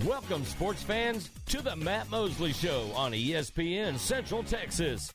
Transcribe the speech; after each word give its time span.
Welcome, 0.00 0.46
sports 0.46 0.82
fans, 0.82 1.28
to 1.48 1.60
the 1.60 1.76
Matt 1.76 2.10
Mosley 2.10 2.54
Show 2.54 2.90
on 2.96 3.12
ESPN 3.12 3.98
Central 3.98 4.42
Texas. 4.42 5.12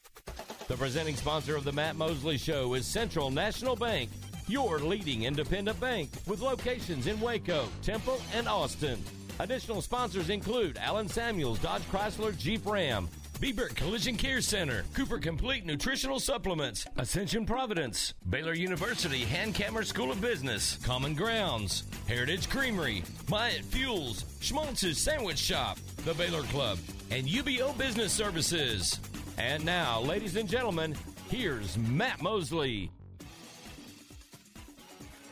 The 0.67 0.77
presenting 0.77 1.15
sponsor 1.15 1.55
of 1.55 1.63
the 1.63 1.71
Matt 1.71 1.95
Mosley 1.95 2.37
Show 2.37 2.75
is 2.75 2.85
Central 2.85 3.31
National 3.31 3.75
Bank, 3.75 4.11
your 4.47 4.77
leading 4.77 5.23
independent 5.23 5.79
bank 5.79 6.11
with 6.27 6.41
locations 6.41 7.07
in 7.07 7.19
Waco, 7.19 7.67
Temple, 7.81 8.21
and 8.35 8.47
Austin. 8.47 9.01
Additional 9.39 9.81
sponsors 9.81 10.29
include 10.29 10.77
Allen 10.77 11.09
Samuels, 11.09 11.57
Dodge 11.57 11.81
Chrysler, 11.91 12.37
Jeep 12.37 12.63
Ram, 12.63 13.09
Bieber 13.39 13.73
Collision 13.75 14.15
Care 14.15 14.41
Center, 14.41 14.83
Cooper 14.95 15.19
Complete 15.19 15.63
Nutritional 15.63 16.19
Supplements, 16.19 16.87
Ascension 16.97 17.45
Providence, 17.45 18.15
Baylor 18.27 18.55
University 18.55 19.23
Hankamer 19.25 19.85
School 19.85 20.09
of 20.09 20.19
Business, 20.19 20.79
Common 20.83 21.13
Grounds, 21.13 21.83
Heritage 22.07 22.49
Creamery, 22.49 23.03
Myatt 23.29 23.63
Fuels, 23.65 24.25
Schmaltz's 24.39 24.97
Sandwich 24.97 25.37
Shop, 25.37 25.77
the 26.03 26.15
Baylor 26.15 26.41
Club, 26.43 26.79
and 27.11 27.27
UBEO 27.27 27.77
Business 27.77 28.11
Services. 28.11 28.99
And 29.37 29.63
now, 29.63 30.01
ladies 30.01 30.35
and 30.35 30.49
gentlemen, 30.49 30.95
here's 31.29 31.77
Matt 31.77 32.23
Mosley. 32.23 32.89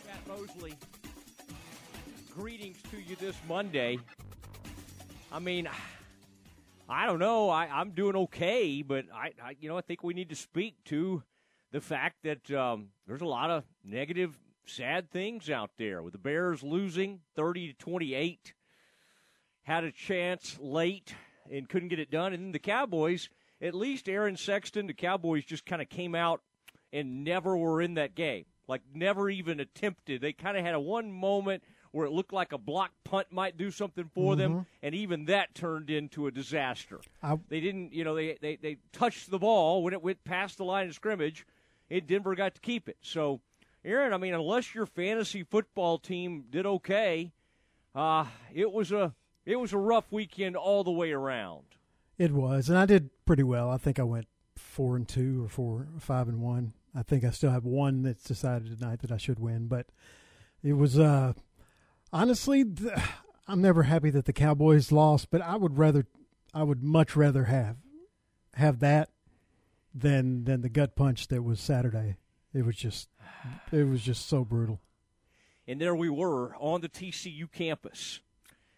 Matt 0.05 0.27
Mosley, 0.27 0.76
greetings 2.35 2.77
to 2.91 3.02
you 3.02 3.16
this 3.16 3.35
Monday. 3.48 3.98
I 5.32 5.40
mean, 5.40 5.68
I 6.88 7.08
don't 7.08 7.20
know. 7.20 7.50
I, 7.50 7.66
I'm 7.66 7.92
doing 7.92 8.16
okay, 8.16 8.84
but 8.84 9.06
I, 9.14 9.32
I, 9.44 9.56
you 9.60 9.70
know, 9.70 9.78
I 9.78 9.82
think 9.82 10.04
we 10.04 10.14
need 10.14 10.30
to 10.30 10.36
speak 10.36 10.76
to 10.86 11.24
the 11.72 11.82
fact 11.82 12.18
that 12.24 12.52
um, 12.52 12.90
there's 13.08 13.22
a 13.22 13.28
lot 13.28 13.50
of 13.50 13.64
negative, 13.84 14.38
sad 14.68 15.10
things 15.10 15.50
out 15.50 15.72
there 15.78 16.04
with 16.04 16.14
the 16.14 16.20
Bears 16.20 16.62
losing 16.62 17.22
30 17.36 17.70
to 17.70 17.74
28. 17.74 18.54
Had 19.64 19.84
a 19.84 19.92
chance 19.92 20.58
late 20.60 21.16
and 21.52 21.68
couldn't 21.68 21.90
get 21.90 22.00
it 22.00 22.12
done, 22.12 22.34
and 22.34 22.44
then 22.44 22.52
the 22.52 22.60
Cowboys. 22.60 23.30
At 23.62 23.74
least 23.74 24.10
Aaron 24.10 24.38
Sexton, 24.38 24.86
the 24.86 24.94
Cowboys 24.94 25.46
just 25.46 25.66
kind 25.66 25.82
of 25.82 25.90
came 25.90 26.14
out 26.14 26.42
and 26.94 27.24
never 27.24 27.58
were 27.58 27.82
in 27.82 27.96
that 27.96 28.14
game. 28.14 28.46
Like 28.68 28.82
never 28.94 29.30
even 29.30 29.60
attempted. 29.60 30.22
They 30.22 30.34
kind 30.34 30.58
of 30.58 30.64
had 30.64 30.76
a 30.76 30.80
one 30.80 31.12
moment 31.12 31.64
where 31.96 32.05
it 32.05 32.12
looked 32.12 32.34
like 32.34 32.51
a 32.51 32.57
block 32.57 32.91
punt 33.05 33.26
might 33.32 33.57
do 33.57 33.71
something 33.71 34.10
for 34.13 34.34
mm-hmm. 34.34 34.41
them, 34.41 34.65
and 34.84 34.93
even 34.93 35.24
that 35.24 35.55
turned 35.55 35.90
into 35.90 36.27
a 36.27 36.32
disaster. 36.32 36.99
I, 37.24 37.40
they 37.48 37.62
didn't, 37.62 37.93
you 37.93 38.04
know, 38.04 38.13
they, 38.13 38.37
they, 38.41 38.57
they 38.57 38.77
touched 38.91 39.32
the 39.32 39.40
ball 39.40 39.82
when 39.82 39.93
it 39.93 40.04
went 40.04 40.21
past 40.26 40.57
the 40.57 40.65
line 40.65 40.90
of 40.90 40.93
scrimmage, 40.93 41.48
and 41.90 42.05
Denver 42.05 42.35
got 42.35 42.54
to 42.55 42.60
keep 42.60 42.90
it. 42.90 42.98
So, 42.99 43.40
Aaron, 43.85 44.12
I 44.12 44.18
mean, 44.18 44.34
unless 44.34 44.76
your 44.76 44.85
fantasy 44.85 45.43
football 45.43 45.98
team 45.98 46.43
did 46.49 46.65
okay, 46.65 47.32
uh, 47.96 48.26
it 48.54 48.74
was 48.74 48.91
a 48.91 49.15
it 49.46 49.55
was 49.55 49.71
a 49.71 49.77
rough 49.77 50.12
weekend 50.12 50.57
all 50.57 50.84
the 50.84 50.91
way 50.91 51.13
around. 51.13 51.63
It 52.18 52.34
was, 52.34 52.68
and 52.68 52.77
I 52.77 52.85
did 52.85 53.09
pretty 53.26 53.43
well. 53.43 53.70
I 53.70 53.77
think 53.77 53.99
I 53.99 54.04
went 54.04 54.27
four 54.57 54.98
and 54.98 55.07
two 55.07 55.46
or 55.46 55.48
four 55.48 55.87
five 55.99 56.27
and 56.27 56.41
one. 56.41 56.74
I 56.93 57.04
think 57.04 57.24
I 57.24 57.30
still 57.30 57.52
have 57.52 57.63
one 57.63 58.02
that's 58.02 58.24
decided 58.24 58.77
tonight 58.77 58.99
that 58.99 59.13
I 59.13 59.18
should 59.18 59.40
win, 59.40 59.68
but 59.68 59.87
it 60.62 60.74
was 60.74 60.99
uh 60.99 61.32
honestly, 62.12 62.66
I'm 63.48 63.62
never 63.62 63.84
happy 63.84 64.09
that 64.09 64.25
the 64.25 64.34
Cowboys 64.34 64.92
lost, 64.92 65.30
but 65.30 65.42
I 65.42 65.56
would 65.56 65.78
rather, 65.78 66.08
I 66.53 66.64
would 66.64 66.84
much 66.84 67.16
rather 67.16 67.46
have 67.46 67.78
have 68.56 68.80
that 68.80 69.09
than 69.94 70.46
than 70.46 70.62
the 70.62 70.70
gut 70.70 70.96
punch 70.96 71.28
that 71.28 71.44
was 71.44 71.59
Saturday. 71.59 72.18
It 72.53 72.66
was 72.66 72.76
just, 72.76 73.09
it 73.72 73.84
was 73.88 74.02
just 74.02 74.28
so 74.28 74.46
brutal. 74.46 74.80
And 75.68 75.81
there 75.81 75.96
we 75.96 76.09
were 76.09 76.56
on 76.58 76.81
the 76.81 76.90
TCU 76.90 77.52
campus, 77.52 78.22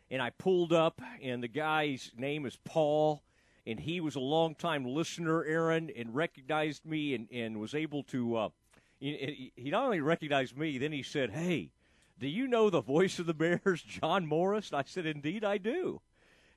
and 0.09 0.21
I 0.21 0.31
pulled 0.31 0.73
up, 0.73 1.01
and 1.21 1.43
the 1.43 1.47
guy's 1.47 2.11
name 2.17 2.45
is 2.45 2.57
Paul, 2.63 3.21
and 3.67 3.79
he 3.79 4.01
was 4.01 4.15
a 4.15 4.19
longtime 4.21 4.85
listener, 4.85 5.43
Aaron, 5.43 5.91
and 5.95 6.15
recognized 6.15 6.85
me, 6.85 7.13
and 7.13 7.27
and 7.31 7.59
was 7.59 7.75
able 7.75 8.03
to. 8.03 8.35
Uh, 8.35 8.49
he, 8.99 9.51
he 9.55 9.69
not 9.69 9.85
only 9.85 10.01
recognized 10.01 10.57
me, 10.57 10.77
then 10.77 10.91
he 10.91 11.03
said, 11.03 11.31
"Hey." 11.31 11.71
Do 12.19 12.27
you 12.27 12.47
know 12.47 12.71
the 12.71 12.81
voice 12.81 13.19
of 13.19 13.27
the 13.27 13.33
Bears, 13.35 13.83
John 13.83 14.25
Morris? 14.25 14.73
I 14.73 14.83
said, 14.85 15.05
Indeed, 15.05 15.43
I 15.43 15.59
do. 15.59 16.01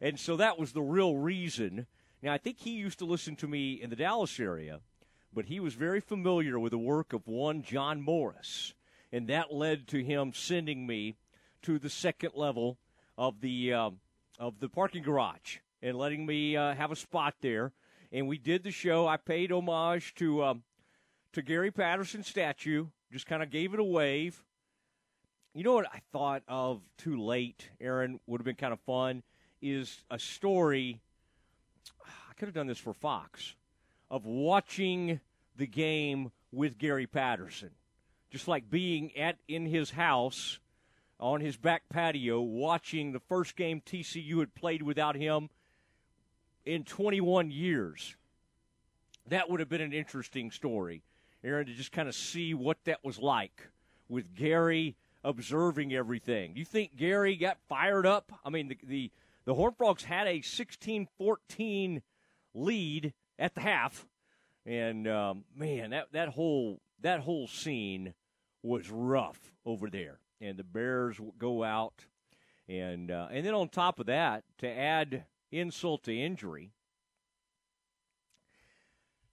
And 0.01 0.19
so 0.19 0.37
that 0.37 0.59
was 0.59 0.73
the 0.73 0.81
real 0.81 1.17
reason. 1.17 1.87
Now, 2.23 2.33
I 2.33 2.39
think 2.39 2.61
he 2.61 2.71
used 2.71 2.99
to 3.01 3.05
listen 3.05 3.37
to 3.37 3.47
me 3.47 3.75
in 3.75 3.91
the 3.91 3.97
Dallas 3.97 4.41
area, 4.41 4.81
but 5.35 5.47
he 5.47 5.61
was 5.61 5.75
very 5.75 6.01
familiar 6.01 6.59
with 6.59 6.71
the 6.71 6.79
work 6.79 7.13
of 7.13 7.27
one 7.27 7.63
John 7.63 8.01
Morris. 8.01 8.73
And 9.13 9.29
that 9.29 9.53
led 9.53 9.87
to 9.89 10.03
him 10.03 10.33
sending 10.33 10.87
me 10.87 11.17
to 11.63 11.79
the 11.79 11.91
second 11.91 12.33
level 12.35 12.79
of 13.19 13.43
the, 13.43 13.75
uh, 13.75 13.91
of 14.39 14.61
the 14.61 14.69
parking 14.71 15.03
garage 15.03 15.59
and 15.83 15.99
letting 15.99 16.25
me 16.25 16.57
uh, 16.57 16.75
have 16.75 16.91
a 16.91 16.97
spot 16.97 17.35
there. 17.43 17.73
And 18.13 18.27
we 18.27 18.39
did 18.39 18.65
the 18.65 18.71
show. 18.71 19.07
I 19.07 19.19
paid 19.19 19.53
homage 19.53 20.15
to, 20.15 20.43
um, 20.43 20.63
to 21.35 21.43
Gary 21.43 21.71
Patterson's 21.71 22.29
statue, 22.29 22.87
just 23.13 23.27
kind 23.27 23.43
of 23.43 23.51
gave 23.51 23.75
it 23.75 23.81
a 23.81 23.85
wave 23.85 24.43
you 25.55 25.65
know 25.65 25.75
what 25.75 25.87
I 25.93 26.01
thought 26.13 26.43
of 26.49 26.81
too 26.97 27.21
late, 27.21 27.71
Aaron, 27.81 28.21
would 28.27 28.41
have 28.41 28.45
been 28.45 28.57
kind 28.57 28.73
of 28.73 28.81
fun 28.81 29.23
is 29.63 30.03
a 30.11 30.19
story. 30.19 31.01
I 32.07 32.35
could 32.35 32.47
have 32.47 32.55
done 32.55 32.67
this 32.67 32.79
for 32.79 32.95
Fox 32.95 33.55
of 34.11 34.25
watching 34.25 35.21
the 35.57 35.67
game 35.67 36.31
with 36.53 36.79
Gary 36.79 37.07
Patterson. 37.07 37.71
Just 38.31 38.49
like 38.49 38.71
being 38.71 39.17
at 39.17 39.37
in 39.49 39.67
his 39.67 39.91
house 39.91 40.59
on 41.19 41.41
his 41.41 41.57
back 41.57 41.83
patio 41.91 42.41
watching 42.41 43.13
the 43.13 43.21
first 43.21 43.57
game 43.57 43.83
TCU 43.85 44.39
had 44.39 44.55
played 44.55 44.83
without 44.83 45.17
him 45.17 45.51
in 46.65 46.85
21 46.85 47.51
years. 47.51 48.17
That 49.29 49.51
would 49.51 49.61
have 49.61 49.69
been 49.69 49.81
an 49.81 49.93
interesting 49.93 50.51
story, 50.51 51.03
Aaron, 51.45 51.67
to 51.67 51.75
just 51.75 51.93
kind 51.93 52.09
of 52.09 52.15
see 52.15 52.55
what 52.55 52.79
that 52.85 53.05
was 53.05 53.19
like 53.19 53.69
with 54.09 54.35
Gary 54.35 54.97
observing 55.25 55.93
everything. 55.93 56.57
You 56.57 56.65
think 56.65 56.97
Gary 56.97 57.37
got 57.37 57.59
fired 57.69 58.07
up? 58.07 58.33
I 58.45 58.51
mean, 58.51 58.69
the 58.69 58.79
the, 58.83 59.11
the 59.45 59.55
Horned 59.55 59.77
Frogs 59.77 60.05
had 60.05 60.27
a 60.27 60.41
16-14 60.41 62.03
lead 62.55 63.13
at 63.39 63.55
the 63.55 63.61
half, 63.61 64.07
and 64.67 65.07
um, 65.09 65.45
man, 65.55 65.91
that 65.91 66.13
that 66.13 66.29
whole 66.31 66.81
that 67.01 67.21
whole 67.21 67.47
scene 67.47 68.15
was 68.63 68.91
rough 68.91 69.53
over 69.65 69.89
there. 69.89 70.19
And 70.41 70.57
the 70.57 70.65
Bears 70.65 71.21
go 71.39 71.63
out, 71.63 72.07
and 72.69 73.11
uh, 73.11 73.29
and 73.31 73.45
then 73.45 73.55
on 73.55 73.69
top 73.69 74.01
of 74.01 74.07
that, 74.07 74.45
to 74.59 74.69
add 74.69 75.25
insult 75.53 76.05
to 76.05 76.17
injury, 76.17 76.73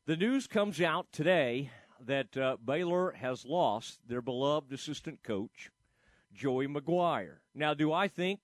the 0.06 0.18
news 0.18 0.48
comes 0.48 0.82
out 0.82 1.08
today 1.12 1.72
that 2.06 2.38
uh, 2.38 2.58
Baylor 2.64 3.12
has 3.12 3.46
lost 3.46 4.00
their 4.08 4.22
beloved 4.22 4.72
assistant 4.72 5.24
coach 5.24 5.70
Joey 6.38 6.68
McGuire. 6.68 7.38
Now, 7.56 7.74
do 7.74 7.92
I 7.92 8.08
think 8.08 8.40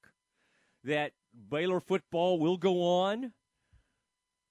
that 0.84 1.12
Baylor 1.50 1.80
football 1.80 2.40
will 2.40 2.58
go 2.58 2.82
on? 2.82 3.34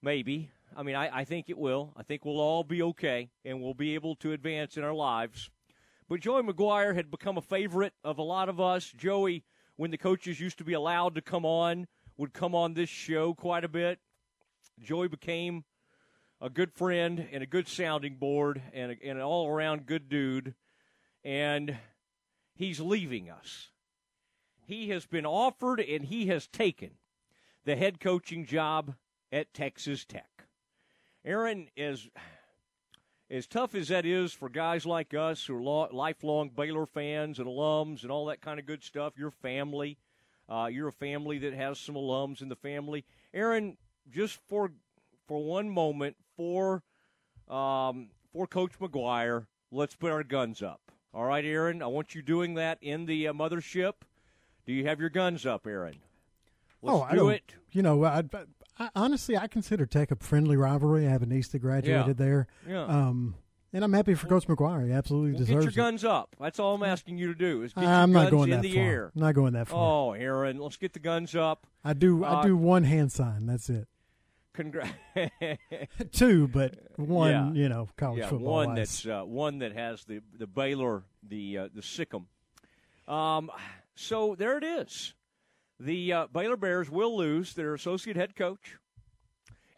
Maybe. 0.00 0.50
I 0.76 0.84
mean, 0.84 0.94
I, 0.94 1.18
I 1.18 1.24
think 1.24 1.50
it 1.50 1.58
will. 1.58 1.92
I 1.96 2.04
think 2.04 2.24
we'll 2.24 2.40
all 2.40 2.62
be 2.62 2.82
okay 2.82 3.30
and 3.44 3.60
we'll 3.60 3.74
be 3.74 3.94
able 3.94 4.14
to 4.16 4.32
advance 4.32 4.76
in 4.76 4.84
our 4.84 4.94
lives. 4.94 5.50
But 6.08 6.20
Joey 6.20 6.42
McGuire 6.42 6.94
had 6.94 7.10
become 7.10 7.36
a 7.36 7.42
favorite 7.42 7.94
of 8.04 8.18
a 8.18 8.22
lot 8.22 8.48
of 8.48 8.60
us. 8.60 8.92
Joey, 8.96 9.44
when 9.76 9.90
the 9.90 9.98
coaches 9.98 10.38
used 10.40 10.58
to 10.58 10.64
be 10.64 10.72
allowed 10.72 11.16
to 11.16 11.20
come 11.20 11.44
on, 11.44 11.88
would 12.16 12.32
come 12.32 12.54
on 12.54 12.74
this 12.74 12.88
show 12.88 13.34
quite 13.34 13.64
a 13.64 13.68
bit. 13.68 13.98
Joey 14.80 15.08
became 15.08 15.64
a 16.40 16.48
good 16.48 16.72
friend 16.72 17.26
and 17.32 17.42
a 17.42 17.46
good 17.46 17.66
sounding 17.66 18.16
board 18.16 18.62
and, 18.72 18.92
a, 18.92 18.96
and 19.04 19.18
an 19.18 19.24
all 19.24 19.48
around 19.48 19.86
good 19.86 20.08
dude. 20.08 20.54
And 21.24 21.76
he's 22.54 22.80
leaving 22.80 23.30
us. 23.30 23.68
He 24.64 24.90
has 24.90 25.06
been 25.06 25.26
offered 25.26 25.80
and 25.80 26.04
he 26.04 26.26
has 26.26 26.46
taken 26.46 26.92
the 27.64 27.76
head 27.76 28.00
coaching 28.00 28.46
job 28.46 28.94
at 29.30 29.54
Texas 29.54 30.04
Tech. 30.04 30.46
Aaron, 31.24 31.68
as 31.76 32.08
as 33.30 33.46
tough 33.46 33.74
as 33.74 33.88
that 33.88 34.04
is 34.04 34.32
for 34.32 34.50
guys 34.50 34.84
like 34.84 35.14
us 35.14 35.46
who 35.46 35.56
are 35.66 35.88
lifelong 35.90 36.50
Baylor 36.50 36.84
fans 36.84 37.38
and 37.38 37.48
alums 37.48 38.02
and 38.02 38.10
all 38.10 38.26
that 38.26 38.42
kind 38.42 38.60
of 38.60 38.66
good 38.66 38.84
stuff, 38.84 39.18
your 39.18 39.30
family, 39.30 39.96
uh, 40.50 40.68
you're 40.70 40.88
a 40.88 40.92
family 40.92 41.38
that 41.38 41.54
has 41.54 41.78
some 41.78 41.94
alums 41.94 42.42
in 42.42 42.50
the 42.50 42.56
family. 42.56 43.04
Aaron, 43.32 43.78
just 44.10 44.38
for 44.48 44.72
for 45.26 45.42
one 45.42 45.70
moment, 45.70 46.16
for 46.36 46.82
um, 47.48 48.10
for 48.32 48.46
Coach 48.46 48.78
McGuire, 48.78 49.46
let's 49.70 49.94
put 49.94 50.12
our 50.12 50.24
guns 50.24 50.62
up. 50.62 50.92
All 51.14 51.24
right, 51.24 51.44
Aaron, 51.44 51.82
I 51.82 51.86
want 51.86 52.14
you 52.14 52.22
doing 52.22 52.54
that 52.54 52.78
in 52.80 53.06
the 53.06 53.28
uh, 53.28 53.32
mothership. 53.32 53.92
Do 54.66 54.72
you 54.72 54.86
have 54.86 55.00
your 55.00 55.10
guns 55.10 55.44
up, 55.44 55.66
Aaron? 55.66 55.96
Let's 56.80 56.98
oh, 56.98 57.02
I 57.02 57.14
do 57.14 57.28
it. 57.28 57.54
You 57.70 57.82
know, 57.82 58.04
I, 58.04 58.22
I, 58.78 58.88
honestly, 58.94 59.36
I 59.36 59.46
consider 59.46 59.86
Tech 59.86 60.10
a 60.10 60.16
friendly 60.16 60.56
rivalry. 60.56 61.06
I 61.06 61.10
have 61.10 61.22
a 61.22 61.26
niece 61.26 61.48
that 61.48 61.58
graduated 61.60 62.06
yeah. 62.06 62.12
there. 62.24 62.46
Yeah. 62.68 62.84
Um, 62.84 63.34
And 63.74 63.84
I'm 63.84 63.92
happy 63.92 64.14
for 64.14 64.26
Coach 64.26 64.46
McGuire. 64.46 64.86
He 64.86 64.92
absolutely 64.92 65.32
well, 65.32 65.38
deserves 65.38 65.66
Get 65.66 65.76
your 65.76 65.84
it. 65.84 65.90
guns 65.90 66.04
up. 66.04 66.36
That's 66.40 66.58
all 66.58 66.74
I'm 66.74 66.82
asking 66.82 67.18
you 67.18 67.28
to 67.28 67.34
do. 67.34 67.62
Is 67.62 67.72
get 67.72 67.84
I'm 67.84 68.10
your 68.10 68.20
not 68.22 68.30
guns 68.30 68.30
going 68.30 68.50
in 68.50 68.56
that 68.56 68.62
the 68.62 68.74
far. 68.74 68.84
air. 68.84 69.12
I'm 69.14 69.22
not 69.22 69.34
going 69.34 69.52
that 69.52 69.68
far. 69.68 69.78
Oh, 69.78 70.12
Aaron, 70.12 70.58
let's 70.58 70.76
get 70.76 70.92
the 70.92 70.98
guns 70.98 71.34
up. 71.34 71.66
I 71.84 71.92
do. 71.92 72.24
uh, 72.24 72.40
I 72.40 72.46
do 72.46 72.56
one 72.56 72.84
hand 72.84 73.12
sign. 73.12 73.46
That's 73.46 73.68
it. 73.68 73.86
Congrats. 74.54 74.92
Two, 76.12 76.48
but 76.48 76.74
one. 76.96 77.30
Yeah. 77.30 77.52
You 77.62 77.68
know, 77.68 77.88
college 77.96 78.20
yeah, 78.20 78.28
football. 78.28 78.54
one 78.54 78.68
wise. 78.68 78.76
that's 78.76 79.06
uh, 79.06 79.22
one 79.24 79.58
that 79.58 79.72
has 79.72 80.04
the 80.04 80.20
the 80.38 80.46
Baylor 80.46 81.04
the 81.26 81.58
uh, 81.58 81.68
the 81.74 81.82
Sic 81.82 82.12
'Em. 82.14 82.26
Um, 83.12 83.50
so 83.94 84.34
there 84.34 84.58
it 84.58 84.64
is. 84.64 85.14
The 85.80 86.12
uh, 86.12 86.26
Baylor 86.32 86.56
Bears 86.56 86.90
will 86.90 87.16
lose 87.16 87.54
their 87.54 87.74
associate 87.74 88.16
head 88.16 88.36
coach, 88.36 88.76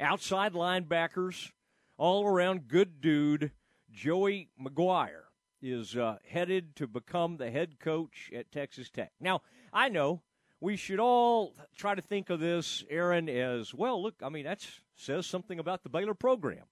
outside 0.01 0.53
linebackers, 0.53 1.51
all 1.97 2.27
around 2.27 2.69
good 2.69 3.01
dude. 3.01 3.53
Joey 3.91 4.51
McGuire 4.61 5.25
is 5.63 5.97
uh, 5.97 6.17
headed 6.29 6.77
to 6.77 6.87
become 6.87 7.37
the 7.37 7.51
head 7.51 7.79
coach 7.79 8.31
at 8.35 8.51
Texas 8.51 8.91
Tech. 8.91 9.13
Now 9.21 9.41
I 9.73 9.89
know 9.89 10.23
we 10.65 10.77
should 10.77 10.99
all 10.99 11.55
try 11.77 11.95
to 11.95 12.01
think 12.01 12.31
of 12.31 12.41
this, 12.41 12.83
Aaron, 12.89 13.29
as 13.29 13.75
well. 13.75 14.03
Look, 14.03 14.15
I 14.23 14.31
mean 14.31 14.45
that 14.45 14.67
says 14.97 15.27
something 15.27 15.59
about 15.59 15.83
the 15.83 15.91
Baylor 15.91 16.15
program 16.15 16.65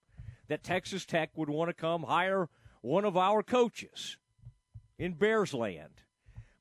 that 0.48 0.64
Texas 0.64 1.04
Tech 1.04 1.28
would 1.36 1.50
want 1.50 1.68
to 1.68 1.74
come 1.74 2.04
hire 2.04 2.48
one 2.80 3.04
of 3.04 3.18
our 3.18 3.42
coaches 3.42 4.16
in 4.98 5.12
Bears 5.12 5.52
land. 5.52 6.00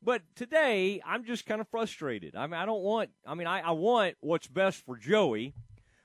But 0.03 0.23
today, 0.35 1.01
I'm 1.05 1.23
just 1.23 1.45
kind 1.45 1.61
of 1.61 1.69
frustrated. 1.69 2.35
I 2.35 2.47
mean, 2.47 2.59
I 2.59 2.65
don't 2.65 2.83
want, 2.83 3.11
I 3.25 3.33
mean, 3.35 3.47
I, 3.47 3.61
I 3.61 3.71
want 3.71 4.15
what's 4.19 4.47
best 4.47 4.83
for 4.85 4.97
Joey, 4.97 5.53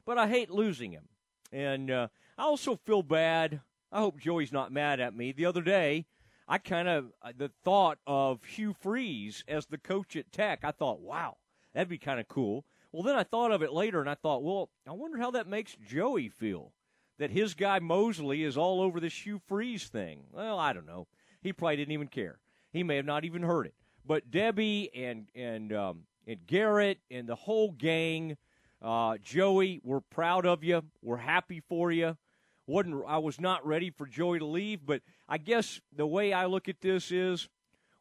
but 0.05 0.19
I 0.19 0.29
hate 0.29 0.51
losing 0.51 0.93
him. 0.93 1.09
And 1.51 1.91
uh, 1.91 2.07
I 2.39 2.43
also 2.43 2.77
feel 2.77 3.03
bad. 3.03 3.61
I 3.91 3.99
hope 3.99 4.21
Joey's 4.21 4.53
not 4.53 4.71
mad 4.71 5.01
at 5.01 5.17
me. 5.17 5.33
The 5.33 5.47
other 5.47 5.63
day, 5.63 6.07
I 6.49 6.59
kind 6.59 6.89
of, 6.89 7.13
uh, 7.23 7.33
the 7.37 7.51
thought 7.65 7.99
of 8.07 8.45
Hugh 8.45 8.75
Freeze 8.79 9.45
as 9.49 9.67
the 9.67 9.79
coach 9.79 10.15
at 10.17 10.31
Tech, 10.31 10.61
I 10.63 10.71
thought, 10.71 11.01
wow, 11.01 11.39
that'd 11.75 11.89
be 11.89 11.99
kind 11.99 12.21
of 12.21 12.29
cool. 12.29 12.65
Well, 12.93 13.03
then 13.03 13.17
I 13.17 13.25
thought 13.25 13.51
of 13.51 13.63
it 13.63 13.73
later 13.73 14.01
and 14.01 14.09
I 14.09 14.15
thought, 14.15 14.43
well, 14.43 14.71
I 14.89 14.93
wonder 14.93 15.19
how 15.19 15.33
that 15.33 15.49
makes 15.49 15.77
Joey 15.87 16.29
feel 16.29 16.73
that 17.19 17.31
his 17.31 17.55
guy 17.55 17.79
Mosley 17.79 18.43
is 18.43 18.57
all 18.57 18.81
over 18.81 19.01
this 19.01 19.27
Hugh 19.27 19.41
Freeze 19.47 19.89
thing. 19.89 20.25
Well, 20.33 20.59
I 20.59 20.73
don't 20.73 20.87
know. 20.87 21.07
He 21.43 21.53
probably 21.53 21.77
didn't 21.77 21.93
even 21.93 22.09
care. 22.09 22.39
He 22.73 22.83
may 22.83 22.97
have 22.97 23.07
not 23.07 23.25
even 23.25 23.43
heard 23.43 23.67
it. 23.67 23.75
But 24.05 24.31
Debbie 24.31 24.91
and 24.95 25.27
and 25.35 25.73
um, 25.73 26.03
and 26.27 26.47
Garrett 26.47 26.99
and 27.11 27.29
the 27.29 27.35
whole 27.35 27.73
gang, 27.73 28.37
uh, 28.81 29.17
Joey, 29.23 29.81
we're 29.83 30.01
proud 30.01 30.47
of 30.47 30.63
you. 30.63 30.83
We're 31.03 31.17
happy 31.17 31.61
for 31.69 31.91
you. 31.91 32.17
wasn't 32.67 33.03
I 33.07 33.19
was 33.19 33.41
not 33.41 33.67
ready 33.67 33.91
for 33.91 34.07
Joey 34.07 34.39
to 34.39 34.47
leave, 34.47 34.87
but 34.87 35.03
I 35.29 35.39
guess 35.39 35.81
the 35.95 36.07
way 36.07 36.33
I 36.33 36.47
look 36.47 36.69
at 36.69 36.81
this 36.81 37.11
is 37.11 37.49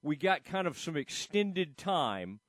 we 0.03 0.15
got 0.15 0.45
kind 0.45 0.67
of 0.67 0.77
some 0.77 0.95
extended 0.95 1.77
time 1.77 2.39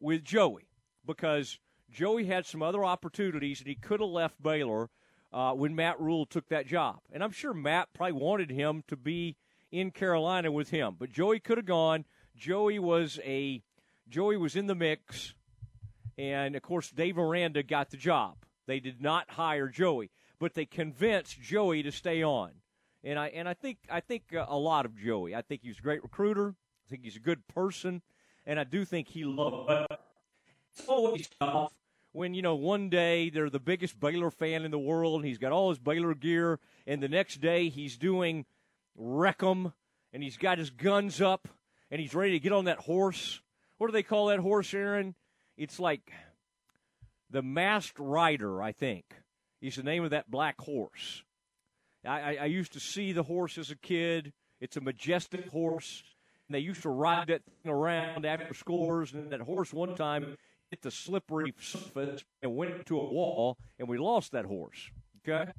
with 0.00 0.24
Joey 0.24 0.66
because 1.06 1.58
Joey 1.90 2.24
had 2.24 2.44
some 2.44 2.60
other 2.60 2.84
opportunities 2.84 3.60
and 3.60 3.68
he 3.68 3.76
could 3.76 4.00
have 4.00 4.08
left 4.08 4.42
Baylor 4.42 4.90
uh, 5.32 5.52
when 5.52 5.76
Matt 5.76 6.00
Rhule 6.00 6.26
took 6.26 6.48
that 6.48 6.66
job. 6.66 6.98
And 7.12 7.22
I'm 7.22 7.30
sure 7.30 7.54
Matt 7.54 7.92
probably 7.92 8.12
wanted 8.12 8.50
him 8.50 8.82
to 8.88 8.96
be 8.96 9.36
in 9.70 9.92
Carolina 9.92 10.50
with 10.50 10.70
him, 10.70 10.96
but 10.98 11.12
Joey 11.12 11.38
could 11.40 11.58
have 11.58 11.66
gone. 11.66 12.04
Joey 12.36 12.78
was 12.78 13.20
a 13.24 13.62
Joey 14.08 14.36
was 14.36 14.54
in 14.54 14.66
the 14.66 14.74
mix, 14.74 15.34
and 16.18 16.54
of 16.54 16.62
course 16.62 16.90
Dave 16.90 17.18
Aranda 17.18 17.62
got 17.62 17.90
the 17.90 17.96
job. 17.96 18.36
They 18.66 18.80
did 18.80 19.00
not 19.00 19.30
hire 19.30 19.68
Joey, 19.68 20.10
but 20.38 20.54
they 20.54 20.66
convinced 20.66 21.40
Joey 21.40 21.82
to 21.82 21.92
stay 21.92 22.22
on. 22.22 22.52
And 23.04 23.18
I 23.18 23.28
and 23.28 23.46
I 23.46 23.54
think 23.54 23.78
I 23.90 24.00
think 24.00 24.22
uh, 24.34 24.46
a 24.48 24.56
lot 24.56 24.86
of 24.86 24.96
Joey. 24.96 25.34
I 25.34 25.42
think 25.42 25.60
he's 25.62 25.78
a 25.78 25.82
great 25.82 26.02
recruiter. 26.02 26.54
I 26.86 26.90
think 26.90 27.04
he's 27.04 27.16
a 27.16 27.20
good 27.20 27.46
person, 27.48 28.02
and 28.46 28.58
I 28.58 28.64
do 28.64 28.84
think 28.84 29.08
he 29.08 29.24
loves. 29.24 29.86
It's 30.76 30.88
always 30.88 31.28
tough 31.38 31.72
when 32.12 32.32
you 32.32 32.42
know 32.42 32.54
one 32.54 32.88
day 32.88 33.28
they're 33.28 33.50
the 33.50 33.60
biggest 33.60 34.00
Baylor 34.00 34.30
fan 34.30 34.64
in 34.64 34.70
the 34.70 34.78
world, 34.78 35.20
and 35.20 35.26
he's 35.26 35.38
got 35.38 35.52
all 35.52 35.68
his 35.68 35.78
Baylor 35.78 36.14
gear, 36.14 36.60
and 36.86 37.02
the 37.02 37.08
next 37.08 37.40
day 37.40 37.68
he's 37.68 37.98
doing 37.98 38.46
Wreck 38.96 39.42
'Em, 39.42 39.72
and 40.12 40.22
he's 40.22 40.36
got 40.36 40.58
his 40.58 40.70
guns 40.70 41.20
up, 41.20 41.48
and 41.90 42.00
he's 42.00 42.14
ready 42.14 42.32
to 42.32 42.40
get 42.40 42.52
on 42.52 42.64
that 42.64 42.78
horse. 42.78 43.42
What 43.78 43.88
do 43.88 43.92
they 43.92 44.02
call 44.02 44.26
that 44.26 44.38
horse, 44.38 44.72
Aaron? 44.72 45.14
It's 45.56 45.78
like 45.78 46.12
the 47.28 47.42
Masked 47.42 47.98
Rider, 47.98 48.62
I 48.62 48.72
think. 48.72 49.04
Is 49.60 49.76
the 49.76 49.82
name 49.82 50.04
of 50.04 50.10
that 50.10 50.30
black 50.30 50.60
horse. 50.60 51.24
I, 52.06 52.36
I, 52.36 52.44
used 52.46 52.72
to 52.74 52.80
see 52.80 53.12
the 53.12 53.22
horse 53.22 53.56
as 53.56 53.70
a 53.70 53.76
kid. 53.76 54.32
It's 54.60 54.76
a 54.76 54.80
majestic 54.80 55.48
horse. 55.48 56.02
And 56.48 56.54
they 56.54 56.60
used 56.60 56.82
to 56.82 56.90
ride 56.90 57.28
that 57.28 57.42
thing 57.44 57.72
around 57.72 58.26
after 58.26 58.52
scores, 58.52 59.14
and 59.14 59.30
that 59.30 59.40
horse 59.40 59.72
one 59.72 59.94
time 59.94 60.36
hit 60.70 60.82
the 60.82 60.90
slippery 60.90 61.54
surface 61.58 62.24
and 62.42 62.54
went 62.54 62.74
into 62.74 62.98
a 62.98 63.04
wall, 63.04 63.56
and 63.78 63.88
we 63.88 63.96
lost 63.96 64.32
that 64.32 64.44
horse. 64.44 64.90
Okay? 65.26 65.50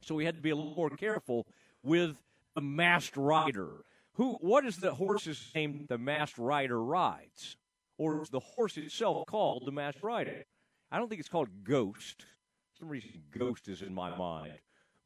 So 0.00 0.14
we 0.14 0.24
had 0.24 0.36
to 0.36 0.40
be 0.40 0.50
a 0.50 0.56
little 0.56 0.74
more 0.74 0.90
careful 0.90 1.46
with 1.82 2.16
the 2.54 2.60
masked 2.60 3.16
rider. 3.16 3.84
Who? 4.14 4.34
What 4.40 4.64
is 4.64 4.78
the 4.78 4.94
horse's 4.94 5.50
name? 5.54 5.86
The 5.88 5.98
masked 5.98 6.38
rider 6.38 6.82
rides, 6.82 7.56
or 7.98 8.22
is 8.22 8.30
the 8.30 8.40
horse 8.40 8.76
itself 8.76 9.26
called 9.26 9.64
the 9.66 9.72
masked 9.72 10.02
rider? 10.02 10.44
I 10.90 10.98
don't 10.98 11.08
think 11.08 11.20
it's 11.20 11.28
called 11.28 11.64
Ghost. 11.64 12.22
For 12.72 12.80
some 12.80 12.88
reason, 12.88 13.22
Ghost 13.36 13.68
is 13.68 13.82
in 13.82 13.94
my 13.94 14.16
mind. 14.16 14.52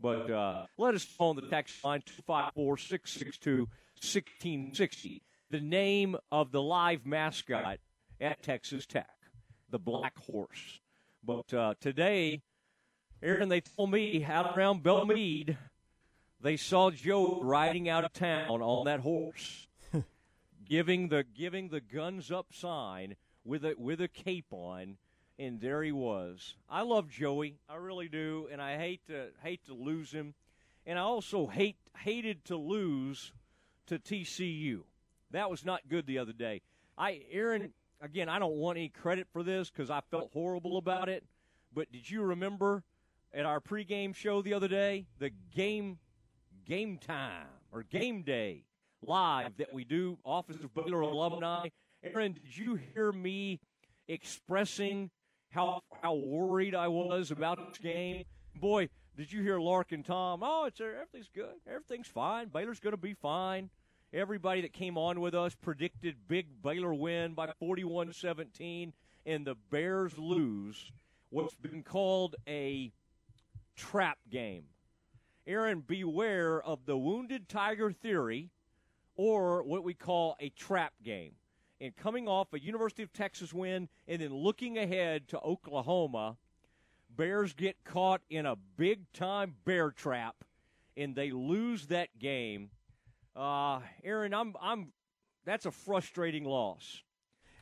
But 0.01 0.31
uh, 0.31 0.67
let 0.79 0.95
us 0.95 1.07
know 1.19 1.29
on 1.29 1.37
the 1.37 1.43
text 1.43 1.83
line 1.85 2.03
254 2.05 2.79
662 2.79 3.59
1660. 3.97 5.23
The 5.51 5.61
name 5.61 6.17
of 6.31 6.53
the 6.53 6.63
live 6.63 7.07
mascot 7.07 7.79
at 8.21 8.43
Texas 8.43 8.85
Tech, 8.87 9.09
the 9.71 9.79
Black 9.79 10.19
Horse. 10.19 10.81
But 11.25 11.53
uh, 11.55 11.75
today, 11.81 12.43
Aaron, 13.23 13.49
they 13.49 13.61
told 13.61 13.91
me 13.91 14.25
out 14.25 14.57
around 14.57 14.83
Belmead, 14.83 15.57
they 16.41 16.57
saw 16.57 16.91
Joe 16.91 17.41
riding 17.43 17.89
out 17.89 18.05
of 18.05 18.13
town 18.13 18.61
on 18.63 18.85
that 18.85 19.01
horse, 19.01 19.67
giving 20.69 21.09
the 21.09 21.25
giving 21.25 21.69
the 21.69 21.81
guns 21.81 22.31
up 22.31 22.49
sign 22.53 23.17
with 23.45 23.65
a 23.65 23.75
with 23.79 24.01
a 24.01 24.09
cape 24.09 24.47
on, 24.51 24.99
and 25.39 25.61
there 25.61 25.83
he 25.83 25.93
was. 25.93 26.55
I 26.69 26.83
love 26.83 27.09
Joey, 27.09 27.59
I 27.69 27.77
really 27.77 28.09
do, 28.09 28.49
and 28.51 28.61
I 28.61 28.77
hate 28.77 29.07
to 29.09 29.29
hate 29.43 29.65
to 29.67 29.75
lose 29.75 30.11
him, 30.11 30.35
and 30.87 30.99
I 30.99 31.03
also 31.03 31.47
hate 31.47 31.77
hated 31.99 32.45
to 32.47 32.57
lose 32.57 33.33
to 33.87 33.99
TCU. 33.99 34.83
That 35.31 35.51
was 35.51 35.65
not 35.65 35.89
good 35.89 36.07
the 36.07 36.19
other 36.19 36.33
day. 36.33 36.63
I 36.97 37.23
Aaron 37.31 37.73
again, 38.01 38.29
I 38.29 38.39
don't 38.39 38.57
want 38.57 38.79
any 38.79 38.89
credit 38.89 39.27
for 39.33 39.43
this 39.43 39.71
because 39.71 39.91
I 39.91 40.01
felt 40.11 40.31
horrible 40.33 40.77
about 40.77 41.09
it. 41.09 41.25
But 41.73 41.93
did 41.93 42.09
you 42.09 42.23
remember 42.23 42.83
at 43.35 43.45
our 43.45 43.61
pregame 43.61 44.15
show 44.15 44.43
the 44.43 44.55
other 44.55 44.69
day 44.69 45.07
the 45.19 45.31
game 45.55 45.99
game 46.65 46.99
time 46.99 47.47
or 47.73 47.83
game 47.83 48.23
day 48.23 48.65
live 49.03 49.57
that 49.59 49.73
we 49.73 49.85
do 49.85 50.19
Office 50.25 50.57
of 50.63 50.75
Baylor 50.75 51.01
alumni? 51.01 51.69
Aaron, 52.03 52.33
did 52.33 52.57
you 52.57 52.77
hear 52.95 53.13
me 53.13 53.61
expressing 54.09 55.11
how 55.57 55.83
how 56.03 56.15
worried 56.15 56.75
I 56.75 56.89
was 56.89 57.31
about 57.31 57.69
this 57.69 57.79
game? 57.79 58.25
Boy, 58.55 58.89
did 59.17 59.33
you 59.33 59.43
hear 59.43 59.59
Lark 59.59 59.93
and 59.93 60.05
Tom? 60.05 60.41
Oh, 60.43 60.67
it's 60.67 60.81
everything's 60.81 61.31
good, 61.35 61.55
everything's 61.67 62.09
fine. 62.09 62.49
Baylor's 62.49 62.79
going 62.79 62.93
to 62.93 62.99
be 62.99 63.15
fine. 63.15 63.71
Everybody 64.13 64.61
that 64.61 64.73
came 64.73 64.99
on 64.99 65.21
with 65.21 65.35
us 65.35 65.55
predicted 65.55 66.17
big 66.29 66.47
Baylor 66.63 66.95
win 66.95 67.35
by 67.35 67.51
41-17, 67.61 68.93
and 69.25 69.47
the 69.47 69.57
Bears 69.71 70.17
lose 70.17 70.93
what's 71.31 71.55
been 71.55 71.83
called 71.83 72.37
a 72.47 72.93
trap 73.75 74.19
game. 74.31 74.65
Aaron, 75.47 75.81
beware 75.81 76.63
of 76.63 76.87
the 76.87 76.97
wounded 76.97 77.49
tiger 77.49 77.91
theory 77.91 78.51
or 79.17 79.63
what 79.63 79.85
we 79.85 79.95
call 79.95 80.37
a 80.39 80.51
trap 80.51 80.93
game. 81.03 81.33
And 81.81 81.95
coming 81.97 82.27
off 82.27 82.53
a 82.55 82.61
University 82.61 83.03
of 83.03 83.13
Texas 83.13 83.53
win 83.53 83.89
and 84.09 84.23
then 84.23 84.35
looking 84.35 84.79
ahead 84.79 85.29
to 85.29 85.41
Oklahoma, 85.41 86.37
Bears 87.15 87.53
get 87.53 87.85
caught 87.85 88.23
in 88.31 88.47
a 88.47 88.57
big 88.77 89.13
time 89.13 89.55
bear 89.65 89.91
trap 89.91 90.37
and 90.97 91.15
they 91.15 91.31
lose 91.31 91.87
that 91.89 92.19
game. 92.19 92.71
Uh, 93.35 93.81
Aaron, 94.03 94.33
I'm 94.33 94.55
I'm 94.61 94.93
that's 95.45 95.67
a 95.67 95.71
frustrating 95.71 96.45
loss. 96.45 97.03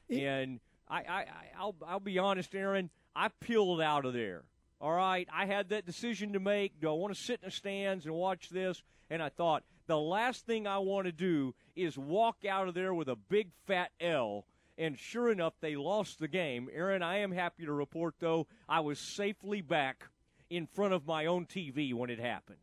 And 0.09 0.61
I, 0.89 0.99
I, 0.99 1.27
I'll 1.59 1.75
I'll 1.87 2.01
be 2.01 2.19
honest, 2.19 2.55
Aaron, 2.55 2.91
I 3.17 3.29
peeled 3.41 3.81
out 3.81 4.05
of 4.05 4.13
there. 4.13 4.45
All 4.81 4.93
right, 4.93 5.27
I 5.33 5.47
had 5.47 5.71
that 5.71 5.87
decision 5.87 6.35
to 6.35 6.41
make. 6.41 6.81
Do 6.81 6.89
I 6.89 6.93
want 6.93 7.15
to 7.15 7.21
sit 7.21 7.41
in 7.43 7.47
the 7.47 7.51
stands 7.51 8.07
and 8.07 8.15
watch 8.15 8.51
this? 8.51 8.83
And 9.11 9.23
I 9.23 9.29
thought 9.29 9.65
the 9.87 9.99
last 9.99 10.47
thing 10.47 10.67
I 10.67 10.79
want 10.79 11.07
to 11.07 11.13
do 11.13 11.55
is 11.77 11.99
walk 11.99 12.45
out 12.49 12.69
of 12.69 12.75
there 12.75 12.95
with 12.95 13.09
a 13.09 13.17
big 13.17 13.51
fat 13.67 13.91
L. 14.01 14.47
And 14.77 14.99
sure 14.99 15.31
enough, 15.31 15.55
they 15.61 15.77
lost 15.77 16.19
the 16.19 16.27
game. 16.29 16.69
Aaron, 16.73 17.03
I 17.03 17.19
am 17.19 17.31
happy 17.31 17.65
to 17.65 17.73
report, 17.73 18.17
though, 18.19 18.49
I 18.69 18.81
was 18.81 18.99
safely 18.99 19.61
back 19.61 20.09
in 20.51 20.67
front 20.67 20.95
of 20.95 21.07
my 21.07 21.27
own 21.27 21.47
TV 21.47 21.95
when 21.95 22.11
it 22.11 22.19
happened. 22.19 22.59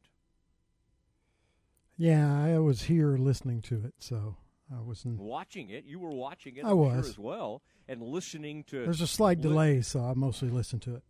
Yeah, 1.97 2.43
I 2.43 2.57
was 2.59 2.83
here 2.83 3.15
listening 3.17 3.61
to 3.63 3.75
it, 3.85 3.93
so 3.99 4.35
I 4.75 4.81
wasn't 4.81 5.19
watching 5.19 5.69
it. 5.69 5.85
You 5.85 5.99
were 5.99 6.09
watching 6.09 6.57
it. 6.57 6.65
I 6.65 6.71
I'm 6.71 6.77
was 6.77 7.05
sure 7.05 7.11
as 7.11 7.19
well, 7.19 7.61
and 7.87 8.01
listening 8.01 8.63
to. 8.65 8.83
There's 8.83 9.01
a 9.01 9.07
slight 9.07 9.37
li- 9.37 9.43
delay, 9.43 9.81
so 9.81 10.03
I 10.03 10.13
mostly 10.15 10.49
listened 10.49 10.81
to 10.83 10.95
it. 10.95 11.03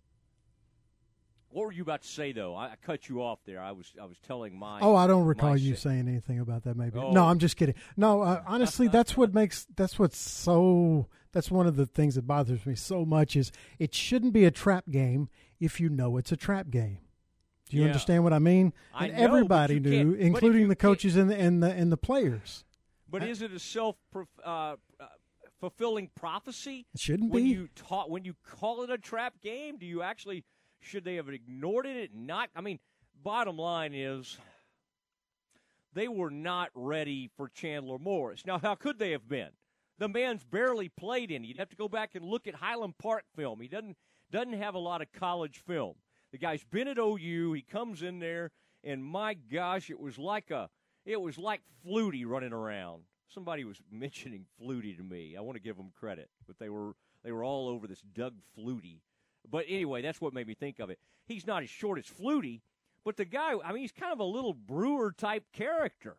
What 1.51 1.65
were 1.65 1.71
you 1.71 1.81
about 1.83 2.01
to 2.03 2.07
say 2.07 2.31
though? 2.31 2.55
I, 2.55 2.65
I 2.71 2.75
cut 2.81 3.09
you 3.09 3.21
off 3.21 3.39
there. 3.45 3.61
I 3.61 3.71
was 3.71 3.91
I 4.01 4.05
was 4.05 4.17
telling 4.25 4.57
my. 4.57 4.79
Oh, 4.81 4.95
I 4.95 5.07
don't 5.07 5.25
recall 5.25 5.57
you 5.57 5.75
saying 5.75 6.07
anything 6.07 6.39
about 6.39 6.63
that. 6.63 6.75
Maybe 6.77 6.97
Oh. 6.97 7.11
no, 7.11 7.25
I'm 7.25 7.39
just 7.39 7.57
kidding. 7.57 7.75
No, 7.97 8.21
uh, 8.21 8.41
honestly, 8.47 8.87
that's 8.87 9.15
what 9.17 9.33
makes 9.33 9.67
that's 9.75 9.99
what's 9.99 10.17
so. 10.17 11.07
That's 11.33 11.49
one 11.49 11.65
of 11.65 11.77
the 11.77 11.85
things 11.85 12.15
that 12.15 12.27
bothers 12.27 12.65
me 12.65 12.75
so 12.75 13.05
much 13.05 13.35
is 13.37 13.51
it 13.79 13.95
shouldn't 13.95 14.33
be 14.33 14.43
a 14.43 14.51
trap 14.51 14.85
game 14.89 15.29
if 15.61 15.79
you 15.79 15.87
know 15.89 16.17
it's 16.17 16.31
a 16.33 16.37
trap 16.37 16.69
game. 16.69 16.99
Do 17.69 17.77
you 17.77 17.83
Yeah. 17.83 17.87
understand 17.89 18.25
what 18.25 18.33
I 18.33 18.39
mean? 18.39 18.73
I 18.93 19.05
and 19.07 19.13
know, 19.13 19.17
but 19.19 19.23
everybody 19.23 19.73
you 19.75 19.79
knew, 19.79 19.91
can't- 19.91 20.09
but 20.11 20.19
if 20.19 20.25
including 20.27 20.61
you 20.63 20.67
the 20.67 20.75
can't- 20.75 20.79
coaches 20.91 21.15
and 21.15 21.29
the 21.29 21.37
and 21.39 21.63
the 21.63 21.71
and 21.71 21.89
the 21.91 21.95
players. 21.97 22.65
But 23.09 23.23
is 23.23 23.41
it 23.41 23.51
a 23.53 23.59
self 23.59 23.95
uh, 24.15 24.19
uh, 24.49 24.75
fulfilling 25.59 26.09
prophecy? 26.15 26.85
It 26.93 26.99
shouldn't 26.99 27.31
when 27.31 27.43
be. 27.43 27.49
you 27.49 27.69
ta- 27.75 28.07
when 28.07 28.25
you 28.25 28.35
call 28.45 28.83
it 28.83 28.89
a 28.89 28.97
trap 28.97 29.41
game, 29.41 29.77
do 29.77 29.85
you 29.85 30.01
actually 30.01 30.43
should 30.81 31.03
they 31.03 31.15
have 31.15 31.29
ignored 31.29 31.85
it 31.85 32.11
not? 32.13 32.49
I 32.55 32.61
mean, 32.61 32.79
bottom 33.23 33.57
line 33.57 33.93
is 33.93 34.37
they 35.93 36.07
were 36.07 36.31
not 36.31 36.69
ready 36.73 37.29
for 37.37 37.49
Chandler 37.49 37.97
Morris. 37.97 38.45
Now, 38.45 38.57
how 38.57 38.75
could 38.75 38.99
they 38.99 39.11
have 39.11 39.27
been? 39.27 39.49
The 39.97 40.09
man's 40.09 40.43
barely 40.43 40.89
played 40.89 41.31
in. 41.31 41.43
You'd 41.43 41.59
have 41.59 41.69
to 41.69 41.75
go 41.75 41.87
back 41.87 42.15
and 42.15 42.25
look 42.25 42.47
at 42.47 42.55
Highland 42.55 42.97
Park 42.97 43.23
film. 43.35 43.61
He 43.61 43.67
doesn't 43.67 43.97
doesn't 44.31 44.53
have 44.53 44.75
a 44.75 44.79
lot 44.79 45.01
of 45.01 45.11
college 45.11 45.57
film. 45.59 45.95
The 46.31 46.37
guy's 46.37 46.63
been 46.63 46.87
at 46.87 46.97
OU. 46.97 47.53
He 47.53 47.61
comes 47.61 48.01
in 48.01 48.19
there, 48.19 48.51
and 48.83 49.03
my 49.03 49.33
gosh, 49.33 49.89
it 49.89 49.99
was 49.99 50.17
like 50.17 50.49
a 50.49 50.69
it 51.05 51.19
was 51.21 51.37
like 51.37 51.61
Flutie 51.85 52.25
running 52.25 52.53
around. 52.53 53.03
Somebody 53.27 53.63
was 53.63 53.79
mentioning 53.91 54.45
Flutie 54.59 54.97
to 54.97 55.03
me. 55.03 55.35
I 55.37 55.41
want 55.41 55.57
to 55.57 55.61
give 55.61 55.77
them 55.77 55.91
credit, 55.93 56.29
but 56.47 56.57
they 56.57 56.69
were 56.69 56.93
they 57.23 57.31
were 57.31 57.43
all 57.43 57.67
over 57.67 57.85
this 57.87 58.01
Doug 58.13 58.35
Flutie. 58.57 59.01
But 59.51 59.65
anyway, 59.67 60.01
that's 60.01 60.21
what 60.21 60.33
made 60.33 60.47
me 60.47 60.55
think 60.55 60.79
of 60.79 60.89
it. 60.89 60.97
He's 61.27 61.45
not 61.45 61.61
as 61.61 61.69
short 61.69 61.99
as 61.99 62.05
Flutie, 62.05 62.61
but 63.03 63.17
the 63.17 63.25
guy, 63.25 63.53
I 63.63 63.73
mean, 63.73 63.81
he's 63.81 63.91
kind 63.91 64.13
of 64.13 64.19
a 64.19 64.23
little 64.23 64.53
Brewer 64.53 65.11
type 65.11 65.43
character. 65.51 66.17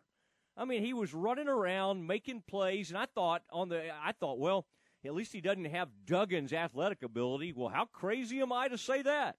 I 0.56 0.66
mean, 0.66 0.84
he 0.84 0.92
was 0.92 1.14
running 1.14 1.48
around 1.48 2.06
making 2.06 2.42
plays, 2.46 2.90
and 2.90 2.98
I 2.98 3.06
thought 3.06 3.42
on 3.50 3.70
the, 3.70 3.90
I 3.90 4.12
thought, 4.12 4.38
well, 4.38 4.66
at 5.04 5.14
least 5.14 5.32
he 5.32 5.40
doesn't 5.40 5.64
have 5.64 5.88
Duggan's 6.06 6.52
athletic 6.52 7.02
ability. 7.02 7.52
Well, 7.52 7.70
how 7.70 7.86
crazy 7.86 8.40
am 8.40 8.52
I 8.52 8.68
to 8.68 8.76
say 8.76 9.02
that? 9.02 9.36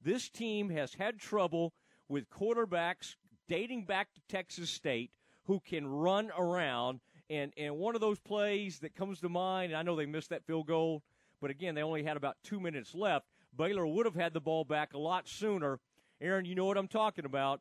This 0.00 0.28
team 0.28 0.70
has 0.70 0.94
had 0.94 1.18
trouble 1.18 1.72
with 2.08 2.30
quarterbacks 2.30 3.16
dating 3.48 3.84
back 3.84 4.14
to 4.14 4.20
Texas 4.28 4.70
State 4.70 5.10
who 5.46 5.60
can 5.60 5.86
run 5.86 6.30
around. 6.38 7.00
And, 7.28 7.52
and 7.56 7.76
one 7.76 7.94
of 7.94 8.00
those 8.00 8.18
plays 8.18 8.78
that 8.80 8.94
comes 8.94 9.20
to 9.20 9.28
mind, 9.28 9.72
and 9.72 9.78
I 9.78 9.82
know 9.82 9.96
they 9.96 10.06
missed 10.06 10.30
that 10.30 10.46
field 10.46 10.66
goal, 10.66 11.02
but 11.44 11.50
again, 11.50 11.74
they 11.74 11.82
only 11.82 12.02
had 12.02 12.16
about 12.16 12.38
two 12.42 12.58
minutes 12.58 12.94
left. 12.94 13.26
Baylor 13.54 13.86
would 13.86 14.06
have 14.06 14.14
had 14.14 14.32
the 14.32 14.40
ball 14.40 14.64
back 14.64 14.94
a 14.94 14.98
lot 14.98 15.28
sooner. 15.28 15.78
Aaron, 16.18 16.46
you 16.46 16.54
know 16.54 16.64
what 16.64 16.78
I'm 16.78 16.88
talking 16.88 17.26
about. 17.26 17.60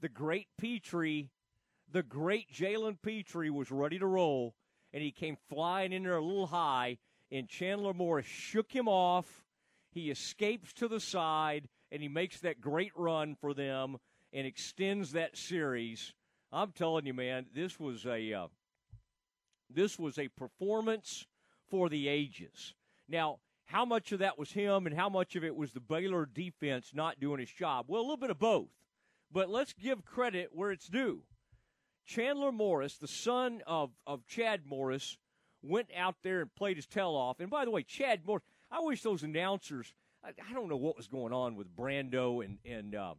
The 0.00 0.08
great 0.08 0.46
Pitre, 0.56 1.28
the 1.90 2.04
great 2.04 2.52
Jalen 2.52 2.98
Pitre 3.02 3.50
was 3.50 3.72
ready 3.72 3.98
to 3.98 4.06
roll, 4.06 4.54
and 4.92 5.02
he 5.02 5.10
came 5.10 5.36
flying 5.48 5.92
in 5.92 6.04
there 6.04 6.18
a 6.18 6.24
little 6.24 6.46
high, 6.46 6.98
and 7.32 7.48
Chandler 7.48 7.92
Morris 7.92 8.26
shook 8.26 8.70
him 8.70 8.86
off. 8.86 9.44
He 9.90 10.08
escapes 10.12 10.72
to 10.74 10.86
the 10.86 11.00
side, 11.00 11.68
and 11.90 12.00
he 12.00 12.06
makes 12.06 12.38
that 12.42 12.60
great 12.60 12.92
run 12.94 13.34
for 13.34 13.54
them 13.54 13.96
and 14.32 14.46
extends 14.46 15.10
that 15.10 15.36
series. 15.36 16.14
I'm 16.52 16.70
telling 16.70 17.06
you, 17.06 17.14
man, 17.14 17.46
this 17.52 17.80
was 17.80 18.06
a 18.06 18.32
uh, 18.34 18.46
this 19.68 19.98
was 19.98 20.16
a 20.16 20.28
performance 20.28 21.26
for 21.68 21.88
the 21.88 22.06
ages. 22.06 22.74
Now, 23.10 23.40
how 23.66 23.84
much 23.84 24.12
of 24.12 24.20
that 24.20 24.38
was 24.38 24.52
him 24.52 24.86
and 24.86 24.96
how 24.96 25.08
much 25.08 25.36
of 25.36 25.44
it 25.44 25.54
was 25.54 25.72
the 25.72 25.80
Baylor 25.80 26.26
defense 26.26 26.92
not 26.94 27.20
doing 27.20 27.40
his 27.40 27.50
job? 27.50 27.86
Well, 27.88 28.00
a 28.00 28.02
little 28.02 28.16
bit 28.16 28.30
of 28.30 28.38
both. 28.38 28.68
But 29.32 29.50
let's 29.50 29.72
give 29.72 30.04
credit 30.04 30.50
where 30.52 30.72
it's 30.72 30.88
due. 30.88 31.22
Chandler 32.04 32.50
Morris, 32.50 32.96
the 32.96 33.06
son 33.06 33.62
of, 33.66 33.90
of 34.06 34.26
Chad 34.26 34.62
Morris, 34.66 35.18
went 35.62 35.88
out 35.96 36.16
there 36.22 36.40
and 36.40 36.54
played 36.54 36.76
his 36.76 36.86
tail 36.86 37.10
off. 37.10 37.38
And 37.38 37.50
by 37.50 37.64
the 37.64 37.70
way, 37.70 37.82
Chad 37.82 38.26
Morris, 38.26 38.42
I 38.70 38.80
wish 38.80 39.02
those 39.02 39.22
announcers, 39.22 39.92
I, 40.24 40.30
I 40.48 40.52
don't 40.52 40.68
know 40.68 40.76
what 40.76 40.96
was 40.96 41.06
going 41.06 41.32
on 41.32 41.54
with 41.54 41.74
Brando 41.76 42.44
and, 42.44 42.58
and, 42.64 42.94
uh, 42.94 43.14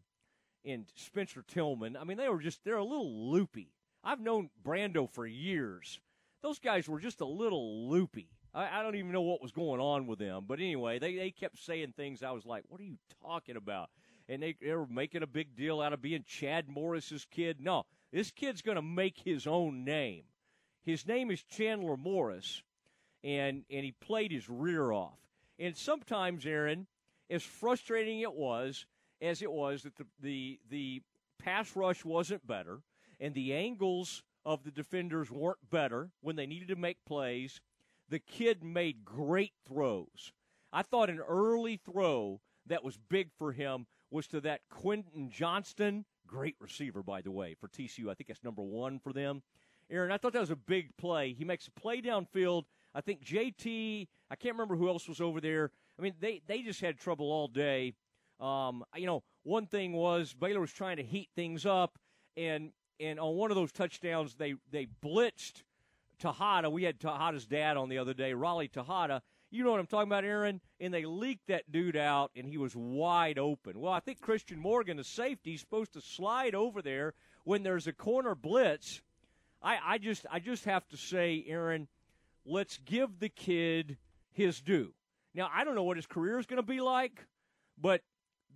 and 0.65 0.86
Spencer 0.95 1.43
Tillman. 1.48 1.95
I 1.95 2.03
mean, 2.03 2.17
they 2.17 2.27
were 2.27 2.41
just, 2.41 2.63
they're 2.65 2.75
a 2.75 2.83
little 2.83 3.31
loopy. 3.31 3.71
I've 4.03 4.19
known 4.19 4.50
Brando 4.62 5.10
for 5.10 5.25
years. 5.25 6.00
Those 6.41 6.60
guys 6.60 6.89
were 6.89 7.00
just 7.00 7.21
a 7.21 7.25
little 7.25 7.89
loopy. 7.89 8.29
I, 8.53 8.79
I 8.79 8.84
don't 8.84 8.96
even 8.96 9.12
know 9.12 9.22
what 9.22 9.41
was 9.41 9.51
going 9.51 9.79
on 9.79 10.08
with 10.08 10.20
them. 10.20 10.46
But 10.48 10.60
anyway, 10.60 11.00
they, 11.00 11.15
they 11.15 11.31
kept 11.31 11.58
saying 11.58 11.93
things. 11.96 12.24
I 12.24 12.31
was 12.31 12.46
like, 12.46 12.63
what 12.67 12.79
are 12.81 12.86
you 12.86 12.98
talking 13.24 13.55
about? 13.55 13.89
And 14.29 14.41
they, 14.41 14.55
they 14.62 14.74
were 14.74 14.88
making 14.88 15.24
a 15.24 15.27
big 15.27 15.55
deal 15.55 15.81
out 15.81 15.93
of 15.93 16.01
being 16.01 16.24
Chad 16.25 16.70
Morris's 16.70 17.25
kid. 17.29 17.58
No, 17.60 17.84
this 18.12 18.31
kid's 18.31 18.62
going 18.62 18.75
to 18.75 18.81
make 18.81 19.20
his 19.24 19.48
own 19.48 19.84
name. 19.84 20.24
His 20.84 21.05
name 21.08 21.31
is 21.31 21.43
Chandler 21.43 21.98
Morris, 21.98 22.63
and, 23.24 23.63
and 23.70 23.86
he 23.86 23.91
played 23.91 24.31
his 24.31 24.50
rear 24.50 24.91
off. 24.91 25.20
And 25.60 25.77
sometimes, 25.77 26.46
Aaron, 26.46 26.88
as 27.29 27.43
frustrating 27.43 28.22
it 28.22 28.34
was, 28.34 28.86
as 29.22 29.41
it 29.41 29.51
was 29.51 29.84
that 29.84 29.96
the, 29.98 30.05
the, 30.20 30.60
the 30.70 31.01
pass 31.39 31.75
rush 31.75 32.03
wasn't 32.03 32.48
better, 32.48 32.79
and 33.20 33.36
the 33.36 33.53
angles 33.53 34.24
of 34.43 34.63
the 34.63 34.72
defenders 34.72 35.29
weren't 35.29 35.70
better 35.70 36.10
when 36.22 36.36
they 36.36 36.48
needed 36.48 36.70
to 36.70 36.75
make 36.75 37.05
plays, 37.05 37.62
the 38.11 38.19
kid 38.19 38.63
made 38.63 39.03
great 39.05 39.53
throws. 39.67 40.33
I 40.71 40.83
thought 40.83 41.09
an 41.09 41.19
early 41.19 41.77
throw 41.77 42.41
that 42.67 42.83
was 42.83 42.99
big 43.09 43.29
for 43.39 43.53
him 43.53 43.87
was 44.11 44.27
to 44.27 44.41
that 44.41 44.61
Quentin 44.69 45.31
Johnston, 45.31 46.05
great 46.27 46.55
receiver, 46.59 47.01
by 47.01 47.21
the 47.21 47.31
way, 47.31 47.55
for 47.59 47.69
TCU. 47.69 48.09
I 48.09 48.13
think 48.13 48.27
that's 48.27 48.43
number 48.43 48.61
one 48.61 48.99
for 48.99 49.13
them. 49.13 49.41
Aaron, 49.89 50.11
I 50.11 50.17
thought 50.17 50.33
that 50.33 50.41
was 50.41 50.51
a 50.51 50.57
big 50.57 50.95
play. 50.97 51.33
He 51.33 51.45
makes 51.45 51.67
a 51.67 51.71
play 51.71 52.01
downfield. 52.01 52.63
I 52.93 52.99
think 52.99 53.23
JT, 53.23 54.07
I 54.29 54.35
can't 54.35 54.55
remember 54.55 54.75
who 54.75 54.89
else 54.89 55.07
was 55.07 55.21
over 55.21 55.39
there. 55.39 55.71
I 55.97 56.01
mean, 56.01 56.13
they, 56.19 56.41
they 56.47 56.61
just 56.61 56.81
had 56.81 56.97
trouble 56.97 57.31
all 57.31 57.47
day. 57.47 57.93
Um, 58.41 58.83
you 58.95 59.05
know, 59.05 59.23
one 59.43 59.67
thing 59.67 59.93
was 59.93 60.33
Baylor 60.33 60.59
was 60.59 60.73
trying 60.73 60.97
to 60.97 61.03
heat 61.03 61.29
things 61.35 61.65
up, 61.65 61.97
and 62.35 62.71
and 62.99 63.19
on 63.19 63.35
one 63.35 63.51
of 63.51 63.55
those 63.55 63.71
touchdowns, 63.71 64.35
they 64.35 64.55
they 64.71 64.87
blitzed 65.03 65.63
Texada. 66.21 66.71
We 66.71 66.83
had 66.83 66.99
Texada's 66.99 67.45
dad 67.45 67.77
on 67.77 67.89
the 67.89 67.97
other 67.97 68.13
day, 68.13 68.33
Raleigh 68.33 68.69
Texada. 68.69 69.21
You 69.49 69.63
know 69.63 69.71
what 69.71 69.79
I'm 69.79 69.87
talking 69.87 70.07
about, 70.07 70.23
Aaron? 70.23 70.61
And 70.79 70.93
they 70.93 71.03
leaked 71.03 71.47
that 71.47 71.69
dude 71.71 71.97
out, 71.97 72.31
and 72.35 72.47
he 72.47 72.57
was 72.57 72.73
wide 72.75 73.37
open. 73.37 73.79
Well, 73.79 73.91
I 73.91 73.99
think 73.99 74.21
Christian 74.21 74.59
Morgan, 74.59 74.97
the 74.97 75.03
safety, 75.03 75.55
is 75.55 75.59
supposed 75.59 75.93
to 75.93 76.01
slide 76.01 76.55
over 76.55 76.81
there 76.81 77.13
when 77.43 77.63
there's 77.63 77.87
a 77.87 77.93
corner 77.93 78.35
blitz. 78.35 79.01
I, 79.61 79.77
I 79.83 79.97
just 79.97 80.25
I 80.31 80.39
just 80.39 80.65
have 80.65 80.87
to 80.89 80.97
say, 80.97 81.43
Aaron, 81.47 81.87
let's 82.45 82.77
give 82.85 83.19
the 83.19 83.29
kid 83.29 83.97
his 84.31 84.61
due. 84.61 84.93
Now 85.33 85.49
I 85.53 85.63
don't 85.63 85.75
know 85.75 85.83
what 85.83 85.97
his 85.97 86.07
career 86.07 86.39
is 86.39 86.45
going 86.45 86.61
to 86.61 86.63
be 86.63 86.81
like, 86.81 87.25
but 87.79 88.01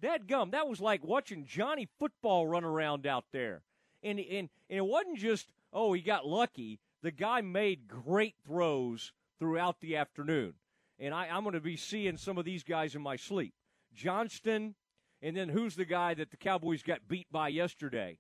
that 0.01 0.27
gum 0.27 0.51
that 0.51 0.67
was 0.67 0.79
like 0.79 1.03
watching 1.03 1.45
Johnny 1.45 1.88
football 2.00 2.48
run 2.48 2.63
around 2.63 3.05
out 3.05 3.25
there, 3.31 3.63
and 4.01 4.19
and, 4.19 4.50
and 4.69 4.77
it 4.77 4.86
wasn't 4.86 5.17
just 5.17 5.51
oh 5.74 5.93
he 5.93 6.01
got 6.01 6.25
lucky. 6.25 6.79
The 7.05 7.12
guy 7.12 7.41
made 7.41 7.88
great 7.88 8.33
throws 8.47 9.13
throughout 9.38 9.79
the 9.79 9.95
afternoon, 9.95 10.55
and 10.97 11.13
I, 11.13 11.27
I'm 11.27 11.43
going 11.43 11.53
to 11.53 11.62
be 11.62 11.77
seeing 11.77 12.17
some 12.17 12.39
of 12.39 12.45
these 12.45 12.63
guys 12.63 12.95
in 12.95 13.03
my 13.03 13.15
sleep. 13.15 13.53
Johnston, 13.93 14.74
and 15.21 15.38
then 15.38 15.50
who's 15.50 15.75
the 15.75 15.85
guy 15.85 16.15
that 16.15 16.31
the 16.31 16.38
Cowboys 16.38 16.81
got 16.81 17.07
beat 17.07 17.27
by 17.31 17.50
yesterday? 17.50 18.17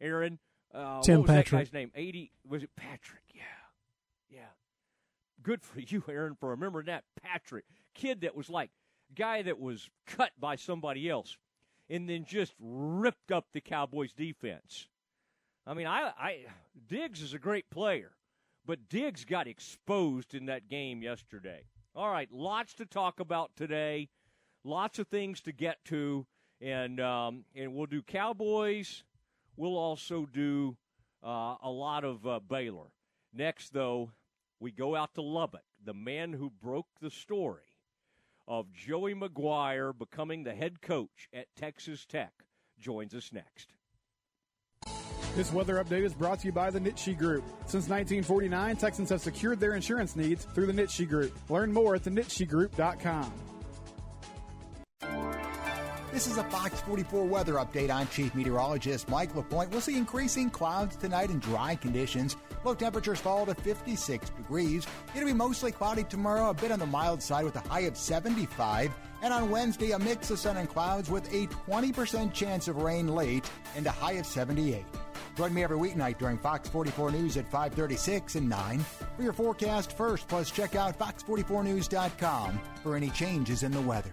Aaron. 0.00 0.40
Uh, 0.74 1.00
Tim 1.02 1.20
what 1.20 1.28
was 1.28 1.36
Patrick. 1.36 1.50
that 1.50 1.56
guy's 1.58 1.72
name? 1.72 1.92
Eighty 1.94 2.32
was 2.44 2.64
it 2.64 2.70
Patrick? 2.76 3.22
Yeah, 3.32 3.42
yeah. 4.28 4.50
Good 5.40 5.62
for 5.62 5.78
you, 5.86 6.02
Aaron, 6.08 6.34
for 6.34 6.48
remembering 6.48 6.86
that 6.86 7.04
Patrick 7.22 7.66
kid 7.94 8.22
that 8.22 8.34
was 8.34 8.50
like 8.50 8.70
guy 9.14 9.42
that 9.42 9.60
was 9.60 9.88
cut 10.08 10.32
by 10.40 10.56
somebody 10.56 11.08
else, 11.08 11.38
and 11.88 12.08
then 12.08 12.24
just 12.24 12.52
ripped 12.58 13.30
up 13.30 13.46
the 13.52 13.60
Cowboys 13.60 14.12
defense. 14.12 14.88
I 15.68 15.74
mean, 15.74 15.86
I, 15.86 16.10
I 16.18 16.38
Diggs 16.88 17.22
is 17.22 17.32
a 17.32 17.38
great 17.38 17.70
player, 17.70 18.10
but 18.66 18.88
Diggs 18.88 19.24
got 19.24 19.46
exposed 19.46 20.34
in 20.34 20.46
that 20.46 20.68
game 20.68 21.02
yesterday. 21.02 21.64
All 21.94 22.10
right, 22.10 22.28
lots 22.32 22.74
to 22.74 22.86
talk 22.86 23.20
about 23.20 23.54
today, 23.56 24.08
lots 24.64 24.98
of 24.98 25.08
things 25.08 25.40
to 25.42 25.52
get 25.52 25.84
to, 25.86 26.26
and 26.60 27.00
um, 27.00 27.44
and 27.54 27.74
we'll 27.74 27.86
do 27.86 28.02
Cowboys. 28.02 29.04
We'll 29.56 29.76
also 29.76 30.26
do 30.26 30.76
uh, 31.22 31.56
a 31.62 31.70
lot 31.70 32.04
of 32.04 32.26
uh, 32.26 32.40
Baylor. 32.40 32.88
Next, 33.32 33.72
though, 33.72 34.10
we 34.58 34.72
go 34.72 34.96
out 34.96 35.14
to 35.14 35.22
Lubbock. 35.22 35.62
The 35.84 35.94
man 35.94 36.32
who 36.32 36.50
broke 36.50 36.88
the 37.00 37.10
story 37.10 37.62
of 38.48 38.72
Joey 38.72 39.14
McGuire 39.14 39.96
becoming 39.96 40.44
the 40.44 40.54
head 40.54 40.80
coach 40.80 41.28
at 41.32 41.54
Texas 41.56 42.04
Tech 42.06 42.32
joins 42.78 43.14
us 43.14 43.32
next. 43.32 43.73
This 45.34 45.52
weather 45.52 45.82
update 45.82 46.04
is 46.04 46.14
brought 46.14 46.38
to 46.40 46.46
you 46.46 46.52
by 46.52 46.70
the 46.70 46.78
Nitsche 46.78 47.18
Group. 47.18 47.42
Since 47.66 47.88
1949, 47.88 48.76
Texans 48.76 49.10
have 49.10 49.20
secured 49.20 49.58
their 49.58 49.74
insurance 49.74 50.14
needs 50.14 50.44
through 50.44 50.66
the 50.66 50.72
Nitsche 50.72 51.08
Group. 51.08 51.36
Learn 51.50 51.72
more 51.72 51.96
at 51.96 52.04
thenitshegroup.com. 52.04 53.32
This 56.12 56.28
is 56.28 56.36
a 56.36 56.44
Fox 56.44 56.80
44 56.82 57.24
weather 57.24 57.54
update. 57.54 57.90
I'm 57.90 58.06
Chief 58.06 58.32
Meteorologist 58.36 59.08
Mike 59.08 59.34
LaPointe. 59.34 59.72
We'll 59.72 59.80
see 59.80 59.96
increasing 59.96 60.50
clouds 60.50 60.94
tonight 60.94 61.30
and 61.30 61.42
dry 61.42 61.74
conditions. 61.74 62.36
Low 62.62 62.76
temperatures 62.76 63.18
fall 63.18 63.44
to 63.46 63.56
56 63.56 64.30
degrees. 64.30 64.86
It'll 65.16 65.26
be 65.26 65.32
mostly 65.32 65.72
cloudy 65.72 66.04
tomorrow, 66.04 66.50
a 66.50 66.54
bit 66.54 66.70
on 66.70 66.78
the 66.78 66.86
mild 66.86 67.20
side 67.20 67.44
with 67.44 67.56
a 67.56 67.68
high 67.68 67.80
of 67.80 67.96
75. 67.96 68.94
And 69.22 69.34
on 69.34 69.50
Wednesday, 69.50 69.90
a 69.90 69.98
mix 69.98 70.30
of 70.30 70.38
sun 70.38 70.58
and 70.58 70.68
clouds 70.68 71.10
with 71.10 71.26
a 71.34 71.48
20% 71.48 72.32
chance 72.32 72.68
of 72.68 72.76
rain 72.76 73.08
late 73.08 73.50
and 73.74 73.84
a 73.84 73.90
high 73.90 74.12
of 74.12 74.26
78. 74.26 74.84
Join 75.36 75.52
me 75.52 75.64
every 75.64 75.76
weeknight 75.78 76.18
during 76.18 76.38
Fox 76.38 76.68
44 76.68 77.10
News 77.10 77.36
at 77.36 77.50
536 77.50 78.36
and 78.36 78.48
9 78.48 78.78
for 79.16 79.22
your 79.22 79.32
forecast 79.32 79.96
first. 79.96 80.28
Plus, 80.28 80.50
check 80.50 80.76
out 80.76 80.98
fox44news.com 80.98 82.60
for 82.82 82.96
any 82.96 83.10
changes 83.10 83.62
in 83.62 83.72
the 83.72 83.80
weather. 83.80 84.12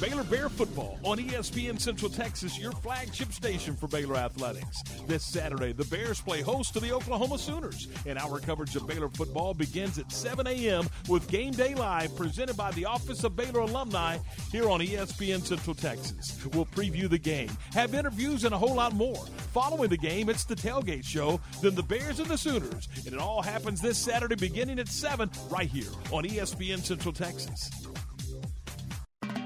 Baylor 0.00 0.24
Bear 0.24 0.48
Football 0.48 0.98
on 1.04 1.18
ESPN 1.18 1.78
Central 1.78 2.10
Texas, 2.10 2.58
your 2.58 2.72
flagship 2.72 3.32
station 3.32 3.76
for 3.76 3.86
Baylor 3.86 4.16
Athletics. 4.16 4.82
This 5.06 5.22
Saturday, 5.22 5.72
the 5.72 5.84
Bears 5.84 6.22
play 6.22 6.40
host 6.40 6.72
to 6.72 6.80
the 6.80 6.90
Oklahoma 6.90 7.36
Sooners, 7.36 7.86
and 8.06 8.18
our 8.18 8.40
coverage 8.40 8.74
of 8.76 8.86
Baylor 8.86 9.10
football 9.10 9.52
begins 9.52 9.98
at 9.98 10.10
7 10.10 10.46
a.m. 10.46 10.88
with 11.06 11.28
Game 11.28 11.52
Day 11.52 11.74
Live 11.74 12.16
presented 12.16 12.56
by 12.56 12.70
the 12.70 12.86
Office 12.86 13.24
of 13.24 13.36
Baylor 13.36 13.60
Alumni 13.60 14.16
here 14.50 14.70
on 14.70 14.80
ESPN 14.80 15.42
Central 15.42 15.74
Texas. 15.74 16.42
We'll 16.54 16.64
preview 16.64 17.06
the 17.10 17.18
game, 17.18 17.50
have 17.74 17.94
interviews, 17.94 18.44
and 18.44 18.54
a 18.54 18.58
whole 18.58 18.76
lot 18.76 18.94
more. 18.94 19.26
Following 19.52 19.90
the 19.90 19.98
game, 19.98 20.30
it's 20.30 20.44
the 20.44 20.56
tailgate 20.56 21.04
show, 21.04 21.38
then 21.60 21.74
the 21.74 21.82
Bears 21.82 22.20
and 22.20 22.28
the 22.28 22.38
Sooners, 22.38 22.88
and 23.04 23.12
it 23.12 23.20
all 23.20 23.42
happens 23.42 23.82
this 23.82 23.98
Saturday 23.98 24.36
beginning 24.36 24.78
at 24.78 24.88
7 24.88 25.30
right 25.50 25.68
here 25.68 25.90
on 26.10 26.24
ESPN 26.24 26.78
Central 26.78 27.12
Texas. 27.12 27.70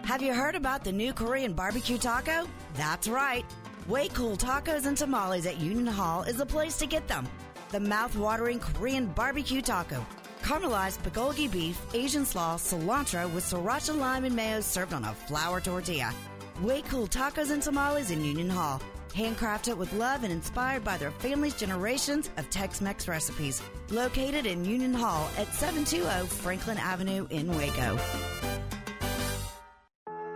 Have 0.04 0.20
you 0.20 0.34
heard 0.34 0.54
about 0.54 0.84
the 0.84 0.92
new 0.92 1.14
Korean 1.14 1.54
barbecue 1.54 1.96
taco? 1.96 2.46
That's 2.74 3.08
right. 3.08 3.42
Way 3.88 4.08
Cool 4.08 4.36
Tacos 4.36 4.84
and 4.84 4.98
Tamales 4.98 5.46
at 5.46 5.58
Union 5.58 5.86
Hall 5.86 6.24
is 6.24 6.36
the 6.36 6.44
place 6.44 6.76
to 6.78 6.86
get 6.86 7.08
them. 7.08 7.26
The 7.70 7.80
mouth-watering 7.80 8.60
Korean 8.60 9.06
barbecue 9.06 9.62
taco. 9.62 10.04
Caramelized 10.42 11.02
bulgogi 11.02 11.50
beef, 11.50 11.80
Asian 11.94 12.26
slaw, 12.26 12.56
cilantro 12.56 13.32
with 13.32 13.44
sriracha 13.44 13.98
lime 13.98 14.26
and 14.26 14.36
mayo 14.36 14.60
served 14.60 14.92
on 14.92 15.04
a 15.04 15.14
flour 15.14 15.58
tortilla. 15.58 16.12
Way 16.60 16.82
Cool 16.82 17.06
Tacos 17.06 17.50
and 17.50 17.62
Tamales 17.62 18.10
in 18.10 18.22
Union 18.22 18.50
Hall. 18.50 18.82
Handcrafted 19.14 19.78
with 19.78 19.92
love 19.94 20.22
and 20.22 20.32
inspired 20.32 20.84
by 20.84 20.98
their 20.98 21.12
family's 21.12 21.54
generations 21.54 22.28
of 22.36 22.50
Tex-Mex 22.50 23.08
recipes. 23.08 23.62
Located 23.88 24.44
in 24.44 24.66
Union 24.66 24.92
Hall 24.92 25.30
at 25.38 25.52
720 25.54 26.26
Franklin 26.26 26.76
Avenue 26.76 27.26
in 27.30 27.56
Waco. 27.56 27.98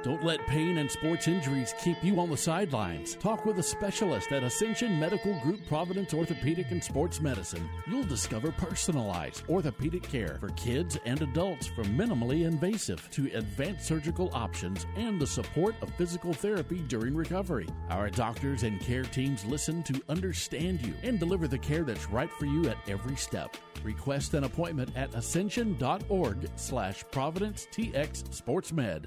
Don't 0.05 0.23
let 0.23 0.47
pain 0.47 0.79
and 0.79 0.89
sports 0.89 1.27
injuries 1.27 1.75
keep 1.83 2.05
you 2.05 2.21
on 2.21 2.31
the 2.31 2.37
sidelines. 2.37 3.17
Talk 3.17 3.45
with 3.45 3.59
a 3.59 3.63
specialist 3.63 4.31
at 4.31 4.45
Ascension 4.45 4.97
Medical 4.97 5.39
Group 5.41 5.67
Providence 5.67 6.15
Orthopedic 6.15 6.71
and 6.71 6.83
Sports 6.83 7.21
Medicine. 7.21 7.69
You'll 7.89 8.05
discover 8.05 8.53
personalized 8.53 9.43
orthopedic 9.49 10.05
care 10.05 10.37
for 10.39 10.51
kids 10.51 10.97
and 11.05 11.21
adults 11.21 11.67
from 11.67 11.87
minimally 11.99 12.47
invasive 12.47 13.11
to 13.11 13.27
advanced 13.35 13.87
surgical 13.87 14.31
options 14.33 14.87
and 14.95 15.21
the 15.21 15.27
support 15.27 15.75
of 15.83 15.93
physical 15.95 16.33
therapy 16.33 16.79
during 16.87 17.17
recovery. 17.17 17.67
Our 17.91 18.09
doctors 18.09 18.63
and 18.63 18.81
care 18.81 19.03
teams 19.03 19.45
listen 19.45 19.83
to 19.83 20.01
understand 20.09 20.81
you 20.87 20.95
and 21.03 21.19
deliver 21.19 21.49
the 21.49 21.59
care 21.59 21.83
that's 21.83 22.09
right 22.09 22.31
for 22.31 22.47
you 22.47 22.69
at 22.69 22.79
every 22.89 23.17
step. 23.17 23.57
Request 23.83 24.35
an 24.35 24.45
appointment 24.45 24.97
at 24.97 25.13
ascension.org 25.17 26.49
slash 26.55 27.05
Providence 27.11 27.67
TX 27.73 28.23
SportsMed. 28.31 29.07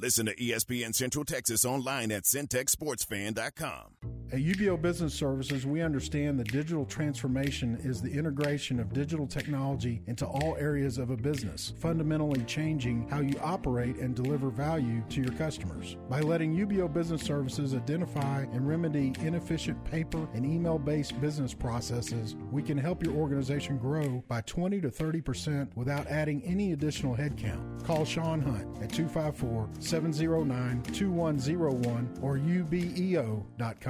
Listen 0.00 0.24
to 0.26 0.34
ESPN 0.34 0.94
Central 0.94 1.24
Texas 1.24 1.64
online 1.64 2.10
at 2.10 2.24
centexsportsfan.com. 2.24 3.99
At 4.32 4.38
UBEO 4.38 4.80
Business 4.80 5.12
Services, 5.12 5.66
we 5.66 5.82
understand 5.82 6.38
that 6.38 6.52
digital 6.52 6.84
transformation 6.84 7.76
is 7.82 8.00
the 8.00 8.12
integration 8.12 8.78
of 8.78 8.92
digital 8.92 9.26
technology 9.26 10.02
into 10.06 10.24
all 10.24 10.56
areas 10.56 10.98
of 10.98 11.10
a 11.10 11.16
business, 11.16 11.74
fundamentally 11.80 12.44
changing 12.44 13.08
how 13.08 13.18
you 13.22 13.34
operate 13.42 13.96
and 13.96 14.14
deliver 14.14 14.48
value 14.48 15.02
to 15.08 15.20
your 15.20 15.32
customers. 15.32 15.96
By 16.08 16.20
letting 16.20 16.54
UBEO 16.54 16.92
Business 16.92 17.22
Services 17.22 17.74
identify 17.74 18.42
and 18.52 18.68
remedy 18.68 19.14
inefficient 19.18 19.84
paper 19.84 20.28
and 20.32 20.46
email 20.46 20.78
based 20.78 21.20
business 21.20 21.52
processes, 21.52 22.36
we 22.52 22.62
can 22.62 22.78
help 22.78 23.02
your 23.02 23.14
organization 23.14 23.78
grow 23.78 24.22
by 24.28 24.42
20 24.42 24.80
to 24.80 24.90
30% 24.90 25.74
without 25.74 26.06
adding 26.06 26.40
any 26.44 26.70
additional 26.70 27.16
headcount. 27.16 27.84
Call 27.84 28.04
Sean 28.04 28.40
Hunt 28.40 28.80
at 28.80 28.92
254 28.92 29.70
709 29.80 30.84
2101 30.84 32.18
or 32.22 32.38
ubeo.com. 32.38 33.89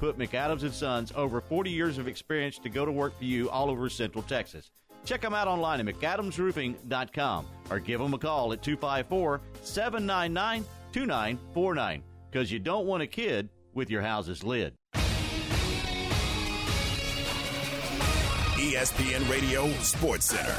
Put 0.00 0.18
McAdams 0.18 0.62
and 0.62 0.72
Sons 0.72 1.12
over 1.14 1.42
40 1.42 1.70
years 1.70 1.98
of 1.98 2.08
experience 2.08 2.58
to 2.60 2.70
go 2.70 2.86
to 2.86 2.90
work 2.90 3.16
for 3.18 3.24
you 3.24 3.50
all 3.50 3.68
over 3.68 3.90
Central 3.90 4.22
Texas. 4.22 4.70
Check 5.04 5.20
them 5.20 5.34
out 5.34 5.46
online 5.46 5.86
at 5.86 5.94
McAdamsRoofing.com 5.94 7.46
or 7.70 7.78
give 7.78 8.00
them 8.00 8.14
a 8.14 8.18
call 8.18 8.54
at 8.54 8.62
254 8.62 9.42
799 9.62 10.64
2949 10.92 12.02
because 12.30 12.50
you 12.50 12.58
don't 12.58 12.86
want 12.86 13.02
a 13.02 13.06
kid 13.06 13.50
with 13.74 13.90
your 13.90 14.00
house's 14.00 14.42
lid. 14.42 14.72
ESPN 18.54 19.28
Radio 19.30 19.70
Sports 19.80 20.26
Center. 20.26 20.56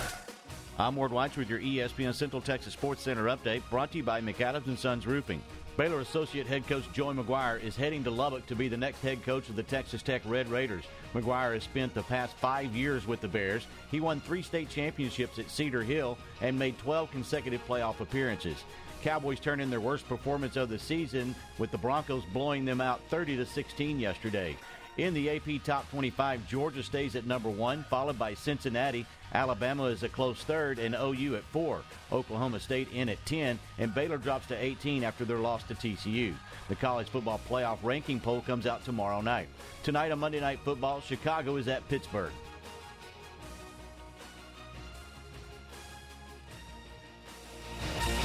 I'm 0.78 0.96
Ward 0.96 1.12
White 1.12 1.36
with 1.36 1.50
your 1.50 1.60
ESPN 1.60 2.14
Central 2.14 2.42
Texas 2.42 2.74
Sports 2.74 3.02
Center 3.04 3.26
update 3.26 3.62
brought 3.70 3.92
to 3.92 3.98
you 3.98 4.04
by 4.04 4.22
McAdams 4.22 4.68
and 4.68 4.78
Sons 4.78 5.08
Roofing. 5.08 5.42
Baylor 5.82 6.02
Associate 6.02 6.46
Head 6.46 6.68
Coach 6.68 6.84
Joey 6.94 7.16
McGuire 7.16 7.60
is 7.60 7.76
heading 7.76 8.04
to 8.04 8.12
Lubbock 8.12 8.46
to 8.46 8.56
be 8.56 8.68
the 8.68 8.78
next 8.78 9.02
head 9.02 9.24
coach 9.24 9.50
of 9.50 9.56
the 9.56 9.64
Texas 9.64 10.04
Tech 10.04 10.22
Red 10.26 10.48
Raiders. 10.48 10.84
McGuire 11.16 11.56
has 11.56 11.64
spent 11.64 11.96
the 11.96 12.04
past 12.04 12.38
five 12.38 12.76
years 12.76 13.08
with 13.08 13.20
the 13.20 13.28
Bears. 13.28 13.66
He 13.90 14.00
won 14.00 14.20
three 14.20 14.44
state 14.44 14.70
championships 14.70 15.40
at 15.40 15.50
Cedar 15.50 15.82
Hill 15.82 16.20
and 16.40 16.60
made 16.60 16.78
12 16.78 17.10
consecutive 17.10 17.68
playoff 17.68 18.00
appearances. 18.00 18.64
Cowboys 19.02 19.40
turned 19.40 19.60
in 19.60 19.72
their 19.72 19.82
worst 19.82 20.08
performance 20.08 20.56
of 20.56 20.70
the 20.70 20.78
season 20.78 21.34
with 21.58 21.72
the 21.72 21.80
Broncos 21.80 22.26
blowing 22.32 22.64
them 22.64 22.80
out 22.80 23.02
30 23.10 23.38
to 23.38 23.46
16 23.48 24.00
yesterday. 24.00 24.56
In 24.98 25.14
the 25.14 25.30
AP 25.30 25.64
Top 25.64 25.90
25, 25.90 26.48
Georgia 26.50 26.84
stays 26.84 27.16
at 27.16 27.26
number 27.26 27.50
one, 27.50 27.86
followed 27.90 28.20
by 28.20 28.34
Cincinnati. 28.34 29.06
Alabama 29.34 29.86
is 29.86 30.04
a 30.04 30.10
close 30.10 30.44
third, 30.44 30.80
and 30.80 30.96
OU 30.96 31.38
at 31.38 31.44
four. 31.46 31.82
Oklahoma 32.12 32.60
State 32.60 32.92
in 32.92 33.08
at 33.08 33.26
10, 33.26 33.58
and 33.78 33.96
Baylor 33.96 34.18
drops 34.18 34.48
to 34.48 34.62
18 34.62 35.06
after 35.06 35.24
their 35.24 35.38
loss 35.38 35.64
to 35.64 35.76
TCU. 35.76 36.34
The 36.68 36.76
college 36.76 37.08
football 37.08 37.40
playoff 37.50 37.78
ranking 37.84 38.20
poll 38.20 38.42
comes 38.42 38.68
out 38.68 38.84
tomorrow 38.84 39.22
night. 39.22 39.48
Tonight 39.84 40.12
on 40.12 40.20
Monday 40.20 40.42
Night 40.42 40.60
Football, 40.66 41.00
Chicago 41.00 41.56
is 41.56 41.70
at 41.70 41.88
Pittsburgh. 41.88 42.34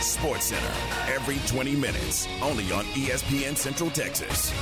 Sports 0.01 0.47
Center 0.47 1.13
every 1.13 1.39
20 1.47 1.77
minutes, 1.77 2.27
only 2.43 2.71
on 2.73 2.85
ESPN 2.87 3.57
Central 3.57 3.91
Texas. 3.91 4.53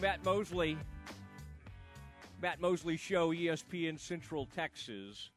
Matt 0.00 0.24
Mosley. 0.24 0.78
Matt 2.40 2.60
Mosley 2.60 2.96
Show, 2.96 3.32
ESPN 3.32 3.98
Central 3.98 4.46
Texas. 4.46 5.30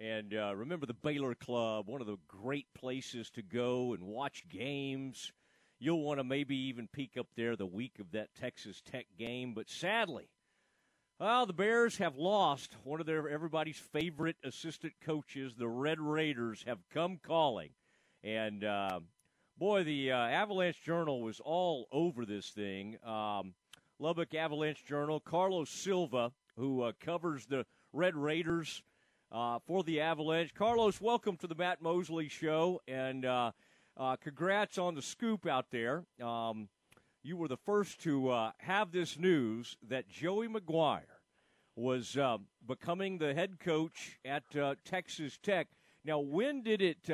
And 0.00 0.32
uh, 0.34 0.54
remember 0.56 0.86
the 0.86 0.94
Baylor 0.94 1.34
Club, 1.34 1.86
one 1.86 2.00
of 2.00 2.06
the 2.06 2.16
great 2.26 2.66
places 2.74 3.30
to 3.30 3.42
go 3.42 3.92
and 3.92 4.02
watch 4.02 4.44
games. 4.48 5.32
You'll 5.78 6.02
want 6.02 6.18
to 6.18 6.24
maybe 6.24 6.56
even 6.56 6.88
peek 6.88 7.18
up 7.18 7.26
there 7.36 7.56
the 7.56 7.66
week 7.66 7.98
of 7.98 8.12
that 8.12 8.34
Texas 8.34 8.80
Tech 8.90 9.06
game. 9.18 9.52
But 9.52 9.68
sadly, 9.68 10.30
well, 11.20 11.44
the 11.44 11.52
Bears 11.52 11.98
have 11.98 12.16
lost 12.16 12.74
one 12.84 13.00
of 13.00 13.06
their 13.06 13.28
everybody's 13.28 13.78
favorite 13.78 14.36
assistant 14.42 14.94
coaches. 15.04 15.54
The 15.58 15.68
Red 15.68 16.00
Raiders 16.00 16.64
have 16.66 16.78
come 16.92 17.18
calling, 17.22 17.70
and 18.24 18.64
uh, 18.64 19.00
boy, 19.58 19.84
the 19.84 20.12
uh, 20.12 20.16
Avalanche 20.16 20.82
Journal 20.82 21.20
was 21.20 21.40
all 21.40 21.86
over 21.92 22.24
this 22.24 22.48
thing. 22.50 22.96
Um, 23.04 23.52
Lubbock 23.98 24.34
Avalanche 24.34 24.84
Journal, 24.84 25.20
Carlos 25.20 25.70
Silva, 25.70 26.30
who 26.56 26.82
uh, 26.82 26.92
covers 27.00 27.46
the 27.46 27.64
Red 27.94 28.14
Raiders 28.14 28.82
uh, 29.32 29.58
for 29.66 29.82
the 29.82 30.00
Avalanche. 30.02 30.54
Carlos, 30.54 31.00
welcome 31.00 31.38
to 31.38 31.46
the 31.46 31.54
Matt 31.54 31.80
Mosley 31.80 32.28
Show, 32.28 32.82
and 32.86 33.24
uh, 33.24 33.52
uh, 33.96 34.16
congrats 34.16 34.76
on 34.76 34.94
the 34.94 35.00
scoop 35.00 35.46
out 35.46 35.70
there. 35.70 36.04
Um, 36.22 36.68
you 37.22 37.38
were 37.38 37.48
the 37.48 37.56
first 37.56 37.98
to 38.02 38.28
uh, 38.28 38.50
have 38.58 38.92
this 38.92 39.18
news 39.18 39.78
that 39.88 40.10
Joey 40.10 40.48
McGuire 40.48 41.00
was 41.74 42.18
uh, 42.18 42.36
becoming 42.68 43.16
the 43.16 43.32
head 43.32 43.58
coach 43.58 44.18
at 44.26 44.44
uh, 44.54 44.74
Texas 44.84 45.38
Tech. 45.42 45.68
Now, 46.04 46.18
when 46.18 46.62
did 46.62 46.82
it? 46.82 47.08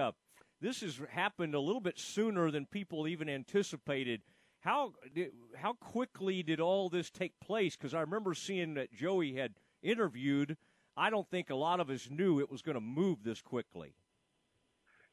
This 0.60 0.80
has 0.80 1.00
happened 1.10 1.54
a 1.54 1.60
little 1.60 1.80
bit 1.80 1.98
sooner 1.98 2.50
than 2.50 2.66
people 2.66 3.06
even 3.06 3.28
anticipated. 3.28 4.22
How 4.62 4.92
how 5.56 5.72
quickly 5.74 6.42
did 6.44 6.60
all 6.60 6.88
this 6.88 7.10
take 7.10 7.38
place? 7.40 7.76
Because 7.76 7.94
I 7.94 8.00
remember 8.00 8.32
seeing 8.32 8.74
that 8.74 8.92
Joey 8.92 9.34
had 9.34 9.54
interviewed. 9.82 10.56
I 10.96 11.10
don't 11.10 11.28
think 11.28 11.50
a 11.50 11.56
lot 11.56 11.80
of 11.80 11.90
us 11.90 12.08
knew 12.08 12.38
it 12.38 12.50
was 12.50 12.62
going 12.62 12.76
to 12.76 12.80
move 12.80 13.24
this 13.24 13.42
quickly. 13.42 13.94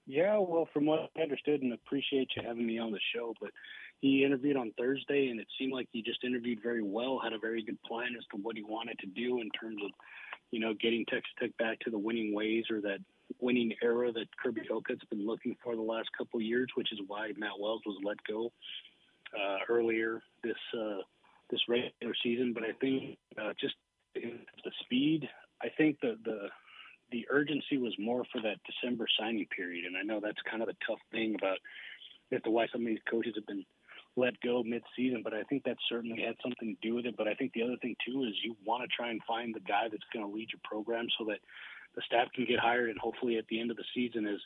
Yeah, 0.05 0.37
well, 0.37 0.67
from 0.71 0.85
what 0.85 1.09
I 1.17 1.21
understood, 1.21 1.63
and 1.63 1.73
appreciate 1.73 2.29
you 2.35 2.43
having 2.45 2.65
me 2.65 2.77
on 2.77 2.91
the 2.91 2.99
show, 3.15 3.33
but 3.41 3.49
he 4.01 4.23
interviewed 4.23 4.57
on 4.57 4.71
Thursday, 4.77 5.27
and 5.27 5.39
it 5.39 5.47
seemed 5.57 5.73
like 5.73 5.87
he 5.91 6.01
just 6.01 6.23
interviewed 6.23 6.59
very 6.61 6.81
well, 6.81 7.19
had 7.23 7.33
a 7.33 7.39
very 7.39 7.63
good 7.63 7.81
plan 7.83 8.15
as 8.17 8.25
to 8.31 8.41
what 8.41 8.55
he 8.55 8.63
wanted 8.63 8.97
to 8.99 9.07
do 9.07 9.39
in 9.41 9.49
terms 9.51 9.81
of, 9.83 9.91
you 10.51 10.59
know, 10.59 10.73
getting 10.79 11.05
Texas 11.05 11.31
Tech 11.39 11.55
back 11.57 11.79
to 11.81 11.91
the 11.91 11.97
winning 11.97 12.33
ways 12.33 12.65
or 12.71 12.81
that 12.81 12.99
winning 13.39 13.73
era 13.83 14.11
that 14.11 14.25
Kirby 14.41 14.61
Hocutt's 14.69 15.05
been 15.11 15.27
looking 15.27 15.55
for 15.63 15.75
the 15.75 15.81
last 15.81 16.09
couple 16.17 16.39
of 16.39 16.45
years, 16.45 16.69
which 16.75 16.91
is 16.91 16.99
why 17.05 17.31
Matt 17.37 17.59
Wells 17.59 17.81
was 17.85 17.97
let 18.03 18.17
go 18.27 18.51
uh, 19.35 19.57
earlier 19.67 20.21
this 20.43 20.57
uh, 20.73 21.01
this 21.49 21.61
regular 21.67 22.15
season. 22.23 22.53
But 22.53 22.63
I 22.63 22.73
think 22.79 23.17
uh, 23.41 23.53
just 23.59 23.75
the 24.15 24.71
speed, 24.83 25.27
I 25.61 25.67
think 25.77 25.99
the 26.01 26.17
the 26.23 26.49
the 27.11 27.25
urgency 27.29 27.77
was 27.77 27.93
more 27.97 28.23
for 28.31 28.41
that 28.41 28.57
December 28.65 29.07
signing 29.19 29.47
period, 29.55 29.85
and 29.85 29.97
I 29.97 30.03
know 30.03 30.19
that's 30.21 30.41
kind 30.49 30.61
of 30.61 30.67
the 30.67 30.75
tough 30.87 30.99
thing 31.11 31.35
about 31.35 31.57
as 32.31 32.41
to 32.43 32.51
why 32.51 32.67
some 32.71 32.81
of 32.81 32.87
these 32.87 32.99
coaches 33.09 33.33
have 33.35 33.47
been 33.47 33.65
let 34.15 34.39
go 34.41 34.61
mid-season. 34.63 35.21
But 35.23 35.33
I 35.33 35.43
think 35.43 35.63
that 35.63 35.77
certainly 35.87 36.21
had 36.21 36.35
something 36.43 36.75
to 36.75 36.87
do 36.87 36.95
with 36.95 37.05
it. 37.05 37.17
But 37.17 37.27
I 37.27 37.33
think 37.33 37.53
the 37.53 37.63
other 37.63 37.77
thing 37.81 37.95
too 38.05 38.23
is 38.23 38.33
you 38.43 38.55
want 38.65 38.83
to 38.83 38.95
try 38.95 39.09
and 39.09 39.21
find 39.27 39.53
the 39.53 39.61
guy 39.61 39.87
that's 39.89 40.03
going 40.13 40.25
to 40.25 40.31
lead 40.31 40.49
your 40.51 40.61
program 40.63 41.07
so 41.17 41.25
that 41.25 41.39
the 41.95 42.01
staff 42.05 42.27
can 42.35 42.45
get 42.45 42.59
hired, 42.59 42.89
and 42.89 42.99
hopefully 42.99 43.37
at 43.37 43.47
the 43.47 43.59
end 43.59 43.71
of 43.71 43.77
the 43.77 43.89
season 43.95 44.27
is 44.27 44.39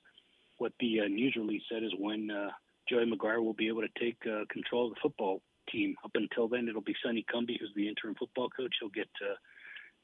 what 0.58 0.72
the 0.80 1.02
uh, 1.02 1.08
news 1.08 1.36
release 1.36 1.64
said 1.70 1.84
is 1.84 1.94
when 1.98 2.32
uh, 2.32 2.50
Joey 2.90 3.10
McGuire 3.10 3.44
will 3.44 3.54
be 3.54 3.68
able 3.68 3.82
to 3.82 4.00
take 4.00 4.18
uh, 4.26 4.46
control 4.50 4.88
of 4.88 4.94
the 4.96 5.00
football 5.02 5.42
team. 5.72 5.96
Up 6.04 6.12
until 6.16 6.48
then, 6.48 6.68
it'll 6.68 6.82
be 6.82 6.96
Sonny 7.04 7.26
Cumbie, 7.34 7.58
who's 7.60 7.72
the 7.76 7.88
interim 7.88 8.16
football 8.16 8.50
coach. 8.50 8.76
He'll 8.80 8.90
get 8.90 9.08
to 9.20 9.36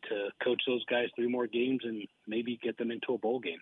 to 0.07 0.29
coach 0.41 0.61
those 0.65 0.85
guys 0.85 1.09
three 1.15 1.27
more 1.27 1.45
games 1.45 1.81
and 1.83 2.07
maybe 2.25 2.57
get 2.63 2.77
them 2.77 2.89
into 2.89 3.13
a 3.13 3.17
bowl 3.17 3.39
game. 3.39 3.59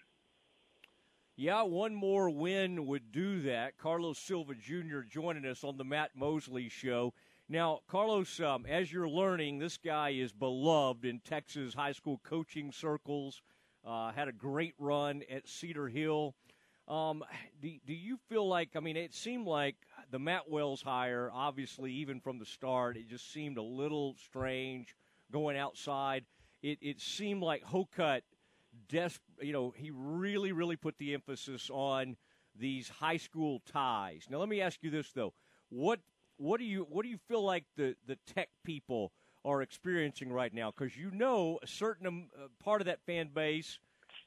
Yeah, 1.36 1.64
one 1.64 1.94
more 1.94 2.30
win 2.30 2.86
would 2.88 3.12
do 3.12 3.42
that. 3.44 3.78
Carlos 3.78 4.18
Silva 4.18 4.56
Jr. 4.56 5.02
joining 5.08 5.46
us 5.46 5.64
on 5.64 5.78
the 5.78 5.84
Matt 5.84 6.12
Mosley 6.16 6.70
Show. 6.70 7.14
Now, 7.50 7.82
Carlos, 7.88 8.40
um, 8.40 8.66
as 8.66 8.92
you're 8.92 9.08
learning, 9.08 9.60
this 9.60 9.78
guy 9.78 10.10
is 10.10 10.34
beloved 10.34 11.06
in 11.06 11.20
Texas 11.20 11.74
high 11.74 11.92
school 11.92 12.20
coaching 12.24 12.72
circles. 12.72 13.42
Uh, 13.86 14.12
had 14.12 14.28
a 14.28 14.34
great 14.34 14.74
run 14.80 15.22
at 15.32 15.48
Cedar 15.48 15.88
Hill. 15.88 16.36
Um, 16.88 17.23
do, 17.62 17.69
do 17.86 17.93
you 17.93 18.17
feel 18.30 18.47
like, 18.47 18.69
I 18.76 18.80
mean, 18.80 18.95
it 18.95 19.13
seemed 19.13 19.45
like 19.45 19.76
the 20.10 20.19
Matt 20.19 20.50
Wells 20.50 20.82
hire, 20.82 21.30
obviously, 21.34 21.91
even 21.93 22.21
from 22.21 22.39
the 22.39 22.45
start, 22.45 22.95
it 22.95 23.10
just 23.10 23.32
seemed 23.34 23.58
a 23.58 23.63
little 23.63 24.15
strange 24.26 24.95
going 25.32 25.58
outside. 25.58 26.23
It, 26.63 26.80
it 26.82 27.02
seemed 27.02 27.43
like 27.43 27.63
Hocutt, 27.63 28.23
des- 28.88 29.10
you 29.41 29.52
know, 29.52 29.73
he 29.76 29.91
really, 29.93 30.54
really 30.54 30.78
put 30.78 30.97
the 30.97 31.13
emphasis 31.13 31.69
on 31.71 32.15
these 32.58 32.88
high 32.88 33.17
school 33.17 33.62
ties. 33.71 34.28
Now, 34.30 34.38
let 34.38 34.50
me 34.50 34.62
ask 34.62 34.82
you 34.82 34.89
this 34.89 35.12
though: 35.12 35.34
what 35.69 36.00
what 36.38 36.60
do 36.60 36.65
you 36.65 36.88
what 36.89 37.04
do 37.04 37.10
you 37.10 37.19
feel 37.28 37.43
like 37.43 37.65
the 37.76 37.95
the 38.08 38.17
tech 38.34 38.50
people 38.63 39.12
are 39.45 39.62
experiencing 39.62 40.32
right 40.32 40.54
now? 40.54 40.71
Because 40.76 40.97
you 40.97 41.12
know, 41.12 41.60
a 41.62 41.67
certain 41.67 42.08
um, 42.08 42.28
uh, 42.36 42.47
part 42.63 42.82
of 42.82 42.88
that 42.88 43.06
fan 43.06 43.30
base, 43.34 43.80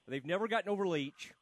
they've 0.06 0.24
never 0.24 0.46
gotten 0.46 0.68
over 0.68 0.86
Leach, 0.86 1.32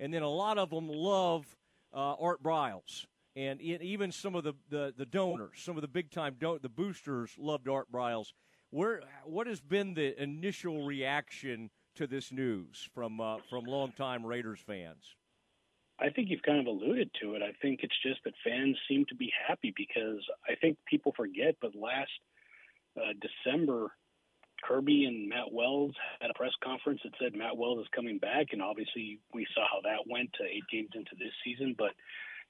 and 0.00 0.12
then 0.12 0.22
a 0.22 0.28
lot 0.28 0.58
of 0.58 0.70
them 0.70 0.88
love 0.88 1.44
uh, 1.92 2.14
Art 2.14 2.42
Briles. 2.42 3.06
And 3.36 3.60
even 3.60 4.10
some 4.10 4.34
of 4.34 4.42
the, 4.42 4.54
the, 4.68 4.92
the 4.96 5.06
donors, 5.06 5.60
some 5.60 5.76
of 5.76 5.82
the 5.82 5.88
big 5.88 6.10
time 6.10 6.34
don- 6.40 6.58
the 6.60 6.68
boosters 6.68 7.30
loved 7.38 7.68
Art 7.68 7.86
Briles 7.92 8.32
where 8.70 9.02
what 9.24 9.46
has 9.46 9.60
been 9.60 9.94
the 9.94 10.20
initial 10.20 10.84
reaction 10.84 11.70
to 11.96 12.06
this 12.06 12.30
news 12.30 12.88
from 12.94 13.20
uh, 13.20 13.38
from 13.48 13.64
longtime 13.64 14.24
Raiders 14.24 14.60
fans? 14.60 15.16
I 16.00 16.10
think 16.10 16.28
you've 16.30 16.42
kind 16.42 16.60
of 16.60 16.66
alluded 16.66 17.10
to 17.22 17.34
it. 17.34 17.42
I 17.42 17.52
think 17.60 17.80
it's 17.82 17.96
just 18.02 18.22
that 18.24 18.34
fans 18.44 18.76
seem 18.88 19.04
to 19.08 19.16
be 19.16 19.32
happy 19.48 19.74
because 19.76 20.22
I 20.48 20.54
think 20.54 20.78
people 20.86 21.12
forget, 21.16 21.56
but 21.60 21.74
last 21.74 22.10
uh, 22.96 23.14
December, 23.20 23.90
Kirby 24.62 25.04
and 25.04 25.28
Matt 25.28 25.52
Wells 25.52 25.94
had 26.20 26.30
a 26.30 26.34
press 26.34 26.52
conference 26.62 27.00
that 27.04 27.12
said 27.20 27.34
Matt 27.34 27.56
Wells 27.56 27.80
is 27.80 27.94
coming 27.94 28.18
back, 28.18 28.48
and 28.52 28.62
obviously 28.62 29.18
we 29.32 29.46
saw 29.54 29.64
how 29.70 29.80
that 29.82 30.10
went 30.10 30.32
to 30.34 30.44
eight 30.44 30.64
games 30.70 30.90
into 30.94 31.12
this 31.18 31.32
season. 31.44 31.74
But 31.76 31.92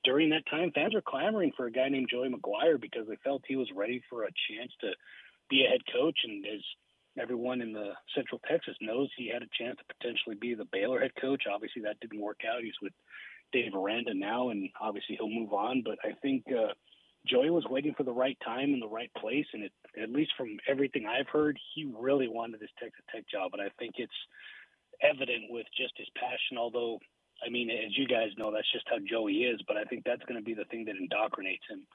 during 0.05 0.31
that 0.31 0.47
time, 0.51 0.71
fans 0.75 0.95
were 0.95 1.03
clamoring 1.03 1.53
for 1.57 1.67
a 1.67 1.73
guy 1.73 1.89
named 1.89 2.09
Joey 2.11 2.29
McGuire 2.29 2.81
because 2.81 3.07
they 3.09 3.19
felt 3.25 3.43
he 3.47 3.57
was 3.57 3.69
ready 3.75 4.03
for 4.09 4.25
a 4.25 4.35
chance 4.51 4.73
to 4.81 4.93
be 5.51 5.65
a 5.65 5.69
head 5.69 5.81
coach. 5.93 6.19
And 6.25 6.47
as 6.47 6.61
everyone 7.21 7.61
in 7.61 7.73
the 7.73 7.93
Central 8.15 8.41
Texas 8.49 8.77
knows, 8.81 9.11
he 9.17 9.29
had 9.33 9.43
a 9.43 9.51
chance 9.59 9.77
to 9.79 9.95
potentially 9.95 10.37
be 10.37 10.55
the 10.55 10.69
Baylor 10.73 11.01
head 11.01 11.13
coach. 11.21 11.45
Obviously, 11.53 11.83
that 11.83 12.01
didn't 12.01 12.21
work 12.21 12.41
out. 12.49 12.63
He's 12.63 12.79
with 12.81 12.93
Dave 13.53 13.75
Aranda 13.75 14.15
now, 14.15 14.51
and 14.51 14.69
obviously 14.81 15.17
he'll 15.17 15.29
move 15.29 15.53
on. 15.53 15.83
But 15.85 15.99
I 16.05 16.13
think 16.23 16.45
uh, 16.49 16.73
Joey 17.27 17.51
was 17.51 17.67
waiting 17.69 17.95
for 17.97 18.05
the 18.05 18.13
right 18.13 18.39
time 18.45 18.73
and 18.73 18.83
the 18.83 18.89
right 18.89 19.11
place. 19.15 19.47
And 19.53 19.65
it, 19.65 19.73
at 20.03 20.11
least 20.11 20.33
from 20.37 20.59
everything 20.69 21.07
I've 21.07 21.29
heard, 21.29 21.59
he 21.75 21.91
really 21.97 22.29
wanted 22.29 22.61
this 22.61 22.71
Texas 22.79 23.05
Tech 23.15 23.25
job. 23.31 23.51
And 23.53 23.63
I 23.63 23.71
think 23.79 23.95
it's 23.97 24.13
evident 25.03 25.51
with 25.51 25.67
just 25.77 25.95
his 25.97 26.09
passion, 26.17 26.59
although. 26.59 26.99
I 27.39 27.51
mean, 27.51 27.71
as 27.71 27.97
you 27.97 28.09
guys 28.09 28.35
know, 28.37 28.51
that's 28.51 28.67
just 28.73 28.89
how 28.91 28.99
Joey 28.99 29.47
is. 29.47 29.61
But 29.69 29.77
I 29.77 29.85
think 29.85 30.03
that's 30.03 30.25
going 30.27 30.41
to 30.41 30.45
be 30.45 30.55
the 30.55 30.65
thing 30.65 30.85
that 30.87 30.99
indoctrinates 30.99 31.63
him 31.71 31.87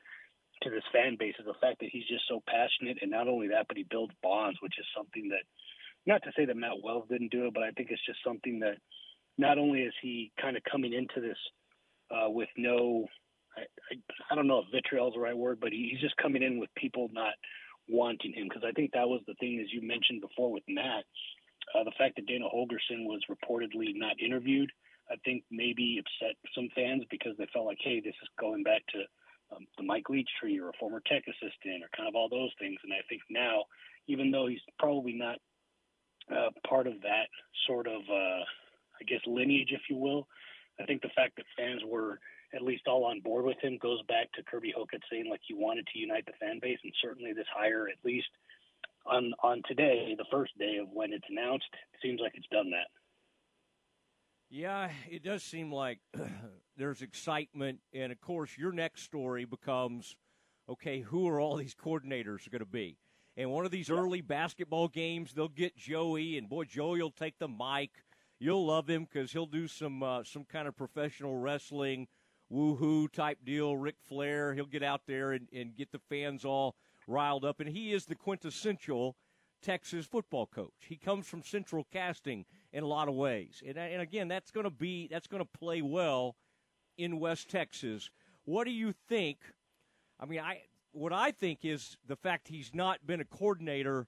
to 0.64 0.70
this 0.70 0.84
fan 0.94 1.18
base 1.20 1.36
is 1.38 1.46
the 1.46 1.60
fact 1.60 1.80
that 1.80 1.90
he's 1.92 2.08
just 2.08 2.24
so 2.30 2.42
passionate, 2.48 3.00
and 3.02 3.12
not 3.12 3.28
only 3.28 3.50
that, 3.50 3.68
but 3.68 3.78
he 3.78 3.86
builds 3.90 4.14
bonds, 4.24 4.58
which 4.62 4.80
is 4.80 4.86
something 4.96 5.30
that, 5.30 5.44
not 6.06 6.24
to 6.24 6.32
say 6.36 6.46
that 6.46 6.56
Matt 6.56 6.82
Wells 6.82 7.08
didn't 7.10 7.32
do 7.32 7.48
it, 7.48 7.54
but 7.54 7.64
I 7.64 7.72
think 7.72 7.90
it's 7.92 8.06
just 8.06 8.24
something 8.26 8.60
that 8.60 8.78
not 9.38 9.58
only 9.58 9.82
is 9.82 9.94
he 10.02 10.32
kind 10.42 10.56
of 10.56 10.64
coming 10.64 10.94
into 10.94 11.20
this 11.20 11.38
uh, 12.12 12.30
with 12.30 12.50
no, 12.56 13.06
I, 13.58 13.62
I, 13.62 13.96
I 14.32 14.36
don't 14.36 14.48
know 14.48 14.60
if 14.60 14.72
vitriol 14.72 15.10
is 15.10 15.16
the 15.16 15.20
right 15.20 15.38
word, 15.38 15.60
but 15.60 15.72
he, 15.72 15.90
he's 15.92 16.02
just 16.02 16.16
coming 16.18 16.44
in 16.44 16.60
with 16.60 16.70
people 16.76 17.10
not 17.12 17.34
wanting 17.90 18.34
him 18.34 18.48
because 18.48 18.64
I 18.68 18.72
think 18.72 18.92
that 18.94 19.08
was 19.08 19.22
the 19.28 19.36
thing, 19.36 19.60
as 19.60 19.72
you 19.72 19.86
mentioned 19.86 20.22
before 20.22 20.52
with 20.52 20.64
Matt. 20.68 21.04
Uh, 21.74 21.84
the 21.84 21.96
fact 21.98 22.16
that 22.16 22.28
Dana 22.28 22.46
Holgorsen 22.46 23.08
was 23.08 23.22
reportedly 23.32 23.96
not 23.96 24.20
interviewed, 24.20 24.70
I 25.10 25.16
think 25.26 25.44
maybe 25.50 26.00
upset 26.00 26.36
some 26.54 26.70
fans 26.76 27.04
because 27.10 27.34
they 27.38 27.48
felt 27.52 27.66
like, 27.66 27.80
hey, 27.82 28.00
this 28.00 28.16
is 28.22 28.30
going 28.40 28.64
back 28.64 28.82
to 28.94 29.00
um, 29.56 29.66
the 29.78 29.84
Mike 29.84 30.10
Leach 30.10 30.30
tree 30.40 30.60
or 30.60 30.70
a 30.70 30.80
former 30.80 31.02
tech 31.06 31.24
assistant 31.28 31.84
or 31.84 31.90
kind 31.96 32.08
of 32.08 32.16
all 32.16 32.30
those 32.30 32.52
things. 32.60 32.78
And 32.84 32.94
I 32.94 33.02
think 33.10 33.22
now, 33.30 33.64
even 34.08 34.32
though 34.32 34.48
he's 34.48 34.64
probably 34.80 35.14
not 35.14 35.38
uh, 36.32 36.50
part 36.68 36.88
of 36.88 37.02
that 37.02 37.28
sort 37.68 37.88
of, 37.88 38.02
uh, 38.10 38.44
I 38.44 39.04
guess, 39.08 39.22
lineage, 39.26 39.72
if 39.72 39.82
you 39.90 39.98
will, 39.98 40.28
I 40.80 40.86
think 40.86 41.02
the 41.02 41.16
fact 41.16 41.36
that 41.38 41.46
fans 41.58 41.82
were 41.86 42.20
at 42.54 42.62
least 42.62 42.88
all 42.88 43.06
on 43.06 43.20
board 43.20 43.46
with 43.46 43.60
him 43.62 43.78
goes 43.82 44.02
back 44.08 44.32
to 44.34 44.44
Kirby 44.44 44.74
Hocutt 44.76 45.02
saying 45.12 45.30
like 45.30 45.42
he 45.48 45.54
wanted 45.54 45.88
to 45.88 46.00
unite 46.00 46.26
the 46.26 46.34
fan 46.40 46.60
base, 46.62 46.80
and 46.84 46.94
certainly 47.02 47.34
this 47.34 47.48
hire, 47.56 47.88
at 47.88 48.04
least 48.06 48.28
on 49.06 49.34
on 49.42 49.62
today, 49.68 50.16
the 50.18 50.26
first 50.32 50.58
day 50.58 50.78
of 50.82 50.88
when 50.92 51.14
it's 51.14 51.26
announced, 51.30 51.66
seems 52.02 52.20
like 52.22 52.34
it's 52.36 52.48
done 52.52 52.72
that. 52.72 52.88
Yeah, 54.50 54.92
it 55.10 55.24
does 55.24 55.44
seem 55.44 55.72
like 55.72 56.00
there's 56.78 57.02
excitement, 57.02 57.80
and 57.94 58.12
of 58.12 58.22
course, 58.22 58.58
your 58.58 58.72
next 58.72 59.02
story 59.02 59.46
becomes, 59.46 60.16
okay, 60.70 61.00
who 61.02 61.28
are 61.28 61.40
all 61.40 61.56
these 61.56 61.76
coordinators 61.76 62.50
going 62.50 62.60
to 62.60 62.66
be? 62.66 62.98
And 63.36 63.50
one 63.50 63.66
of 63.66 63.72
these 63.72 63.90
early 63.90 64.22
basketball 64.22 64.90
games, 64.90 65.34
they'll 65.34 65.48
get 65.48 65.76
Joey, 65.76 66.38
and 66.38 66.48
boy, 66.48 66.66
Joey 66.66 67.02
will 67.02 67.10
take 67.10 67.40
the 67.40 67.48
mic. 67.48 67.90
You'll 68.40 68.68
love 68.68 68.88
him 68.88 69.08
because 69.12 69.32
he'll 69.32 69.48
do 69.48 69.68
some 69.68 70.04
uh, 70.04 70.24
some 70.24 70.44
kind 70.46 70.68
of 70.68 70.78
professional 70.78 71.36
wrestling, 71.36 72.08
woohoo 72.54 73.12
type 73.12 73.40
deal. 73.44 73.76
Ric 73.76 73.96
Flair, 74.08 74.54
he'll 74.54 74.66
get 74.66 74.84
out 74.84 75.02
there 75.08 75.32
and, 75.32 75.48
and 75.54 75.76
get 75.76 75.92
the 75.92 76.00
fans 76.10 76.46
all 76.46 76.76
riled 77.08 77.44
up, 77.44 77.60
and 77.60 77.70
he 77.70 77.92
is 77.94 78.06
the 78.06 78.16
quintessential 78.16 79.16
Texas 79.62 80.06
football 80.06 80.46
coach. 80.46 80.74
He 80.88 80.98
comes 80.98 81.28
from 81.28 81.42
Central 81.42 81.88
Casting 81.92 82.46
in 82.72 82.84
a 82.84 82.88
lot 82.88 83.08
of 83.08 83.16
ways, 83.16 83.64
and, 83.66 83.78
and 83.78 84.02
again, 84.02 84.28
that's 84.28 84.52
going 84.52 84.66
to 84.66 84.70
be 84.70 85.08
that's 85.08 85.28
going 85.28 85.44
to 85.44 85.60
play 85.60 85.82
well 85.82 86.36
in 86.98 87.20
West 87.20 87.50
Texas. 87.50 88.10
What 88.46 88.66
do 88.66 88.72
you 88.72 88.94
think? 89.08 89.38
I 90.20 90.26
mean, 90.26 90.40
I 90.40 90.62
what 90.92 91.14
I 91.14 91.32
think 91.32 91.60
is 91.64 91.98
the 92.08 92.16
fact 92.16 92.48
he's 92.48 92.72
not 92.74 93.06
been 93.08 93.22
a 93.22 93.26
coordinator. 93.26 94.08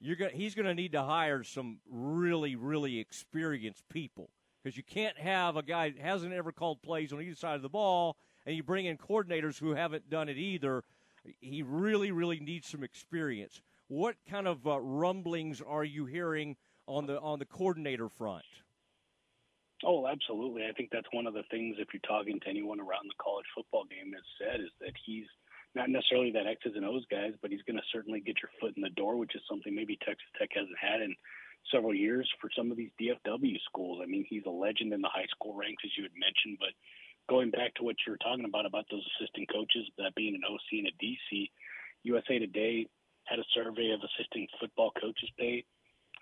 You're 0.00 0.16
going 0.16 0.34
he's 0.34 0.54
going 0.54 0.66
to 0.66 0.74
need 0.74 0.92
to 0.92 1.02
hire 1.02 1.42
some 1.42 1.78
really, 1.88 2.56
really 2.56 2.98
experienced 2.98 3.88
people 3.88 4.30
because 4.66 4.76
you 4.76 4.82
can't 4.82 5.16
have 5.16 5.56
a 5.56 5.62
guy 5.62 5.90
that 5.90 6.00
hasn't 6.00 6.32
ever 6.32 6.50
called 6.50 6.82
plays 6.82 7.12
on 7.12 7.22
either 7.22 7.36
side 7.36 7.54
of 7.54 7.62
the 7.62 7.68
ball, 7.68 8.16
and 8.44 8.56
you 8.56 8.64
bring 8.64 8.86
in 8.86 8.98
coordinators 8.98 9.60
who 9.60 9.76
haven't 9.76 10.10
done 10.10 10.28
it 10.28 10.38
either. 10.38 10.82
He 11.38 11.62
really, 11.62 12.10
really 12.10 12.40
needs 12.40 12.66
some 12.66 12.82
experience. 12.82 13.60
What 13.86 14.16
kind 14.28 14.48
of 14.48 14.66
uh, 14.66 14.80
rumblings 14.80 15.62
are 15.64 15.84
you 15.84 16.06
hearing 16.06 16.56
on 16.88 17.06
the 17.06 17.20
on 17.20 17.38
the 17.38 17.44
coordinator 17.44 18.08
front? 18.08 18.42
Oh, 19.84 20.08
absolutely. 20.08 20.64
I 20.68 20.72
think 20.72 20.90
that's 20.90 21.06
one 21.12 21.28
of 21.28 21.34
the 21.34 21.44
things. 21.48 21.76
If 21.78 21.94
you're 21.94 22.00
talking 22.00 22.40
to 22.40 22.48
anyone 22.48 22.80
around 22.80 23.06
the 23.06 23.22
college 23.22 23.46
football 23.54 23.84
game, 23.84 24.14
has 24.14 24.24
said 24.36 24.60
is 24.60 24.70
that 24.80 24.94
he's 25.06 25.26
not 25.76 25.90
necessarily 25.90 26.32
that 26.32 26.48
X's 26.48 26.72
and 26.74 26.84
O's 26.84 27.04
guys, 27.08 27.34
but 27.40 27.52
he's 27.52 27.62
going 27.68 27.76
to 27.76 27.86
certainly 27.92 28.18
get 28.18 28.42
your 28.42 28.50
foot 28.60 28.76
in 28.76 28.82
the 28.82 28.90
door, 28.98 29.14
which 29.14 29.36
is 29.36 29.42
something 29.48 29.72
maybe 29.72 29.96
Texas 30.04 30.26
Tech 30.36 30.48
hasn't 30.54 30.74
had 30.80 31.02
in 31.02 31.14
several 31.72 31.94
years 31.94 32.28
for 32.40 32.50
some 32.56 32.70
of 32.70 32.76
these 32.76 32.90
DFW 33.00 33.56
schools. 33.68 34.00
I 34.02 34.06
mean, 34.06 34.24
he's 34.28 34.46
a 34.46 34.50
legend 34.50 34.92
in 34.92 35.00
the 35.00 35.12
high 35.12 35.26
school 35.30 35.54
ranks, 35.54 35.82
as 35.84 35.92
you 35.96 36.04
had 36.04 36.12
mentioned, 36.14 36.58
but 36.60 36.74
going 37.28 37.50
back 37.50 37.74
to 37.74 37.82
what 37.82 37.96
you 38.06 38.12
were 38.12 38.22
talking 38.22 38.44
about 38.44 38.66
about 38.66 38.86
those 38.90 39.04
assistant 39.16 39.50
coaches, 39.52 39.86
that 39.98 40.14
being 40.14 40.34
an 40.34 40.46
OC 40.46 40.84
and 40.84 40.88
a 40.88 40.94
DC, 41.02 41.50
USA 42.04 42.38
Today 42.38 42.86
had 43.24 43.38
a 43.38 43.52
survey 43.54 43.90
of 43.90 44.00
assistant 44.00 44.48
football 44.60 44.92
coaches 45.00 45.30
pay 45.38 45.64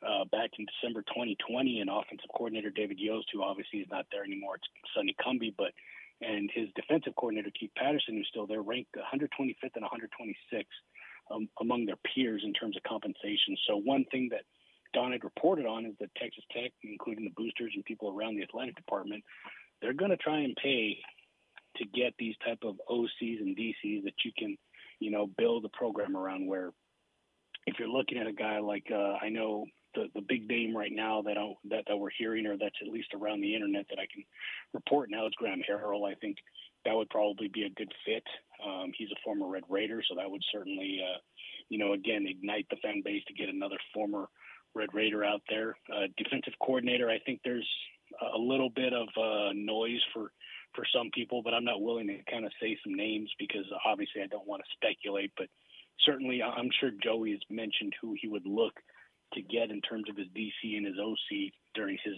uh, 0.02 0.24
back 0.32 0.50
in 0.58 0.66
December 0.66 1.02
2020, 1.08 1.80
and 1.80 1.90
offensive 1.90 2.28
coordinator 2.34 2.70
David 2.70 2.98
Yost, 2.98 3.28
who 3.32 3.42
obviously 3.42 3.80
is 3.80 3.88
not 3.90 4.06
there 4.10 4.24
anymore, 4.24 4.56
it's 4.56 4.68
Sonny 4.94 5.14
Cumbie, 5.20 5.54
but 5.56 5.72
and 6.20 6.50
his 6.54 6.68
defensive 6.76 7.14
coordinator 7.16 7.50
Keith 7.58 7.72
Patterson, 7.76 8.16
who's 8.16 8.28
still 8.30 8.46
there, 8.46 8.62
ranked 8.62 8.94
125th 8.96 9.74
and 9.74 9.84
126th 9.84 10.64
um, 11.30 11.48
among 11.60 11.86
their 11.86 11.98
peers 12.14 12.42
in 12.44 12.52
terms 12.52 12.76
of 12.76 12.82
compensation. 12.84 13.56
So 13.66 13.76
one 13.76 14.04
thing 14.10 14.28
that 14.30 14.44
Don 14.94 15.12
had 15.12 15.24
reported 15.24 15.66
on 15.66 15.84
is 15.84 15.94
that 16.00 16.14
Texas 16.14 16.44
Tech, 16.52 16.72
including 16.82 17.24
the 17.24 17.32
boosters 17.36 17.72
and 17.74 17.84
people 17.84 18.08
around 18.08 18.36
the 18.36 18.42
athletic 18.42 18.76
department, 18.76 19.22
they're 19.82 19.92
going 19.92 20.10
to 20.10 20.16
try 20.16 20.38
and 20.38 20.56
pay 20.56 20.98
to 21.76 21.84
get 21.86 22.14
these 22.18 22.34
type 22.44 22.60
of 22.62 22.76
OCs 22.88 23.40
and 23.40 23.56
DCs 23.56 24.04
that 24.04 24.14
you 24.24 24.32
can, 24.38 24.56
you 25.00 25.10
know, 25.10 25.26
build 25.26 25.64
a 25.64 25.76
program 25.76 26.16
around. 26.16 26.46
Where 26.46 26.70
if 27.66 27.78
you're 27.78 27.88
looking 27.88 28.18
at 28.18 28.26
a 28.26 28.32
guy 28.32 28.60
like 28.60 28.86
uh, 28.90 29.18
I 29.20 29.28
know 29.28 29.66
the 29.94 30.06
the 30.14 30.22
big 30.26 30.48
name 30.48 30.76
right 30.76 30.92
now 30.92 31.22
that 31.22 31.36
I, 31.36 31.52
that 31.70 31.84
that 31.88 31.96
we're 31.96 32.10
hearing 32.16 32.46
or 32.46 32.56
that's 32.56 32.76
at 32.80 32.92
least 32.92 33.14
around 33.14 33.40
the 33.40 33.54
internet 33.54 33.86
that 33.90 33.98
I 33.98 34.06
can 34.12 34.24
report 34.72 35.10
now 35.10 35.26
is 35.26 35.32
Graham 35.36 35.62
Harrell. 35.68 36.08
I 36.08 36.14
think 36.14 36.36
that 36.84 36.94
would 36.94 37.10
probably 37.10 37.48
be 37.48 37.64
a 37.64 37.70
good 37.70 37.92
fit. 38.04 38.24
Um, 38.64 38.92
he's 38.96 39.10
a 39.10 39.20
former 39.24 39.48
Red 39.48 39.64
Raider, 39.68 40.02
so 40.06 40.14
that 40.16 40.30
would 40.30 40.42
certainly, 40.52 41.00
uh, 41.02 41.18
you 41.68 41.78
know, 41.78 41.92
again 41.92 42.26
ignite 42.28 42.66
the 42.70 42.76
fan 42.76 43.02
base 43.04 43.22
to 43.26 43.34
get 43.34 43.48
another 43.48 43.78
former 43.92 44.28
Red 44.74 44.90
Raider 44.92 45.24
out 45.24 45.42
there. 45.48 45.76
Uh, 45.92 46.06
defensive 46.16 46.54
coordinator, 46.60 47.10
I 47.10 47.18
think 47.20 47.40
there's 47.44 47.68
a 48.34 48.38
little 48.38 48.70
bit 48.70 48.92
of 48.92 49.08
uh, 49.16 49.52
noise 49.54 50.00
for 50.12 50.30
for 50.74 50.84
some 50.92 51.08
people, 51.14 51.40
but 51.40 51.54
I'm 51.54 51.64
not 51.64 51.82
willing 51.82 52.08
to 52.08 52.18
kind 52.28 52.44
of 52.44 52.50
say 52.60 52.76
some 52.82 52.94
names 52.94 53.30
because 53.38 53.64
obviously 53.86 54.22
I 54.22 54.26
don't 54.26 54.46
want 54.46 54.62
to 54.62 54.74
speculate. 54.74 55.30
But 55.36 55.46
certainly, 56.04 56.42
I'm 56.42 56.70
sure 56.80 56.90
Joey 57.02 57.30
has 57.30 57.40
mentioned 57.48 57.92
who 58.00 58.16
he 58.20 58.28
would 58.28 58.44
look 58.44 58.74
to 59.34 59.42
get 59.42 59.70
in 59.70 59.80
terms 59.82 60.10
of 60.10 60.16
his 60.16 60.26
DC 60.28 60.76
and 60.76 60.86
his 60.86 60.96
OC 60.98 61.52
during 61.74 61.98
his 62.04 62.16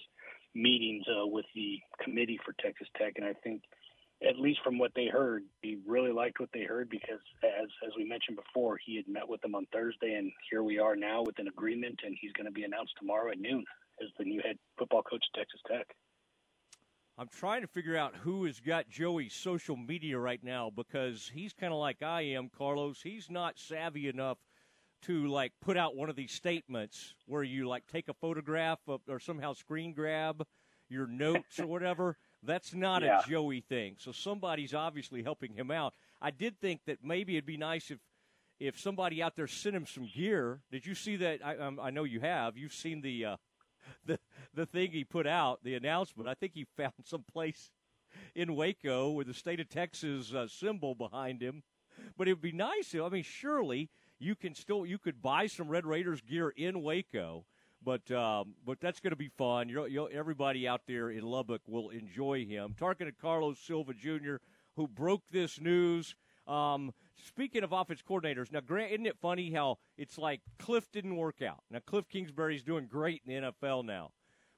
meetings 0.55 1.05
uh, 1.09 1.27
with 1.27 1.45
the 1.55 1.79
committee 2.03 2.39
for 2.45 2.55
Texas 2.61 2.89
Tech, 2.97 3.15
and 3.17 3.27
I 3.27 3.35
think 3.45 3.63
at 4.27 4.39
least 4.39 4.61
from 4.65 4.79
what 4.79 4.93
they 4.95 5.07
heard, 5.07 5.45
he 5.63 5.79
really 5.87 6.13
liked 6.13 6.41
what 6.41 6.49
they 6.55 6.63
heard 6.63 6.89
because, 6.89 7.21
as 7.45 7.69
as 7.87 7.93
we 7.97 8.05
mentioned 8.05 8.37
before, 8.37 8.79
he 8.85 8.97
had 8.97 9.07
met 9.09 9.29
with 9.29 9.41
them 9.43 9.55
on 9.55 9.67
Thursday, 9.73 10.15
and 10.15 10.33
here 10.51 10.63
we 10.63 10.79
are 10.79 10.97
now 10.97 11.23
with 11.23 11.39
an 11.39 11.49
agreement, 11.49 12.01
and 12.05 12.17
he's 12.21 12.33
going 12.33 12.47
to 12.47 12.53
be 12.53 12.65
announced 12.65 12.95
tomorrow 12.99 13.31
at 13.31 13.39
noon 13.39 13.65
as 14.03 14.09
the 14.19 14.25
new 14.25 14.41
head 14.43 14.57
football 14.79 15.03
coach 15.03 15.23
at 15.35 15.39
Texas 15.39 15.61
Tech. 15.71 15.87
I'm 17.19 17.29
trying 17.29 17.63
to 17.63 17.67
figure 17.67 17.97
out 17.97 18.15
who 18.15 18.45
has 18.45 18.61
got 18.61 18.91
Joey's 18.91 19.33
social 19.33 19.77
media 19.77 20.19
right 20.19 20.43
now 20.43 20.71
because 20.75 21.31
he's 21.33 21.55
kind 21.55 21.73
of 21.73 21.79
like 21.79 22.03
I 22.03 22.23
am, 22.23 22.51
Carlos. 22.51 23.01
He's 23.03 23.31
not 23.31 23.59
savvy 23.59 24.09
enough 24.09 24.39
to 25.03 25.27
like 25.27 25.53
put 25.63 25.77
out 25.77 25.97
one 25.97 26.11
of 26.11 26.17
these 26.17 26.33
statements 26.33 27.15
where 27.27 27.43
you 27.43 27.69
like 27.69 27.87
take 27.87 28.09
a 28.09 28.15
photograph 28.15 28.81
of, 28.87 29.01
or 29.09 29.19
somehow 29.19 29.55
screen 29.55 29.95
grab 29.95 30.45
your 30.89 31.07
notes 31.07 31.59
or 31.59 31.67
whatever. 31.67 32.19
That's 32.43 32.75
not 32.75 33.03
yeah. 33.03 33.21
a 33.21 33.29
Joey 33.29 33.61
thing. 33.61 33.97
So 33.99 34.13
somebody's 34.13 34.75
obviously 34.75 35.23
helping 35.23 35.55
him 35.55 35.71
out. 35.71 35.95
I 36.21 36.31
did 36.31 36.61
think 36.61 36.81
that 36.87 36.99
maybe 37.03 37.37
it'd 37.37 37.47
be 37.47 37.57
nice 37.57 37.91
if 37.91 37.99
if 38.59 38.79
somebody 38.81 39.23
out 39.23 39.37
there 39.37 39.47
sent 39.47 39.77
him 39.77 39.87
some 39.87 40.09
gear. 40.15 40.61
Did 40.71 40.87
you 40.87 40.95
see 40.95 41.17
that? 41.17 41.41
I, 41.45 41.57
um, 41.57 41.79
I 41.81 41.91
know 41.91 42.05
you 42.05 42.21
have. 42.21 42.57
You've 42.57 42.73
seen 42.73 43.03
the 43.03 43.25
uh, 43.25 43.37
the 44.07 44.19
the 44.55 44.67
thing 44.67 44.93
he 44.93 45.05
put 45.05 45.27
out, 45.27 45.63
the 45.63 45.75
announcement. 45.75 46.29
I 46.29 46.35
think 46.35 46.53
he 46.55 46.67
found 46.77 46.95
some 47.05 47.25
place 47.31 47.71
in 48.35 48.55
Waco 48.55 49.11
with 49.11 49.27
the 49.27 49.35
state 49.35 49.61
of 49.61 49.69
Texas 49.69 50.33
uh, 50.33 50.49
symbol 50.49 50.95
behind 50.95 51.43
him. 51.43 51.63
But 52.17 52.29
it 52.29 52.35
would 52.35 52.43
be 52.43 52.53
nice. 52.53 52.95
I 52.95 53.09
mean, 53.09 53.23
surely 53.23 53.91
you 54.19 54.35
can 54.35 54.55
still 54.55 54.87
you 54.87 54.99
could 54.99 55.21
buy 55.23 55.47
some 55.47 55.69
Red 55.69 55.87
Raiders 55.87 56.21
gear 56.21 56.51
in 56.57 56.83
Waco 56.83 57.45
but 57.87 58.11
um, 58.11 58.55
but 58.67 58.81
that's 58.81 58.99
going 58.99 59.13
to 59.13 59.17
be 59.17 59.29
fun. 59.29 59.69
You're, 59.69 59.87
you're, 59.87 60.11
everybody 60.13 60.67
out 60.67 60.83
there 60.89 61.09
in 61.09 61.23
Lubbock 61.23 61.63
will 61.69 61.91
enjoy 61.91 62.45
him. 62.45 62.75
Talking 62.77 63.07
to 63.07 63.13
Carlos 63.13 63.61
Silva 63.61 63.95
Jr., 63.95 64.37
who 64.75 64.89
broke 64.89 65.23
this 65.31 65.61
news. 65.61 66.17
Um, 66.49 66.93
speaking 67.25 67.63
of 67.63 67.71
offense 67.73 68.01
coordinators, 68.07 68.51
now 68.51 68.61
Grant, 68.61 68.91
isn't 68.91 69.07
it 69.07 69.17
funny 69.23 69.53
how 69.53 69.79
it's 69.97 70.19
like 70.19 70.41
Cliff 70.59 70.91
didn't 70.91 71.17
work 71.17 71.41
out? 71.43 71.63
Now 71.71 71.79
Cliff 71.87 72.09
Kingsbury's 72.09 72.65
doing 72.65 72.87
great 72.87 73.23
in 73.25 73.43
the 73.43 73.53
NFL 73.53 73.85
now, 73.85 74.11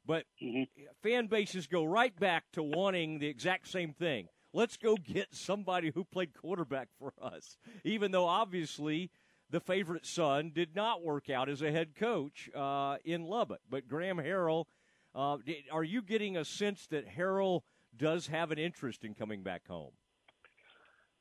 but 0.06 0.24
mm-hmm. 0.42 0.62
fan 1.02 1.26
bases 1.26 1.66
go 1.66 1.84
right 1.84 2.18
back 2.18 2.44
to 2.54 2.62
wanting 2.62 3.18
the 3.18 3.26
exact 3.28 3.68
same 3.68 3.92
thing. 3.92 4.28
Let's 4.54 4.78
go 4.78 4.96
get 4.96 5.34
somebody 5.34 5.92
who 5.94 6.04
played 6.04 6.32
quarterback 6.32 6.88
for 6.98 7.12
us, 7.20 7.58
even 7.84 8.10
though 8.10 8.26
obviously 8.26 9.10
the 9.50 9.61
favorite 9.61 10.06
son 10.06 10.52
did 10.54 10.74
not 10.74 11.02
work 11.02 11.30
out 11.30 11.48
as 11.48 11.62
a 11.62 11.70
head 11.70 11.96
coach 11.96 12.50
uh, 12.54 12.96
in 13.04 13.24
Lubbock. 13.24 13.61
But 13.68 13.88
Graham 13.88 14.18
Harrell, 14.18 14.66
uh, 15.14 15.38
are 15.72 15.84
you 15.84 16.02
getting 16.02 16.37
a 16.37 16.44
sense 16.44 16.87
that 16.88 17.16
Harrell 17.16 17.62
does 17.96 18.26
have 18.26 18.50
an 18.50 18.58
interest 18.58 19.04
in 19.04 19.14
coming 19.14 19.42
back 19.42 19.66
home? 19.66 19.92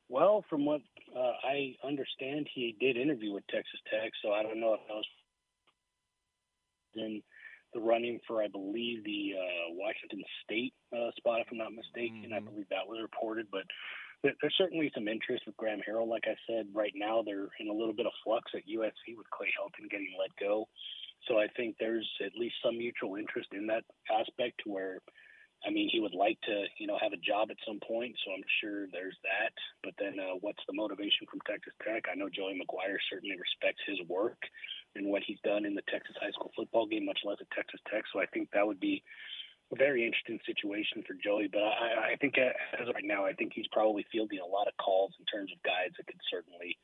Well, 0.08 0.44
from 0.48 0.64
what 0.64 0.80
uh, 1.14 1.32
I 1.44 1.74
understand, 1.86 2.48
he 2.54 2.76
did 2.80 2.96
interview 2.96 3.32
with 3.32 3.46
Texas 3.48 3.80
Tech, 3.90 4.10
so 4.22 4.32
I 4.32 4.42
don't 4.42 4.60
know 4.60 4.74
if 4.74 4.80
that 4.88 4.94
was 4.94 5.04
in 6.94 7.22
the 7.74 7.80
running 7.80 8.18
for, 8.26 8.42
I 8.42 8.48
believe, 8.48 9.04
the 9.04 9.34
uh, 9.36 9.74
Washington 9.74 10.22
State 10.44 10.72
uh, 10.92 11.10
spot, 11.16 11.40
if 11.40 11.48
I'm 11.52 11.58
not 11.58 11.72
mistaken. 11.72 12.24
Mm-hmm. 12.24 12.34
I 12.34 12.40
believe 12.40 12.68
that 12.70 12.88
was 12.88 13.00
reported, 13.02 13.46
but 13.52 13.64
there's 14.22 14.56
certainly 14.56 14.90
some 14.94 15.08
interest 15.08 15.44
with 15.46 15.56
Graham 15.56 15.80
Harrell. 15.88 16.08
Like 16.08 16.24
I 16.26 16.36
said, 16.46 16.66
right 16.74 16.92
now 16.94 17.22
they're 17.22 17.48
in 17.60 17.68
a 17.68 17.72
little 17.72 17.94
bit 17.94 18.06
of 18.06 18.12
flux 18.24 18.50
at 18.54 18.66
USC 18.66 19.16
with 19.16 19.30
Clay 19.30 19.48
Helton 19.54 19.90
getting 19.90 20.14
let 20.18 20.30
go. 20.40 20.68
So 21.26 21.38
I 21.38 21.46
think 21.56 21.76
there's 21.78 22.08
at 22.24 22.34
least 22.36 22.56
some 22.64 22.78
mutual 22.78 23.16
interest 23.16 23.48
in 23.52 23.66
that 23.68 23.84
aspect 24.10 24.62
where 24.64 24.98
I 25.66 25.70
mean, 25.70 25.88
he 25.90 25.98
would 25.98 26.14
like 26.14 26.38
to, 26.46 26.64
you 26.78 26.86
know, 26.86 26.98
have 27.02 27.12
a 27.12 27.18
job 27.18 27.50
at 27.50 27.58
some 27.66 27.80
point, 27.82 28.14
so 28.22 28.30
I'm 28.30 28.46
sure 28.62 28.86
there's 28.92 29.18
that. 29.26 29.50
But 29.82 29.94
then, 29.98 30.14
uh, 30.20 30.38
what's 30.40 30.62
the 30.68 30.74
motivation 30.74 31.26
from 31.26 31.42
Texas 31.50 31.74
Tech? 31.82 32.06
I 32.06 32.14
know 32.14 32.30
Joey 32.30 32.54
McGuire 32.54 33.02
certainly 33.10 33.34
respects 33.34 33.82
his 33.86 33.98
work 34.06 34.38
and 34.94 35.10
what 35.10 35.26
he's 35.26 35.42
done 35.42 35.66
in 35.66 35.74
the 35.74 35.82
Texas 35.90 36.14
high 36.20 36.30
school 36.30 36.52
football 36.54 36.86
game, 36.86 37.06
much 37.06 37.18
less 37.24 37.38
at 37.40 37.50
Texas 37.50 37.80
Tech. 37.90 38.04
So 38.12 38.20
I 38.22 38.26
think 38.26 38.50
that 38.54 38.66
would 38.66 38.78
be 38.78 39.02
a 39.72 39.76
very 39.76 40.04
interesting 40.04 40.40
situation 40.46 41.04
for 41.06 41.14
Joey. 41.22 41.48
But 41.50 41.62
I, 41.62 42.12
I 42.12 42.16
think 42.20 42.38
as 42.38 42.88
of 42.88 42.94
right 42.94 43.04
now, 43.04 43.26
I 43.26 43.32
think 43.32 43.52
he's 43.54 43.68
probably 43.72 44.06
fielding 44.10 44.40
a 44.40 44.46
lot 44.46 44.68
of 44.68 44.76
calls 44.76 45.12
in 45.18 45.26
terms 45.26 45.52
of 45.52 45.62
guys 45.62 45.92
that 45.96 46.06
could 46.06 46.20
certainly 46.30 46.78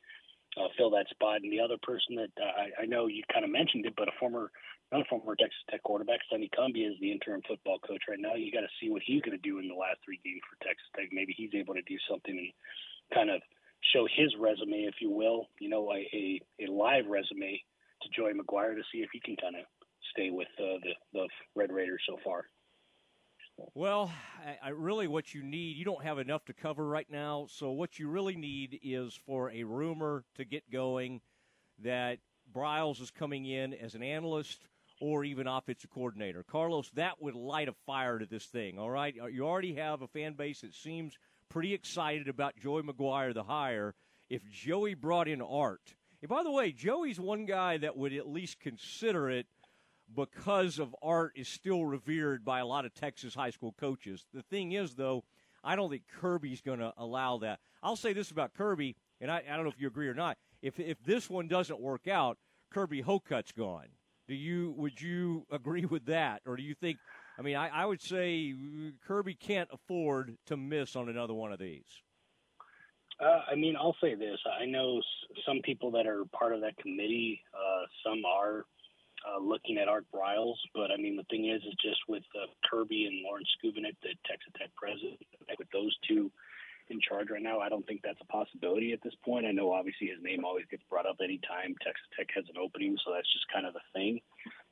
uh, 0.57 0.69
fill 0.77 0.91
that 0.91 1.09
spot. 1.09 1.41
And 1.41 1.51
the 1.51 1.59
other 1.61 1.77
person 1.81 2.15
that 2.15 2.33
uh, 2.37 2.53
I, 2.53 2.83
I 2.83 2.85
know 2.85 3.07
you 3.07 3.23
kind 3.31 3.45
of 3.45 3.51
mentioned 3.51 3.85
it, 3.85 3.93
but 3.97 4.07
a 4.07 4.15
former, 4.19 4.51
not 4.91 5.01
a 5.01 5.09
former 5.09 5.35
Texas 5.35 5.65
Tech 5.69 5.83
quarterback, 5.83 6.21
Sonny 6.29 6.49
Cumbie 6.53 6.87
is 6.87 6.95
the 7.01 7.11
interim 7.11 7.41
football 7.47 7.79
coach 7.79 8.03
right 8.07 8.21
now. 8.21 8.35
You 8.35 8.51
got 8.51 8.61
to 8.61 8.77
see 8.79 8.89
what 8.89 9.01
he's 9.05 9.21
going 9.21 9.37
to 9.37 9.41
do 9.41 9.59
in 9.59 9.67
the 9.67 9.75
last 9.75 9.99
three 10.05 10.21
games 10.23 10.45
for 10.45 10.61
Texas 10.61 10.87
Tech. 10.95 11.09
Maybe 11.11 11.33
he's 11.35 11.57
able 11.57 11.73
to 11.73 11.85
do 11.89 11.97
something 12.09 12.37
and 12.37 12.51
kind 13.13 13.29
of 13.29 13.41
show 13.93 14.07
his 14.09 14.33
resume, 14.39 14.85
if 14.85 14.95
you 15.01 15.11
will, 15.11 15.49
you 15.59 15.69
know, 15.69 15.91
a, 15.91 16.05
a, 16.13 16.41
a 16.65 16.71
live 16.71 17.05
resume 17.05 17.61
to 18.01 18.09
Joey 18.15 18.33
McGuire 18.33 18.75
to 18.75 18.83
see 18.91 18.99
if 18.99 19.09
he 19.13 19.19
can 19.19 19.35
kind 19.37 19.55
of 19.55 19.65
stay 20.11 20.29
with 20.29 20.47
uh, 20.59 20.77
the, 20.81 20.93
the 21.13 21.27
Red 21.55 21.71
Raiders 21.71 22.01
so 22.07 22.17
far. 22.23 22.45
Well, 23.73 24.11
I, 24.45 24.67
I, 24.67 24.69
really 24.69 25.07
what 25.07 25.33
you 25.33 25.41
need, 25.41 25.77
you 25.77 25.85
don't 25.85 26.03
have 26.03 26.19
enough 26.19 26.43
to 26.45 26.53
cover 26.53 26.85
right 26.85 27.09
now. 27.09 27.47
So 27.49 27.71
what 27.71 27.99
you 27.99 28.09
really 28.09 28.35
need 28.35 28.79
is 28.83 29.17
for 29.25 29.49
a 29.51 29.63
rumor 29.63 30.25
to 30.35 30.45
get 30.45 30.69
going 30.69 31.21
that 31.83 32.19
Briles 32.53 33.01
is 33.01 33.11
coming 33.11 33.45
in 33.45 33.73
as 33.73 33.95
an 33.95 34.03
analyst 34.03 34.67
or 35.01 35.23
even 35.23 35.47
offensive 35.47 35.89
coordinator. 35.89 36.43
Carlos, 36.43 36.89
that 36.95 37.21
would 37.21 37.35
light 37.35 37.67
a 37.67 37.73
fire 37.85 38.19
to 38.19 38.25
this 38.25 38.45
thing. 38.45 38.77
All 38.77 38.89
right, 38.89 39.15
you 39.31 39.45
already 39.45 39.75
have 39.75 40.01
a 40.01 40.07
fan 40.07 40.33
base 40.33 40.61
that 40.61 40.73
seems 40.73 41.17
pretty 41.49 41.73
excited 41.73 42.27
about 42.27 42.57
Joey 42.57 42.83
McGuire, 42.83 43.33
the 43.33 43.43
hire. 43.43 43.93
If 44.29 44.41
Joey 44.49 44.95
brought 44.95 45.27
in 45.27 45.41
Art, 45.41 45.95
and 46.21 46.29
by 46.29 46.43
the 46.43 46.51
way, 46.51 46.71
Joey's 46.71 47.19
one 47.19 47.45
guy 47.45 47.77
that 47.77 47.97
would 47.97 48.13
at 48.13 48.27
least 48.27 48.59
consider 48.59 49.29
it 49.29 49.47
because 50.13 50.79
of 50.79 50.95
art 51.01 51.33
is 51.35 51.47
still 51.47 51.85
revered 51.85 52.45
by 52.45 52.59
a 52.59 52.65
lot 52.65 52.85
of 52.85 52.93
Texas 52.93 53.33
high 53.33 53.49
school 53.49 53.73
coaches. 53.79 54.25
The 54.33 54.43
thing 54.43 54.73
is, 54.73 54.95
though, 54.95 55.23
I 55.63 55.75
don't 55.75 55.89
think 55.89 56.03
Kirby's 56.19 56.61
going 56.61 56.79
to 56.79 56.93
allow 56.97 57.39
that. 57.39 57.59
I'll 57.81 57.95
say 57.95 58.13
this 58.13 58.31
about 58.31 58.53
Kirby, 58.53 58.95
and 59.19 59.31
I, 59.31 59.43
I, 59.49 59.55
don't 59.55 59.63
know 59.63 59.71
if 59.71 59.79
you 59.79 59.87
agree 59.87 60.07
or 60.07 60.13
not. 60.13 60.37
If 60.61 60.79
if 60.79 61.03
this 61.03 61.29
one 61.29 61.47
doesn't 61.47 61.79
work 61.79 62.07
out, 62.07 62.37
Kirby 62.71 63.01
Hocutt's 63.01 63.51
gone. 63.51 63.87
Do 64.27 64.35
you 64.35 64.73
would 64.77 65.01
you 65.01 65.45
agree 65.51 65.85
with 65.85 66.05
that, 66.05 66.41
or 66.45 66.55
do 66.55 66.63
you 66.63 66.75
think? 66.75 66.97
I 67.37 67.41
mean, 67.41 67.55
I, 67.55 67.67
I 67.67 67.85
would 67.85 68.01
say 68.01 68.53
Kirby 69.05 69.33
can't 69.33 69.69
afford 69.73 70.37
to 70.45 70.55
miss 70.55 70.95
on 70.95 71.09
another 71.09 71.33
one 71.33 71.51
of 71.51 71.59
these. 71.59 71.83
Uh, 73.19 73.41
I 73.51 73.55
mean, 73.55 73.75
I'll 73.75 73.95
say 74.01 74.15
this. 74.15 74.37
I 74.59 74.65
know 74.65 75.01
some 75.45 75.61
people 75.63 75.91
that 75.91 76.05
are 76.05 76.23
part 76.37 76.53
of 76.53 76.61
that 76.61 76.77
committee. 76.77 77.41
Uh, 77.53 77.85
some 78.03 78.23
are 78.25 78.65
uh, 79.25 79.39
looking 79.41 79.77
at 79.77 79.87
Art 79.87 80.05
Briles. 80.13 80.57
But 80.73 80.91
I 80.91 80.97
mean, 80.97 81.15
the 81.15 81.25
thing 81.29 81.49
is, 81.49 81.61
is 81.63 81.75
just 81.81 81.99
with 82.07 82.23
uh, 82.35 82.47
Kirby 82.69 83.05
and 83.05 83.23
Lawrence 83.23 83.49
Schovanec, 83.57 83.97
the 84.01 84.13
Texas 84.29 84.53
Tech 84.57 84.69
president, 84.77 85.19
with 85.57 85.69
those 85.71 85.95
two 86.07 86.31
in 86.89 86.99
charge 87.01 87.29
right 87.31 87.41
now, 87.41 87.59
I 87.59 87.69
don't 87.69 87.85
think 87.87 88.01
that's 88.03 88.21
a 88.21 88.31
possibility 88.31 88.93
at 88.93 89.01
this 89.03 89.15
point. 89.23 89.45
I 89.45 89.51
know 89.51 89.73
obviously 89.73 90.07
his 90.07 90.21
name 90.21 90.45
always 90.45 90.65
gets 90.69 90.83
brought 90.89 91.07
up 91.07 91.17
anytime 91.23 91.73
Texas 91.81 92.05
Tech 92.15 92.27
has 92.35 92.45
an 92.49 92.61
opening, 92.61 92.95
so 93.03 93.11
that's 93.13 93.31
just 93.33 93.49
kind 93.51 93.65
of 93.65 93.73
the 93.73 93.85
thing. 93.93 94.21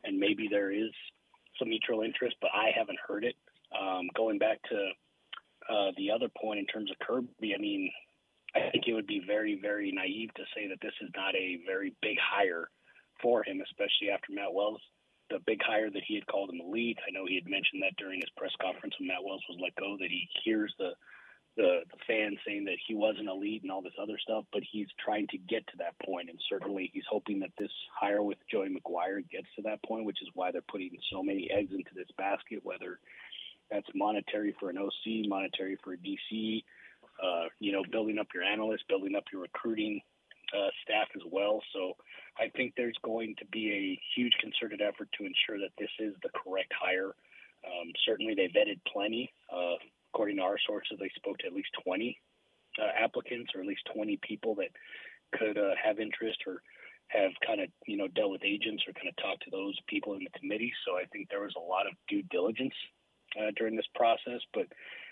And 0.03 0.19
maybe 0.19 0.47
there 0.49 0.71
is 0.71 0.91
some 1.57 1.69
mutual 1.69 2.01
interest, 2.01 2.35
but 2.41 2.51
I 2.53 2.69
haven't 2.75 2.99
heard 3.07 3.23
it. 3.23 3.35
Um, 3.73 4.09
going 4.15 4.37
back 4.37 4.61
to 4.69 4.77
uh, 5.69 5.91
the 5.97 6.11
other 6.11 6.29
point 6.29 6.59
in 6.59 6.67
terms 6.67 6.91
of 6.91 6.99
Kirby, 6.99 7.55
I 7.55 7.59
mean, 7.59 7.89
I 8.55 8.69
think 8.71 8.85
it 8.87 8.93
would 8.93 9.07
be 9.07 9.23
very, 9.25 9.57
very 9.59 9.91
naive 9.91 10.33
to 10.35 10.43
say 10.55 10.67
that 10.67 10.81
this 10.81 10.93
is 11.01 11.09
not 11.15 11.33
a 11.35 11.59
very 11.65 11.95
big 12.01 12.17
hire 12.21 12.69
for 13.23 13.43
him, 13.43 13.63
especially 13.63 14.11
after 14.13 14.33
Matt 14.33 14.53
Wells, 14.53 14.81
the 15.31 15.39
big 15.47 15.63
hire 15.63 15.89
that 15.89 16.03
he 16.05 16.15
had 16.15 16.27
called 16.27 16.51
him 16.51 16.61
elite. 16.61 16.99
I 17.07 17.11
know 17.11 17.25
he 17.25 17.35
had 17.35 17.49
mentioned 17.49 17.81
that 17.81 17.95
during 17.97 18.21
his 18.21 18.29
press 18.37 18.51
conference 18.61 18.93
when 18.99 19.07
Matt 19.07 19.23
Wells 19.23 19.41
was 19.49 19.57
let 19.63 19.73
go 19.75 19.97
that 19.97 20.11
he 20.11 20.29
hears 20.43 20.73
the 20.77 20.91
the, 21.55 21.81
the 21.91 21.97
fans 22.07 22.37
saying 22.47 22.65
that 22.65 22.77
he 22.87 22.95
wasn't 22.95 23.29
elite 23.29 23.61
and 23.61 23.71
all 23.71 23.83
this 23.83 23.93
other 24.01 24.17
stuff, 24.17 24.43
but 24.51 24.63
he's 24.71 24.87
trying 25.03 25.27
to 25.27 25.37
get 25.37 25.65
to 25.67 25.77
that 25.77 25.93
point, 26.03 26.29
and 26.29 26.39
certainly 26.49 26.89
he's 26.93 27.03
hoping 27.07 27.39
that 27.41 27.51
this 27.59 27.69
hire 27.93 28.23
with 28.23 28.39
Joey 28.49 28.69
McGuire 28.69 29.29
gets 29.29 29.45
to 29.55 29.61
that 29.63 29.83
point, 29.83 30.05
which 30.05 30.21
is 30.23 30.29
why 30.33 30.51
they're 30.51 30.63
putting 30.67 30.97
so 31.11 31.21
many 31.21 31.51
eggs 31.51 31.71
into 31.71 31.91
this 31.95 32.07
basket, 32.17 32.59
whether 32.63 32.99
that's 33.69 33.87
monetary 33.93 34.55
for 34.59 34.71
an 34.71 34.79
OC, 34.79 35.27
monetary 35.27 35.77
for 35.83 35.93
a 35.93 35.97
DC, 35.97 36.63
uh, 37.23 37.45
you 37.59 37.71
know, 37.71 37.83
building 37.91 38.17
up 38.17 38.27
your 38.33 38.43
analysts, 38.43 38.85
building 38.89 39.15
up 39.15 39.25
your 39.31 39.43
recruiting 39.43 40.01
uh, 40.53 40.69
staff 40.83 41.07
as 41.15 41.21
well. 41.29 41.59
So 41.73 41.97
I 42.39 42.49
think 42.55 42.73
there's 42.75 42.97
going 43.03 43.35
to 43.39 43.45
be 43.47 43.71
a 43.71 43.99
huge 44.15 44.33
concerted 44.39 44.81
effort 44.81 45.09
to 45.17 45.25
ensure 45.25 45.59
that 45.59 45.73
this 45.77 45.91
is 45.99 46.13
the 46.23 46.29
correct 46.29 46.71
hire. 46.79 47.15
Um, 47.65 47.91
certainly, 48.05 48.35
they 48.35 48.47
vetted 48.47 48.79
plenty. 48.91 49.31
Uh, 49.51 49.75
according 50.13 50.37
to 50.37 50.43
our 50.43 50.57
sources, 50.67 50.97
they 50.99 51.11
spoke 51.15 51.37
to 51.39 51.47
at 51.47 51.53
least 51.53 51.69
20 51.83 52.19
uh, 52.79 52.91
applicants 53.03 53.51
or 53.55 53.61
at 53.61 53.67
least 53.67 53.87
20 53.93 54.19
people 54.21 54.55
that 54.55 54.69
could 55.37 55.57
uh, 55.57 55.73
have 55.81 55.99
interest 55.99 56.39
or 56.45 56.61
have 57.07 57.31
kind 57.45 57.61
of 57.61 57.69
you 57.85 57.97
know 57.97 58.07
dealt 58.07 58.31
with 58.31 58.43
agents 58.43 58.83
or 58.87 58.93
kind 58.93 59.07
of 59.07 59.15
talked 59.17 59.43
to 59.43 59.51
those 59.51 59.77
people 59.87 60.13
in 60.13 60.23
the 60.23 60.39
committee. 60.39 60.73
So 60.85 60.97
I 60.97 61.05
think 61.11 61.29
there 61.29 61.41
was 61.41 61.53
a 61.57 61.61
lot 61.61 61.87
of 61.87 61.93
due 62.07 62.23
diligence 62.31 62.73
uh, 63.39 63.51
during 63.57 63.75
this 63.75 63.89
process. 63.95 64.41
But 64.53 64.67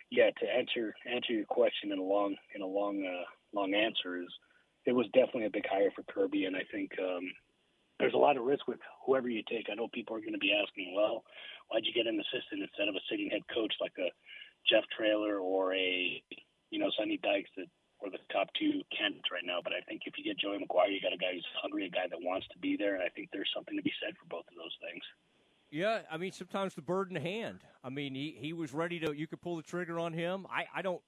yeah, 0.09 0.29
to 0.29 0.45
answer 0.45 0.93
answer 1.05 1.33
your 1.33 1.45
question 1.45 1.91
in 1.91 1.99
a 1.99 2.03
long 2.03 2.35
in 2.55 2.61
a 2.61 2.67
long 2.67 3.05
uh, 3.05 3.25
long 3.53 3.73
answer 3.73 4.21
is 4.21 4.29
it 4.85 4.93
was 4.93 5.05
definitely 5.13 5.45
a 5.45 5.53
big 5.53 5.67
hire 5.69 5.91
for 5.95 6.03
Kirby, 6.11 6.45
and 6.45 6.55
I 6.55 6.63
think 6.71 6.91
um, 6.99 7.29
there's 7.99 8.15
a 8.15 8.17
lot 8.17 8.37
of 8.37 8.43
risk 8.43 8.67
with 8.67 8.79
whoever 9.05 9.29
you 9.29 9.43
take. 9.49 9.67
I 9.69 9.75
know 9.75 9.87
people 9.93 10.15
are 10.15 10.25
going 10.25 10.33
to 10.33 10.41
be 10.41 10.53
asking, 10.53 10.93
well, 10.95 11.23
why'd 11.69 11.85
you 11.85 11.93
get 11.93 12.09
an 12.09 12.19
assistant 12.19 12.65
instead 12.65 12.89
of 12.89 12.95
a 12.95 13.05
sitting 13.09 13.29
head 13.29 13.45
coach 13.53 13.73
like 13.79 13.93
a 14.01 14.09
Jeff 14.69 14.83
Traylor 14.97 15.37
or 15.37 15.73
a 15.73 16.21
you 16.69 16.79
know 16.79 16.89
Sonny 16.97 17.19
Dykes 17.21 17.49
that 17.57 17.69
were 18.01 18.09
the 18.09 18.21
top 18.33 18.49
two 18.57 18.81
candidates 18.89 19.29
right 19.31 19.45
now. 19.45 19.59
But 19.63 19.73
I 19.73 19.81
think 19.85 20.01
if 20.05 20.17
you 20.17 20.25
get 20.25 20.41
Joey 20.41 20.57
McGuire, 20.57 20.89
you 20.89 21.01
got 21.01 21.13
a 21.13 21.21
guy 21.21 21.33
who's 21.33 21.45
hungry, 21.61 21.85
a 21.85 21.89
guy 21.89 22.09
that 22.09 22.17
wants 22.21 22.47
to 22.49 22.57
be 22.57 22.75
there, 22.75 22.95
and 22.95 23.03
I 23.03 23.09
think 23.09 23.29
there's 23.31 23.49
something 23.53 23.77
to 23.77 23.85
be 23.85 23.93
said 24.01 24.17
for 24.17 24.25
both 24.29 24.49
of 24.49 24.57
those 24.57 24.73
things. 24.81 25.03
Yeah, 25.69 26.01
I 26.09 26.17
mean 26.17 26.33
sometimes 26.33 26.73
the 26.73 26.81
bird 26.81 27.07
in 27.07 27.13
the 27.13 27.21
hand. 27.21 27.61
I 27.83 27.89
mean 27.89 28.15
he 28.15 28.35
he 28.37 28.53
was 28.53 28.73
ready 28.73 28.99
to. 28.99 29.13
You 29.13 29.27
could 29.27 29.41
pull 29.41 29.55
the 29.55 29.63
trigger 29.63 29.99
on 29.99 30.11
him. 30.11 30.45
I 30.49 30.65
I 30.73 30.81
don't 30.81 31.01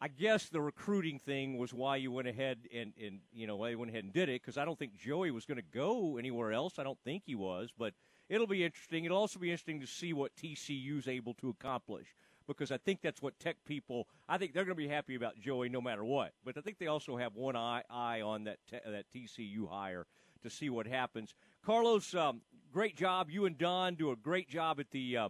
I 0.00 0.06
guess 0.06 0.48
the 0.48 0.60
recruiting 0.60 1.18
thing 1.18 1.58
was 1.58 1.74
why 1.74 1.96
you 1.96 2.12
went 2.12 2.28
ahead 2.28 2.58
and, 2.72 2.92
and 3.04 3.18
you 3.32 3.48
know 3.48 3.56
why 3.56 3.70
you 3.70 3.78
went 3.78 3.90
ahead 3.90 4.04
and 4.04 4.12
did 4.12 4.28
it 4.28 4.40
because 4.40 4.56
I 4.56 4.64
don't 4.64 4.78
think 4.78 4.96
Joey 4.96 5.32
was 5.32 5.44
going 5.44 5.56
to 5.56 5.78
go 5.78 6.18
anywhere 6.18 6.52
else. 6.52 6.78
I 6.78 6.84
don't 6.84 6.98
think 7.04 7.24
he 7.26 7.34
was, 7.34 7.70
but 7.76 7.94
it'll 8.28 8.46
be 8.46 8.64
interesting. 8.64 9.04
It'll 9.04 9.18
also 9.18 9.40
be 9.40 9.50
interesting 9.50 9.80
to 9.80 9.86
see 9.86 10.12
what 10.12 10.36
TCU's 10.36 11.08
able 11.08 11.34
to 11.34 11.48
accomplish 11.48 12.06
because 12.46 12.70
I 12.70 12.78
think 12.78 13.00
that's 13.02 13.20
what 13.20 13.40
Tech 13.40 13.56
people. 13.64 14.06
I 14.28 14.38
think 14.38 14.54
they're 14.54 14.64
going 14.64 14.76
to 14.76 14.82
be 14.82 14.88
happy 14.88 15.16
about 15.16 15.38
Joey 15.40 15.68
no 15.68 15.80
matter 15.80 16.04
what. 16.04 16.32
But 16.44 16.56
I 16.56 16.60
think 16.60 16.78
they 16.78 16.86
also 16.86 17.16
have 17.16 17.34
one 17.34 17.56
eye, 17.56 17.82
eye 17.90 18.20
on 18.20 18.44
that 18.44 18.58
te- 18.70 18.78
that 18.88 19.06
TCU 19.12 19.68
hire 19.68 20.06
to 20.44 20.50
see 20.50 20.70
what 20.70 20.86
happens. 20.86 21.34
Carlos, 21.64 22.14
um, 22.14 22.40
great 22.72 22.96
job. 22.96 23.30
You 23.30 23.46
and 23.46 23.58
Don 23.58 23.96
do 23.96 24.12
a 24.12 24.16
great 24.16 24.48
job 24.48 24.78
at 24.78 24.92
the. 24.92 25.16
Uh, 25.16 25.28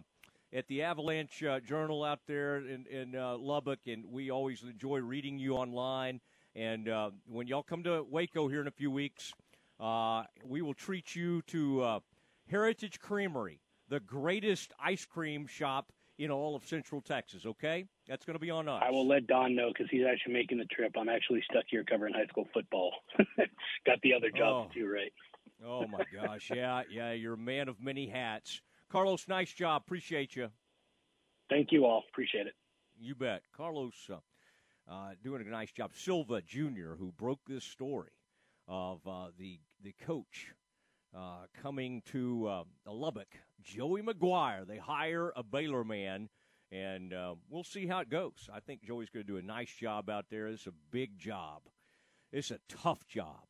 at 0.53 0.67
the 0.67 0.81
Avalanche 0.81 1.43
uh, 1.43 1.59
Journal 1.59 2.03
out 2.03 2.19
there 2.27 2.57
in, 2.57 2.85
in 2.87 3.15
uh, 3.15 3.37
Lubbock, 3.37 3.79
and 3.87 4.05
we 4.05 4.31
always 4.31 4.63
enjoy 4.63 4.99
reading 4.99 5.37
you 5.37 5.55
online. 5.55 6.19
And 6.55 6.89
uh, 6.89 7.11
when 7.27 7.47
y'all 7.47 7.63
come 7.63 7.83
to 7.83 8.03
Waco 8.09 8.47
here 8.47 8.61
in 8.61 8.67
a 8.67 8.71
few 8.71 8.91
weeks, 8.91 9.31
uh, 9.79 10.23
we 10.43 10.61
will 10.61 10.73
treat 10.73 11.15
you 11.15 11.41
to 11.43 11.81
uh, 11.83 11.99
Heritage 12.49 12.99
Creamery, 12.99 13.61
the 13.87 13.99
greatest 13.99 14.73
ice 14.83 15.05
cream 15.05 15.45
shop 15.45 15.91
in 16.17 16.31
all 16.31 16.55
of 16.55 16.65
Central 16.65 17.01
Texas. 17.01 17.45
Okay, 17.45 17.85
that's 18.07 18.25
going 18.25 18.35
to 18.35 18.39
be 18.39 18.49
on 18.49 18.67
us. 18.67 18.81
I 18.85 18.91
will 18.91 19.07
let 19.07 19.27
Don 19.27 19.55
know 19.55 19.69
because 19.69 19.87
he's 19.89 20.03
actually 20.11 20.33
making 20.33 20.57
the 20.57 20.65
trip. 20.65 20.95
I'm 20.99 21.09
actually 21.09 21.43
stuck 21.49 21.63
here 21.69 21.83
covering 21.83 22.13
high 22.13 22.27
school 22.27 22.47
football. 22.53 22.91
Got 23.85 24.01
the 24.01 24.13
other 24.13 24.29
job 24.31 24.67
oh. 24.69 24.73
too, 24.73 24.91
right? 24.91 25.13
oh 25.65 25.85
my 25.87 26.03
gosh, 26.13 26.51
yeah, 26.55 26.83
yeah. 26.91 27.11
You're 27.13 27.35
a 27.35 27.37
man 27.37 27.69
of 27.69 27.81
many 27.81 28.07
hats. 28.07 28.61
Carlos, 28.91 29.27
nice 29.27 29.53
job. 29.53 29.83
Appreciate 29.85 30.35
you. 30.35 30.49
Thank 31.49 31.71
you 31.71 31.85
all. 31.85 32.03
Appreciate 32.09 32.47
it. 32.47 32.53
You 32.99 33.15
bet. 33.15 33.43
Carlos 33.55 33.93
uh, 34.11 34.17
uh, 34.91 35.11
doing 35.23 35.45
a 35.45 35.49
nice 35.49 35.71
job. 35.71 35.91
Silva 35.95 36.41
Jr., 36.41 36.95
who 36.97 37.11
broke 37.17 37.41
this 37.47 37.63
story 37.63 38.11
of 38.67 39.05
uh, 39.07 39.27
the 39.37 39.59
the 39.83 39.93
coach 40.05 40.51
uh, 41.15 41.45
coming 41.61 42.01
to 42.11 42.47
uh, 42.47 42.63
Lubbock, 42.87 43.29
Joey 43.61 44.01
McGuire. 44.01 44.67
They 44.67 44.77
hire 44.77 45.31
a 45.35 45.43
Baylor 45.43 45.83
man, 45.83 46.29
and 46.71 47.13
uh, 47.13 47.35
we'll 47.49 47.63
see 47.63 47.87
how 47.87 47.99
it 47.99 48.09
goes. 48.09 48.49
I 48.53 48.59
think 48.59 48.83
Joey's 48.83 49.09
going 49.09 49.25
to 49.25 49.31
do 49.31 49.37
a 49.37 49.41
nice 49.41 49.71
job 49.71 50.09
out 50.09 50.25
there. 50.29 50.47
It's 50.47 50.67
a 50.67 50.73
big 50.91 51.17
job. 51.17 51.61
It's 52.31 52.51
a 52.51 52.59
tough 52.67 53.07
job. 53.07 53.43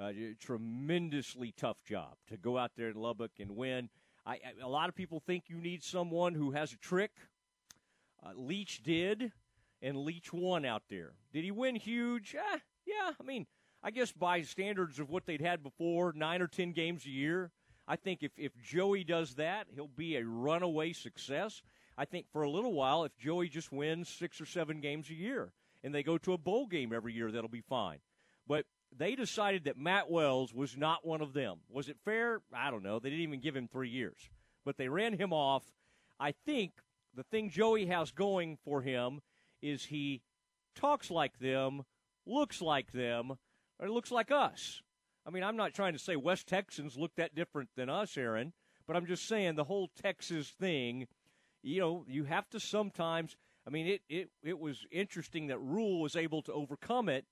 Uh, 0.00 0.12
tremendously 0.40 1.52
tough 1.56 1.76
job 1.84 2.14
to 2.26 2.36
go 2.36 2.56
out 2.56 2.72
there 2.76 2.88
in 2.88 2.96
Lubbock 2.96 3.32
and 3.38 3.50
win. 3.50 3.90
I, 4.24 4.38
a 4.62 4.68
lot 4.68 4.88
of 4.88 4.94
people 4.94 5.20
think 5.20 5.44
you 5.48 5.56
need 5.56 5.82
someone 5.82 6.34
who 6.34 6.52
has 6.52 6.72
a 6.72 6.76
trick. 6.76 7.10
Uh, 8.24 8.30
Leach 8.36 8.82
did, 8.82 9.32
and 9.80 9.96
Leach 9.96 10.32
won 10.32 10.64
out 10.64 10.82
there. 10.88 11.12
Did 11.32 11.44
he 11.44 11.50
win 11.50 11.74
huge? 11.74 12.34
Eh, 12.34 12.58
yeah, 12.86 13.12
I 13.20 13.22
mean, 13.24 13.46
I 13.82 13.90
guess 13.90 14.12
by 14.12 14.42
standards 14.42 15.00
of 15.00 15.10
what 15.10 15.26
they'd 15.26 15.40
had 15.40 15.62
before, 15.62 16.12
nine 16.14 16.40
or 16.40 16.46
ten 16.46 16.72
games 16.72 17.04
a 17.04 17.10
year. 17.10 17.50
I 17.88 17.96
think 17.96 18.22
if, 18.22 18.30
if 18.36 18.52
Joey 18.62 19.02
does 19.02 19.34
that, 19.34 19.66
he'll 19.74 19.88
be 19.88 20.16
a 20.16 20.24
runaway 20.24 20.92
success. 20.92 21.62
I 21.98 22.04
think 22.04 22.26
for 22.32 22.42
a 22.42 22.50
little 22.50 22.72
while, 22.72 23.04
if 23.04 23.16
Joey 23.18 23.48
just 23.48 23.72
wins 23.72 24.08
six 24.08 24.40
or 24.40 24.46
seven 24.46 24.80
games 24.80 25.10
a 25.10 25.14
year 25.14 25.52
and 25.82 25.92
they 25.92 26.04
go 26.04 26.16
to 26.18 26.32
a 26.32 26.38
bowl 26.38 26.66
game 26.66 26.92
every 26.92 27.12
year, 27.12 27.32
that'll 27.32 27.50
be 27.50 27.60
fine. 27.60 27.98
But 28.46 28.66
they 28.96 29.14
decided 29.14 29.64
that 29.64 29.78
Matt 29.78 30.10
Wells 30.10 30.52
was 30.52 30.76
not 30.76 31.06
one 31.06 31.20
of 31.22 31.32
them. 31.32 31.58
Was 31.70 31.88
it 31.88 31.96
fair? 32.04 32.40
I 32.52 32.70
don't 32.70 32.82
know. 32.82 32.98
They 32.98 33.10
didn't 33.10 33.24
even 33.24 33.40
give 33.40 33.56
him 33.56 33.68
three 33.68 33.88
years, 33.88 34.28
but 34.64 34.76
they 34.76 34.88
ran 34.88 35.18
him 35.18 35.32
off. 35.32 35.64
I 36.20 36.32
think 36.44 36.72
the 37.14 37.22
thing 37.24 37.50
Joey 37.50 37.86
has 37.86 38.10
going 38.10 38.58
for 38.64 38.82
him 38.82 39.20
is 39.60 39.86
he 39.86 40.22
talks 40.74 41.10
like 41.10 41.38
them, 41.38 41.82
looks 42.26 42.60
like 42.60 42.92
them, 42.92 43.38
or 43.78 43.90
looks 43.90 44.10
like 44.10 44.30
us. 44.30 44.82
I 45.26 45.30
mean, 45.30 45.44
I'm 45.44 45.56
not 45.56 45.74
trying 45.74 45.92
to 45.92 45.98
say 45.98 46.16
West 46.16 46.46
Texans 46.46 46.96
look 46.96 47.14
that 47.16 47.34
different 47.34 47.70
than 47.76 47.88
us, 47.88 48.16
Aaron, 48.16 48.52
but 48.86 48.96
I'm 48.96 49.06
just 49.06 49.28
saying 49.28 49.54
the 49.54 49.64
whole 49.64 49.90
Texas 50.02 50.48
thing, 50.48 51.06
you 51.62 51.80
know, 51.80 52.04
you 52.08 52.24
have 52.24 52.48
to 52.50 52.60
sometimes. 52.60 53.36
I 53.66 53.70
mean, 53.70 53.86
it, 53.86 54.02
it, 54.08 54.30
it 54.42 54.58
was 54.58 54.84
interesting 54.90 55.46
that 55.46 55.60
Rhule 55.60 56.00
was 56.00 56.16
able 56.16 56.42
to 56.42 56.52
overcome 56.52 57.08
it 57.08 57.24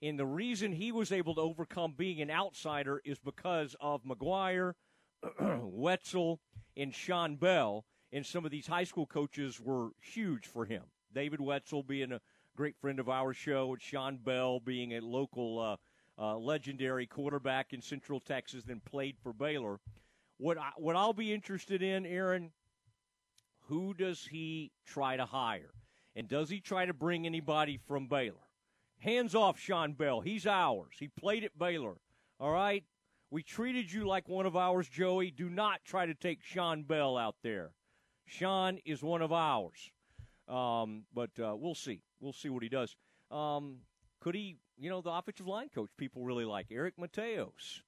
and 0.00 0.18
the 0.18 0.26
reason 0.26 0.72
he 0.72 0.92
was 0.92 1.10
able 1.10 1.34
to 1.34 1.40
overcome 1.40 1.94
being 1.96 2.20
an 2.20 2.30
outsider 2.30 3.00
is 3.04 3.18
because 3.18 3.74
of 3.80 4.04
McGuire, 4.04 4.74
Wetzel, 5.40 6.40
and 6.76 6.94
Sean 6.94 7.36
Bell. 7.36 7.84
And 8.12 8.24
some 8.24 8.44
of 8.44 8.50
these 8.50 8.66
high 8.66 8.84
school 8.84 9.06
coaches 9.06 9.60
were 9.60 9.90
huge 10.00 10.46
for 10.46 10.64
him. 10.64 10.84
David 11.12 11.40
Wetzel 11.40 11.82
being 11.82 12.12
a 12.12 12.20
great 12.56 12.76
friend 12.80 13.00
of 13.00 13.08
our 13.08 13.34
show, 13.34 13.72
and 13.72 13.82
Sean 13.82 14.18
Bell 14.18 14.60
being 14.60 14.94
a 14.94 15.00
local 15.00 15.58
uh, 15.58 15.76
uh, 16.20 16.36
legendary 16.38 17.06
quarterback 17.06 17.72
in 17.72 17.82
Central 17.82 18.20
Texas, 18.20 18.64
then 18.64 18.80
played 18.84 19.16
for 19.22 19.32
Baylor. 19.32 19.80
What 20.38 20.58
I, 20.58 20.70
what 20.76 20.96
I'll 20.96 21.12
be 21.12 21.32
interested 21.32 21.82
in, 21.82 22.06
Aaron, 22.06 22.52
who 23.66 23.94
does 23.94 24.26
he 24.30 24.70
try 24.86 25.16
to 25.16 25.26
hire, 25.26 25.74
and 26.14 26.28
does 26.28 26.48
he 26.48 26.60
try 26.60 26.86
to 26.86 26.94
bring 26.94 27.26
anybody 27.26 27.78
from 27.86 28.06
Baylor? 28.06 28.47
Hands 29.00 29.34
off 29.34 29.58
Sean 29.58 29.92
Bell. 29.92 30.20
He's 30.20 30.46
ours. 30.46 30.96
He 30.98 31.08
played 31.08 31.44
at 31.44 31.58
Baylor. 31.58 31.96
All 32.40 32.52
right? 32.52 32.84
We 33.30 33.42
treated 33.42 33.92
you 33.92 34.06
like 34.06 34.28
one 34.28 34.46
of 34.46 34.56
ours, 34.56 34.88
Joey. 34.88 35.30
Do 35.30 35.50
not 35.50 35.84
try 35.84 36.06
to 36.06 36.14
take 36.14 36.42
Sean 36.42 36.82
Bell 36.82 37.16
out 37.16 37.36
there. 37.42 37.72
Sean 38.26 38.78
is 38.84 39.02
one 39.02 39.22
of 39.22 39.32
ours. 39.32 39.90
Um, 40.48 41.04
but 41.14 41.30
uh, 41.38 41.54
we'll 41.56 41.74
see. 41.74 42.00
We'll 42.20 42.32
see 42.32 42.48
what 42.48 42.62
he 42.62 42.68
does. 42.68 42.96
Um, 43.30 43.78
could 44.20 44.34
he, 44.34 44.56
you 44.78 44.88
know, 44.88 45.00
the 45.00 45.10
offensive 45.10 45.46
line 45.46 45.68
coach 45.68 45.90
people 45.96 46.24
really 46.24 46.44
like 46.44 46.66
Eric 46.70 46.94
Mateos? 46.96 47.82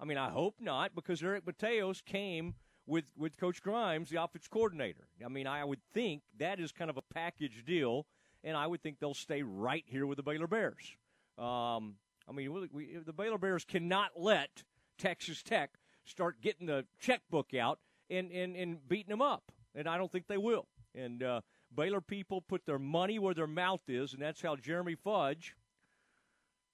I 0.00 0.04
mean, 0.04 0.18
I 0.18 0.30
hope 0.30 0.56
not 0.60 0.94
because 0.94 1.22
Eric 1.22 1.44
Mateos 1.44 2.04
came 2.04 2.54
with 2.86 3.04
with 3.16 3.36
Coach 3.36 3.62
Grimes, 3.62 4.10
the 4.10 4.22
offense 4.22 4.48
coordinator. 4.48 5.08
I 5.24 5.28
mean, 5.28 5.46
I 5.46 5.64
would 5.64 5.80
think 5.92 6.22
that 6.38 6.60
is 6.60 6.72
kind 6.72 6.90
of 6.90 6.96
a 6.96 7.02
package 7.02 7.64
deal 7.66 8.06
and 8.46 8.56
I 8.56 8.66
would 8.66 8.80
think 8.80 9.00
they'll 9.00 9.12
stay 9.12 9.42
right 9.42 9.84
here 9.86 10.06
with 10.06 10.16
the 10.16 10.22
Baylor 10.22 10.46
Bears. 10.46 10.96
Um, 11.36 11.96
I 12.28 12.32
mean, 12.32 12.52
we, 12.52 12.68
we, 12.72 12.96
the 13.04 13.12
Baylor 13.12 13.38
Bears 13.38 13.64
cannot 13.64 14.12
let 14.16 14.62
Texas 14.98 15.42
Tech 15.42 15.72
start 16.04 16.40
getting 16.40 16.68
the 16.68 16.86
checkbook 17.00 17.52
out 17.54 17.80
and, 18.08 18.30
and, 18.30 18.56
and 18.56 18.88
beating 18.88 19.10
them 19.10 19.20
up, 19.20 19.50
and 19.74 19.88
I 19.88 19.98
don't 19.98 20.10
think 20.10 20.28
they 20.28 20.38
will. 20.38 20.68
And 20.94 21.24
uh, 21.24 21.40
Baylor 21.74 22.00
people 22.00 22.40
put 22.40 22.64
their 22.64 22.78
money 22.78 23.18
where 23.18 23.34
their 23.34 23.48
mouth 23.48 23.82
is, 23.88 24.12
and 24.12 24.22
that's 24.22 24.40
how 24.40 24.54
Jeremy 24.54 24.94
Fudge, 24.94 25.56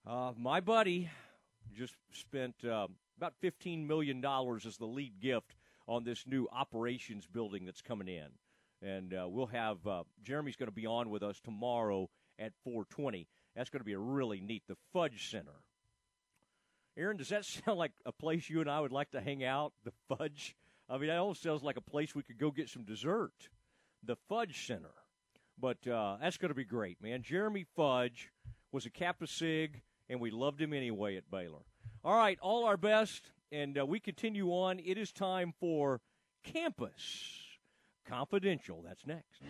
uh, 0.06 0.32
my 0.36 0.60
buddy, 0.60 1.08
just 1.74 1.94
spent 2.12 2.54
uh, 2.64 2.86
about 3.16 3.32
$15 3.42 3.86
million 3.86 4.22
as 4.24 4.76
the 4.76 4.86
lead 4.86 5.20
gift 5.20 5.56
on 5.88 6.04
this 6.04 6.26
new 6.26 6.46
operations 6.52 7.26
building 7.26 7.64
that's 7.64 7.80
coming 7.80 8.08
in 8.08 8.28
and 8.82 9.14
uh, 9.14 9.26
we'll 9.28 9.46
have 9.46 9.86
uh, 9.86 10.02
Jeremy's 10.22 10.56
going 10.56 10.68
to 10.68 10.74
be 10.74 10.86
on 10.86 11.10
with 11.10 11.22
us 11.22 11.40
tomorrow 11.40 12.08
at 12.38 12.52
4:20. 12.66 13.26
That's 13.54 13.70
going 13.70 13.80
to 13.80 13.84
be 13.84 13.92
a 13.92 13.98
really 13.98 14.40
neat. 14.40 14.62
The 14.66 14.76
Fudge 14.92 15.30
Center. 15.30 15.62
Aaron, 16.96 17.16
does 17.16 17.28
that 17.30 17.44
sound 17.64 17.78
like 17.78 17.92
a 18.04 18.12
place 18.12 18.48
you 18.50 18.60
and 18.60 18.70
I 18.70 18.80
would 18.80 18.92
like 18.92 19.10
to 19.12 19.20
hang 19.20 19.44
out? 19.44 19.72
The 19.84 19.92
Fudge. 20.08 20.56
I 20.88 20.98
mean, 20.98 21.08
that 21.08 21.18
almost 21.18 21.42
sounds 21.42 21.62
like 21.62 21.76
a 21.76 21.82
place 21.82 22.14
we 22.14 22.22
could 22.22 22.38
go 22.38 22.50
get 22.50 22.68
some 22.68 22.84
dessert. 22.84 23.48
The 24.02 24.16
Fudge 24.28 24.66
Center. 24.66 24.90
But 25.58 25.86
uh, 25.86 26.16
that's 26.20 26.38
going 26.38 26.48
to 26.48 26.54
be 26.56 26.64
great, 26.64 27.00
man. 27.00 27.22
Jeremy 27.22 27.64
Fudge 27.76 28.30
was 28.72 28.84
a 28.84 28.90
Kappa 28.90 29.26
Sig, 29.26 29.82
and 30.08 30.20
we 30.20 30.30
loved 30.30 30.60
him 30.60 30.72
anyway 30.72 31.16
at 31.16 31.30
Baylor. 31.30 31.60
All 32.04 32.16
right, 32.16 32.38
all 32.40 32.64
our 32.64 32.76
best, 32.76 33.30
and 33.52 33.78
uh, 33.78 33.86
we 33.86 34.00
continue 34.00 34.48
on. 34.48 34.80
It 34.80 34.98
is 34.98 35.12
time 35.12 35.54
for 35.60 36.00
campus. 36.42 37.41
Confidential. 38.08 38.82
That's 38.86 39.06
next. 39.06 39.42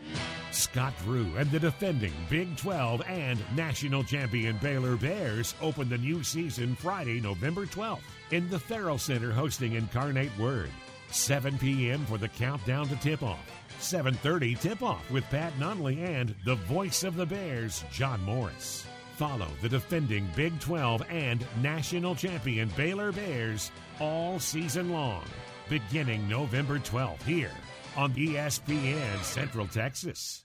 Scott 0.50 0.92
Drew 1.04 1.26
and 1.36 1.50
the 1.50 1.58
defending 1.58 2.12
Big 2.28 2.56
12 2.56 3.02
and 3.08 3.40
national 3.56 4.04
champion 4.04 4.58
Baylor 4.58 4.96
Bears 4.96 5.54
open 5.62 5.88
the 5.88 5.98
new 5.98 6.22
season 6.22 6.74
Friday, 6.76 7.20
November 7.20 7.64
12th 7.64 8.00
in 8.30 8.48
the 8.50 8.58
Ferrell 8.58 8.98
Center 8.98 9.32
hosting 9.32 9.74
Incarnate 9.74 10.36
Word. 10.38 10.70
7 11.10 11.58
p.m. 11.58 12.04
for 12.06 12.18
the 12.18 12.28
countdown 12.28 12.88
to 12.88 12.96
tip-off. 12.96 13.40
7:30 13.80 14.58
tip-off 14.60 15.10
with 15.10 15.24
Pat 15.24 15.52
Nunley 15.58 16.02
and 16.04 16.34
the 16.44 16.54
voice 16.54 17.02
of 17.02 17.16
the 17.16 17.26
Bears, 17.26 17.84
John 17.90 18.22
Morris. 18.22 18.86
Follow 19.16 19.48
the 19.60 19.68
defending 19.68 20.26
Big 20.36 20.58
12 20.60 21.02
and 21.10 21.44
national 21.60 22.14
champion 22.14 22.70
Baylor 22.76 23.12
Bears 23.12 23.70
all 24.00 24.38
season 24.38 24.90
long, 24.90 25.24
beginning 25.68 26.28
November 26.28 26.78
12th 26.78 27.22
here 27.22 27.52
on 27.96 28.12
ESPN 28.12 29.22
Central 29.22 29.66
Texas. 29.66 30.44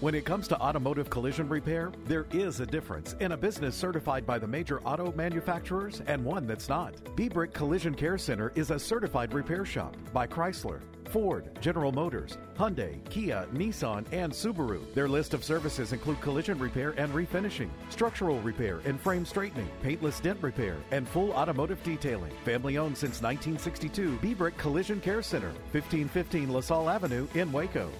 When 0.00 0.14
it 0.14 0.24
comes 0.24 0.46
to 0.48 0.60
automotive 0.60 1.10
collision 1.10 1.48
repair, 1.48 1.90
there 2.06 2.26
is 2.30 2.60
a 2.60 2.66
difference 2.66 3.16
in 3.18 3.32
a 3.32 3.36
business 3.36 3.74
certified 3.74 4.24
by 4.24 4.38
the 4.38 4.46
major 4.46 4.80
auto 4.82 5.12
manufacturers 5.16 6.02
and 6.06 6.24
one 6.24 6.46
that's 6.46 6.68
not. 6.68 6.94
Bebrick 7.16 7.52
Collision 7.52 7.96
Care 7.96 8.16
Center 8.16 8.52
is 8.54 8.70
a 8.70 8.78
certified 8.78 9.34
repair 9.34 9.64
shop 9.64 9.96
by 10.12 10.24
Chrysler, 10.24 10.78
Ford, 11.08 11.50
General 11.60 11.90
Motors, 11.90 12.38
Hyundai, 12.56 13.04
Kia, 13.10 13.48
Nissan, 13.52 14.06
and 14.12 14.32
Subaru. 14.32 14.94
Their 14.94 15.08
list 15.08 15.34
of 15.34 15.42
services 15.42 15.92
include 15.92 16.20
collision 16.20 16.60
repair 16.60 16.94
and 16.96 17.12
refinishing, 17.12 17.70
structural 17.90 18.40
repair 18.42 18.78
and 18.84 19.00
frame 19.00 19.26
straightening, 19.26 19.68
paintless 19.82 20.20
dent 20.20 20.40
repair, 20.40 20.76
and 20.92 21.08
full 21.08 21.32
automotive 21.32 21.82
detailing. 21.82 22.32
Family 22.44 22.78
owned 22.78 22.96
since 22.96 23.20
1962, 23.20 24.16
Bebrick 24.22 24.56
Collision 24.58 25.00
Care 25.00 25.22
Center, 25.22 25.50
1515 25.72 26.52
LaSalle 26.52 26.88
Avenue 26.88 27.26
in 27.34 27.50
Waco. 27.50 27.90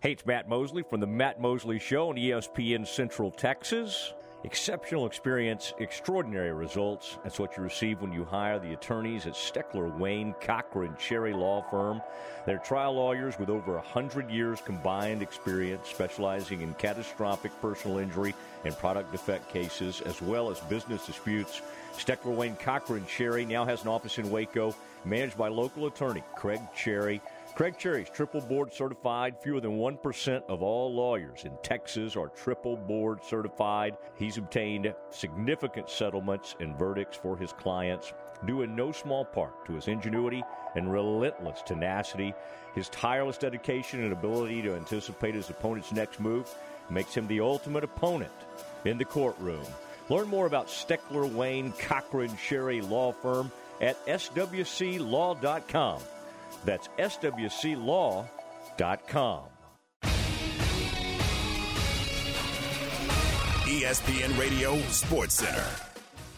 Hey, 0.00 0.12
it's 0.12 0.24
Matt 0.24 0.48
Mosley 0.48 0.84
from 0.84 1.00
the 1.00 1.08
Matt 1.08 1.40
Mosley 1.40 1.80
Show 1.80 2.10
on 2.10 2.14
ESPN 2.14 2.86
Central 2.86 3.32
Texas. 3.32 4.14
Exceptional 4.44 5.06
experience, 5.06 5.74
extraordinary 5.80 6.52
results. 6.52 7.18
That's 7.24 7.40
what 7.40 7.56
you 7.56 7.64
receive 7.64 8.00
when 8.00 8.12
you 8.12 8.24
hire 8.24 8.60
the 8.60 8.74
attorneys 8.74 9.26
at 9.26 9.32
Steckler, 9.32 9.92
Wayne, 9.98 10.36
Cochran, 10.40 10.94
Cherry 11.00 11.32
Law 11.32 11.62
Firm. 11.68 12.00
They're 12.46 12.58
trial 12.58 12.94
lawyers 12.94 13.40
with 13.40 13.50
over 13.50 13.74
100 13.74 14.30
years 14.30 14.60
combined 14.64 15.20
experience, 15.20 15.88
specializing 15.88 16.60
in 16.60 16.74
catastrophic 16.74 17.50
personal 17.60 17.98
injury 17.98 18.36
and 18.64 18.78
product 18.78 19.10
defect 19.10 19.52
cases, 19.52 20.00
as 20.02 20.22
well 20.22 20.48
as 20.48 20.60
business 20.60 21.06
disputes. 21.06 21.60
Steckler, 21.96 22.36
Wayne, 22.36 22.54
Cochran, 22.54 23.04
Cherry 23.06 23.44
now 23.44 23.64
has 23.64 23.82
an 23.82 23.88
office 23.88 24.18
in 24.18 24.30
Waco, 24.30 24.76
managed 25.04 25.36
by 25.36 25.48
local 25.48 25.88
attorney 25.88 26.22
Craig 26.36 26.60
Cherry. 26.76 27.20
Craig 27.58 27.76
Cherry 27.76 28.02
is 28.02 28.10
triple 28.10 28.40
board 28.40 28.72
certified. 28.72 29.34
Fewer 29.42 29.60
than 29.60 29.78
1% 29.78 30.42
of 30.48 30.62
all 30.62 30.94
lawyers 30.94 31.44
in 31.44 31.50
Texas 31.64 32.14
are 32.14 32.28
triple 32.28 32.76
board 32.76 33.18
certified. 33.24 33.96
He's 34.14 34.38
obtained 34.38 34.94
significant 35.10 35.90
settlements 35.90 36.54
and 36.60 36.78
verdicts 36.78 37.16
for 37.16 37.36
his 37.36 37.52
clients, 37.52 38.12
due 38.46 38.62
in 38.62 38.76
no 38.76 38.92
small 38.92 39.24
part 39.24 39.66
to 39.66 39.72
his 39.72 39.88
ingenuity 39.88 40.44
and 40.76 40.92
relentless 40.92 41.60
tenacity. 41.62 42.32
His 42.76 42.88
tireless 42.90 43.38
dedication 43.38 44.04
and 44.04 44.12
ability 44.12 44.62
to 44.62 44.76
anticipate 44.76 45.34
his 45.34 45.50
opponent's 45.50 45.90
next 45.90 46.20
move 46.20 46.48
makes 46.88 47.12
him 47.12 47.26
the 47.26 47.40
ultimate 47.40 47.82
opponent 47.82 48.30
in 48.84 48.98
the 48.98 49.04
courtroom. 49.04 49.66
Learn 50.08 50.28
more 50.28 50.46
about 50.46 50.68
Steckler 50.68 51.28
Wayne 51.28 51.72
Cochran 51.72 52.36
Cherry 52.36 52.82
Law 52.82 53.10
Firm 53.10 53.50
at 53.80 53.96
swclaw.com. 54.06 56.02
That's 56.64 56.88
swclaw.com. 56.98 58.28
ESPN 63.68 64.38
Radio 64.38 64.78
Sports 64.88 65.34
Center. 65.34 65.64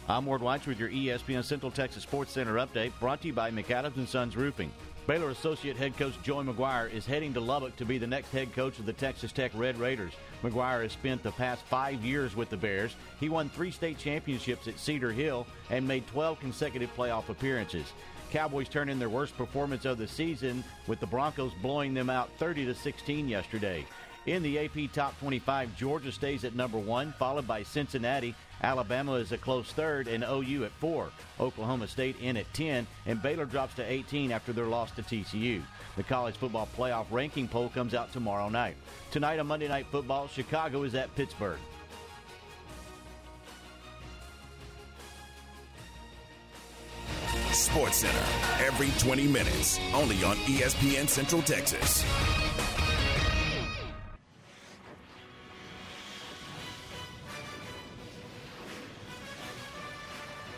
I'm 0.09 0.27
Ward 0.27 0.41
Weitz 0.41 0.67
with 0.67 0.81
your 0.81 0.89
ESPN 0.89 1.45
Central 1.45 1.71
Texas 1.71 2.03
Sports 2.03 2.33
Center 2.33 2.55
update 2.55 2.91
brought 2.99 3.21
to 3.21 3.29
you 3.29 3.33
by 3.33 3.53
McAdams 3.53 3.97
and 3.97 4.09
Sons 4.09 4.37
Roofing. 4.37 4.73
Baylor 5.07 5.31
Associate 5.31 5.77
Head 5.77 5.97
Coach 5.97 6.15
Joey 6.23 6.45
McGuire 6.45 6.93
is 6.93 7.07
heading 7.07 7.33
to 7.35 7.41
Lubbock 7.41 7.77
to 7.77 7.85
be 7.85 7.99
the 7.99 8.07
next 8.07 8.31
head 8.31 8.53
coach 8.53 8.79
of 8.79 8.87
the 8.87 8.93
Texas 8.93 9.33
Tech 9.33 9.51
Red 9.55 9.79
Raiders. 9.79 10.13
McGuire 10.43 10.83
has 10.83 10.93
spent 10.93 11.23
the 11.23 11.33
past 11.33 11.63
five 11.67 12.05
years 12.05 12.37
with 12.37 12.51
the 12.51 12.57
Bears. 12.57 12.95
He 13.19 13.29
won 13.29 13.49
three 13.49 13.71
state 13.71 13.99
championships 13.99 14.69
at 14.69 14.79
Cedar 14.79 15.13
Hill 15.13 15.47
and 15.71 15.87
made 15.87 16.07
12 16.09 16.39
consecutive 16.41 16.95
playoff 16.97 17.29
appearances. 17.29 17.93
Cowboys 18.31 18.69
turn 18.69 18.89
in 18.89 18.99
their 18.99 19.09
worst 19.09 19.37
performance 19.37 19.85
of 19.85 19.99
the 19.99 20.07
season 20.07 20.63
with 20.87 21.01
the 21.01 21.07
Broncos 21.07 21.53
blowing 21.61 21.95
them 21.95 22.09
out 22.09 22.31
30 22.39 22.67
to 22.67 22.75
16 22.75 23.29
yesterday. 23.29 23.85
In 24.27 24.43
the 24.43 24.59
AP 24.59 24.93
Top 24.93 25.19
25, 25.19 25.77
Georgia 25.77 26.13
stays 26.13 26.45
at 26.45 26.55
number 26.55 26.79
one, 26.79 27.13
followed 27.19 27.49
by 27.49 27.63
Cincinnati. 27.63 28.35
Alabama 28.63 29.15
is 29.15 29.33
a 29.33 29.39
close 29.39 29.73
third, 29.73 30.09
and 30.09 30.23
OU 30.23 30.67
at 30.67 30.73
four. 30.73 31.11
Oklahoma 31.41 31.89
State 31.89 32.17
in 32.21 32.37
at 32.37 32.53
10, 32.53 32.87
and 33.07 33.23
Baylor 33.23 33.47
drops 33.47 33.75
to 33.75 33.91
18 33.91 34.31
after 34.31 34.53
their 34.53 34.67
loss 34.67 34.91
to 34.93 35.03
TCU. 35.03 35.63
The 35.97 36.03
college 36.03 36.37
football 36.37 36.69
playoff 36.77 37.07
ranking 37.11 37.49
poll 37.49 37.71
comes 37.71 37.95
out 37.95 38.13
tomorrow 38.13 38.51
night. 38.51 38.77
Tonight 39.11 39.39
on 39.39 39.47
Monday 39.47 39.69
Night 39.69 39.87
Football, 39.91 40.29
Chicago 40.29 40.83
is 40.83 40.95
at 40.95 41.15
Pittsburgh. 41.17 41.59
Sports 47.53 47.99
Center 47.99 48.65
every 48.65 48.91
20 48.99 49.27
minutes, 49.27 49.81
only 49.95 50.23
on 50.25 50.37
ESPN 50.37 51.09
Central 51.09 51.43
Texas. 51.43 52.05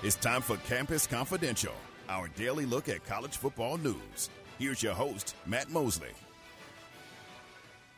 It's 0.02 0.16
time 0.16 0.42
for 0.42 0.56
Campus 0.56 1.06
Confidential, 1.06 1.74
our 2.08 2.26
daily 2.28 2.66
look 2.66 2.88
at 2.88 3.04
college 3.06 3.36
football 3.36 3.78
news. 3.78 4.30
Here's 4.58 4.82
your 4.82 4.94
host, 4.94 5.36
Matt 5.46 5.70
Mosley. 5.70 6.10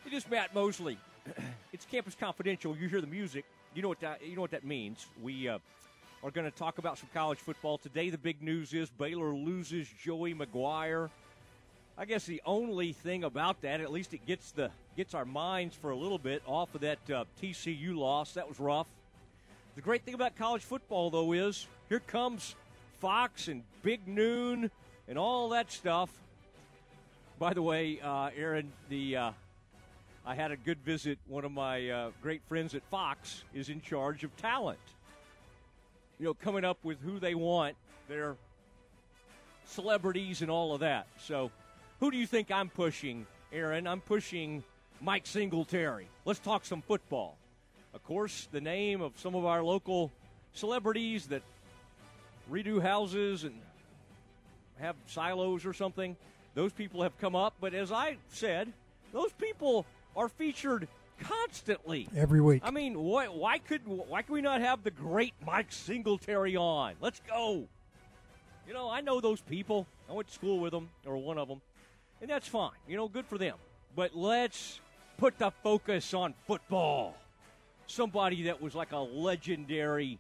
It 0.07 0.13
is 0.13 0.29
Matt 0.29 0.55
Mosley. 0.55 0.99
it's 1.73 1.87
Campus 1.87 2.15
Confidential. 2.15 2.77
You 2.77 2.89
hear 2.89 3.01
the 3.01 3.07
music. 3.07 3.47
You 3.75 3.81
know 3.81 3.89
what 3.89 4.01
that, 4.01 4.23
you 4.23 4.37
know 4.37 4.43
what 4.43 4.51
that 4.51 4.65
means. 4.65 5.07
We 5.23 5.49
uh, 5.49 5.59
are 6.25 6.31
going 6.31 6.51
to 6.51 6.57
talk 6.57 6.79
about 6.79 6.97
some 6.97 7.11
college 7.13 7.39
football 7.39 7.77
today. 7.77 8.09
The 8.09 8.17
big 8.17 8.43
news 8.43 8.73
is 8.73 8.89
Baylor 8.89 9.35
loses 9.35 9.87
Joey 10.03 10.35
McGuire. 10.35 11.11
I 11.99 12.07
guess 12.07 12.25
the 12.25 12.41
only 12.47 12.95
thing 12.95 13.25
about 13.25 13.61
that, 13.61 13.83
at 13.83 13.93
least 13.93 14.15
it 14.15 14.25
gets 14.25 14.51
the 14.51 14.71
gets 14.97 15.13
our 15.13 15.27
minds 15.27 15.77
for 15.77 15.91
a 15.91 15.97
little 15.97 16.19
bit 16.19 16.43
off 16.47 16.75
of 16.75 16.81
that 16.81 16.99
uh, 17.11 17.25
TCU 17.43 17.95
loss. 17.95 18.33
That 18.33 18.49
was 18.49 18.59
rough. 18.59 18.87
The 19.75 19.83
great 19.83 20.03
thing 20.07 20.15
about 20.15 20.35
college 20.35 20.63
football, 20.63 21.11
though, 21.11 21.33
is 21.33 21.67
here 21.91 22.01
comes 22.01 22.55
Fox 23.01 23.49
and 23.49 23.63
Big 23.83 24.09
Noon 24.09 24.71
and 25.07 25.19
all 25.19 25.51
that 25.51 25.71
stuff. 25.71 26.11
By 27.39 27.53
the 27.53 27.63
way, 27.63 28.01
uh, 28.03 28.31
Aaron, 28.35 28.73
the 28.89 29.17
uh, 29.17 29.31
I 30.25 30.35
had 30.35 30.53
a 30.53 30.57
good 30.57 30.79
visit. 30.87 31.19
One 31.29 31.45
of 31.45 31.53
my 31.53 31.91
uh, 31.91 32.11
great 32.23 32.41
friends 32.49 32.75
at 32.75 32.83
Fox 32.85 33.45
is 33.53 33.69
in 33.69 33.83
charge 33.83 34.25
of 34.25 34.35
talent. 34.39 34.79
You 36.19 36.27
know, 36.27 36.35
coming 36.35 36.65
up 36.65 36.79
with 36.85 37.01
who 37.01 37.19
they 37.19 37.35
want, 37.35 37.77
their 38.09 38.37
celebrities 39.67 40.43
and 40.43 40.51
all 40.51 40.73
of 40.75 40.81
that. 40.81 41.07
So, 41.19 41.51
who 42.01 42.11
do 42.11 42.17
you 42.17 42.27
think 42.27 42.51
I'm 42.51 42.69
pushing, 42.69 43.27
Aaron? 43.53 43.87
I'm 43.87 44.01
pushing 44.01 44.63
Mike 45.01 45.27
Singletary. 45.27 46.09
Let's 46.25 46.39
talk 46.39 46.65
some 46.65 46.83
football. 46.83 47.37
Of 47.95 48.05
course, 48.05 48.49
the 48.53 48.61
name 48.61 49.01
of 49.01 49.13
some 49.17 49.35
of 49.35 49.45
our 49.45 49.63
local 49.63 50.13
celebrities 50.53 51.27
that 51.29 51.43
redo 52.51 52.81
houses 52.81 53.45
and 53.45 53.55
have 54.79 54.97
silos 55.07 55.65
or 55.65 55.73
something. 55.73 56.17
Those 56.55 56.73
people 56.73 57.03
have 57.03 57.17
come 57.19 57.35
up, 57.35 57.55
but 57.61 57.75
as 57.75 57.91
I 57.91 58.17
said, 58.31 58.73
those 59.13 59.33
people 59.33 59.87
are 60.17 60.29
featured 60.29 60.89
constantly 61.23 62.09
Every 62.17 62.41
week. 62.41 62.63
I 62.65 62.71
mean, 62.71 62.99
why, 62.99 63.27
why 63.27 63.59
could 63.59 63.83
why 63.87 64.23
could 64.23 64.33
we 64.33 64.43
not 64.43 64.61
have 64.61 64.83
the 64.83 64.91
great 64.91 65.35
Mike 65.45 65.73
Singletary 65.73 66.57
on? 66.57 66.95
Let's 67.01 67.21
go. 67.29 67.67
You 68.67 68.73
know, 68.73 68.89
I 68.91 69.01
know 69.01 69.21
those 69.21 69.41
people. 69.41 69.87
I 70.09 70.13
went 70.13 70.29
to 70.29 70.35
school 70.35 70.59
with 70.59 70.73
them, 70.73 70.91
or 71.07 71.17
one 71.17 71.39
of 71.39 71.49
them, 71.49 71.61
and 72.21 72.31
that's 72.31 72.49
fine. 72.49 72.73
You 72.89 72.97
know, 72.97 73.09
good 73.09 73.27
for 73.27 73.39
them. 73.39 73.57
But 73.95 74.17
let's 74.17 74.81
put 75.19 75.39
the 75.39 75.51
focus 75.63 76.15
on 76.15 76.35
football. 76.47 77.17
Somebody 77.87 78.45
that 78.45 78.63
was 78.63 78.75
like 78.75 78.93
a 78.93 78.99
legendary 78.99 80.19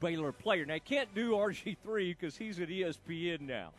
Baylor 0.00 0.32
player. 0.32 0.64
Now, 0.64 0.74
I 0.74 0.78
can't 0.78 1.12
do 1.14 1.32
RG3 1.32 2.16
because 2.18 2.36
he's 2.36 2.60
at 2.60 2.68
ESPN 2.68 3.42
now. 3.42 3.70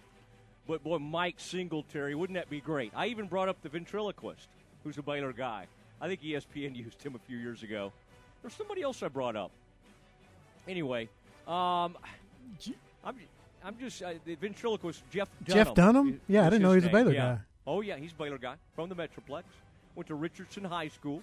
But 0.67 0.83
boy, 0.83 0.99
Mike 0.99 1.39
Singletary, 1.39 2.13
wouldn't 2.13 2.37
that 2.37 2.49
be 2.49 2.61
great? 2.61 2.91
I 2.95 3.07
even 3.07 3.27
brought 3.27 3.49
up 3.49 3.61
the 3.61 3.69
ventriloquist, 3.69 4.47
who's 4.83 4.97
a 4.97 5.01
Baylor 5.01 5.33
guy. 5.33 5.67
I 6.01 6.07
think 6.07 6.21
ESPN 6.21 6.75
used 6.85 7.01
him 7.01 7.15
a 7.15 7.19
few 7.19 7.37
years 7.37 7.63
ago. 7.63 7.91
There's 8.41 8.53
somebody 8.53 8.81
else 8.81 9.01
I 9.03 9.07
brought 9.07 9.35
up. 9.35 9.51
Anyway, 10.67 11.09
um, 11.47 11.95
I'm, 13.03 13.15
I'm 13.63 13.77
just 13.79 14.01
uh, 14.01 14.13
the 14.25 14.35
ventriloquist 14.35 15.03
Jeff 15.11 15.29
Dunham. 15.45 15.65
Jeff 15.65 15.75
Dunham? 15.75 16.21
Yeah, 16.27 16.45
I 16.45 16.49
didn't 16.49 16.63
know 16.63 16.71
he 16.71 16.75
was 16.75 16.85
a. 16.85 16.89
Baylor 16.89 17.13
Yeah. 17.13 17.35
guy. 17.35 17.39
Oh 17.67 17.81
yeah, 17.81 17.97
he's 17.97 18.11
a 18.11 18.15
Baylor 18.15 18.37
guy 18.37 18.55
from 18.75 18.89
the 18.89 18.95
Metroplex. 18.95 19.43
Went 19.95 20.07
to 20.07 20.15
Richardson 20.15 20.63
High 20.63 20.87
School. 20.87 21.21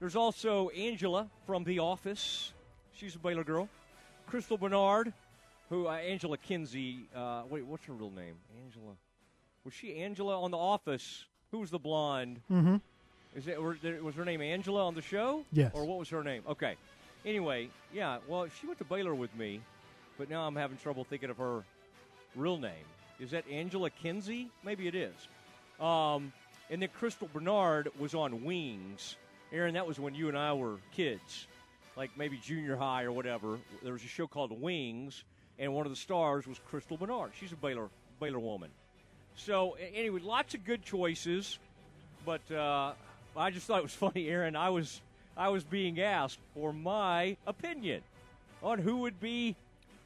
There's 0.00 0.16
also 0.16 0.68
Angela 0.70 1.28
from 1.46 1.64
The 1.64 1.78
Office. 1.78 2.52
She's 2.94 3.14
a 3.14 3.18
Baylor 3.18 3.44
girl. 3.44 3.68
Crystal 4.26 4.56
Bernard, 4.58 5.12
who 5.70 5.86
uh, 5.86 5.92
Angela 5.92 6.36
Kinsey. 6.38 7.08
Uh, 7.14 7.42
wait, 7.48 7.64
what's 7.66 7.84
her 7.86 7.92
real 7.92 8.10
name? 8.10 8.34
Angela. 8.64 8.94
Was 9.64 9.74
she 9.74 9.96
Angela 9.96 10.40
on 10.40 10.50
The 10.50 10.58
Office? 10.58 11.24
Who 11.50 11.58
was 11.60 11.70
the 11.70 11.78
blonde? 11.78 12.40
Mhm. 12.50 12.80
Is 13.36 13.46
it 13.46 13.62
was 13.62 14.14
her 14.14 14.24
name 14.24 14.40
Angela 14.40 14.86
on 14.86 14.94
the 14.94 15.02
show? 15.02 15.44
Yes. 15.52 15.70
Or 15.74 15.84
what 15.84 15.98
was 15.98 16.08
her 16.08 16.24
name? 16.24 16.42
Okay. 16.48 16.74
Anyway, 17.24 17.68
yeah. 17.92 18.18
Well, 18.26 18.46
she 18.60 18.66
went 18.66 18.78
to 18.78 18.84
Baylor 18.84 19.14
with 19.14 19.34
me, 19.36 19.60
but 20.16 20.30
now 20.30 20.46
I'm 20.46 20.56
having 20.56 20.78
trouble 20.78 21.04
thinking 21.04 21.28
of 21.28 21.36
her 21.36 21.62
real 22.34 22.56
name. 22.56 22.72
Is 23.20 23.32
that 23.32 23.44
Angela 23.50 23.90
Kinsey? 23.90 24.50
Maybe 24.64 24.88
it 24.88 24.94
is. 24.94 25.14
Um, 25.80 26.32
and 26.70 26.80
then 26.80 26.88
Crystal 26.98 27.28
Bernard 27.32 27.90
was 27.98 28.14
on 28.14 28.42
Wings. 28.44 29.16
Aaron, 29.52 29.74
that 29.74 29.86
was 29.86 30.00
when 30.00 30.14
you 30.14 30.28
and 30.28 30.36
I 30.36 30.54
were 30.54 30.76
kids, 30.92 31.46
like 31.96 32.10
maybe 32.16 32.38
junior 32.38 32.76
high 32.76 33.04
or 33.04 33.12
whatever. 33.12 33.58
There 33.82 33.92
was 33.92 34.02
a 34.02 34.08
show 34.08 34.26
called 34.26 34.50
Wings, 34.60 35.24
and 35.58 35.74
one 35.74 35.84
of 35.86 35.92
the 35.92 35.96
stars 35.96 36.46
was 36.46 36.58
Crystal 36.70 36.96
Bernard. 36.96 37.32
She's 37.38 37.52
a 37.52 37.56
Baylor 37.56 37.88
Baylor 38.18 38.38
woman. 38.38 38.70
So 39.36 39.76
anyway, 39.94 40.20
lots 40.22 40.54
of 40.54 40.64
good 40.64 40.82
choices, 40.82 41.58
but 42.24 42.50
uh, 42.50 42.92
I 43.36 43.50
just 43.50 43.66
thought 43.66 43.78
it 43.78 43.82
was 43.82 43.94
funny, 43.94 44.28
Aaron. 44.28 44.56
I 44.56 44.70
was 44.70 45.00
I 45.36 45.48
was 45.50 45.64
being 45.64 46.00
asked 46.00 46.38
for 46.54 46.72
my 46.72 47.36
opinion 47.46 48.02
on 48.62 48.78
who 48.78 48.98
would 48.98 49.20
be 49.20 49.54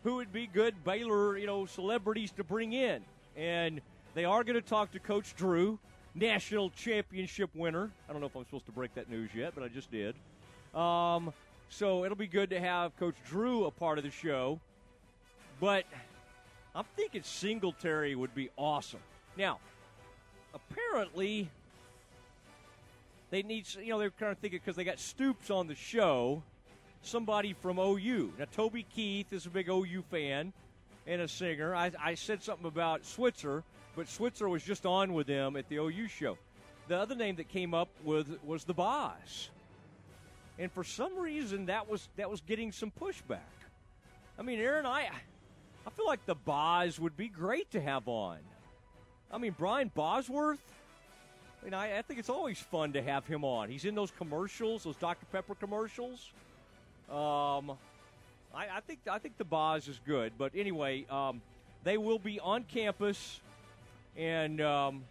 who 0.03 0.17
would 0.17 0.33
be 0.33 0.47
good 0.47 0.83
Baylor, 0.85 1.37
you 1.37 1.47
know, 1.47 1.67
celebrities 1.67 2.33
to 2.33 2.45
bring 2.45 2.73
in, 2.73 3.03
and 3.37 3.81
they 4.15 4.25
are 4.25 4.43
going 4.43 4.61
to 4.61 4.67
talk 4.67 4.93
to 4.93 4.99
Coach 4.99 5.37
Drew. 5.37 5.79
national 6.15 6.71
championship 6.71 7.51
winner. 7.55 7.91
I 8.09 8.13
don't 8.13 8.21
know 8.21 8.27
if 8.27 8.35
I'm 8.35 8.45
supposed 8.45 8.67
to 8.67 8.73
break 8.73 8.95
that 8.95 9.09
news 9.09 9.31
yet, 9.35 9.53
but 9.55 9.63
I 9.63 9.69
just 9.69 9.91
did. 9.91 10.15
Um, 10.75 11.33
so 11.69 12.05
it'll 12.05 12.17
be 12.17 12.27
good 12.27 12.51
to 12.51 12.59
have 12.61 12.97
Coach 12.99 13.15
Drew 13.29 13.67
a 13.67 13.71
part 13.71 13.99
of 13.99 14.05
the 14.05 14.11
show. 14.11 14.59
But 15.61 15.85
I'm 16.75 16.85
thinking 16.97 17.23
Singletary 17.23 18.15
would 18.15 18.35
be 18.35 18.51
awesome. 18.57 19.01
Now, 19.37 19.59
apparently, 20.55 21.49
they 23.31 23.43
need, 23.43 23.67
you 23.75 23.91
know, 23.91 23.99
they're 23.99 24.11
kind 24.11 24.33
of 24.33 24.39
thinking 24.39 24.61
because 24.63 24.77
they 24.77 24.85
got 24.85 24.99
Stoops 24.99 25.51
on 25.51 25.67
the 25.67 25.75
show, 25.75 26.43
somebody 27.03 27.53
from 27.53 27.79
OU. 27.79 28.33
Now, 28.39 28.45
Toby 28.53 28.85
Keith 28.95 29.33
is 29.33 29.47
a 29.47 29.51
big 29.51 29.69
OU 29.69 30.03
fan 30.11 30.53
and 31.07 31.23
a 31.23 31.29
singer. 31.29 31.75
I, 31.75 31.93
I 32.03 32.15
said 32.15 32.43
something 32.43 32.67
about 32.67 33.05
Switzer, 33.07 33.63
but 33.97 34.09
Switzer 34.09 34.49
was 34.49 34.63
just 34.63 34.85
on 34.85 35.15
with 35.15 35.27
them 35.27 35.57
at 35.57 35.69
the 35.69 35.77
OU 35.77 36.09
show. 36.09 36.39
The 36.89 36.99
other 36.99 37.15
name 37.15 37.37
that 37.37 37.49
came 37.49 37.73
up 37.73 37.89
with 38.05 38.39
was 38.45 38.65
the 38.65 38.75
Boz. 38.75 39.51
And 40.59 40.71
for 40.73 40.85
some 40.85 41.17
reason 41.17 41.67
that 41.67 41.89
was 41.89 42.09
that 42.17 42.29
was 42.29 42.41
getting 42.43 42.73
some 42.73 42.93
pushback. 43.01 43.39
I 44.39 44.43
mean, 44.43 44.59
Aaron, 44.59 44.85
I 44.85 45.09
I 45.87 45.91
feel 45.91 46.07
like 46.07 46.27
the 46.27 46.35
Boz 46.35 46.99
would 46.99 47.17
be 47.17 47.29
great 47.29 47.71
to 47.71 47.81
have 47.81 48.09
on. 48.09 48.39
I 49.33 49.39
mean, 49.39 49.55
Brian 49.57 49.91
Bosworth. 49.95 50.61
I 51.61 51.65
mean, 51.65 51.75
I, 51.75 51.99
I 51.99 52.03
think 52.03 52.19
it's 52.19 52.31
always 52.31 52.59
fun 52.59 52.93
to 52.95 53.03
have 53.03 53.27
him 53.27 53.45
on. 53.45 53.69
He's 53.69 53.85
in 53.85 53.95
those 53.95 54.11
commercials, 54.11 54.85
those 54.85 54.97
Dr 54.97 55.27
Pepper 55.31 55.55
commercials. 55.55 56.31
Um, 57.11 57.73
I, 58.55 58.67
I 58.77 58.81
think 58.87 59.01
I 59.11 59.19
think 59.19 59.37
the 59.37 59.45
Boz 59.45 59.89
is 59.89 60.01
good, 60.07 60.33
but 60.39 60.53
anyway, 60.55 61.05
um, 61.11 61.43
they 61.85 61.99
will 61.99 62.19
be 62.19 62.41
on 62.41 62.65
campus, 62.65 63.41
and 64.17 64.61
um, 64.61 65.05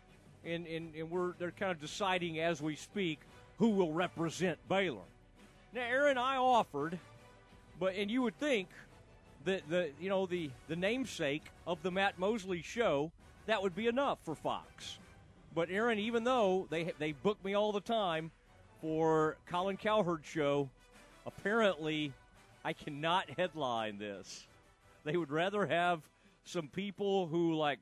and, 0.44 0.66
and 0.66 0.96
and 0.96 1.12
we're 1.12 1.34
they're 1.40 1.52
kind 1.52 1.72
of 1.72 1.80
deciding 1.80 2.40
as 2.40 2.62
we 2.62 2.76
speak 2.76 3.20
who 3.58 3.70
will 3.70 3.94
represent 3.94 4.58
Baylor. 4.68 4.98
Now, 5.74 5.82
Aaron, 5.82 6.18
I 6.18 6.38
offered, 6.38 6.98
but 7.80 7.96
and 7.96 8.10
you 8.10 8.24
would 8.24 8.40
think 8.40 8.70
that 9.46 9.70
the 9.70 9.92
you 10.02 10.10
know 10.10 10.26
the 10.26 10.50
the 10.68 10.76
namesake 10.76 11.44
of 11.68 11.84
the 11.84 11.92
Matt 11.92 12.18
Mosley 12.18 12.62
show 12.62 13.12
that 13.46 13.62
would 13.62 13.76
be 13.76 13.88
enough 13.88 14.18
for 14.24 14.36
Fox. 14.36 14.98
But 15.54 15.70
Aaron, 15.70 16.00
even 16.00 16.24
though 16.24 16.68
they 16.70 16.92
they 17.00 17.12
book 17.12 17.44
me 17.44 17.54
all 17.54 17.72
the 17.72 17.82
time 17.82 18.32
for 18.82 19.38
Colin 19.50 19.78
Cowherd 19.78 20.22
show, 20.24 20.70
apparently 21.26 22.14
I 22.64 22.74
cannot 22.74 23.30
headline 23.38 23.98
this. 23.98 24.46
They 25.04 25.18
would 25.18 25.32
rather 25.32 25.66
have 25.66 26.02
some 26.44 26.68
people 26.68 27.28
who 27.28 27.56
like 27.56 27.80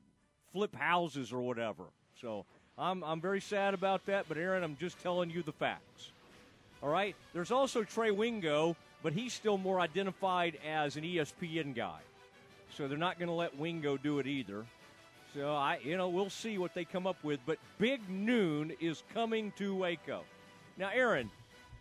flip 0.53 0.76
houses 0.76 1.34
or 1.34 1.41
whatever. 1.41 1.84
So 2.22 2.45
I'm 2.78 3.03
I'm 3.03 3.22
very 3.22 3.41
sad 3.41 3.74
about 3.74 4.05
that. 4.05 4.26
But 4.28 4.38
Aaron, 4.38 4.63
I'm 4.63 4.78
just 4.78 4.99
telling 4.99 5.30
you 5.30 5.43
the 5.43 5.51
facts. 5.51 6.11
All 6.82 6.89
right. 6.89 7.15
There's 7.34 7.51
also 7.51 7.84
Trey 7.84 8.11
Wingo, 8.11 8.76
but 9.01 9.13
he's 9.13 9.34
still 9.34 9.57
more 9.57 9.80
identified 9.80 10.57
as 10.68 10.95
an 10.95 11.03
ESPN 11.03 11.76
guy. 11.76 11.99
So 12.76 12.88
they're 12.88 12.97
not 12.97 13.18
going 13.18 13.30
to 13.30 13.34
let 13.34 13.57
Wingo 13.57 13.97
do 13.97 14.20
it 14.20 14.28
either. 14.28 14.65
So 15.38 15.53
I, 15.53 15.77
you 15.83 15.97
know, 15.97 16.09
we'll 16.09 16.31
see 16.31 16.57
what 16.57 16.73
they 16.73 16.83
come 16.83 17.05
up 17.05 17.23
with. 17.23 17.39
But 17.45 17.59
Big 17.77 18.09
Noon 18.09 18.73
is 18.79 19.03
coming 19.13 19.53
to 19.57 19.75
Waco. 19.75 20.23
Now, 20.77 20.89
Aaron, 20.91 21.29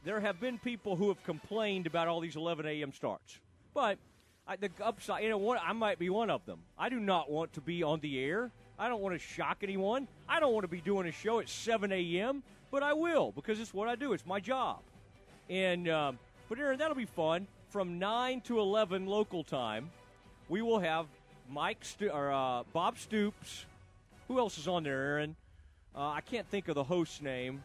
there 0.04 0.20
have 0.20 0.38
been 0.40 0.58
people 0.58 0.94
who 0.94 1.08
have 1.08 1.22
complained 1.24 1.86
about 1.86 2.06
all 2.06 2.20
these 2.20 2.36
11 2.36 2.66
a.m. 2.66 2.92
starts, 2.92 3.38
but 3.72 3.98
I, 4.46 4.56
the 4.56 4.70
upside, 4.82 5.22
you 5.22 5.30
know, 5.30 5.38
what 5.38 5.58
I 5.64 5.72
might 5.72 5.98
be 5.98 6.10
one 6.10 6.30
of 6.30 6.44
them. 6.44 6.60
I 6.78 6.90
do 6.90 7.00
not 7.00 7.30
want 7.30 7.54
to 7.54 7.60
be 7.62 7.82
on 7.82 8.00
the 8.00 8.22
air. 8.22 8.50
I 8.78 8.88
don't 8.88 9.00
want 9.00 9.14
to 9.14 9.18
shock 9.18 9.58
anyone. 9.62 10.06
I 10.28 10.38
don't 10.38 10.52
want 10.52 10.64
to 10.64 10.68
be 10.68 10.82
doing 10.82 11.08
a 11.08 11.12
show 11.12 11.40
at 11.40 11.48
7 11.48 11.90
a.m 11.90 12.42
but 12.70 12.82
I 12.82 12.92
will 12.92 13.32
because 13.32 13.60
it's 13.60 13.72
what 13.72 13.88
I 13.88 13.94
do. 13.94 14.12
It's 14.12 14.26
my 14.26 14.40
job. 14.40 14.80
And 15.48 15.88
um, 15.88 16.18
but 16.48 16.58
Aaron, 16.58 16.78
that'll 16.78 16.96
be 16.96 17.06
fun. 17.06 17.46
From 17.70 17.98
nine 17.98 18.40
to 18.42 18.60
eleven 18.60 19.06
local 19.06 19.44
time, 19.44 19.90
we 20.48 20.62
will 20.62 20.78
have 20.78 21.06
Mike 21.50 21.84
Sto- 21.84 22.08
or 22.08 22.32
uh, 22.32 22.62
Bob 22.72 22.98
Stoops. 22.98 23.66
Who 24.28 24.38
else 24.38 24.58
is 24.58 24.68
on 24.68 24.82
there, 24.82 25.00
Aaron? 25.00 25.36
Uh, 25.94 26.08
I 26.08 26.20
can't 26.20 26.48
think 26.48 26.68
of 26.68 26.74
the 26.74 26.84
host's 26.84 27.22
name. 27.22 27.62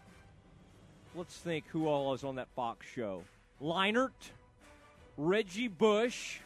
Let's 1.15 1.35
think 1.37 1.65
who 1.67 1.87
all 1.87 2.13
is 2.13 2.23
on 2.23 2.35
that 2.35 2.47
Fox 2.55 2.85
show. 2.95 3.23
Leinart, 3.61 4.11
Reggie 5.17 5.67
Bush, 5.67 6.39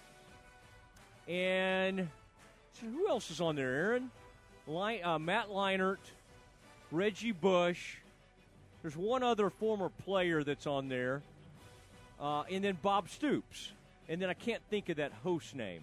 and 1.28 2.08
so 2.74 2.88
who 2.88 3.08
else 3.08 3.30
is 3.30 3.42
on 3.42 3.56
there, 3.56 3.74
Aaron? 3.74 4.12
Uh, 4.68 5.20
Matt 5.20 5.50
Leinart, 5.50 6.00
Reggie 6.92 7.32
Bush, 7.32 7.98
there's 8.82 8.98
one 8.98 9.24
other 9.24 9.50
former 9.50 9.90
player 9.90 10.44
that's 10.44 10.68
on 10.68 10.90
there, 10.90 11.22
uh, 12.20 12.44
and 12.52 12.64
then 12.64 12.78
Bob 12.82 13.10
Stoops. 13.10 13.72
And 14.08 14.22
then 14.22 14.30
I 14.30 14.36
can't 14.36 14.62
think 14.70 14.90
of 14.90 14.98
that 14.98 15.12
host 15.24 15.56
name. 15.56 15.82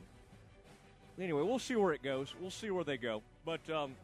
Anyway, 1.23 1.43
we'll 1.43 1.61
see 1.61 1.77
where 1.77 1.93
it 1.93 2.03
goes. 2.03 2.35
We'll 2.41 2.51
see 2.51 2.71
where 2.73 2.83
they 2.83 2.97
go. 2.97 3.23
But 3.45 3.61
um, 3.71 3.95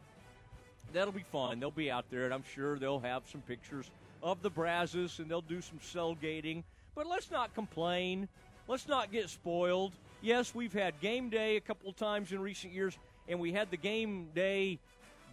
that'll 0.93 1.11
be 1.11 1.25
fun. 1.33 1.59
They'll 1.59 1.69
be 1.69 1.91
out 1.91 2.05
there, 2.09 2.23
and 2.23 2.33
I'm 2.33 2.45
sure 2.55 2.79
they'll 2.79 3.01
have 3.01 3.23
some 3.29 3.41
pictures 3.41 3.91
of 4.23 4.41
the 4.41 4.49
Brazos, 4.49 5.19
and 5.19 5.29
they'll 5.29 5.41
do 5.41 5.59
some 5.59 5.79
sailgating. 5.81 6.63
But 6.95 7.07
let's 7.07 7.29
not 7.29 7.53
complain. 7.53 8.29
Let's 8.69 8.87
not 8.87 9.11
get 9.11 9.29
spoiled. 9.29 9.91
Yes, 10.21 10.55
we've 10.55 10.71
had 10.71 10.97
game 11.01 11.29
day 11.29 11.57
a 11.57 11.59
couple 11.59 11.91
times 11.91 12.31
in 12.31 12.39
recent 12.39 12.71
years, 12.71 12.97
and 13.27 13.37
we 13.37 13.51
had 13.51 13.69
the 13.69 13.77
game 13.77 14.29
day 14.33 14.79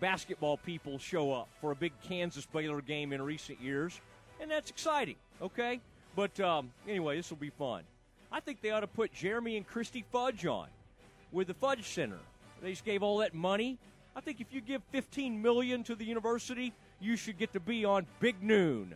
basketball 0.00 0.56
people 0.56 0.98
show 0.98 1.32
up 1.32 1.48
for 1.60 1.70
a 1.70 1.76
big 1.76 1.92
Kansas 2.02 2.46
Baylor 2.46 2.80
game 2.80 3.12
in 3.12 3.22
recent 3.22 3.60
years, 3.60 4.00
and 4.40 4.50
that's 4.50 4.70
exciting. 4.70 5.16
Okay, 5.40 5.80
but 6.16 6.38
um, 6.40 6.72
anyway, 6.88 7.16
this 7.16 7.30
will 7.30 7.36
be 7.36 7.50
fun. 7.50 7.84
I 8.32 8.40
think 8.40 8.60
they 8.60 8.70
ought 8.70 8.80
to 8.80 8.88
put 8.88 9.12
Jeremy 9.12 9.56
and 9.56 9.64
Christy 9.64 10.04
Fudge 10.10 10.46
on 10.46 10.66
with 11.36 11.46
the 11.46 11.54
Fudge 11.54 11.86
Center. 11.86 12.18
They 12.62 12.70
just 12.70 12.84
gave 12.84 13.02
all 13.02 13.18
that 13.18 13.34
money. 13.34 13.78
I 14.16 14.20
think 14.20 14.40
if 14.40 14.46
you 14.50 14.60
give 14.60 14.82
15 14.90 15.40
million 15.40 15.84
to 15.84 15.94
the 15.94 16.04
university, 16.04 16.72
you 16.98 17.16
should 17.16 17.38
get 17.38 17.52
to 17.52 17.60
be 17.60 17.84
on 17.84 18.06
Big 18.18 18.42
Noon. 18.42 18.94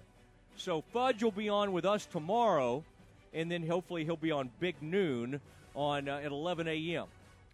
So 0.56 0.82
Fudge 0.92 1.22
will 1.22 1.30
be 1.30 1.48
on 1.48 1.72
with 1.72 1.84
us 1.84 2.06
tomorrow, 2.06 2.82
and 3.34 3.50
then 3.50 3.66
hopefully 3.66 4.04
he'll 4.04 4.16
be 4.16 4.32
on 4.32 4.50
Big 4.58 4.76
Noon 4.80 5.40
on 5.74 6.08
uh, 6.08 6.20
at 6.24 6.32
11 6.32 6.66
a.m 6.66 7.06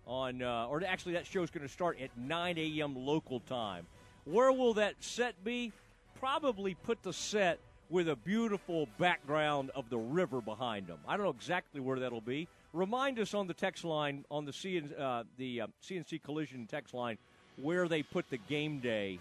on, 0.07 0.41
uh, 0.41 0.66
or 0.70 0.82
actually, 0.84 1.14
that 1.14 1.26
show 1.26 1.43
is 1.43 1.51
going 1.51 1.66
to 1.66 1.72
start 1.72 1.99
at 2.01 2.16
9 2.16 2.59
a.m. 2.59 2.97
local 2.97 3.41
time. 3.41 3.87
Where 4.24 4.53
will 4.53 4.74
that 4.74 4.95
set 5.01 5.43
be? 5.45 5.72
Probably 6.20 6.74
put 6.74 7.03
the 7.03 7.12
set 7.12 7.59
with 7.91 8.09
a 8.09 8.16
beautiful 8.16 8.89
background 8.99 9.70
of 9.74 9.91
the 9.91 9.99
river 9.99 10.41
behind 10.41 10.87
them. 10.87 10.99
I 11.07 11.16
don't 11.16 11.24
know 11.24 11.30
exactly 11.30 11.80
where 11.80 11.99
that'll 11.99 12.20
be. 12.20 12.49
Remind 12.77 13.18
us 13.18 13.35
on 13.35 13.47
the 13.47 13.55
text 13.55 13.85
line 13.85 14.24
on 14.31 14.45
the 14.45 14.53
CN, 14.53 14.99
uh, 15.01 15.24
the 15.39 15.62
uh, 15.62 15.66
CNC 15.83 16.22
Collision 16.22 16.66
text 16.66 16.95
line 16.95 17.18
where 17.61 17.89
they 17.89 18.03
put 18.03 18.29
the 18.29 18.37
game 18.37 18.81
day 18.81 19.18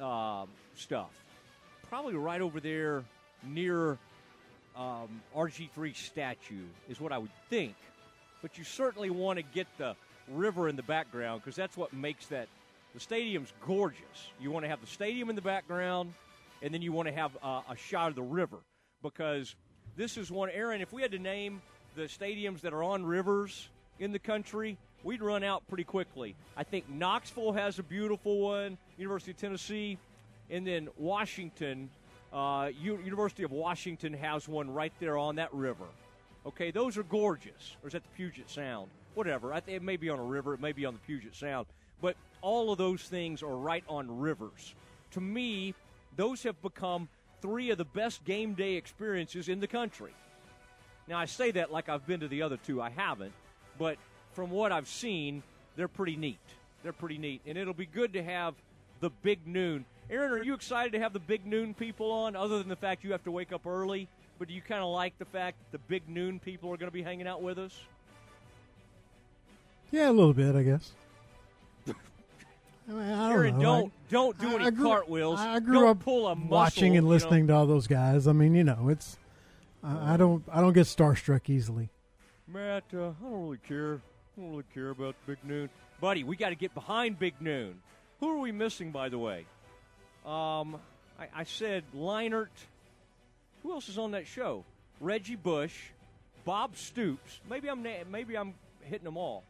uh, 0.00 0.44
stuff. 0.74 1.10
Probably 1.88 2.14
right 2.14 2.40
over 2.40 2.60
there 2.60 3.04
near 3.42 3.98
um, 4.76 5.22
RG3 5.34 5.96
statue 5.96 6.64
is 6.88 7.00
what 7.00 7.12
I 7.12 7.18
would 7.18 7.30
think 7.48 7.74
but 8.42 8.58
you 8.58 8.62
certainly 8.64 9.10
want 9.10 9.38
to 9.38 9.42
get 9.42 9.66
the 9.78 9.96
river 10.28 10.68
in 10.68 10.76
the 10.76 10.82
background 10.82 11.42
because 11.42 11.56
that's 11.56 11.76
what 11.76 11.92
makes 11.92 12.26
that. 12.26 12.48
The 12.94 13.00
stadium's 13.00 13.52
gorgeous. 13.66 14.30
You 14.40 14.50
want 14.52 14.64
to 14.64 14.68
have 14.68 14.80
the 14.80 14.86
stadium 14.86 15.28
in 15.28 15.36
the 15.36 15.42
background, 15.42 16.14
and 16.62 16.72
then 16.72 16.80
you 16.80 16.92
want 16.92 17.08
to 17.08 17.14
have 17.14 17.36
uh, 17.42 17.62
a 17.68 17.76
shot 17.76 18.10
of 18.10 18.14
the 18.14 18.22
river 18.22 18.58
because 19.02 19.54
this 19.96 20.16
is 20.16 20.30
one. 20.30 20.48
Aaron, 20.50 20.80
if 20.80 20.92
we 20.92 21.02
had 21.02 21.10
to 21.10 21.18
name 21.18 21.60
the 21.96 22.02
stadiums 22.02 22.60
that 22.60 22.74
are 22.74 22.82
on 22.82 23.04
rivers 23.04 23.68
in 23.98 24.12
the 24.12 24.18
country, 24.18 24.76
we'd 25.02 25.22
run 25.22 25.42
out 25.42 25.66
pretty 25.66 25.84
quickly. 25.84 26.36
I 26.56 26.62
think 26.62 26.88
Knoxville 26.90 27.52
has 27.52 27.78
a 27.78 27.82
beautiful 27.82 28.38
one, 28.38 28.76
University 28.98 29.30
of 29.30 29.38
Tennessee, 29.38 29.98
and 30.50 30.66
then 30.66 30.88
Washington, 30.98 31.88
uh, 32.34 32.70
U- 32.78 33.00
University 33.02 33.44
of 33.44 33.50
Washington 33.50 34.12
has 34.12 34.46
one 34.46 34.70
right 34.70 34.92
there 35.00 35.16
on 35.16 35.36
that 35.36 35.52
river. 35.54 35.86
Okay, 36.44 36.70
those 36.70 36.98
are 36.98 37.02
gorgeous. 37.02 37.76
Or 37.82 37.88
is 37.88 37.94
that 37.94 38.02
the 38.02 38.10
Puget 38.14 38.50
Sound? 38.50 38.88
Whatever. 39.14 39.58
It 39.66 39.82
may 39.82 39.96
be 39.96 40.10
on 40.10 40.18
a 40.18 40.24
river. 40.24 40.52
It 40.52 40.60
may 40.60 40.72
be 40.72 40.84
on 40.84 40.92
the 40.92 41.00
Puget 41.00 41.34
Sound. 41.34 41.66
But 42.02 42.14
all 42.42 42.70
of 42.70 42.78
those 42.78 43.02
things 43.02 43.42
are 43.42 43.56
right 43.56 43.82
on 43.88 44.20
rivers. 44.20 44.74
To 45.12 45.20
me, 45.20 45.74
those 46.16 46.42
have 46.42 46.60
become 46.60 47.08
three 47.40 47.70
of 47.70 47.78
the 47.78 47.86
best 47.86 48.22
game 48.24 48.52
day 48.52 48.74
experiences 48.74 49.48
in 49.48 49.60
the 49.60 49.66
country. 49.66 50.12
Now, 51.08 51.18
I 51.18 51.24
say 51.26 51.50
that 51.52 51.70
like 51.72 51.88
I've 51.88 52.06
been 52.06 52.20
to 52.20 52.28
the 52.28 52.42
other 52.42 52.56
two. 52.56 52.80
I 52.82 52.90
haven't. 52.90 53.32
But 53.78 53.96
from 54.32 54.50
what 54.50 54.72
I've 54.72 54.88
seen, 54.88 55.42
they're 55.76 55.88
pretty 55.88 56.16
neat. 56.16 56.38
They're 56.82 56.92
pretty 56.92 57.18
neat. 57.18 57.40
And 57.46 57.56
it'll 57.58 57.74
be 57.74 57.86
good 57.86 58.12
to 58.14 58.22
have 58.22 58.54
the 59.00 59.10
big 59.22 59.46
noon. 59.46 59.84
Aaron, 60.10 60.32
are 60.32 60.42
you 60.42 60.54
excited 60.54 60.92
to 60.92 61.00
have 61.00 61.12
the 61.12 61.18
big 61.20 61.44
noon 61.46 61.74
people 61.74 62.10
on, 62.12 62.36
other 62.36 62.58
than 62.58 62.68
the 62.68 62.76
fact 62.76 63.02
you 63.04 63.12
have 63.12 63.24
to 63.24 63.30
wake 63.30 63.52
up 63.52 63.66
early? 63.66 64.08
but 64.38 64.48
do 64.48 64.52
you 64.54 64.60
kind 64.60 64.82
of 64.82 64.88
like 64.90 65.16
the 65.18 65.24
fact 65.24 65.56
that 65.58 65.72
the 65.78 65.82
big 65.88 66.06
noon 66.10 66.38
people 66.38 66.70
are 66.70 66.76
going 66.76 66.88
to 66.90 66.92
be 66.94 67.00
hanging 67.02 67.26
out 67.26 67.40
with 67.40 67.58
us? 67.58 67.72
Yeah, 69.90 70.10
a 70.10 70.12
little 70.12 70.34
bit, 70.34 70.54
I 70.54 70.62
guess. 70.62 70.92
I, 71.88 71.92
mean, 72.92 72.98
I 73.00 73.28
don't 73.28 73.32
Aaron, 73.32 73.58
know. 73.58 73.62
don't 73.62 73.86
I- 73.86 74.10
don't 74.10 74.38
do 74.38 74.48
I- 74.50 74.54
any 74.56 74.64
I 74.66 74.70
grew- 74.70 74.84
cartwheels. 74.88 75.40
I 75.40 75.58
grew 75.60 75.80
don't 75.80 75.88
up 75.88 76.00
pull 76.00 76.26
a 76.28 76.34
muscle, 76.34 76.50
watching 76.50 76.84
and 76.88 76.94
you 76.96 77.00
know. 77.02 77.08
listening 77.08 77.46
to 77.46 77.54
all 77.54 77.66
those 77.66 77.86
guys. 77.86 78.26
I 78.28 78.32
mean, 78.32 78.54
you 78.54 78.62
know, 78.64 78.88
it's 78.90 79.16
I, 79.86 80.16
don't 80.16 80.42
I 80.52 80.60
don't 80.60 80.72
get 80.72 80.86
starstruck 80.86 81.48
easily. 81.48 81.90
Matt, 82.48 82.84
uh, 82.92 83.08
I 83.08 83.12
don't 83.22 83.42
really 83.42 83.58
care. 83.58 84.00
I 84.36 84.40
don't 84.40 84.50
really 84.50 84.64
care 84.74 84.90
about 84.90 85.14
Big 85.26 85.38
Noon. 85.44 85.68
Buddy, 86.00 86.24
we 86.24 86.36
got 86.36 86.50
to 86.50 86.54
get 86.54 86.74
behind 86.74 87.18
Big 87.18 87.34
Noon. 87.40 87.80
Who 88.20 88.30
are 88.30 88.38
we 88.38 88.52
missing, 88.52 88.90
by 88.90 89.08
the 89.08 89.18
way? 89.18 89.46
Um, 90.24 90.78
I, 91.18 91.28
I 91.34 91.44
said 91.44 91.84
Leinart. 91.94 92.48
Who 93.62 93.72
else 93.72 93.88
is 93.88 93.98
on 93.98 94.12
that 94.12 94.26
show? 94.26 94.64
Reggie 95.00 95.36
Bush, 95.36 95.74
Bob 96.44 96.76
Stoops. 96.76 97.40
Maybe 97.48 97.68
I'm 97.68 97.82
na- 97.82 98.04
maybe 98.10 98.36
I'm 98.36 98.54
hitting 98.82 99.04
them 99.04 99.16
all. 99.16 99.44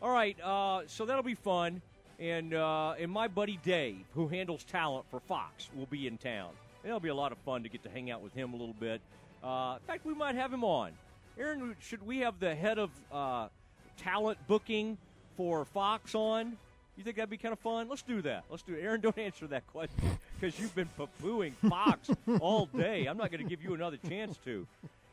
All 0.00 0.10
right, 0.10 0.36
uh, 0.40 0.82
so 0.86 1.04
that'll 1.06 1.22
be 1.22 1.34
fun. 1.34 1.82
And 2.18 2.54
uh, 2.54 2.94
and 2.98 3.10
my 3.10 3.28
buddy 3.28 3.58
Dave, 3.62 4.04
who 4.14 4.28
handles 4.28 4.64
talent 4.64 5.06
for 5.10 5.20
Fox, 5.20 5.68
will 5.74 5.86
be 5.86 6.06
in 6.06 6.18
town. 6.18 6.50
It'll 6.84 7.00
be 7.00 7.08
a 7.08 7.14
lot 7.14 7.32
of 7.32 7.38
fun 7.38 7.62
to 7.62 7.68
get 7.68 7.82
to 7.84 7.90
hang 7.90 8.10
out 8.10 8.22
with 8.22 8.34
him 8.34 8.54
a 8.54 8.56
little 8.56 8.74
bit. 8.78 9.00
Uh, 9.42 9.76
in 9.80 9.86
fact, 9.86 10.04
we 10.04 10.14
might 10.14 10.34
have 10.34 10.52
him 10.52 10.64
on. 10.64 10.92
Aaron, 11.38 11.74
should 11.80 12.06
we 12.06 12.18
have 12.18 12.38
the 12.38 12.54
head 12.54 12.78
of 12.78 12.90
uh, 13.10 13.48
talent 13.96 14.38
booking 14.46 14.98
for 15.36 15.64
Fox 15.64 16.14
on? 16.14 16.56
You 16.96 17.04
think 17.04 17.16
that'd 17.16 17.30
be 17.30 17.38
kind 17.38 17.52
of 17.52 17.58
fun? 17.58 17.88
Let's 17.88 18.02
do 18.02 18.20
that. 18.22 18.44
Let's 18.50 18.62
do 18.62 18.74
it. 18.74 18.82
Aaron, 18.82 19.00
don't 19.00 19.16
answer 19.18 19.46
that 19.48 19.66
question 19.68 20.18
because 20.38 20.58
you've 20.60 20.74
been 20.74 20.88
poo-pooing 20.96 21.54
Fox 21.68 22.10
all 22.40 22.66
day. 22.66 23.06
I'm 23.06 23.16
not 23.16 23.30
going 23.30 23.42
to 23.42 23.48
give 23.48 23.62
you 23.62 23.74
another 23.74 23.96
chance 24.08 24.38
to. 24.44 24.66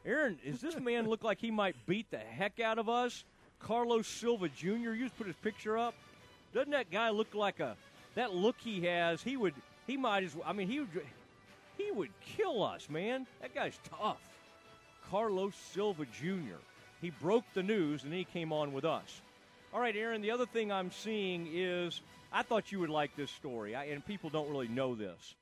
Aaron, 0.06 0.38
does 0.46 0.62
this 0.62 0.80
man 0.80 1.08
look 1.08 1.24
like 1.24 1.40
he 1.40 1.52
might 1.52 1.76
beat 1.86 2.10
the 2.12 2.18
heck 2.18 2.60
out 2.60 2.80
of 2.80 2.90
us? 2.90 3.24
Carlos 3.60 4.08
Silva 4.08 4.50
Jr. 4.50 4.68
You 4.68 5.04
just 5.04 5.18
put 5.18 5.28
his 5.28 5.36
picture 5.38 5.78
up. 5.78 5.94
Doesn't 6.54 6.72
that 6.72 6.90
guy 6.92 7.10
look 7.10 7.34
like 7.36 7.60
a 7.60 7.76
that 8.16 8.34
look 8.34 8.56
he 8.60 8.82
has? 8.82 9.22
He 9.22 9.38
would. 9.38 9.54
He 9.88 9.98
might 9.98 10.24
as 10.24 10.36
well. 10.36 10.46
I 10.48 10.54
mean, 10.54 10.68
he 10.68 10.80
would. 10.80 10.90
He 11.80 11.92
would 11.92 12.12
kill 12.36 12.62
us, 12.62 12.90
man. 12.90 13.26
That 13.42 13.56
guy's 13.56 13.80
tough. 13.90 14.22
Carlos 15.10 15.56
Silva 15.74 16.06
Jr. 16.06 16.60
He 17.02 17.10
broke 17.10 17.46
the 17.54 17.64
news 17.64 18.04
and 18.04 18.12
then 18.12 18.20
he 18.20 18.26
came 18.26 18.52
on 18.52 18.74
with 18.74 18.84
us. 18.84 19.22
All 19.74 19.80
right, 19.80 19.96
Aaron, 19.96 20.22
the 20.22 20.32
other 20.32 20.46
thing 20.46 20.72
I'm 20.72 20.92
seeing 20.92 21.48
is 21.54 22.02
I 22.34 22.44
thought 22.44 22.72
you 22.72 22.80
would 22.80 22.90
like 22.90 23.16
this 23.16 23.32
story, 23.32 23.76
I, 23.76 23.86
and 23.86 24.06
people 24.06 24.30
don't 24.30 24.50
really 24.50 24.68
know 24.68 24.94
this. 24.94 25.36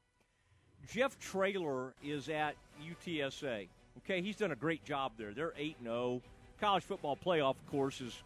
Jeff 0.91 1.17
Traylor 1.19 1.93
is 2.03 2.29
at 2.29 2.55
UTSA. 2.85 3.67
Okay, 3.99 4.21
he's 4.21 4.35
done 4.35 4.51
a 4.51 4.55
great 4.55 4.85
job 4.85 5.13
there. 5.17 5.33
They're 5.33 5.53
8 5.57 5.77
0. 5.81 6.21
College 6.61 6.83
football 6.83 7.17
playoff, 7.17 7.55
of 7.55 7.71
course, 7.71 7.99
is 7.99 8.21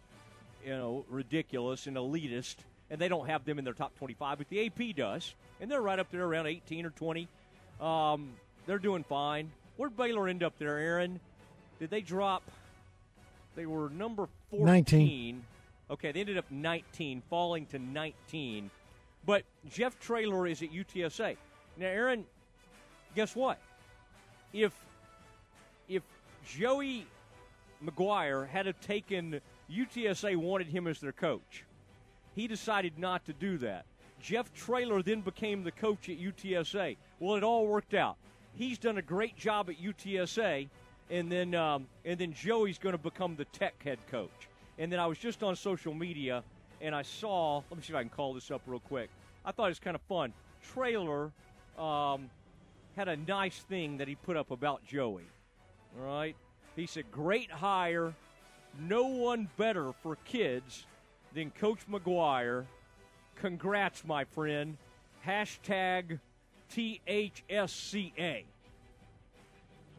you 0.64 0.70
know 0.70 1.04
ridiculous 1.08 1.86
and 1.86 1.96
elitist, 1.96 2.56
and 2.90 3.00
they 3.00 3.08
don't 3.08 3.26
have 3.26 3.44
them 3.44 3.58
in 3.58 3.64
their 3.64 3.74
top 3.74 3.96
25, 3.96 4.38
but 4.38 4.48
the 4.48 4.66
AP 4.66 4.96
does, 4.96 5.34
and 5.60 5.70
they're 5.70 5.80
right 5.80 5.98
up 5.98 6.10
there 6.10 6.24
around 6.24 6.46
18 6.46 6.84
or 6.84 6.90
20. 6.90 7.26
Um, 7.82 8.34
they're 8.66 8.78
doing 8.78 9.02
fine. 9.02 9.50
Where'd 9.76 9.96
Baylor 9.96 10.28
end 10.28 10.42
up 10.42 10.56
there, 10.58 10.78
Aaron? 10.78 11.18
Did 11.80 11.90
they 11.90 12.00
drop? 12.00 12.42
They 13.56 13.66
were 13.66 13.90
number 13.90 14.28
14. 14.50 14.66
19. 14.66 15.44
Okay, 15.90 16.12
they 16.12 16.20
ended 16.20 16.38
up 16.38 16.50
19, 16.50 17.22
falling 17.28 17.66
to 17.66 17.78
19. 17.78 18.70
But 19.26 19.42
Jeff 19.68 19.98
Traylor 19.98 20.46
is 20.46 20.62
at 20.62 20.72
UTSA. 20.72 21.36
Now, 21.76 21.86
Aaron, 21.86 22.24
guess 23.14 23.34
what? 23.34 23.58
If 24.52 24.72
if 25.88 26.02
Joey 26.46 27.06
McGuire 27.84 28.48
had 28.48 28.66
have 28.66 28.80
taken 28.80 29.40
UTSA 29.70 30.36
wanted 30.36 30.68
him 30.68 30.86
as 30.86 31.00
their 31.00 31.12
coach, 31.12 31.64
he 32.34 32.46
decided 32.46 32.98
not 32.98 33.24
to 33.26 33.32
do 33.32 33.58
that. 33.58 33.84
Jeff 34.20 34.52
Traylor 34.54 35.02
then 35.02 35.20
became 35.20 35.64
the 35.64 35.72
coach 35.72 36.08
at 36.08 36.18
UTSA. 36.18 36.96
Well, 37.22 37.36
it 37.36 37.44
all 37.44 37.68
worked 37.68 37.94
out. 37.94 38.16
He's 38.54 38.78
done 38.78 38.98
a 38.98 39.02
great 39.02 39.36
job 39.36 39.70
at 39.70 39.80
UTSA, 39.80 40.68
and 41.08 41.30
then 41.30 41.54
um, 41.54 41.86
and 42.04 42.18
then 42.18 42.32
Joey's 42.32 42.78
going 42.78 42.96
to 42.96 43.02
become 43.02 43.36
the 43.36 43.44
Tech 43.44 43.80
head 43.80 44.00
coach. 44.10 44.48
And 44.76 44.90
then 44.90 44.98
I 44.98 45.06
was 45.06 45.18
just 45.18 45.44
on 45.44 45.54
social 45.54 45.94
media, 45.94 46.42
and 46.80 46.96
I 46.96 47.02
saw. 47.02 47.62
Let 47.70 47.76
me 47.76 47.82
see 47.84 47.92
if 47.92 47.96
I 47.96 48.00
can 48.00 48.08
call 48.08 48.34
this 48.34 48.50
up 48.50 48.62
real 48.66 48.80
quick. 48.80 49.08
I 49.44 49.52
thought 49.52 49.66
it 49.66 49.68
was 49.68 49.78
kind 49.78 49.94
of 49.94 50.02
fun. 50.02 50.32
Traylor 50.74 51.30
um, 51.78 52.28
had 52.96 53.06
a 53.06 53.16
nice 53.16 53.60
thing 53.60 53.98
that 53.98 54.08
he 54.08 54.16
put 54.16 54.36
up 54.36 54.50
about 54.50 54.84
Joey. 54.84 55.28
All 56.00 56.04
right, 56.04 56.34
he 56.74 56.86
said, 56.86 57.04
"Great 57.12 57.52
hire. 57.52 58.14
No 58.80 59.04
one 59.04 59.48
better 59.56 59.92
for 60.02 60.16
kids 60.24 60.86
than 61.34 61.52
Coach 61.52 61.88
McGuire. 61.88 62.64
Congrats, 63.36 64.04
my 64.04 64.24
friend. 64.24 64.76
Hashtag 65.24 66.18
THSCA. 66.74 68.44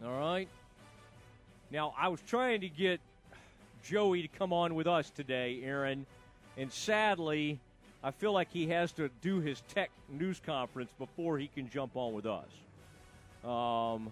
All 0.03 0.19
right. 0.19 0.47
Now, 1.71 1.93
I 1.97 2.07
was 2.07 2.21
trying 2.21 2.61
to 2.61 2.69
get 2.69 2.99
Joey 3.83 4.21
to 4.21 4.27
come 4.27 4.53
on 4.53 4.75
with 4.75 4.87
us 4.87 5.09
today, 5.09 5.61
Aaron, 5.63 6.05
and 6.57 6.71
sadly, 6.71 7.59
I 8.03 8.11
feel 8.11 8.33
like 8.33 8.51
he 8.51 8.67
has 8.67 8.91
to 8.93 9.09
do 9.21 9.39
his 9.39 9.61
tech 9.73 9.89
news 10.09 10.41
conference 10.45 10.91
before 10.97 11.37
he 11.37 11.47
can 11.47 11.69
jump 11.69 11.95
on 11.95 12.13
with 12.13 12.25
us. 12.25 12.47
Um, 13.43 14.11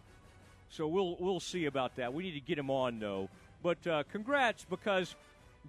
so 0.70 0.88
we'll 0.88 1.18
we'll 1.20 1.39
see 1.39 1.66
about 1.66 1.95
that. 1.97 2.14
We 2.14 2.24
need 2.24 2.34
to 2.34 2.39
get 2.39 2.57
him 2.57 2.70
on 2.70 2.99
though. 2.99 3.30
But 3.62 3.86
uh, 3.86 4.03
congrats 4.12 4.66
because 4.70 5.16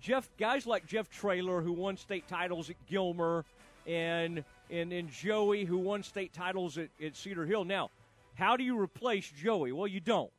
Jeff 0.01 0.29
guys 0.39 0.67
like 0.67 0.87
Jeff 0.87 1.11
Traylor 1.11 1.61
who 1.61 1.73
won 1.73 1.97
state 1.97 2.27
titles 2.29 2.71
at 2.71 2.77
Gilmer 2.89 3.45
and 3.87 4.45
and 4.73 4.93
and 4.93 5.11
Joey 5.11 5.65
who 5.65 5.79
won 5.79 6.03
state 6.03 6.33
titles 6.33 6.79
at, 6.79 6.89
at 7.05 7.15
Cedar 7.15 7.47
Hill. 7.47 7.65
Now, 7.65 7.91
how 8.35 8.57
do 8.57 8.65
you 8.65 8.81
replace 8.81 9.31
Joey? 9.31 9.71
Well, 9.73 9.87
you 9.87 10.01
don't. 10.01 10.33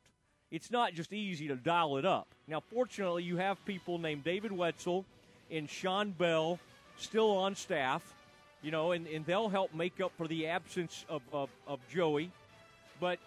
It's 0.51 0.69
not 0.69 0.93
just 0.93 1.13
easy 1.13 1.47
to 1.47 1.55
dial 1.55 1.97
it 1.97 2.05
up. 2.05 2.27
Now, 2.47 2.59
fortunately, 2.59 3.23
you 3.23 3.37
have 3.37 3.63
people 3.65 3.97
named 3.97 4.23
David 4.23 4.51
Wetzel 4.51 5.05
and 5.49 5.69
Sean 5.69 6.11
Bell 6.11 6.59
still 6.97 7.31
on 7.31 7.55
staff, 7.55 8.03
you 8.61 8.71
know, 8.71 8.91
and, 8.91 9.07
and 9.07 9.25
they'll 9.25 9.49
help 9.49 9.73
make 9.73 10.01
up 10.01 10.11
for 10.17 10.27
the 10.27 10.47
absence 10.47 11.05
of, 11.09 11.21
of, 11.31 11.49
of 11.65 11.79
Joey. 11.89 12.31
But, 12.99 13.19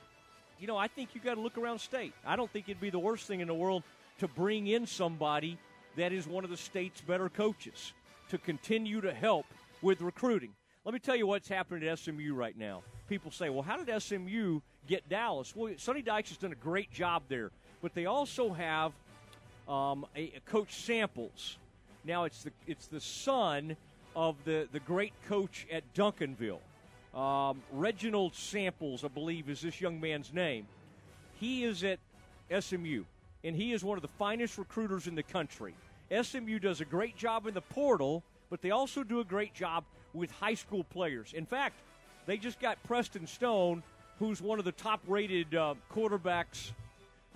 you 0.61 0.66
know, 0.66 0.76
I 0.76 0.88
think 0.88 1.14
you 1.14 1.20
got 1.20 1.34
to 1.34 1.40
look 1.40 1.59
around 1.59 1.80
state. 1.80 2.12
I 2.24 2.36
don't 2.36 2.50
think 2.50 2.68
it'd 2.68 2.80
be 2.80 2.90
the 2.90 2.98
worst 2.98 3.26
thing 3.26 3.40
in 3.40 3.48
the 3.48 3.54
world 3.54 3.82
to 4.18 4.28
bring 4.28 4.66
in 4.68 4.86
somebody 4.86 5.59
that 5.96 6.12
is 6.12 6.28
one 6.28 6.44
of 6.44 6.50
the 6.50 6.57
state's 6.57 7.00
better 7.00 7.28
coaches 7.28 7.92
to 8.30 8.38
continue 8.38 9.00
to 9.00 9.12
help 9.12 9.46
with 9.82 10.00
recruiting. 10.00 10.52
Let 10.87 10.93
me 10.93 11.01
tell 11.01 11.16
you 11.16 11.26
what's 11.26 11.49
happening 11.49 11.89
at 11.89 11.99
SMU 11.99 12.32
right 12.32 12.57
now. 12.57 12.84
People 13.09 13.32
say, 13.32 13.51
well, 13.51 13.62
how 13.62 13.76
did 13.76 14.01
SMU 14.01 14.61
get 14.87 15.09
Dallas? 15.09 15.53
Well, 15.57 15.72
Sonny 15.78 16.01
Dykes 16.01 16.28
has 16.28 16.39
done 16.39 16.53
a 16.53 16.55
great 16.55 16.93
job 16.93 17.24
there, 17.28 17.51
but 17.82 17.93
they 17.93 18.07
also 18.07 18.53
have 18.53 18.93
um, 19.68 20.07
a, 20.14 20.34
a 20.37 20.41
coach 20.47 20.72
Samples. 20.76 21.59
Now 22.05 22.22
it's 22.22 22.45
the 22.45 22.53
it's 22.68 22.87
the 22.87 23.01
son 23.01 23.76
of 24.14 24.37
the, 24.45 24.68
the 24.70 24.78
great 24.78 25.12
coach 25.26 25.66
at 25.72 25.82
Duncanville. 25.93 26.61
Um, 27.12 27.64
Reginald 27.72 28.37
Samples, 28.37 29.03
I 29.03 29.09
believe, 29.09 29.51
is 29.51 29.62
this 29.62 29.80
young 29.80 30.01
man's 30.01 30.32
name. 30.32 30.68
He 31.41 31.64
is 31.64 31.82
at 31.82 31.99
SMU, 32.61 33.03
and 33.43 33.57
he 33.57 33.72
is 33.72 33.82
one 33.82 33.99
of 33.99 34.03
the 34.03 34.14
finest 34.20 34.57
recruiters 34.57 35.09
in 35.09 35.16
the 35.16 35.24
country. 35.24 35.74
SMU 36.22 36.61
does 36.61 36.80
a 36.80 36.84
great 36.84 37.16
job 37.16 37.49
in 37.49 37.55
the 37.55 37.61
portal, 37.61 38.22
but 38.51 38.62
they 38.62 38.70
also 38.70 39.03
do 39.03 39.18
a 39.18 39.24
great 39.24 39.53
job 39.53 39.82
with 40.16 40.30
high 40.30 40.54
school 40.54 40.84
players. 40.84 41.32
In 41.32 41.46
fact, 41.46 41.76
they 42.26 42.36
just 42.36 42.58
got 42.58 42.82
Preston 42.84 43.26
Stone, 43.26 43.82
who's 44.18 44.40
one 44.40 44.58
of 44.58 44.64
the 44.64 44.72
top 44.72 45.00
rated 45.06 45.54
uh, 45.54 45.74
quarterbacks 45.94 46.72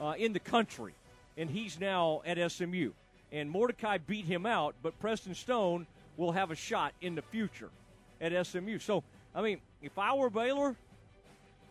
uh, 0.00 0.14
in 0.18 0.32
the 0.32 0.40
country, 0.40 0.94
and 1.36 1.48
he's 1.48 1.78
now 1.78 2.22
at 2.24 2.50
SMU. 2.50 2.90
And 3.32 3.48
Mordecai 3.48 3.98
beat 3.98 4.24
him 4.24 4.46
out, 4.46 4.74
but 4.82 4.98
Preston 4.98 5.34
Stone 5.34 5.86
will 6.16 6.32
have 6.32 6.50
a 6.50 6.56
shot 6.56 6.92
in 7.00 7.14
the 7.14 7.22
future 7.22 7.68
at 8.20 8.46
SMU. 8.46 8.78
So, 8.78 9.04
I 9.34 9.42
mean, 9.42 9.60
if 9.82 9.96
I 9.98 10.14
were 10.14 10.30
Baylor, 10.30 10.74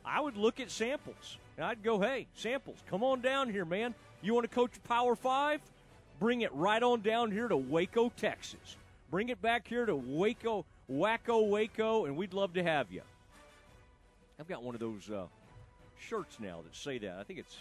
I 0.05 0.22
would 0.22 0.38
look 0.38 0.60
at 0.60 0.72
samples. 0.72 1.38
And 1.57 1.66
I'd 1.66 1.84
go, 1.84 1.99
hey, 1.99 2.28
samples, 2.36 2.78
come 2.89 3.03
on 3.03 3.20
down 3.20 3.49
here, 3.49 3.66
man. 3.66 3.93
You 4.22 4.34
want 4.34 4.49
to 4.49 4.55
coach 4.55 4.72
Power 4.88 5.16
Five? 5.16 5.60
Bring 6.20 6.41
it 6.41 6.53
right 6.53 6.82
on 6.82 7.01
down 7.01 7.32
here 7.32 7.47
to 7.47 7.57
Waco, 7.57 8.12
Texas. 8.18 8.78
Bring 9.12 9.30
it 9.30 9.41
back 9.41 9.68
here 9.68 9.86
to 9.86 9.95
Waco, 9.95 10.66
Waco, 10.90 11.44
Waco, 11.44 12.06
and 12.06 12.18
we'd 12.18 12.34
love 12.34 12.56
to 12.56 12.64
have 12.64 12.92
you. 12.92 13.04
I've 14.40 14.48
got 14.48 14.64
one 14.64 14.74
of 14.74 14.82
those 14.82 15.08
uh, 15.12 15.28
shirts 16.00 16.38
now 16.40 16.62
that 16.64 16.76
say 16.76 16.98
that. 16.98 17.18
I 17.20 17.24
think 17.24 17.38
it's 17.38 17.58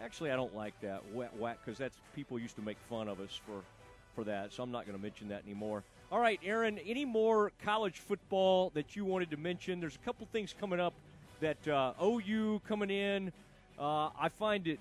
actually 0.00 0.30
I 0.30 0.36
don't 0.36 0.54
like 0.54 0.80
that 0.80 1.02
wet 1.12 1.36
whack 1.36 1.58
because 1.64 1.76
that's 1.76 1.96
people 2.14 2.38
used 2.38 2.54
to 2.54 2.62
make 2.62 2.76
fun 2.88 3.08
of 3.08 3.18
us 3.18 3.40
for 3.44 3.62
for 4.14 4.22
that. 4.24 4.52
So 4.52 4.62
I'm 4.62 4.70
not 4.70 4.86
going 4.86 4.96
to 4.96 5.02
mention 5.02 5.28
that 5.28 5.42
anymore. 5.44 5.82
All 6.12 6.20
right, 6.20 6.38
Aaron. 6.44 6.78
Any 6.86 7.04
more 7.04 7.50
college 7.64 7.98
football 7.98 8.70
that 8.74 8.94
you 8.94 9.04
wanted 9.04 9.32
to 9.32 9.36
mention? 9.36 9.80
There's 9.80 9.96
a 9.96 10.04
couple 10.04 10.28
things 10.30 10.54
coming 10.60 10.78
up 10.78 10.94
that 11.40 11.66
uh, 11.66 11.94
OU 12.00 12.62
coming 12.68 12.90
in. 12.90 13.32
Uh, 13.76 14.10
I 14.16 14.28
find 14.28 14.68
it 14.68 14.78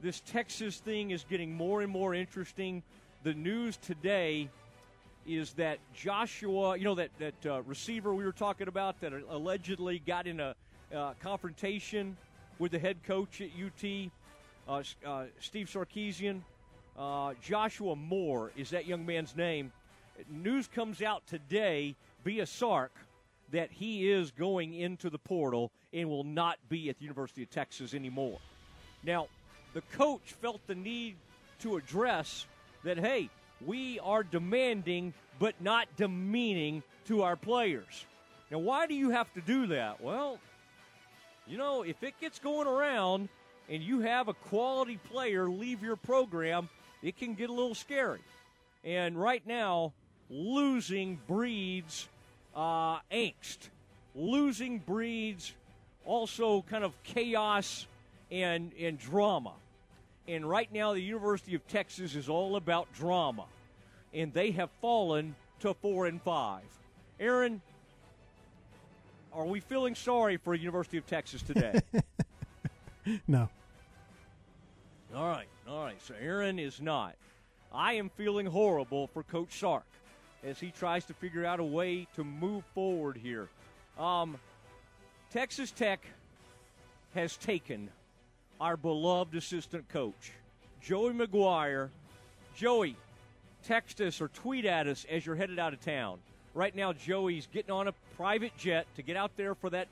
this 0.00 0.20
Texas 0.20 0.76
thing 0.76 1.10
is 1.10 1.24
getting 1.28 1.56
more 1.56 1.80
and 1.82 1.90
more 1.90 2.14
interesting. 2.14 2.84
The 3.24 3.34
news 3.34 3.76
today 3.78 4.48
is 5.26 5.52
that 5.54 5.78
Joshua, 5.94 6.76
you 6.76 6.84
know, 6.84 6.94
that, 6.94 7.10
that 7.18 7.46
uh, 7.46 7.62
receiver 7.62 8.14
we 8.14 8.24
were 8.24 8.32
talking 8.32 8.68
about 8.68 9.00
that 9.00 9.12
allegedly 9.28 9.98
got 9.98 10.26
in 10.26 10.40
a 10.40 10.54
uh, 10.94 11.14
confrontation 11.20 12.16
with 12.58 12.72
the 12.72 12.78
head 12.78 13.02
coach 13.04 13.40
at 13.40 13.48
UT, 13.48 14.10
uh, 14.68 14.82
uh, 15.06 15.24
Steve 15.40 15.66
Sarkisian. 15.66 16.40
Uh, 16.98 17.34
Joshua 17.42 17.94
Moore 17.94 18.52
is 18.56 18.70
that 18.70 18.86
young 18.86 19.04
man's 19.04 19.36
name. 19.36 19.72
News 20.30 20.66
comes 20.66 21.02
out 21.02 21.26
today 21.26 21.94
via 22.24 22.46
Sark 22.46 22.92
that 23.50 23.70
he 23.70 24.10
is 24.10 24.30
going 24.30 24.74
into 24.74 25.10
the 25.10 25.18
portal 25.18 25.70
and 25.92 26.08
will 26.08 26.24
not 26.24 26.56
be 26.68 26.88
at 26.88 26.98
the 26.98 27.04
University 27.04 27.42
of 27.42 27.50
Texas 27.50 27.94
anymore. 27.94 28.38
Now, 29.04 29.28
the 29.74 29.82
coach 29.92 30.34
felt 30.40 30.66
the 30.66 30.74
need 30.74 31.16
to 31.60 31.76
address 31.76 32.46
that, 32.84 32.98
hey, 32.98 33.28
we 33.64 33.98
are 34.00 34.22
demanding 34.22 35.14
but 35.38 35.54
not 35.60 35.88
demeaning 35.96 36.82
to 37.06 37.22
our 37.22 37.36
players. 37.36 38.06
Now, 38.50 38.58
why 38.58 38.86
do 38.86 38.94
you 38.94 39.10
have 39.10 39.32
to 39.34 39.40
do 39.40 39.66
that? 39.68 40.00
Well, 40.00 40.38
you 41.46 41.58
know, 41.58 41.82
if 41.82 42.02
it 42.02 42.14
gets 42.20 42.38
going 42.38 42.66
around 42.66 43.28
and 43.68 43.82
you 43.82 44.00
have 44.00 44.28
a 44.28 44.34
quality 44.34 44.98
player 45.10 45.48
leave 45.48 45.82
your 45.82 45.96
program, 45.96 46.68
it 47.02 47.16
can 47.16 47.34
get 47.34 47.50
a 47.50 47.52
little 47.52 47.74
scary. 47.74 48.20
And 48.84 49.20
right 49.20 49.44
now, 49.46 49.92
losing 50.30 51.18
breeds 51.26 52.08
uh, 52.54 52.98
angst. 53.12 53.58
Losing 54.14 54.78
breeds 54.78 55.52
also 56.04 56.62
kind 56.62 56.84
of 56.84 56.92
chaos 57.02 57.86
and, 58.30 58.72
and 58.80 58.98
drama. 58.98 59.52
And 60.28 60.48
right 60.48 60.72
now, 60.72 60.92
the 60.92 61.00
University 61.00 61.54
of 61.54 61.66
Texas 61.68 62.14
is 62.14 62.28
all 62.28 62.56
about 62.56 62.92
drama. 62.92 63.44
And 64.12 64.32
they 64.32 64.50
have 64.52 64.70
fallen 64.80 65.34
to 65.60 65.74
four 65.74 66.06
and 66.06 66.20
five. 66.22 66.64
Aaron, 67.20 67.60
are 69.32 69.46
we 69.46 69.60
feeling 69.60 69.94
sorry 69.94 70.36
for 70.36 70.54
University 70.54 70.98
of 70.98 71.06
Texas 71.06 71.42
today? 71.42 71.80
no. 73.28 73.48
All 75.14 75.28
right, 75.28 75.48
all 75.68 75.84
right. 75.84 76.00
So 76.02 76.14
Aaron 76.20 76.58
is 76.58 76.80
not. 76.80 77.14
I 77.72 77.94
am 77.94 78.10
feeling 78.16 78.46
horrible 78.46 79.06
for 79.08 79.22
Coach 79.22 79.58
Sark 79.60 79.84
as 80.42 80.58
he 80.58 80.70
tries 80.70 81.04
to 81.06 81.14
figure 81.14 81.44
out 81.44 81.60
a 81.60 81.64
way 81.64 82.06
to 82.16 82.24
move 82.24 82.64
forward 82.74 83.16
here. 83.16 83.48
Um, 83.98 84.38
Texas 85.30 85.70
Tech 85.70 86.04
has 87.14 87.36
taken 87.36 87.90
our 88.60 88.76
beloved 88.76 89.34
assistant 89.34 89.88
coach, 89.88 90.32
Joey 90.80 91.12
McGuire. 91.12 91.90
Joey, 92.54 92.96
text 93.64 94.00
us 94.00 94.20
or 94.20 94.28
tweet 94.28 94.64
at 94.64 94.86
us 94.86 95.04
as 95.10 95.26
you're 95.26 95.36
headed 95.36 95.58
out 95.58 95.72
of 95.72 95.80
town. 95.80 96.18
Right 96.54 96.74
now, 96.74 96.92
Joey's 96.92 97.46
getting 97.52 97.70
on 97.70 97.88
a 97.88 97.92
private 98.16 98.56
jet 98.56 98.86
to 98.96 99.02
get 99.02 99.16
out 99.16 99.32
there 99.36 99.54
for 99.54 99.68
that 99.70 99.88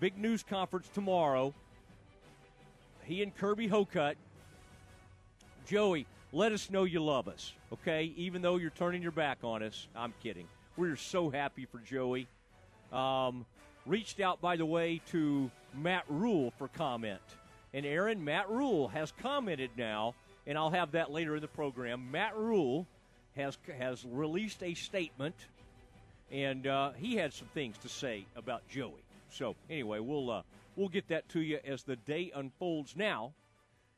big 0.00 0.18
news 0.18 0.42
conference 0.42 0.88
tomorrow. 0.92 1.54
He 3.04 3.22
and 3.22 3.34
Kirby 3.36 3.68
Hocutt. 3.68 4.16
Joey, 5.66 6.06
let 6.32 6.52
us 6.52 6.70
know 6.70 6.84
you 6.84 7.02
love 7.02 7.28
us, 7.28 7.52
okay? 7.72 8.12
Even 8.16 8.42
though 8.42 8.56
you're 8.56 8.70
turning 8.70 9.00
your 9.00 9.12
back 9.12 9.38
on 9.42 9.62
us. 9.62 9.86
I'm 9.94 10.12
kidding. 10.22 10.46
We're 10.76 10.96
so 10.96 11.30
happy 11.30 11.66
for 11.66 11.78
Joey. 11.78 12.26
Um, 12.92 13.46
reached 13.86 14.20
out, 14.20 14.40
by 14.40 14.56
the 14.56 14.66
way, 14.66 15.00
to 15.10 15.50
Matt 15.74 16.04
Rhule 16.08 16.52
for 16.58 16.68
comment. 16.68 17.20
And 17.74 17.84
Aaron, 17.84 18.24
Matt 18.24 18.48
Rhule 18.48 18.88
has 18.88 19.12
commented 19.12 19.70
now, 19.76 20.14
and 20.46 20.56
I'll 20.56 20.70
have 20.70 20.92
that 20.92 21.10
later 21.10 21.36
in 21.36 21.42
the 21.42 21.48
program. 21.48 22.10
Matt 22.10 22.36
Rhule 22.36 22.86
has 23.36 23.58
has 23.78 24.04
released 24.04 24.62
a 24.62 24.74
statement, 24.74 25.34
and 26.30 26.66
uh, 26.66 26.92
he 26.92 27.16
had 27.16 27.32
some 27.32 27.48
things 27.48 27.76
to 27.78 27.88
say 27.88 28.24
about 28.36 28.66
Joey. 28.68 29.04
So 29.30 29.54
anyway, 29.68 30.00
we'll 30.00 30.30
uh, 30.30 30.42
we'll 30.76 30.88
get 30.88 31.08
that 31.08 31.28
to 31.30 31.40
you 31.40 31.58
as 31.64 31.82
the 31.82 31.96
day 31.96 32.32
unfolds. 32.34 32.96
Now, 32.96 33.34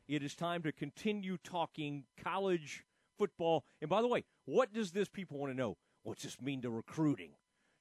it 0.08 0.24
is 0.24 0.34
time 0.34 0.62
to 0.62 0.72
continue 0.72 1.38
talking 1.44 2.04
college 2.24 2.84
football. 3.18 3.64
And 3.80 3.88
by 3.88 4.02
the 4.02 4.08
way, 4.08 4.24
what 4.46 4.72
does 4.72 4.90
this 4.90 5.08
people 5.08 5.38
want 5.38 5.52
to 5.52 5.56
know? 5.56 5.76
What's 6.02 6.24
this 6.24 6.40
mean 6.40 6.62
to 6.62 6.70
recruiting? 6.70 7.30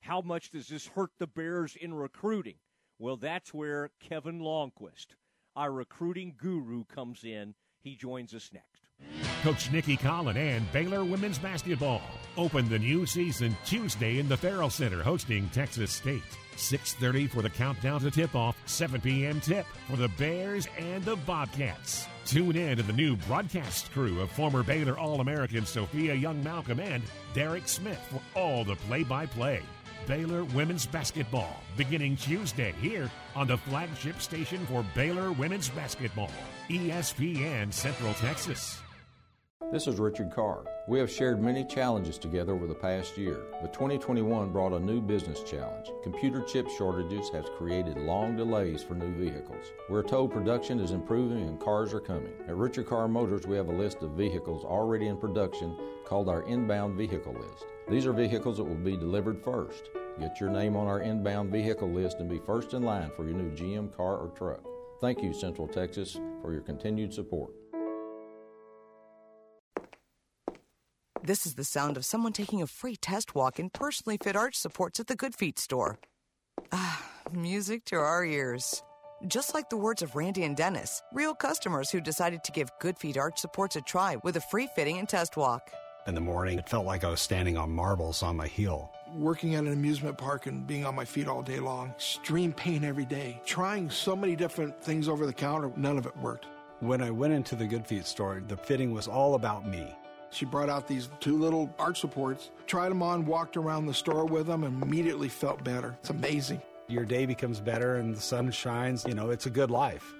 How 0.01 0.21
much 0.21 0.51
does 0.51 0.67
this 0.67 0.87
hurt 0.87 1.11
the 1.17 1.27
Bears 1.27 1.75
in 1.75 1.93
recruiting? 1.93 2.55
Well, 2.99 3.17
that's 3.17 3.53
where 3.53 3.89
Kevin 3.99 4.39
Lonnquist 4.41 5.15
our 5.59 5.73
recruiting 5.73 6.33
guru, 6.37 6.85
comes 6.85 7.25
in. 7.25 7.53
He 7.81 7.97
joins 7.97 8.33
us 8.33 8.49
next. 8.53 8.87
Coach 9.43 9.71
Nicki 9.71 9.97
Collen 9.97 10.37
and 10.37 10.69
Baylor 10.71 11.03
women's 11.03 11.37
basketball 11.37 12.01
open 12.37 12.69
the 12.69 12.79
new 12.79 13.05
season 13.05 13.55
Tuesday 13.65 14.19
in 14.19 14.29
the 14.29 14.37
Ferrell 14.37 14.69
Center 14.69 15.03
hosting 15.03 15.49
Texas 15.49 15.91
State. 15.91 16.23
6.30 16.55 17.29
for 17.29 17.41
the 17.41 17.49
countdown 17.49 17.99
to 18.01 18.11
tip-off, 18.11 18.57
7 18.65 19.01
p.m. 19.01 19.41
tip 19.41 19.65
for 19.89 19.97
the 19.97 20.09
Bears 20.17 20.67
and 20.77 21.03
the 21.03 21.15
Bobcats. 21.17 22.07
Tune 22.25 22.55
in 22.55 22.77
to 22.77 22.83
the 22.83 22.93
new 22.93 23.15
broadcast 23.15 23.91
crew 23.91 24.21
of 24.21 24.31
former 24.31 24.63
Baylor 24.63 24.97
All-American 24.97 25.65
Sophia 25.65 26.13
Young-Malcolm 26.13 26.79
and 26.79 27.03
Derek 27.33 27.67
Smith 27.67 27.99
for 28.09 28.21
all 28.39 28.63
the 28.63 28.75
play-by-play. 28.75 29.61
Baylor 30.09 30.43
women's 30.43 30.87
basketball 30.87 31.61
beginning 31.77 32.17
Tuesday 32.17 32.73
here 32.81 33.11
on 33.35 33.45
the 33.45 33.57
flagship 33.57 34.19
station 34.19 34.65
for 34.65 34.83
Baylor 34.95 35.31
women's 35.31 35.69
basketball, 35.69 36.31
ESPN 36.67 37.71
Central 37.71 38.15
Texas. 38.15 38.81
This 39.71 39.85
is 39.85 39.99
Richard 39.99 40.31
Carr. 40.31 40.63
We 40.87 40.97
have 40.97 41.11
shared 41.11 41.43
many 41.43 41.63
challenges 41.63 42.17
together 42.17 42.53
over 42.53 42.65
the 42.65 42.73
past 42.73 43.19
year, 43.19 43.41
but 43.61 43.71
2021 43.71 44.51
brought 44.51 44.73
a 44.73 44.79
new 44.79 44.99
business 44.99 45.43
challenge. 45.43 45.91
Computer 46.01 46.41
chip 46.41 46.67
shortages 46.75 47.29
has 47.29 47.45
created 47.55 47.95
long 47.97 48.35
delays 48.35 48.81
for 48.81 48.95
new 48.95 49.13
vehicles. 49.13 49.63
We're 49.87 50.01
told 50.01 50.31
production 50.31 50.79
is 50.79 50.89
improving 50.89 51.43
and 51.43 51.59
cars 51.59 51.93
are 51.93 51.99
coming. 51.99 52.33
At 52.47 52.55
Richard 52.55 52.87
Carr 52.87 53.07
Motors, 53.07 53.45
we 53.45 53.57
have 53.57 53.69
a 53.69 53.77
list 53.77 54.01
of 54.01 54.11
vehicles 54.11 54.65
already 54.65 55.05
in 55.05 55.17
production 55.17 55.77
called 56.03 56.29
our 56.29 56.41
inbound 56.47 56.97
vehicle 56.97 57.33
list. 57.33 57.67
These 57.87 58.07
are 58.07 58.13
vehicles 58.13 58.57
that 58.57 58.63
will 58.63 58.73
be 58.73 58.97
delivered 58.97 59.43
first. 59.43 59.91
Get 60.19 60.39
your 60.39 60.49
name 60.49 60.75
on 60.75 60.87
our 60.87 61.01
inbound 61.01 61.51
vehicle 61.51 61.91
list 61.91 62.17
and 62.17 62.27
be 62.27 62.39
first 62.39 62.73
in 62.73 62.81
line 62.81 63.11
for 63.15 63.23
your 63.23 63.37
new 63.37 63.51
GM 63.51 63.95
car 63.95 64.17
or 64.17 64.29
truck. 64.29 64.63
Thank 64.99 65.21
you, 65.21 65.31
Central 65.31 65.67
Texas, 65.67 66.19
for 66.41 66.53
your 66.53 66.61
continued 66.61 67.13
support. 67.13 67.51
This 71.21 71.45
is 71.45 71.55
the 71.55 71.65
sound 71.65 71.97
of 71.97 72.05
someone 72.05 72.31
taking 72.31 72.61
a 72.61 72.67
free 72.67 72.95
test 72.95 73.35
walk 73.35 73.59
in 73.59 73.69
personally 73.69 74.17
fit 74.23 74.37
arch 74.37 74.55
supports 74.55 75.01
at 75.01 75.07
the 75.07 75.17
Good 75.17 75.35
Feet 75.35 75.59
store. 75.59 75.99
Ah, 76.71 77.05
music 77.33 77.83
to 77.85 77.97
our 77.97 78.23
ears. 78.23 78.81
Just 79.27 79.53
like 79.53 79.69
the 79.69 79.75
words 79.75 80.01
of 80.01 80.15
Randy 80.15 80.45
and 80.45 80.55
Dennis, 80.55 81.01
real 81.13 81.35
customers 81.35 81.91
who 81.91 81.99
decided 81.99 82.41
to 82.45 82.53
give 82.53 82.71
Good 82.79 82.97
Feet 82.97 83.17
arch 83.17 83.37
supports 83.37 83.75
a 83.75 83.81
try 83.81 84.15
with 84.23 84.37
a 84.37 84.41
free 84.41 84.69
fitting 84.73 84.97
and 84.97 85.09
test 85.09 85.35
walk. 85.35 85.69
In 86.07 86.15
the 86.15 86.21
morning, 86.21 86.57
it 86.57 86.69
felt 86.69 86.85
like 86.85 87.03
I 87.03 87.09
was 87.09 87.19
standing 87.19 87.57
on 87.57 87.69
marbles 87.69 88.23
on 88.23 88.37
my 88.37 88.47
heel. 88.47 88.89
Working 89.13 89.55
at 89.55 89.65
an 89.65 89.73
amusement 89.73 90.17
park 90.17 90.45
and 90.45 90.65
being 90.65 90.85
on 90.85 90.95
my 90.95 91.03
feet 91.03 91.27
all 91.27 91.41
day 91.41 91.59
long, 91.59 91.89
extreme 91.89 92.53
pain 92.53 92.85
every 92.85 93.05
day. 93.05 93.41
Trying 93.45 93.89
so 93.89 94.15
many 94.15 94.37
different 94.37 94.81
things 94.81 95.09
over 95.09 95.25
the 95.25 95.33
counter, 95.33 95.69
none 95.75 95.97
of 95.97 96.05
it 96.05 96.15
worked. 96.17 96.45
When 96.79 97.01
I 97.01 97.11
went 97.11 97.33
into 97.33 97.57
the 97.57 97.67
Good 97.67 97.85
Feet 97.85 98.05
store, 98.05 98.41
the 98.47 98.55
fitting 98.55 98.93
was 98.93 99.09
all 99.09 99.35
about 99.35 99.67
me. 99.67 99.93
She 100.31 100.45
brought 100.45 100.69
out 100.69 100.87
these 100.87 101.09
two 101.19 101.37
little 101.37 101.73
arch 101.79 101.99
supports, 101.99 102.51
tried 102.67 102.89
them 102.89 103.01
on, 103.01 103.25
walked 103.25 103.57
around 103.57 103.85
the 103.85 103.93
store 103.93 104.25
with 104.25 104.47
them, 104.47 104.63
and 104.63 104.81
immediately 104.83 105.29
felt 105.29 105.63
better. 105.63 105.97
It's 106.01 106.11
amazing. 106.11 106.61
Your 106.87 107.05
day 107.05 107.25
becomes 107.25 107.59
better 107.59 107.97
and 107.97 108.15
the 108.15 108.21
sun 108.21 108.51
shines. 108.51 109.05
You 109.07 109.13
know, 109.13 109.29
it's 109.29 109.45
a 109.45 109.49
good 109.49 109.71
life. 109.71 110.13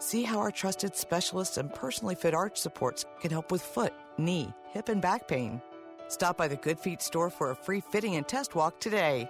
See 0.00 0.22
how 0.22 0.38
our 0.38 0.52
trusted 0.52 0.96
specialists 0.96 1.56
and 1.56 1.74
personally 1.74 2.14
fit 2.14 2.34
arch 2.34 2.56
supports 2.56 3.04
can 3.20 3.30
help 3.30 3.50
with 3.50 3.62
foot, 3.62 3.92
knee, 4.16 4.52
hip, 4.70 4.88
and 4.88 5.02
back 5.02 5.26
pain. 5.26 5.60
Stop 6.06 6.36
by 6.36 6.48
the 6.48 6.56
Good 6.56 6.78
Feet 6.78 7.02
store 7.02 7.30
for 7.30 7.50
a 7.50 7.56
free 7.56 7.80
fitting 7.80 8.16
and 8.16 8.26
test 8.26 8.54
walk 8.54 8.80
today. 8.80 9.28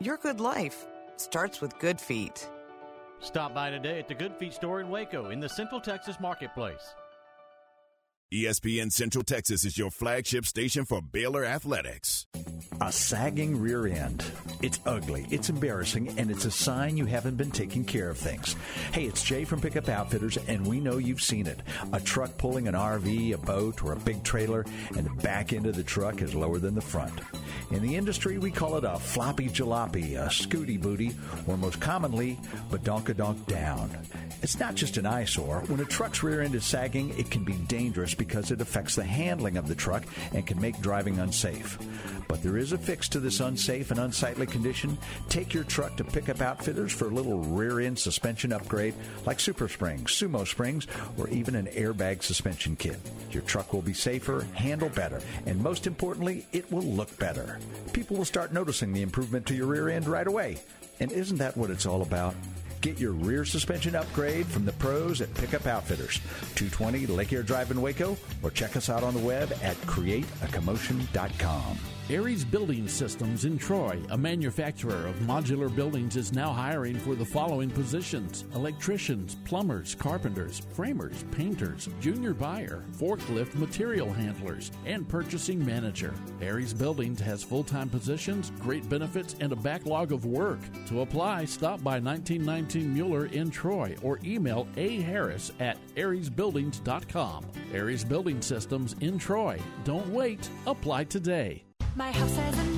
Your 0.00 0.16
good 0.16 0.40
life 0.40 0.86
starts 1.16 1.60
with 1.60 1.78
Good 1.80 2.00
Feet. 2.00 2.48
Stop 3.20 3.52
by 3.52 3.70
today 3.70 3.98
at 3.98 4.06
the 4.06 4.14
Good 4.14 4.36
Feet 4.36 4.54
store 4.54 4.80
in 4.80 4.88
Waco 4.88 5.30
in 5.30 5.40
the 5.40 5.48
Central 5.48 5.80
Texas 5.80 6.20
Marketplace. 6.20 6.94
ESPN 8.32 8.92
Central 8.92 9.24
Texas 9.24 9.64
is 9.64 9.78
your 9.78 9.90
flagship 9.90 10.44
station 10.44 10.84
for 10.84 11.00
Baylor 11.00 11.46
Athletics. 11.46 12.26
A 12.82 12.92
sagging 12.92 13.58
rear 13.58 13.86
end. 13.86 14.22
It's 14.60 14.80
ugly, 14.84 15.26
it's 15.30 15.48
embarrassing, 15.48 16.10
and 16.18 16.30
it's 16.30 16.44
a 16.44 16.50
sign 16.50 16.98
you 16.98 17.06
haven't 17.06 17.36
been 17.36 17.50
taking 17.50 17.86
care 17.86 18.10
of 18.10 18.18
things. 18.18 18.54
Hey, 18.92 19.04
it's 19.04 19.22
Jay 19.22 19.44
from 19.46 19.62
Pickup 19.62 19.88
Outfitters, 19.88 20.36
and 20.46 20.66
we 20.66 20.78
know 20.78 20.98
you've 20.98 21.22
seen 21.22 21.46
it. 21.46 21.60
A 21.94 22.00
truck 22.00 22.36
pulling 22.36 22.68
an 22.68 22.74
RV, 22.74 23.32
a 23.32 23.38
boat, 23.38 23.82
or 23.82 23.94
a 23.94 24.00
big 24.00 24.22
trailer, 24.24 24.66
and 24.94 25.06
the 25.06 25.22
back 25.22 25.54
end 25.54 25.66
of 25.66 25.74
the 25.74 25.82
truck 25.82 26.20
is 26.20 26.34
lower 26.34 26.58
than 26.58 26.74
the 26.74 26.82
front. 26.82 27.18
In 27.70 27.80
the 27.80 27.96
industry, 27.96 28.36
we 28.36 28.50
call 28.50 28.76
it 28.76 28.84
a 28.84 28.98
floppy 28.98 29.48
jalopy, 29.48 30.16
a 30.16 30.28
scooty 30.28 30.78
booty, 30.78 31.16
or 31.46 31.56
most 31.56 31.80
commonly, 31.80 32.38
badonkadonk 32.70 33.46
down. 33.46 33.90
It's 34.42 34.60
not 34.60 34.74
just 34.74 34.98
an 34.98 35.06
eyesore. 35.06 35.62
When 35.66 35.80
a 35.80 35.84
truck's 35.84 36.22
rear 36.22 36.42
end 36.42 36.54
is 36.54 36.64
sagging, 36.64 37.18
it 37.18 37.30
can 37.30 37.42
be 37.42 37.54
dangerous 37.54 38.14
because 38.18 38.50
it 38.50 38.60
affects 38.60 38.94
the 38.94 39.04
handling 39.04 39.56
of 39.56 39.68
the 39.68 39.74
truck 39.74 40.04
and 40.32 40.46
can 40.46 40.60
make 40.60 40.78
driving 40.80 41.18
unsafe. 41.18 41.78
But 42.28 42.42
there 42.42 42.58
is 42.58 42.72
a 42.72 42.78
fix 42.78 43.08
to 43.10 43.20
this 43.20 43.40
unsafe 43.40 43.90
and 43.90 43.98
unsightly 43.98 44.46
condition. 44.46 44.98
Take 45.30 45.54
your 45.54 45.64
truck 45.64 45.96
to 45.96 46.04
Pickup 46.04 46.42
Outfitters 46.42 46.92
for 46.92 47.06
a 47.06 47.14
little 47.14 47.38
rear 47.38 47.80
end 47.80 47.98
suspension 47.98 48.52
upgrade 48.52 48.94
like 49.24 49.40
Super 49.40 49.68
Springs, 49.68 50.10
Sumo 50.10 50.46
Springs, 50.46 50.86
or 51.16 51.28
even 51.28 51.54
an 51.54 51.66
airbag 51.68 52.22
suspension 52.22 52.76
kit. 52.76 52.98
Your 53.30 53.42
truck 53.44 53.72
will 53.72 53.80
be 53.80 53.94
safer, 53.94 54.46
handle 54.52 54.90
better, 54.90 55.22
and 55.46 55.62
most 55.62 55.86
importantly, 55.86 56.46
it 56.52 56.70
will 56.70 56.82
look 56.82 57.16
better. 57.18 57.58
People 57.94 58.16
will 58.16 58.24
start 58.26 58.52
noticing 58.52 58.92
the 58.92 59.02
improvement 59.02 59.46
to 59.46 59.54
your 59.54 59.66
rear 59.66 59.88
end 59.88 60.06
right 60.06 60.26
away. 60.26 60.58
And 61.00 61.12
isn't 61.12 61.38
that 61.38 61.56
what 61.56 61.70
it's 61.70 61.86
all 61.86 62.02
about? 62.02 62.34
Get 62.80 63.00
your 63.00 63.12
rear 63.12 63.44
suspension 63.44 63.94
upgrade 63.96 64.46
from 64.46 64.64
the 64.64 64.72
pros 64.72 65.20
at 65.20 65.34
Pickup 65.34 65.66
Outfitters, 65.66 66.20
220 66.54 67.06
Lake 67.06 67.32
Air 67.32 67.42
Drive 67.42 67.70
in 67.72 67.82
Waco, 67.82 68.16
or 68.42 68.50
check 68.50 68.76
us 68.76 68.88
out 68.88 69.02
on 69.02 69.14
the 69.14 69.20
web 69.20 69.52
at 69.62 69.76
createacommotion.com. 69.82 71.78
Aries 72.10 72.42
Building 72.42 72.88
Systems 72.88 73.44
in 73.44 73.58
Troy, 73.58 74.00
a 74.08 74.16
manufacturer 74.16 75.06
of 75.06 75.14
modular 75.16 75.74
buildings, 75.74 76.16
is 76.16 76.32
now 76.32 76.50
hiring 76.50 76.96
for 76.96 77.14
the 77.14 77.24
following 77.24 77.68
positions 77.68 78.46
electricians, 78.54 79.34
plumbers, 79.44 79.94
carpenters, 79.94 80.62
framers, 80.72 81.26
painters, 81.32 81.86
junior 82.00 82.32
buyer, 82.32 82.82
forklift 82.92 83.54
material 83.56 84.10
handlers, 84.10 84.72
and 84.86 85.06
purchasing 85.06 85.62
manager. 85.66 86.14
Aries 86.40 86.72
Buildings 86.72 87.20
has 87.20 87.44
full 87.44 87.62
time 87.62 87.90
positions, 87.90 88.52
great 88.58 88.88
benefits, 88.88 89.36
and 89.40 89.52
a 89.52 89.56
backlog 89.56 90.10
of 90.10 90.24
work. 90.24 90.60
To 90.86 91.02
apply, 91.02 91.44
stop 91.44 91.84
by 91.84 92.00
1919 92.00 92.94
Mueller 92.94 93.26
in 93.26 93.50
Troy 93.50 93.94
or 94.02 94.18
email 94.24 94.66
a 94.78 95.02
harris 95.02 95.52
at 95.60 95.76
ariesbuildings.com. 95.96 97.44
Aries 97.74 98.04
Building 98.04 98.40
Systems 98.40 98.96
in 99.02 99.18
Troy. 99.18 99.60
Don't 99.84 100.08
wait, 100.08 100.48
apply 100.66 101.04
today. 101.04 101.67
My 101.98 102.12
house 102.12 102.36
has 102.36 102.56
a 102.60 102.77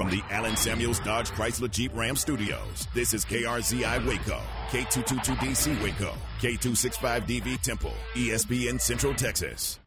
From 0.00 0.08
the 0.08 0.22
Allen 0.30 0.56
Samuels 0.56 0.98
Dodge 1.00 1.28
Chrysler 1.28 1.70
Jeep 1.70 1.94
Ram 1.94 2.16
Studios, 2.16 2.88
this 2.94 3.12
is 3.12 3.22
KRZI 3.26 4.06
Waco, 4.06 4.40
K222DC 4.70 5.82
Waco, 5.82 6.14
K265DV 6.38 7.60
Temple, 7.60 7.92
ESPN 8.14 8.80
Central 8.80 9.12
Texas. 9.12 9.78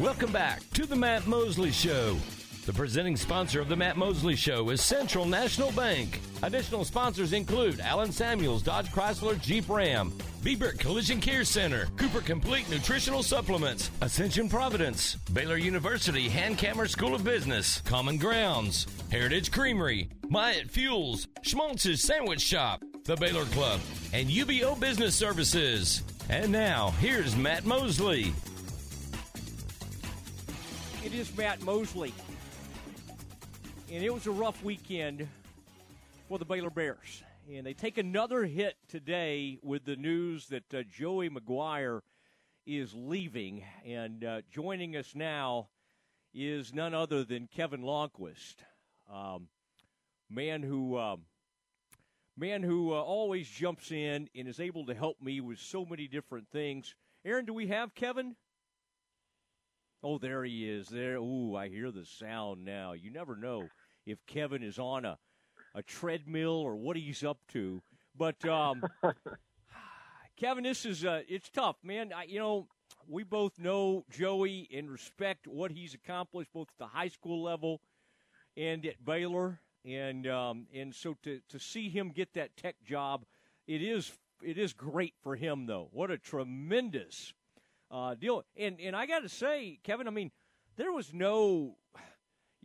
Welcome 0.00 0.32
back 0.32 0.68
to 0.70 0.84
the 0.84 0.96
Matt 0.96 1.28
Mosley 1.28 1.70
Show. 1.70 2.16
The 2.64 2.72
presenting 2.72 3.16
sponsor 3.16 3.60
of 3.60 3.68
the 3.68 3.74
Matt 3.74 3.96
Mosley 3.96 4.36
Show 4.36 4.70
is 4.70 4.80
Central 4.80 5.24
National 5.24 5.72
Bank. 5.72 6.20
Additional 6.44 6.84
sponsors 6.84 7.32
include 7.32 7.80
Allen 7.80 8.12
Samuels, 8.12 8.62
Dodge 8.62 8.88
Chrysler, 8.92 9.40
Jeep 9.40 9.68
Ram, 9.68 10.12
Bieber 10.42 10.78
Collision 10.78 11.20
Care 11.20 11.42
Center, 11.42 11.86
Cooper 11.96 12.20
Complete 12.20 12.70
Nutritional 12.70 13.24
Supplements, 13.24 13.90
Ascension 14.00 14.48
Providence, 14.48 15.16
Baylor 15.32 15.56
University 15.56 16.28
Hankamer 16.28 16.88
School 16.88 17.16
of 17.16 17.24
Business, 17.24 17.80
Common 17.80 18.16
Grounds, 18.16 18.86
Heritage 19.10 19.50
Creamery, 19.50 20.08
Myatt 20.28 20.70
Fuels, 20.70 21.26
Schmaltz's 21.42 22.00
Sandwich 22.00 22.42
Shop, 22.42 22.80
the 23.06 23.16
Baylor 23.16 23.44
Club, 23.46 23.80
and 24.12 24.28
UBEO 24.28 24.78
Business 24.78 25.16
Services. 25.16 26.04
And 26.30 26.52
now, 26.52 26.90
here's 27.00 27.34
Matt 27.34 27.64
Mosley. 27.64 28.32
It 31.04 31.12
is 31.12 31.36
Matt 31.36 31.60
Mosley. 31.64 32.14
And 33.92 34.02
it 34.02 34.14
was 34.14 34.26
a 34.26 34.30
rough 34.30 34.64
weekend 34.64 35.28
for 36.26 36.38
the 36.38 36.46
Baylor 36.46 36.70
Bears. 36.70 37.22
And 37.52 37.66
they 37.66 37.74
take 37.74 37.98
another 37.98 38.46
hit 38.46 38.76
today 38.88 39.58
with 39.62 39.84
the 39.84 39.96
news 39.96 40.46
that 40.46 40.72
uh, 40.72 40.82
Joey 40.90 41.28
McGuire 41.28 42.00
is 42.66 42.94
leaving. 42.94 43.62
And 43.84 44.24
uh, 44.24 44.40
joining 44.50 44.96
us 44.96 45.14
now 45.14 45.68
is 46.32 46.72
none 46.72 46.94
other 46.94 47.22
than 47.22 47.50
Kevin 47.54 47.82
Lonnquist, 47.82 48.54
um, 49.12 49.48
man 50.30 50.62
who. 50.62 50.96
Um, 50.96 51.26
man 52.34 52.62
who 52.62 52.94
uh, 52.94 52.96
always 53.02 53.46
jumps 53.46 53.92
in 53.92 54.30
and 54.34 54.48
is 54.48 54.58
able 54.58 54.86
to 54.86 54.94
help 54.94 55.20
me 55.20 55.42
with 55.42 55.58
so 55.58 55.84
many 55.84 56.08
different 56.08 56.48
things. 56.48 56.94
Aaron, 57.26 57.44
do 57.44 57.52
we 57.52 57.66
have 57.66 57.94
Kevin? 57.94 58.36
Oh, 60.02 60.16
there 60.16 60.42
he 60.44 60.66
is. 60.66 60.88
There. 60.88 61.16
Ooh, 61.16 61.54
I 61.54 61.68
hear 61.68 61.90
the 61.90 62.06
sound 62.06 62.64
now. 62.64 62.94
You 62.94 63.10
never 63.10 63.36
know 63.36 63.68
if 64.06 64.24
Kevin 64.26 64.62
is 64.62 64.78
on 64.78 65.04
a 65.04 65.18
a 65.74 65.82
treadmill 65.82 66.52
or 66.52 66.76
what 66.76 66.96
he's 66.96 67.24
up 67.24 67.38
to. 67.48 67.82
But 68.16 68.44
um, 68.44 68.82
Kevin, 70.36 70.64
this 70.64 70.84
is 70.84 71.04
uh, 71.04 71.22
it's 71.28 71.48
tough, 71.48 71.76
man. 71.82 72.12
I, 72.14 72.24
you 72.24 72.38
know, 72.38 72.68
we 73.08 73.22
both 73.22 73.58
know 73.58 74.04
Joey 74.10 74.68
and 74.74 74.90
respect 74.90 75.46
what 75.46 75.70
he's 75.70 75.94
accomplished 75.94 76.50
both 76.52 76.68
at 76.68 76.78
the 76.78 76.86
high 76.86 77.08
school 77.08 77.42
level 77.42 77.80
and 78.56 78.84
at 78.84 79.02
Baylor, 79.04 79.60
and 79.84 80.26
um, 80.26 80.66
and 80.74 80.94
so 80.94 81.16
to 81.22 81.40
to 81.48 81.58
see 81.58 81.88
him 81.88 82.10
get 82.10 82.34
that 82.34 82.56
tech 82.56 82.76
job, 82.84 83.24
it 83.66 83.82
is 83.82 84.12
it 84.42 84.58
is 84.58 84.72
great 84.72 85.14
for 85.22 85.36
him 85.36 85.66
though. 85.66 85.88
What 85.92 86.10
a 86.10 86.18
tremendous 86.18 87.32
uh, 87.90 88.14
deal! 88.14 88.44
And 88.56 88.78
and 88.80 88.94
I 88.94 89.06
got 89.06 89.20
to 89.20 89.28
say, 89.28 89.78
Kevin, 89.82 90.06
I 90.06 90.10
mean, 90.10 90.30
there 90.76 90.92
was 90.92 91.14
no. 91.14 91.76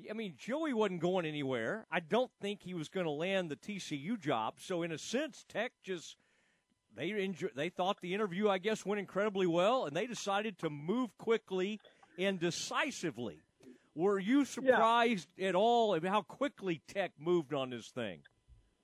I 0.10 0.14
mean, 0.14 0.36
Joey 0.38 0.74
wasn't 0.74 1.02
going 1.02 1.26
anywhere. 1.26 1.86
I 1.92 2.00
don't 2.00 2.32
think 2.40 2.62
he 2.62 2.74
was 2.74 2.88
going 2.88 3.06
to 3.06 3.12
land 3.12 3.50
the 3.50 3.56
TCU 3.56 4.20
job. 4.20 4.56
So, 4.60 4.84
in 4.84 4.92
a 4.92 4.98
sense, 4.98 5.44
Tech 5.50 5.72
just 5.84 6.18
they 6.96 7.10
enjoy, 7.12 7.50
they 7.56 7.70
thought 7.70 8.02
the 8.02 8.14
interview, 8.14 8.50
I 8.50 8.58
guess, 8.58 8.86
went 8.86 9.00
incredibly 9.00 9.48
well, 9.48 9.86
and 9.86 9.96
they 9.96 10.08
decided 10.08 10.60
to 10.60 10.70
move 10.70 11.16
quickly 11.18 11.80
and 12.18 12.40
decisively. 12.40 13.40
Were 13.96 14.20
you 14.20 14.46
surprised 14.46 15.28
yeah. 15.38 15.50
at 15.50 15.56
all 15.56 15.96
at 15.96 16.04
how 16.04 16.22
quickly 16.22 16.82
Tech 16.88 17.12
moved 17.20 17.54
on 17.54 17.70
this 17.70 17.90
thing? 17.90 18.20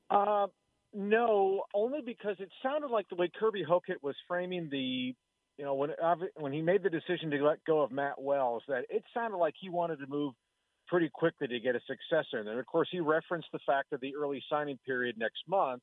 Uh, 0.09 0.47
no, 0.93 1.63
only 1.73 2.01
because 2.05 2.35
it 2.39 2.49
sounded 2.61 2.89
like 2.89 3.09
the 3.09 3.15
way 3.15 3.29
Kirby 3.39 3.63
Hocutt 3.67 4.03
was 4.03 4.15
framing 4.27 4.69
the, 4.71 5.15
you 5.57 5.65
know, 5.65 5.75
when 5.75 5.89
when 6.35 6.53
he 6.53 6.61
made 6.61 6.83
the 6.83 6.89
decision 6.89 7.31
to 7.31 7.43
let 7.43 7.63
go 7.65 7.81
of 7.81 7.91
Matt 7.91 8.21
Wells, 8.21 8.63
that 8.67 8.85
it 8.89 9.03
sounded 9.13 9.37
like 9.37 9.55
he 9.59 9.69
wanted 9.69 9.97
to 9.97 10.07
move 10.07 10.33
pretty 10.93 11.09
quickly 11.11 11.47
to 11.47 11.59
get 11.59 11.75
a 11.75 11.79
successor. 11.87 12.37
And 12.37 12.47
then, 12.47 12.59
of 12.59 12.67
course, 12.67 12.87
he 12.91 12.99
referenced 12.99 13.47
the 13.51 13.57
fact 13.65 13.93
of 13.93 14.01
the 14.01 14.15
early 14.15 14.43
signing 14.47 14.77
period 14.85 15.17
next 15.17 15.39
month 15.47 15.81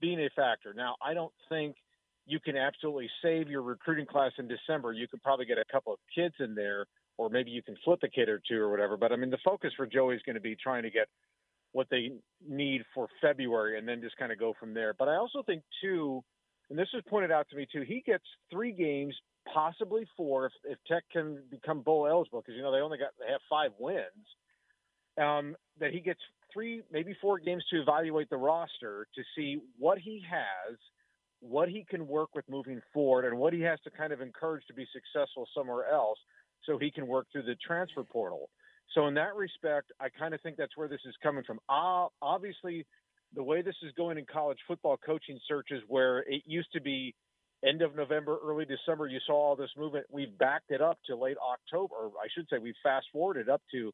being 0.00 0.18
a 0.20 0.30
factor. 0.34 0.72
Now, 0.72 0.96
I 1.04 1.12
don't 1.12 1.34
think 1.50 1.76
you 2.24 2.40
can 2.40 2.56
absolutely 2.56 3.10
save 3.20 3.50
your 3.50 3.60
recruiting 3.60 4.06
class 4.06 4.32
in 4.38 4.48
December. 4.48 4.94
You 4.94 5.06
could 5.06 5.22
probably 5.22 5.44
get 5.44 5.58
a 5.58 5.66
couple 5.70 5.92
of 5.92 5.98
kids 6.14 6.34
in 6.40 6.54
there, 6.54 6.86
or 7.18 7.28
maybe 7.28 7.50
you 7.50 7.62
can 7.62 7.76
flip 7.84 7.98
a 8.02 8.08
kid 8.08 8.30
or 8.30 8.40
two 8.48 8.56
or 8.56 8.70
whatever. 8.70 8.96
But 8.96 9.12
I 9.12 9.16
mean, 9.16 9.28
the 9.28 9.36
focus 9.44 9.70
for 9.76 9.86
Joey 9.86 10.14
is 10.14 10.22
going 10.24 10.36
to 10.36 10.40
be 10.40 10.56
trying 10.56 10.82
to 10.84 10.90
get 10.90 11.08
what 11.72 11.88
they 11.90 12.12
need 12.48 12.84
for 12.94 13.06
February 13.20 13.78
and 13.78 13.86
then 13.86 14.00
just 14.00 14.16
kind 14.16 14.32
of 14.32 14.38
go 14.38 14.54
from 14.58 14.72
there. 14.72 14.94
But 14.98 15.08
I 15.08 15.16
also 15.16 15.42
think, 15.42 15.62
too, 15.82 16.24
and 16.70 16.78
this 16.78 16.88
was 16.92 17.02
pointed 17.08 17.30
out 17.30 17.48
to 17.50 17.56
me, 17.56 17.66
too, 17.70 17.82
he 17.82 18.02
gets 18.04 18.24
three 18.50 18.72
games 18.72 19.14
possibly 19.52 20.06
four 20.16 20.46
if, 20.46 20.52
if 20.64 20.78
Tech 20.86 21.04
can 21.10 21.38
become 21.50 21.80
bowl 21.80 22.06
eligible 22.06 22.40
because 22.40 22.56
you 22.56 22.62
know 22.62 22.72
they 22.72 22.80
only 22.80 22.98
got 22.98 23.10
they 23.18 23.30
have 23.30 23.40
five 23.48 23.70
wins, 23.78 24.04
um, 25.20 25.56
that 25.80 25.92
he 25.92 26.00
gets 26.00 26.20
three, 26.52 26.82
maybe 26.92 27.16
four 27.20 27.38
games 27.38 27.64
to 27.70 27.80
evaluate 27.80 28.30
the 28.30 28.36
roster 28.36 29.06
to 29.14 29.22
see 29.36 29.58
what 29.78 29.98
he 29.98 30.22
has, 30.30 30.76
what 31.40 31.68
he 31.68 31.84
can 31.88 32.06
work 32.06 32.34
with 32.34 32.44
moving 32.48 32.80
forward, 32.92 33.24
and 33.24 33.38
what 33.38 33.52
he 33.52 33.60
has 33.60 33.78
to 33.84 33.90
kind 33.90 34.12
of 34.12 34.20
encourage 34.20 34.66
to 34.66 34.74
be 34.74 34.86
successful 34.92 35.46
somewhere 35.54 35.90
else 35.90 36.18
so 36.64 36.78
he 36.78 36.90
can 36.90 37.06
work 37.06 37.26
through 37.32 37.44
the 37.44 37.56
transfer 37.66 38.02
portal. 38.02 38.50
So, 38.94 39.06
in 39.06 39.14
that 39.14 39.34
respect, 39.34 39.92
I 40.00 40.08
kind 40.08 40.34
of 40.34 40.40
think 40.40 40.56
that's 40.56 40.76
where 40.76 40.88
this 40.88 41.00
is 41.06 41.14
coming 41.22 41.44
from. 41.44 41.60
Obviously, 41.68 42.86
the 43.34 43.42
way 43.42 43.62
this 43.62 43.76
is 43.82 43.92
going 43.96 44.18
in 44.18 44.26
college 44.30 44.58
football 44.66 44.96
coaching 44.96 45.38
searches, 45.46 45.82
where 45.88 46.20
it 46.20 46.42
used 46.46 46.72
to 46.72 46.80
be 46.80 47.14
end 47.66 47.82
of 47.82 47.96
November, 47.96 48.38
early 48.44 48.64
December, 48.64 49.06
you 49.06 49.18
saw 49.26 49.34
all 49.34 49.56
this 49.56 49.70
movement. 49.76 50.06
We've 50.10 50.36
backed 50.38 50.70
it 50.70 50.80
up 50.80 50.98
to 51.06 51.16
late 51.16 51.36
October, 51.38 51.94
or 51.94 52.06
I 52.22 52.28
should 52.34 52.46
say, 52.50 52.58
we've 52.58 52.74
fast 52.82 53.06
forwarded 53.12 53.48
up 53.48 53.62
to 53.72 53.92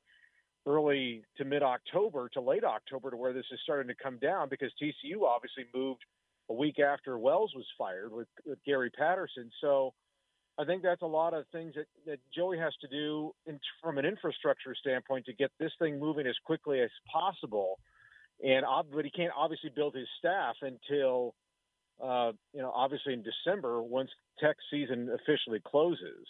early 0.66 1.22
to 1.36 1.44
mid 1.44 1.62
October 1.62 2.28
to 2.34 2.40
late 2.40 2.64
October 2.64 3.10
to 3.10 3.16
where 3.16 3.32
this 3.32 3.44
is 3.52 3.60
starting 3.62 3.88
to 3.88 4.02
come 4.02 4.18
down 4.18 4.48
because 4.48 4.72
TCU 4.82 5.22
obviously 5.26 5.64
moved 5.74 6.02
a 6.50 6.54
week 6.54 6.78
after 6.78 7.18
Wells 7.18 7.52
was 7.54 7.66
fired 7.76 8.12
with, 8.12 8.28
with 8.46 8.58
Gary 8.64 8.90
Patterson. 8.90 9.50
So 9.60 9.92
I 10.58 10.64
think 10.64 10.82
that's 10.82 11.02
a 11.02 11.06
lot 11.06 11.34
of 11.34 11.44
things 11.52 11.74
that, 11.74 11.86
that 12.06 12.18
Joey 12.34 12.58
has 12.58 12.72
to 12.80 12.88
do 12.88 13.32
in, 13.46 13.58
from 13.82 13.98
an 13.98 14.04
infrastructure 14.04 14.74
standpoint 14.78 15.26
to 15.26 15.32
get 15.32 15.50
this 15.58 15.72
thing 15.78 15.98
moving 15.98 16.26
as 16.26 16.36
quickly 16.44 16.80
as 16.80 16.90
possible. 17.12 17.78
And 18.42 18.64
but 18.92 19.04
he 19.04 19.10
can't 19.10 19.32
obviously 19.36 19.70
build 19.74 19.94
his 19.94 20.08
staff 20.18 20.56
until 20.62 21.34
uh, 22.02 22.32
you 22.52 22.60
know 22.60 22.72
obviously 22.74 23.12
in 23.12 23.22
December 23.22 23.82
once 23.82 24.10
Tech 24.38 24.56
season 24.70 25.10
officially 25.14 25.60
closes. 25.64 26.26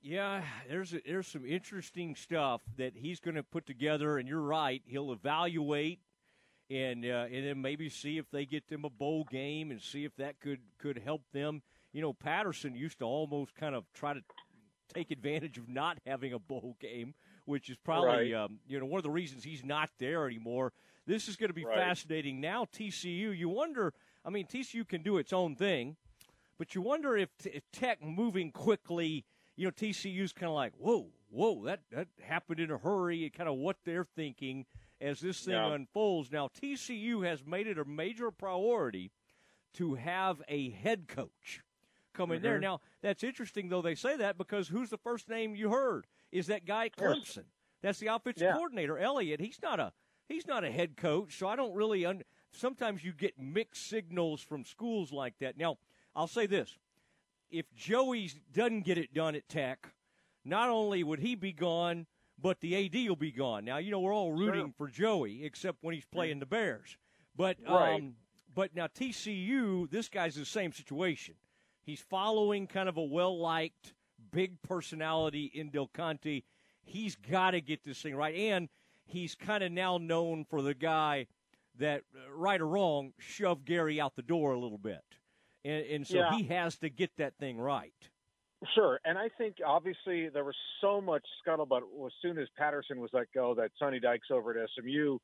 Yeah, 0.00 0.42
there's 0.68 0.94
a, 0.94 1.00
there's 1.06 1.28
some 1.28 1.46
interesting 1.46 2.16
stuff 2.16 2.60
that 2.76 2.94
he's 2.96 3.20
going 3.20 3.36
to 3.36 3.44
put 3.44 3.66
together, 3.66 4.18
and 4.18 4.28
you're 4.28 4.40
right. 4.40 4.82
He'll 4.84 5.12
evaluate 5.12 6.00
and 6.70 7.04
uh, 7.04 7.26
and 7.30 7.46
then 7.46 7.60
maybe 7.60 7.88
see 7.88 8.18
if 8.18 8.30
they 8.30 8.46
get 8.46 8.68
them 8.68 8.84
a 8.84 8.90
bowl 8.90 9.24
game 9.30 9.70
and 9.70 9.80
see 9.80 10.04
if 10.04 10.16
that 10.16 10.40
could 10.40 10.60
could 10.78 10.98
help 11.04 11.22
them. 11.32 11.62
You 11.92 12.00
know, 12.00 12.12
Patterson 12.12 12.74
used 12.74 12.98
to 13.00 13.04
almost 13.04 13.54
kind 13.54 13.74
of 13.74 13.84
try 13.92 14.14
to 14.14 14.20
take 14.92 15.10
advantage 15.10 15.58
of 15.58 15.68
not 15.68 15.98
having 16.06 16.32
a 16.32 16.38
bowl 16.38 16.76
game, 16.80 17.14
which 17.44 17.68
is 17.68 17.76
probably 17.78 18.32
Right. 18.32 18.44
um, 18.44 18.60
you 18.66 18.78
know 18.78 18.86
one 18.86 18.98
of 18.98 19.02
the 19.04 19.10
reasons 19.10 19.44
he's 19.44 19.64
not 19.64 19.90
there 19.98 20.26
anymore. 20.26 20.72
This 21.06 21.28
is 21.28 21.36
going 21.36 21.50
to 21.50 21.54
be 21.54 21.64
Right. 21.64 21.76
fascinating. 21.76 22.40
Now 22.40 22.64
TCU, 22.64 23.30
you 23.36 23.48
wonder. 23.48 23.92
I 24.24 24.30
mean, 24.30 24.46
TCU 24.46 24.84
can 24.86 25.02
do 25.02 25.18
its 25.18 25.32
own 25.32 25.56
thing, 25.56 25.96
but 26.58 26.74
you 26.74 26.80
wonder 26.80 27.16
if, 27.16 27.36
t- 27.38 27.50
if 27.50 27.70
Tech 27.72 28.02
moving 28.02 28.52
quickly. 28.52 29.24
You 29.56 29.66
know, 29.66 29.70
TCU's 29.72 30.32
kind 30.32 30.48
of 30.48 30.54
like, 30.54 30.72
whoa, 30.76 31.12
whoa, 31.28 31.64
that 31.64 31.80
that 31.90 32.08
happened 32.22 32.60
in 32.60 32.70
a 32.70 32.78
hurry. 32.78 33.24
And 33.24 33.32
kind 33.32 33.48
of 33.48 33.56
what 33.56 33.78
they're 33.84 34.04
thinking 34.04 34.64
as 35.00 35.20
this 35.20 35.44
thing 35.44 35.54
Yeah. 35.54 35.74
unfolds. 35.74 36.30
Now, 36.30 36.48
TCU 36.48 37.22
has 37.22 37.44
made 37.44 37.66
it 37.66 37.78
a 37.78 37.84
major 37.84 38.30
priority 38.30 39.10
to 39.74 39.94
have 39.94 40.40
a 40.48 40.70
head 40.70 41.08
coach 41.08 41.60
come 42.14 42.30
in 42.30 42.40
there. 42.42 42.58
Mhm. 42.58 42.62
Now, 42.62 42.80
that's 43.00 43.24
interesting, 43.24 43.68
though 43.68 43.82
they 43.82 43.94
say 43.94 44.16
that 44.18 44.38
because 44.38 44.68
who's 44.68 44.90
the 44.90 44.98
first 44.98 45.28
name 45.28 45.54
you 45.56 45.70
heard? 45.70 46.06
Is 46.32 46.46
that 46.48 46.64
guy 46.64 46.86
at 46.86 46.96
Clemson? 46.96 47.44
That's 47.82 47.98
the 47.98 48.08
offensive 48.08 48.42
Yeah. 48.42 48.54
coordinator, 48.54 48.98
Elliott. 48.98 49.40
He's 49.40 49.60
not 49.62 49.78
a 49.78 49.92
he's 50.28 50.46
not 50.46 50.64
a 50.64 50.70
head 50.70 50.96
coach, 50.96 51.36
so 51.36 51.46
I 51.46 51.56
don't 51.56 51.74
really. 51.74 52.04
Un- 52.06 52.22
Sometimes 52.54 53.02
you 53.02 53.12
get 53.12 53.38
mixed 53.38 53.86
signals 53.86 54.42
from 54.42 54.64
schools 54.64 55.10
like 55.10 55.38
that. 55.38 55.56
Now, 55.56 55.78
I'll 56.14 56.26
say 56.26 56.46
this: 56.46 56.76
if 57.50 57.72
Joey 57.74 58.30
doesn't 58.52 58.82
get 58.82 58.98
it 58.98 59.14
done 59.14 59.34
at 59.34 59.48
Tech, 59.48 59.94
not 60.44 60.68
only 60.68 61.02
would 61.02 61.20
he 61.20 61.34
be 61.34 61.52
gone, 61.52 62.06
but 62.38 62.60
the 62.60 62.76
AD 62.76 63.08
will 63.08 63.16
be 63.16 63.32
gone. 63.32 63.64
Now, 63.64 63.78
you 63.78 63.90
know 63.90 64.00
we're 64.00 64.14
all 64.14 64.32
rooting 64.32 64.72
for 64.76 64.88
Joey, 64.88 65.44
except 65.44 65.78
when 65.82 65.94
he's 65.94 66.04
playing 66.04 66.40
the 66.40 66.46
Bears. 66.46 66.98
But 67.34 67.56
Right. 67.66 67.94
um, 68.00 68.16
but 68.54 68.74
now 68.74 68.86
TCU, 68.86 69.86
this 69.90 70.08
guy's 70.10 70.36
in 70.36 70.42
the 70.42 70.46
same 70.46 70.72
situation. 70.72 71.34
He's 71.84 72.00
following 72.00 72.66
kind 72.66 72.88
of 72.88 72.98
a 72.98 73.02
well 73.02 73.38
liked, 73.38 73.94
big 74.32 74.60
personality 74.62 75.50
in 75.54 75.70
Del 75.70 75.88
Conte. 75.94 76.42
He's 76.84 77.14
got 77.16 77.52
to 77.52 77.60
get 77.60 77.84
this 77.84 78.00
thing 78.02 78.16
right, 78.16 78.34
and 78.34 78.68
he's 79.04 79.34
kind 79.34 79.62
of 79.62 79.70
now 79.70 79.98
known 79.98 80.44
for 80.44 80.62
the 80.62 80.74
guy 80.74 81.26
that, 81.78 82.02
uh, 82.14 82.32
right 82.32 82.60
or 82.60 82.66
wrong, 82.66 83.12
shoved 83.18 83.64
Gary 83.64 84.00
out 84.00 84.16
the 84.16 84.22
door 84.22 84.52
a 84.52 84.58
little 84.58 84.78
bit, 84.78 85.04
and, 85.64 85.84
and 85.86 86.06
so 86.06 86.18
Yeah. 86.18 86.36
he 86.36 86.44
has 86.44 86.76
to 86.78 86.90
get 86.90 87.10
that 87.16 87.34
thing 87.38 87.58
right. 87.58 87.94
Sure, 88.74 89.00
and 89.04 89.18
I 89.18 89.28
think 89.38 89.56
obviously 89.64 90.28
there 90.28 90.44
was 90.44 90.54
so 90.80 91.00
much 91.00 91.24
scuttlebutt 91.44 91.82
as 92.06 92.12
soon 92.20 92.38
as 92.38 92.48
Patterson 92.56 93.00
was 93.00 93.10
let 93.12 93.26
go 93.34 93.54
that 93.54 93.70
Sonny 93.78 93.98
Dykes 94.00 94.28
over 94.30 94.56
at 94.56 94.68
SMU 94.70 95.18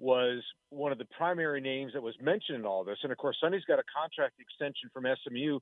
was 0.00 0.42
one 0.70 0.90
of 0.90 0.98
the 0.98 1.04
primary 1.16 1.60
names 1.60 1.92
that 1.92 2.02
was 2.02 2.16
mentioned 2.20 2.58
in 2.58 2.66
all 2.66 2.82
this. 2.82 2.98
And 3.04 3.12
of 3.12 3.18
course, 3.18 3.36
Sonny's 3.40 3.64
got 3.66 3.78
a 3.78 3.84
contract 3.96 4.40
extension 4.40 4.90
from 4.92 5.04
SMU 5.24 5.60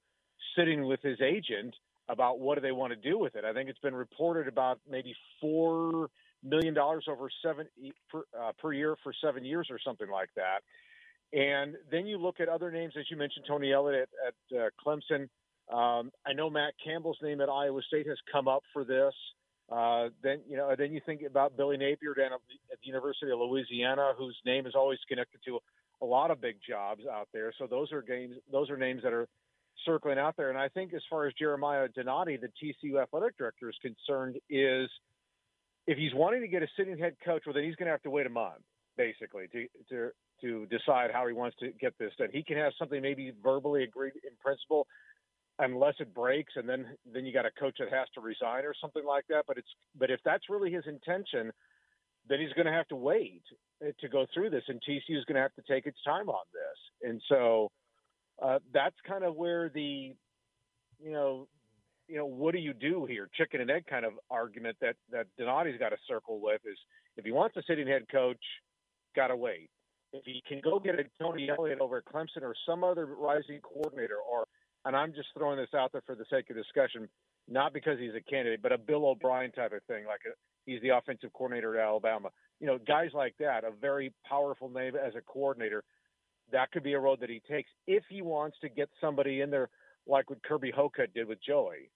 sitting 0.57 0.87
with 0.87 1.01
his 1.03 1.21
agent 1.21 1.75
about 2.11 2.41
what 2.41 2.57
do 2.57 2.61
they 2.61 2.73
want 2.73 2.93
to 2.93 3.11
do 3.11 3.19
with 3.19 3.37
it. 3.37 3.45
I 3.45 3.53
think 3.53 3.69
it's 3.71 3.79
been 3.79 3.95
reported 3.95 4.49
about 4.49 4.81
maybe 4.89 5.15
four 5.41 6.09
million 6.43 6.75
dollars 6.75 7.05
over 7.09 7.29
seven 7.45 7.67
per, 8.11 8.25
uh, 8.39 8.53
per 8.59 8.73
year 8.73 8.97
for 9.03 9.13
seven 9.23 9.45
years 9.45 9.69
or 9.71 9.79
something 9.85 10.11
like 10.11 10.31
that. 10.37 10.61
And 11.33 11.77
then 11.91 12.07
you 12.07 12.19
look 12.19 12.41
at 12.41 12.49
other 12.49 12.71
names, 12.71 12.95
as 12.99 13.05
you 13.11 13.17
mentioned, 13.17 13.45
Tony 13.47 13.73
Elliott 13.73 14.09
at, 14.27 14.35
at 14.57 14.61
uh, 14.61 14.69
Clemson. 14.85 15.29
Um, 15.73 16.11
I 16.27 16.33
know 16.33 16.51
Matt 16.51 16.75
Campbell's 16.85 17.19
name 17.23 17.41
at 17.41 17.49
Iowa 17.49 17.81
State 17.87 18.09
has 18.09 18.19
come 18.33 18.49
up 18.49 18.63
for 18.73 18.85
this. 18.85 19.15
Uh, 19.71 20.09
then 20.23 20.41
you 20.49 20.57
know, 20.57 20.75
then 20.77 20.93
you 20.93 21.01
think 21.07 21.23
about 21.23 21.57
Billy 21.57 21.77
Napier 21.77 22.15
down 22.15 22.33
at 22.33 22.41
the- 22.49 22.57
University 22.83 23.31
of 23.31 23.39
Louisiana, 23.39 24.13
whose 24.19 24.37
name 24.45 24.67
is 24.67 24.75
always 24.75 24.99
connected 25.09 25.39
to 25.47 25.61
a 26.03 26.05
lot 26.07 26.31
of 26.31 26.41
big 26.41 26.57
jobs 26.67 27.03
out 27.13 27.29
there. 27.33 27.53
So 27.59 27.67
those 27.69 27.93
are 27.93 28.03
games, 28.03 28.35
those 28.51 28.71
are 28.71 28.77
names 28.77 29.03
that 29.05 29.13
are 29.13 29.29
circling 29.85 30.19
out 30.19 30.37
there. 30.37 30.51
And 30.51 30.59
I 30.59 30.69
think 30.69 30.93
as 30.95 31.03
far 31.09 31.27
as 31.27 31.35
Jeremiah 31.39 31.89
Donati, 31.89 32.37
the 32.37 32.49
TCU 32.63 33.03
athletic 33.03 33.37
director, 33.39 33.69
is 33.69 33.77
concerned, 33.83 34.37
is 34.49 34.89
if 35.87 35.99
he's 35.99 36.15
wanting 36.15 36.43
to 36.43 36.49
get 36.49 36.63
a 36.63 36.69
sitting 36.77 36.99
head 36.99 37.17
coach, 37.25 37.43
well, 37.47 37.55
then 37.55 37.65
he's 37.65 37.77
going 37.77 37.87
to 37.87 37.93
have 37.93 38.03
to 38.03 38.11
wait 38.11 38.27
a 38.27 38.31
month, 38.31 38.63
basically, 38.97 39.47
to 39.49 39.67
to 39.89 40.11
to 40.41 40.67
decide 40.67 41.11
how 41.13 41.27
he 41.27 41.33
wants 41.33 41.57
to 41.61 41.71
get 41.81 41.97
this 41.99 42.13
done. 42.19 42.29
He 42.33 42.43
can 42.43 42.57
have 42.57 42.73
something 42.79 43.03
maybe 43.03 43.33
verbally 43.43 43.85
agreed 43.85 44.15
in 44.17 44.31
principle, 44.43 44.87
unless 45.59 45.95
it 45.99 46.15
breaks, 46.15 46.53
and 46.57 46.69
then 46.69 46.87
then 47.13 47.25
you 47.25 47.33
got 47.33 47.47
a 47.47 47.51
coach 47.59 47.77
that 47.79 47.93
has 47.93 48.09
to 48.15 48.21
resign 48.21 48.65
or 48.65 48.75
something 48.81 49.05
like 49.05 49.25
that. 49.29 49.45
But 49.47 49.59
it's 49.59 49.69
but 49.99 50.11
if 50.11 50.21
that's 50.25 50.45
really 50.49 50.71
his 50.71 50.85
intention, 50.87 51.53
then 52.29 52.41
he's 52.41 52.53
going 52.53 52.67
to 52.67 52.73
have 52.73 52.89
to 52.89 52.97
wait 52.97 53.43
uh, 53.85 53.91
to 54.01 54.09
go 54.09 54.27
through 54.33 54.51
this, 54.51 54.65
and 54.69 54.81
TCU 54.89 55.19
is 55.19 55.25
going 55.25 55.37
to 55.37 55.43
have 55.43 55.55
to 55.55 55.63
take 55.69 55.87
its 55.87 55.99
time 56.05 56.29
on 56.29 56.45
this. 56.53 57.11
And 57.11 57.21
so 57.29 57.71
uh, 58.43 58.59
that's 58.73 58.97
kind 59.07 59.25
of 59.25 59.37
where 59.37 59.69
the 59.69 60.15
you 60.99 61.13
know 61.13 61.49
you 62.09 62.17
know 62.17 62.27
what 62.27 62.53
do 62.55 62.61
you 62.61 62.73
do 62.73 63.07
here? 63.07 63.29
Chicken 63.37 63.61
and 63.61 63.71
egg 63.71 63.85
kind 63.89 64.05
of 64.05 64.15
argument 64.31 64.77
that 64.81 64.97
that 65.13 65.27
Donati's 65.39 65.79
got 65.79 65.91
to 65.91 65.97
circle 66.09 66.41
with 66.41 66.61
is 66.65 66.77
if 67.17 67.25
he 67.25 67.33
wants 67.33 67.57
a 67.57 67.63
sitting 67.67 67.87
head 67.87 68.07
coach 68.11 68.43
got 69.15 69.29
to 69.29 69.37
wait. 69.37 69.71
If 70.13 70.25
he 70.25 70.43
can 70.49 70.61
go 70.61 70.81
get 70.81 70.97
a 70.99 71.05
Tony 71.23 71.49
Elliott 71.57 71.81
over 71.81 71.99
at 71.99 72.05
Clemson 72.05 72.43
or 72.43 72.55
some 72.67 72.83
other 72.83 73.07
rising 73.07 73.61
coordinator 73.63 74.17
or 74.17 74.45
and 74.85 74.97
I'm 74.97 75.13
just 75.13 75.29
throwing 75.37 75.59
this 75.59 75.69
out 75.77 75.93
there 75.93 76.03
for 76.05 76.17
the 76.17 76.25
sake 76.31 76.51
of 76.51 76.57
discussion 76.57 77.09
not 77.49 77.73
because 77.73 77.99
he's 77.99 78.15
a 78.17 78.31
candidate 78.31 78.61
but 78.61 78.73
a 78.73 78.79
Bill 78.79 79.07
O'Brien 79.07 79.53
type 79.53 79.73
of 79.73 79.83
thing 79.85 80.05
like 80.07 80.21
a, 80.27 80.35
he's 80.67 80.83
the 80.83 80.89
offensive 80.89 81.33
coordinator 81.33 81.79
at 81.79 81.87
Alabama. 81.87 82.31
You 82.59 82.67
know 82.67 82.79
guys 82.79 83.11
like 83.15 83.35
that 83.39 83.63
a 83.63 83.71
very 83.71 84.13
powerful 84.29 84.69
name 84.69 84.95
as 84.97 85.15
a 85.15 85.21
coordinator 85.21 85.85
that 86.53 86.73
could 86.73 86.83
be 86.83 86.95
a 86.95 86.99
road 86.99 87.21
that 87.21 87.31
he 87.31 87.41
takes 87.51 87.71
if 87.87 88.05
he 88.09 88.23
wants 88.23 88.57
to 88.61 88.69
get 88.69 88.89
somebody 89.01 89.41
in 89.41 89.51
there 89.51 89.69
like 90.07 90.31
what 90.31 90.43
Kirby 90.43 90.73
Hocutt 90.75 91.15
did 91.15 91.29
with 91.29 91.39
Joey. 91.43 91.91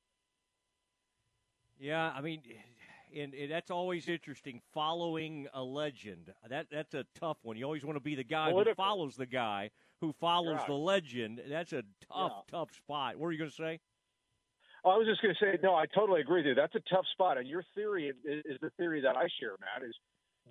Yeah, 1.79 2.13
I 2.15 2.21
mean, 2.21 2.41
and, 3.17 3.35
and 3.35 3.51
that's 3.51 3.71
always 3.71 4.09
interesting. 4.09 4.61
Following 4.73 5.49
a 5.53 5.63
legend, 5.63 6.33
that 6.49 6.67
that's 6.71 6.95
a 6.95 7.05
tough 7.19 7.39
one. 7.43 7.57
You 7.57 7.65
always 7.65 7.85
want 7.85 7.97
to 7.97 8.01
be 8.01 8.15
the 8.15 8.25
guy 8.25 8.51
who 8.51 8.65
follows 8.75 9.17
the 9.17 9.27
guy 9.27 9.71
who 10.01 10.13
follows 10.21 10.61
the 10.67 10.75
legend. 10.75 11.41
That's 11.49 11.73
a 11.73 11.83
tough, 12.13 12.33
Yeah. 12.53 12.59
tough 12.59 12.75
spot. 12.75 13.17
What 13.17 13.29
are 13.29 13.33
you 13.33 13.39
going 13.39 13.51
to 13.51 13.57
say? 13.57 13.81
Oh, 14.85 14.91
I 14.91 14.97
was 14.99 15.07
just 15.07 15.23
going 15.23 15.35
to 15.35 15.41
say, 15.41 15.59
no, 15.63 15.75
I 15.75 15.87
totally 15.87 16.21
agree 16.21 16.41
with 16.41 16.47
you. 16.47 16.55
That's 16.55 16.75
a 16.75 16.95
tough 16.95 17.07
spot, 17.13 17.39
and 17.39 17.49
your 17.49 17.65
theory 17.75 18.09
is, 18.09 18.43
is 18.45 18.59
the 18.61 18.69
theory 18.77 19.01
that 19.01 19.17
I 19.17 19.29
share, 19.41 19.53
Matt. 19.61 19.89
Is 19.89 19.95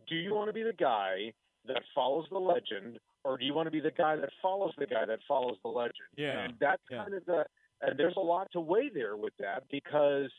do 0.07 0.15
you 0.15 0.34
want 0.34 0.49
to 0.49 0.53
be 0.53 0.64
the 0.64 0.73
guy 0.73 1.34
that 1.68 1.82
follows 1.94 2.26
the 2.32 2.40
legend, 2.40 2.99
or 3.24 3.38
do 3.38 3.45
you 3.45 3.54
want 3.54 3.68
to 3.68 3.72
be 3.72 3.80
the 3.80 3.91
guy 3.91 4.16
that 4.16 4.30
follows 4.41 4.74
the 4.78 4.86
guy 4.86 5.06
that 5.06 5.20
follows 5.28 5.58
the 5.64 5.70
legend? 5.70 5.94
Yeah. 6.18 6.40
and 6.45 6.54
that's 6.60 6.82
Yeah. 6.90 7.04
kind 7.04 7.14
of 7.14 7.26
the, 7.26 7.45
and 7.82 7.98
there's 8.00 8.16
a 8.18 8.22
lot 8.22 8.52
to 8.54 8.60
weigh 8.62 8.90
there 8.94 9.16
with 9.18 9.34
that 9.40 9.64
because 9.72 10.30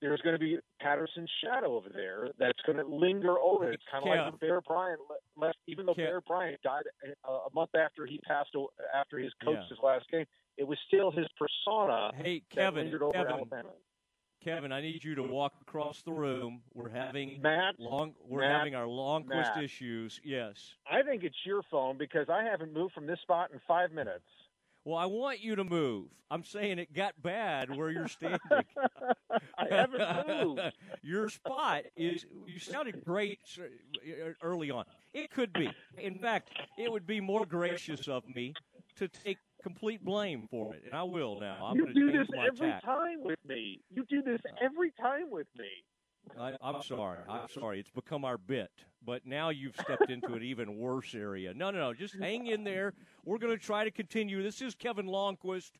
there's 0.00 0.20
going 0.22 0.34
to 0.34 0.38
be 0.40 0.58
Patterson's 0.80 1.30
shadow 1.44 1.76
over 1.76 1.88
there 1.92 2.28
that's 2.38 2.58
going 2.64 2.78
to 2.78 2.84
linger 2.86 3.38
over. 3.38 3.70
it. 3.70 3.74
It's 3.74 3.82
kind 3.90 4.02
of 4.02 4.08
like 4.08 4.18
Kev. 4.18 4.24
when 4.30 4.36
Bear 4.38 4.60
Bryant 4.62 5.00
left, 5.36 5.58
even 5.66 5.84
though 5.84 5.92
Kev. 5.92 5.96
Bear 5.96 6.20
Bryant 6.22 6.60
died 6.62 6.84
a, 7.26 7.30
a 7.30 7.48
month 7.54 7.74
after 7.74 8.06
he 8.06 8.18
passed, 8.26 8.50
after 8.94 9.18
his 9.18 9.32
coached 9.44 9.58
Yeah. 9.62 9.68
his 9.68 9.78
last 9.82 10.08
game. 10.10 10.24
It 10.56 10.66
was 10.66 10.78
still 10.86 11.10
his 11.10 11.26
persona 11.38 12.12
Hey, 12.16 12.42
that 12.54 12.56
Kevin, 12.56 12.82
lingered 12.84 13.02
over 13.02 13.12
Kevin, 13.12 13.32
Alabama. 13.32 13.68
Kevin, 14.42 14.72
I 14.72 14.80
need 14.80 15.04
you 15.04 15.14
to 15.16 15.22
walk 15.22 15.52
across 15.60 16.00
the 16.02 16.12
room. 16.12 16.62
We're 16.72 16.88
having 16.88 17.40
Matt, 17.42 17.74
long. 17.78 18.14
We're 18.26 18.40
Matt, 18.40 18.58
having 18.58 18.74
our 18.74 18.86
Lonnquist 18.86 19.54
Matt. 19.56 19.62
issues. 19.62 20.18
Yes. 20.24 20.76
I 20.90 21.02
think 21.02 21.24
it's 21.24 21.36
your 21.44 21.62
phone 21.70 21.98
because 21.98 22.28
I 22.30 22.42
haven't 22.42 22.72
moved 22.72 22.94
from 22.94 23.06
this 23.06 23.20
spot 23.20 23.50
in 23.52 23.60
five 23.68 23.92
minutes. 23.92 24.24
Well, 24.84 24.96
I 24.96 25.04
want 25.04 25.40
you 25.40 25.56
to 25.56 25.64
move. 25.64 26.06
I'm 26.30 26.42
saying 26.42 26.78
it 26.78 26.94
got 26.94 27.20
bad 27.22 27.76
where 27.76 27.90
you're 27.90 28.08
standing. 28.08 28.38
I 29.58 29.66
haven't 29.68 30.26
moved. 30.26 30.60
Your 31.02 31.28
spot 31.28 31.82
is. 31.96 32.24
You 32.46 32.58
sounded 32.58 33.04
great 33.04 33.40
early 34.42 34.70
on. 34.70 34.84
It 35.12 35.30
could 35.30 35.52
be. 35.52 35.70
In 35.98 36.14
fact, 36.18 36.50
it 36.78 36.90
would 36.90 37.06
be 37.06 37.20
more 37.20 37.44
gracious 37.44 38.08
of 38.08 38.22
me 38.34 38.54
to 38.96 39.08
take 39.08 39.38
complete 39.62 40.04
blame 40.04 40.46
for 40.50 40.74
it, 40.74 40.82
and 40.84 40.94
I 40.94 41.02
will 41.02 41.38
now. 41.40 41.66
I'm 41.66 41.76
you 41.76 41.84
going 41.84 41.94
to 41.94 42.00
do 42.00 42.18
this 42.18 42.28
my 42.30 42.46
every 42.46 42.70
tack. 42.70 42.84
time 42.84 43.22
with 43.22 43.38
me. 43.46 43.80
You 43.90 44.04
do 44.08 44.22
this 44.22 44.40
every 44.62 44.92
time 45.00 45.30
with 45.30 45.46
me. 45.58 45.68
I, 46.38 46.52
I'm 46.62 46.82
sorry. 46.82 47.18
I'm 47.28 47.48
sorry. 47.48 47.80
It's 47.80 47.90
become 47.90 48.24
our 48.24 48.38
bit, 48.38 48.70
but 49.04 49.26
now 49.26 49.48
you've 49.50 49.74
stepped 49.74 50.10
into 50.10 50.34
an 50.34 50.42
even 50.42 50.76
worse 50.76 51.14
area. 51.14 51.52
No, 51.54 51.70
no, 51.70 51.78
no. 51.78 51.94
Just 51.94 52.14
hang 52.20 52.46
in 52.46 52.64
there. 52.64 52.94
We're 53.24 53.38
going 53.38 53.56
to 53.56 53.62
try 53.62 53.84
to 53.84 53.90
continue. 53.90 54.42
This 54.42 54.62
is 54.62 54.74
Kevin 54.74 55.06
Lonnquist. 55.06 55.72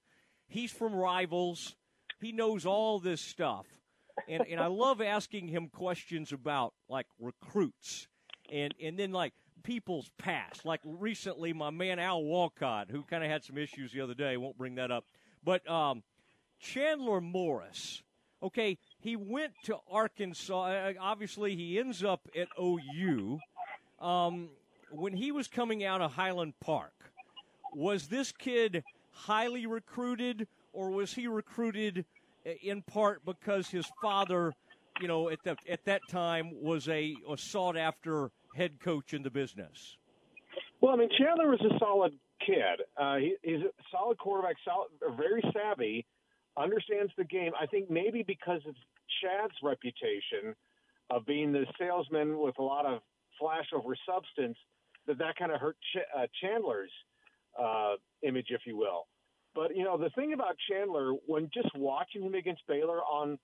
He's 0.49 0.73
from 0.73 0.95
Rivals. 0.95 1.77
He 2.21 2.33
knows 2.33 2.67
all 2.67 2.99
this 2.99 3.21
stuff, 3.21 3.67
and 4.29 4.45
and 4.47 4.61
I 4.61 4.67
love 4.67 5.01
asking 5.01 5.49
him 5.49 5.69
questions 5.69 6.33
about 6.33 6.75
like 6.89 7.07
recruits, 7.19 8.09
and 8.53 8.75
and 8.83 8.99
then 8.99 9.13
like 9.13 9.33
people's 9.63 10.11
past. 10.19 10.65
Like 10.65 10.81
recently, 10.85 11.53
my 11.53 11.71
man 11.71 11.99
Al 11.99 12.23
Walcott, 12.23 12.89
who 12.91 13.03
kind 13.03 13.25
of 13.25 13.31
had 13.31 13.45
some 13.45 13.59
issues 13.59 13.93
the 13.93 14.01
other 14.01 14.15
day. 14.15 14.37
Won't 14.37 14.59
bring 14.59 14.77
that 14.77 14.91
up, 14.91 15.05
but 15.45 15.69
um, 15.71 16.03
Chandler 16.59 17.21
Morris. 17.21 18.03
Okay, 18.43 18.79
he 19.01 19.17
went 19.17 19.53
to 19.65 19.77
Arkansas. 19.91 20.63
Uh, 20.63 20.93
Obviously, 20.99 21.57
he 21.57 21.79
ends 21.79 22.03
up 22.03 22.27
at 22.35 22.49
OU. 22.59 23.39
Um, 24.01 24.49
when 24.91 25.13
he 25.13 25.31
was 25.31 25.47
coming 25.47 25.85
out 25.85 26.01
of 26.01 26.13
Highland 26.13 26.55
Park, 26.59 26.95
was 27.75 28.09
this 28.09 28.33
kid 28.33 28.83
highly 29.13 29.67
recruited, 29.67 30.49
or 30.73 30.91
was 30.91 31.13
he 31.13 31.27
recruited 31.27 32.05
uh, 32.47 32.51
in 32.63 32.83
part 32.83 33.25
because 33.25 33.69
his 33.69 33.87
father, 34.01 34.53
you 35.01 35.09
know, 35.09 35.29
at 35.29 35.43
the, 35.45 35.57
at 35.69 35.85
that 35.85 36.01
time 36.09 36.51
was 36.63 36.89
a, 36.89 37.15
a 37.31 37.37
sought 37.37 37.77
after 37.77 38.31
head 38.55 38.81
coach 38.81 39.15
in 39.15 39.23
the 39.23 39.31
business? 39.31 39.97
Well, 40.81 40.93
I 40.93 40.97
mean, 40.97 41.11
Chandler 41.19 41.51
was 41.51 41.61
a 41.61 41.79
solid 41.79 42.13
kid. 42.45 42.81
Uh, 42.97 43.17
he, 43.17 43.37
he's 43.43 43.61
a 43.61 43.71
solid 43.91 44.19
quarterback, 44.19 44.57
solid, 44.65 44.89
very 45.17 45.43
savvy, 45.53 46.07
understands 46.57 47.13
the 47.17 47.25
game. 47.25 47.53
I 47.61 47.67
think 47.67 47.91
maybe 47.91 48.23
because 48.23 48.61
of 48.67 48.75
Chad's 49.21 49.55
reputation 49.63 50.55
of 51.11 51.27
being 51.27 51.53
the 51.53 51.67
salesman 51.79 52.39
with 52.39 52.59
a 52.59 52.63
lot 52.63 52.87
of 52.87 53.01
flash 53.39 53.67
over 53.75 53.97
substance, 54.07 54.57
that 55.07 55.19
that 55.19 55.37
kind 55.37 55.53
of 55.53 55.61
hurt 55.61 55.77
Ch- 55.93 56.07
uh, 56.17 56.27
Chandler's 56.41 56.93
uh, 57.61 57.95
image, 58.23 58.47
if 58.51 58.63
you 58.67 58.77
will. 58.77 59.07
But 59.55 59.77
you 59.77 59.85
know, 59.85 59.99
the 59.99 60.11
thing 60.11 60.33
about 60.33 60.57
Chandler, 60.71 61.13
when 61.27 61.51
just 61.53 61.69
watching 61.75 62.23
him 62.23 62.35
against 62.35 62.63
Baylor 62.69 63.01
on 63.01 63.39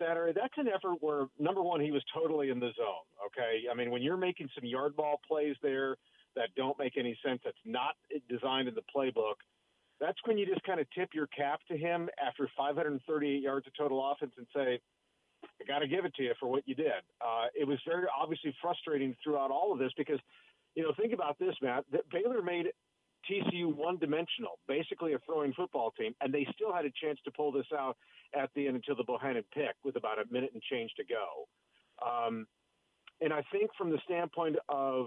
Saturday, 0.00 0.32
that's 0.34 0.54
an 0.56 0.68
effort 0.68 0.96
where 1.00 1.26
number 1.38 1.62
one, 1.62 1.80
he 1.80 1.90
was 1.90 2.02
totally 2.14 2.50
in 2.50 2.60
the 2.60 2.70
zone. 2.76 3.06
Okay, 3.26 3.64
I 3.70 3.74
mean, 3.74 3.90
when 3.90 4.02
you're 4.02 4.16
making 4.16 4.48
some 4.54 4.64
yard 4.64 4.96
ball 4.96 5.20
plays 5.26 5.56
there 5.62 5.96
that 6.36 6.48
don't 6.56 6.78
make 6.78 6.96
any 6.96 7.18
sense, 7.24 7.40
that's 7.44 7.56
not 7.64 7.94
designed 8.28 8.68
in 8.68 8.74
the 8.74 8.82
playbook. 8.94 9.34
That's 10.00 10.18
when 10.24 10.38
you 10.38 10.46
just 10.46 10.62
kind 10.62 10.78
of 10.78 10.86
tip 10.96 11.10
your 11.12 11.26
cap 11.28 11.60
to 11.70 11.76
him 11.76 12.08
after 12.24 12.48
538 12.56 13.42
yards 13.42 13.66
of 13.66 13.72
total 13.76 14.12
offense 14.12 14.32
and 14.36 14.46
say, 14.54 14.80
I 15.42 15.64
got 15.66 15.80
to 15.80 15.88
give 15.88 16.04
it 16.04 16.14
to 16.16 16.22
you 16.22 16.34
for 16.38 16.48
what 16.48 16.62
you 16.66 16.74
did. 16.74 17.02
Uh, 17.20 17.46
it 17.58 17.66
was 17.66 17.78
very 17.86 18.06
obviously 18.16 18.54
frustrating 18.60 19.16
throughout 19.22 19.50
all 19.50 19.72
of 19.72 19.78
this 19.78 19.92
because, 19.96 20.18
you 20.74 20.82
know, 20.82 20.92
think 20.96 21.12
about 21.12 21.38
this, 21.38 21.54
Matt. 21.60 21.84
That 21.92 22.08
Baylor 22.10 22.42
made 22.42 22.66
TCU 23.28 23.74
one 23.74 23.98
dimensional, 23.98 24.58
basically 24.66 25.12
a 25.12 25.18
throwing 25.26 25.52
football 25.52 25.92
team, 25.98 26.14
and 26.20 26.32
they 26.32 26.46
still 26.54 26.72
had 26.72 26.84
a 26.84 26.90
chance 27.02 27.18
to 27.24 27.30
pull 27.30 27.52
this 27.52 27.66
out 27.76 27.96
at 28.34 28.50
the 28.54 28.66
end 28.66 28.76
until 28.76 28.96
the 28.96 29.04
Bohanon 29.04 29.44
pick 29.54 29.74
with 29.84 29.96
about 29.96 30.18
a 30.18 30.32
minute 30.32 30.50
and 30.54 30.62
change 30.62 30.90
to 30.96 31.04
go. 31.04 31.48
Um, 32.04 32.46
and 33.20 33.32
I 33.32 33.42
think 33.52 33.70
from 33.76 33.90
the 33.90 33.98
standpoint 34.04 34.56
of 34.68 35.06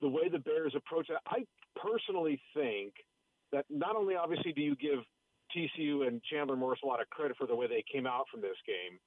the 0.00 0.08
way 0.08 0.28
the 0.28 0.38
Bears 0.38 0.74
approach 0.76 1.08
it, 1.10 1.16
I 1.26 1.44
personally 1.76 2.40
think 2.54 2.94
that 3.52 3.64
not 3.70 3.96
only 3.96 4.14
obviously 4.14 4.52
do 4.52 4.62
you 4.62 4.76
give 4.76 5.00
TCU 5.54 6.06
and 6.06 6.22
Chandler 6.24 6.56
Morris 6.56 6.80
a 6.84 6.86
lot 6.86 7.00
of 7.00 7.08
credit 7.10 7.36
for 7.36 7.46
the 7.46 7.54
way 7.54 7.66
they 7.66 7.84
came 7.90 8.06
out 8.06 8.24
from 8.30 8.40
this 8.40 8.56
game, 8.66 8.98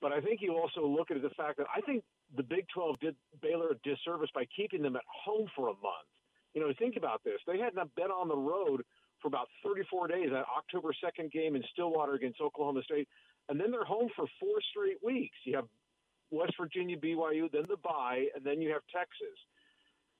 but 0.00 0.12
I 0.12 0.20
think 0.20 0.40
you 0.42 0.56
also 0.56 0.86
look 0.86 1.10
at 1.10 1.20
the 1.22 1.30
fact 1.30 1.58
that 1.58 1.66
I 1.74 1.80
think 1.80 2.04
the 2.36 2.42
Big 2.42 2.66
12 2.74 3.00
did 3.00 3.16
Baylor 3.40 3.70
a 3.70 3.88
disservice 3.88 4.30
by 4.34 4.44
keeping 4.54 4.82
them 4.82 4.96
at 4.96 5.02
home 5.08 5.46
for 5.54 5.68
a 5.68 5.72
month. 5.72 6.10
You 6.54 6.60
know, 6.60 6.72
think 6.78 6.96
about 6.96 7.22
this. 7.24 7.40
They 7.46 7.58
hadn't 7.58 7.94
been 7.94 8.10
on 8.10 8.28
the 8.28 8.36
road 8.36 8.82
for 9.20 9.28
about 9.28 9.48
34 9.64 10.08
days, 10.08 10.28
that 10.30 10.44
October 10.56 10.92
2nd 10.92 11.32
game 11.32 11.56
in 11.56 11.62
Stillwater 11.72 12.14
against 12.14 12.40
Oklahoma 12.40 12.82
State, 12.84 13.08
and 13.48 13.60
then 13.60 13.70
they're 13.70 13.84
home 13.84 14.08
for 14.14 14.26
four 14.40 14.60
straight 14.70 14.98
weeks. 15.02 15.36
You 15.44 15.56
have 15.56 15.66
West 16.30 16.54
Virginia, 16.60 16.96
BYU, 16.96 17.50
then 17.50 17.64
the 17.68 17.76
bye, 17.82 18.26
and 18.34 18.44
then 18.44 18.60
you 18.60 18.70
have 18.70 18.82
Texas. 18.94 19.38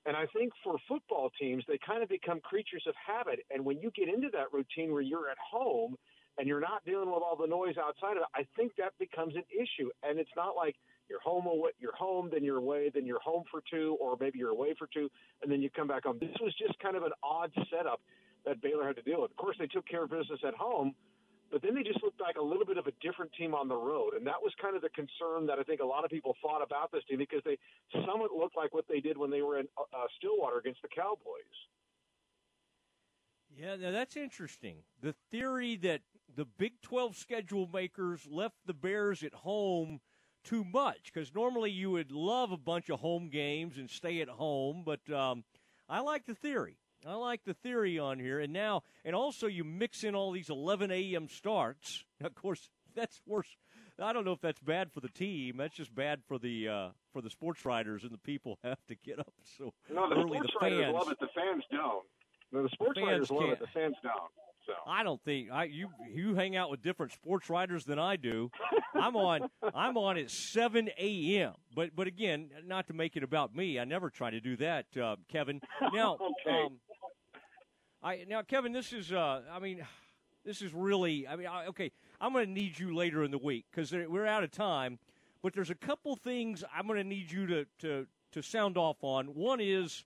And 0.05 0.15
I 0.15 0.25
think 0.37 0.53
for 0.63 0.77
football 0.87 1.31
teams, 1.39 1.63
they 1.67 1.79
kind 1.85 2.03
of 2.03 2.09
become 2.09 2.39
creatures 2.41 2.83
of 2.87 2.93
habit. 2.95 3.39
And 3.49 3.65
when 3.65 3.79
you 3.79 3.91
get 3.95 4.07
into 4.07 4.29
that 4.33 4.53
routine 4.53 4.93
where 4.93 5.01
you're 5.01 5.29
at 5.29 5.37
home 5.37 5.95
and 6.37 6.47
you're 6.47 6.59
not 6.59 6.85
dealing 6.85 7.09
with 7.09 7.23
all 7.25 7.35
the 7.39 7.47
noise 7.47 7.75
outside 7.77 8.17
of 8.17 8.23
it, 8.23 8.29
I 8.35 8.45
think 8.55 8.73
that 8.77 8.93
becomes 8.99 9.35
an 9.35 9.43
issue. 9.49 9.89
And 10.03 10.19
it's 10.19 10.35
not 10.35 10.55
like 10.55 10.75
you're 11.09 11.21
home 11.21 11.45
away, 11.45 11.71
you're 11.79 11.95
home, 11.95 12.29
then 12.31 12.43
you're 12.43 12.57
away, 12.57 12.91
then 12.93 13.05
you're 13.05 13.19
home 13.19 13.43
for 13.51 13.61
two, 13.69 13.97
or 13.99 14.17
maybe 14.19 14.39
you're 14.39 14.49
away 14.49 14.73
for 14.77 14.87
two, 14.93 15.09
and 15.41 15.51
then 15.51 15.61
you 15.61 15.69
come 15.69 15.87
back 15.87 16.03
home. 16.03 16.17
This 16.19 16.35
was 16.41 16.53
just 16.55 16.77
kind 16.79 16.95
of 16.95 17.03
an 17.03 17.11
odd 17.23 17.51
setup 17.69 18.01
that 18.45 18.61
Baylor 18.61 18.85
had 18.85 18.95
to 18.95 19.01
deal 19.01 19.21
with. 19.21 19.31
Of 19.31 19.37
course, 19.37 19.55
they 19.59 19.67
took 19.67 19.87
care 19.87 20.03
of 20.03 20.09
business 20.09 20.39
at 20.47 20.53
home, 20.55 20.95
but 21.51 21.61
then 21.61 21.75
they 21.75 21.83
just 21.83 22.03
looked 22.03 22.19
like 22.19 22.37
a 22.37 22.41
little 22.41 22.65
bit 22.65 22.77
of 22.77 22.87
a 22.87 22.91
different 23.01 23.31
team 23.33 23.53
on 23.53 23.67
the 23.67 23.75
road, 23.75 24.13
and 24.15 24.25
that 24.25 24.41
was 24.41 24.53
kind 24.61 24.75
of 24.75 24.81
the 24.81 24.89
concern 24.89 25.45
that 25.47 25.59
I 25.59 25.63
think 25.63 25.81
a 25.81 25.85
lot 25.85 26.03
of 26.03 26.09
people 26.09 26.35
thought 26.41 26.61
about 26.63 26.91
this 26.91 27.03
team 27.09 27.17
because 27.17 27.41
they 27.45 27.57
somewhat 28.05 28.31
looked 28.31 28.57
like 28.57 28.73
what 28.73 28.85
they 28.89 28.99
did 28.99 29.17
when 29.17 29.29
they 29.29 29.41
were 29.41 29.59
in 29.59 29.67
uh, 29.77 30.07
Stillwater 30.17 30.57
against 30.57 30.81
the 30.81 30.89
Cowboys. 30.89 31.55
Yeah, 33.55 33.75
now 33.77 33.91
that's 33.91 34.17
interesting. 34.17 34.79
The 35.01 35.15
theory 35.31 35.77
that 35.77 36.01
the 36.35 36.45
Big 36.45 36.81
12 36.81 37.15
schedule 37.15 37.69
makers 37.71 38.27
left 38.29 38.57
the 38.65 38.73
Bears 38.73 39.23
at 39.23 39.33
home 39.33 40.01
too 40.45 40.63
much 40.63 41.11
because 41.13 41.33
normally 41.35 41.71
you 41.71 41.91
would 41.91 42.11
love 42.11 42.51
a 42.51 42.57
bunch 42.57 42.89
of 42.89 42.99
home 43.01 43.29
games 43.29 43.77
and 43.77 43.89
stay 43.89 44.21
at 44.21 44.29
home, 44.29 44.83
but 44.85 45.01
um, 45.13 45.43
I 45.89 45.99
like 45.99 46.25
the 46.25 46.35
theory. 46.35 46.77
I 47.05 47.13
like 47.15 47.43
the 47.45 47.53
theory 47.53 47.99
on 47.99 48.17
here, 48.19 48.39
and 48.39 48.51
now 48.53 48.83
and 49.03 49.15
also 49.15 49.45
you 49.47 49.63
mix 49.63 50.03
in 50.03 50.15
all 50.15 50.31
these 50.31 50.49
11 50.49 50.89
a.m. 50.91 51.27
starts. 51.29 52.03
Of 52.23 52.33
course, 52.33 52.69
that's 52.95 53.21
worse. 53.27 53.57
I 54.01 54.11
don't 54.13 54.23
know 54.25 54.31
if 54.31 54.39
that's 54.41 54.59
bad 54.61 54.91
for 54.91 55.01
the 55.01 55.09
team. 55.09 55.57
That's 55.57 55.75
just 55.75 55.93
bad 55.93 56.21
for 56.27 56.39
the 56.39 56.67
uh, 56.69 56.89
for 57.13 57.21
the 57.21 57.29
sports 57.29 57.65
writers 57.65 58.03
and 58.03 58.11
the 58.11 58.17
people 58.17 58.57
have 58.63 58.79
to 58.87 58.95
get 58.95 59.19
up 59.19 59.33
so 59.57 59.73
No, 59.93 60.07
the 60.09 60.15
early. 60.15 60.37
sports 60.37 60.53
the 60.53 60.65
writers 60.65 60.81
fans. 60.85 60.93
love 60.95 61.11
it. 61.11 61.19
The 61.19 61.27
fans 61.35 61.63
don't. 61.71 62.03
No, 62.51 62.63
the 62.63 62.69
sports 62.69 62.97
fans 62.99 63.07
writers 63.07 63.31
love 63.31 63.41
can't. 63.41 63.51
it. 63.53 63.59
The 63.59 63.67
fans 63.67 63.95
don't. 64.01 64.31
So 64.65 64.73
I 64.87 65.03
don't 65.03 65.21
think 65.23 65.49
I 65.51 65.65
you 65.65 65.89
you 66.11 66.35
hang 66.35 66.55
out 66.55 66.69
with 66.71 66.81
different 66.81 67.11
sports 67.11 67.49
writers 67.49 67.85
than 67.85 67.99
I 67.99 68.15
do. 68.15 68.49
I'm 68.95 69.15
on 69.15 69.49
I'm 69.73 69.97
on 69.97 70.17
at 70.17 70.31
seven 70.31 70.89
a.m. 70.97 71.53
But 71.75 71.95
but 71.95 72.07
again, 72.07 72.49
not 72.65 72.87
to 72.87 72.93
make 72.93 73.15
it 73.15 73.23
about 73.23 73.55
me. 73.55 73.79
I 73.79 73.83
never 73.83 74.09
try 74.09 74.29
to 74.31 74.39
do 74.41 74.55
that, 74.57 74.85
uh, 74.97 75.17
Kevin. 75.29 75.61
Now, 75.93 76.17
Okay. 76.47 76.63
um, 76.65 76.79
I 78.03 78.25
now 78.27 78.41
Kevin, 78.41 78.71
this 78.71 78.93
is 78.93 79.11
uh, 79.11 79.41
I 79.51 79.59
mean, 79.59 79.85
this 80.43 80.61
is 80.61 80.73
really 80.73 81.27
I 81.27 81.35
mean, 81.35 81.47
I, 81.47 81.67
okay. 81.67 81.91
I'm 82.21 82.31
going 82.33 82.45
to 82.45 82.51
need 82.51 82.79
you 82.79 82.95
later 82.95 83.23
in 83.23 83.31
the 83.31 83.37
week 83.37 83.65
because 83.71 83.91
we're 83.91 84.25
out 84.25 84.43
of 84.43 84.51
time. 84.51 84.99
But 85.43 85.53
there's 85.53 85.69
a 85.69 85.75
couple 85.75 86.15
things 86.15 86.63
I'm 86.75 86.87
going 86.87 86.97
to 86.97 87.03
need 87.07 87.31
you 87.31 87.45
to 87.47 87.65
to 87.79 88.07
to 88.31 88.41
sound 88.41 88.77
off 88.77 88.97
on. 89.03 89.27
One 89.27 89.59
is. 89.61 90.03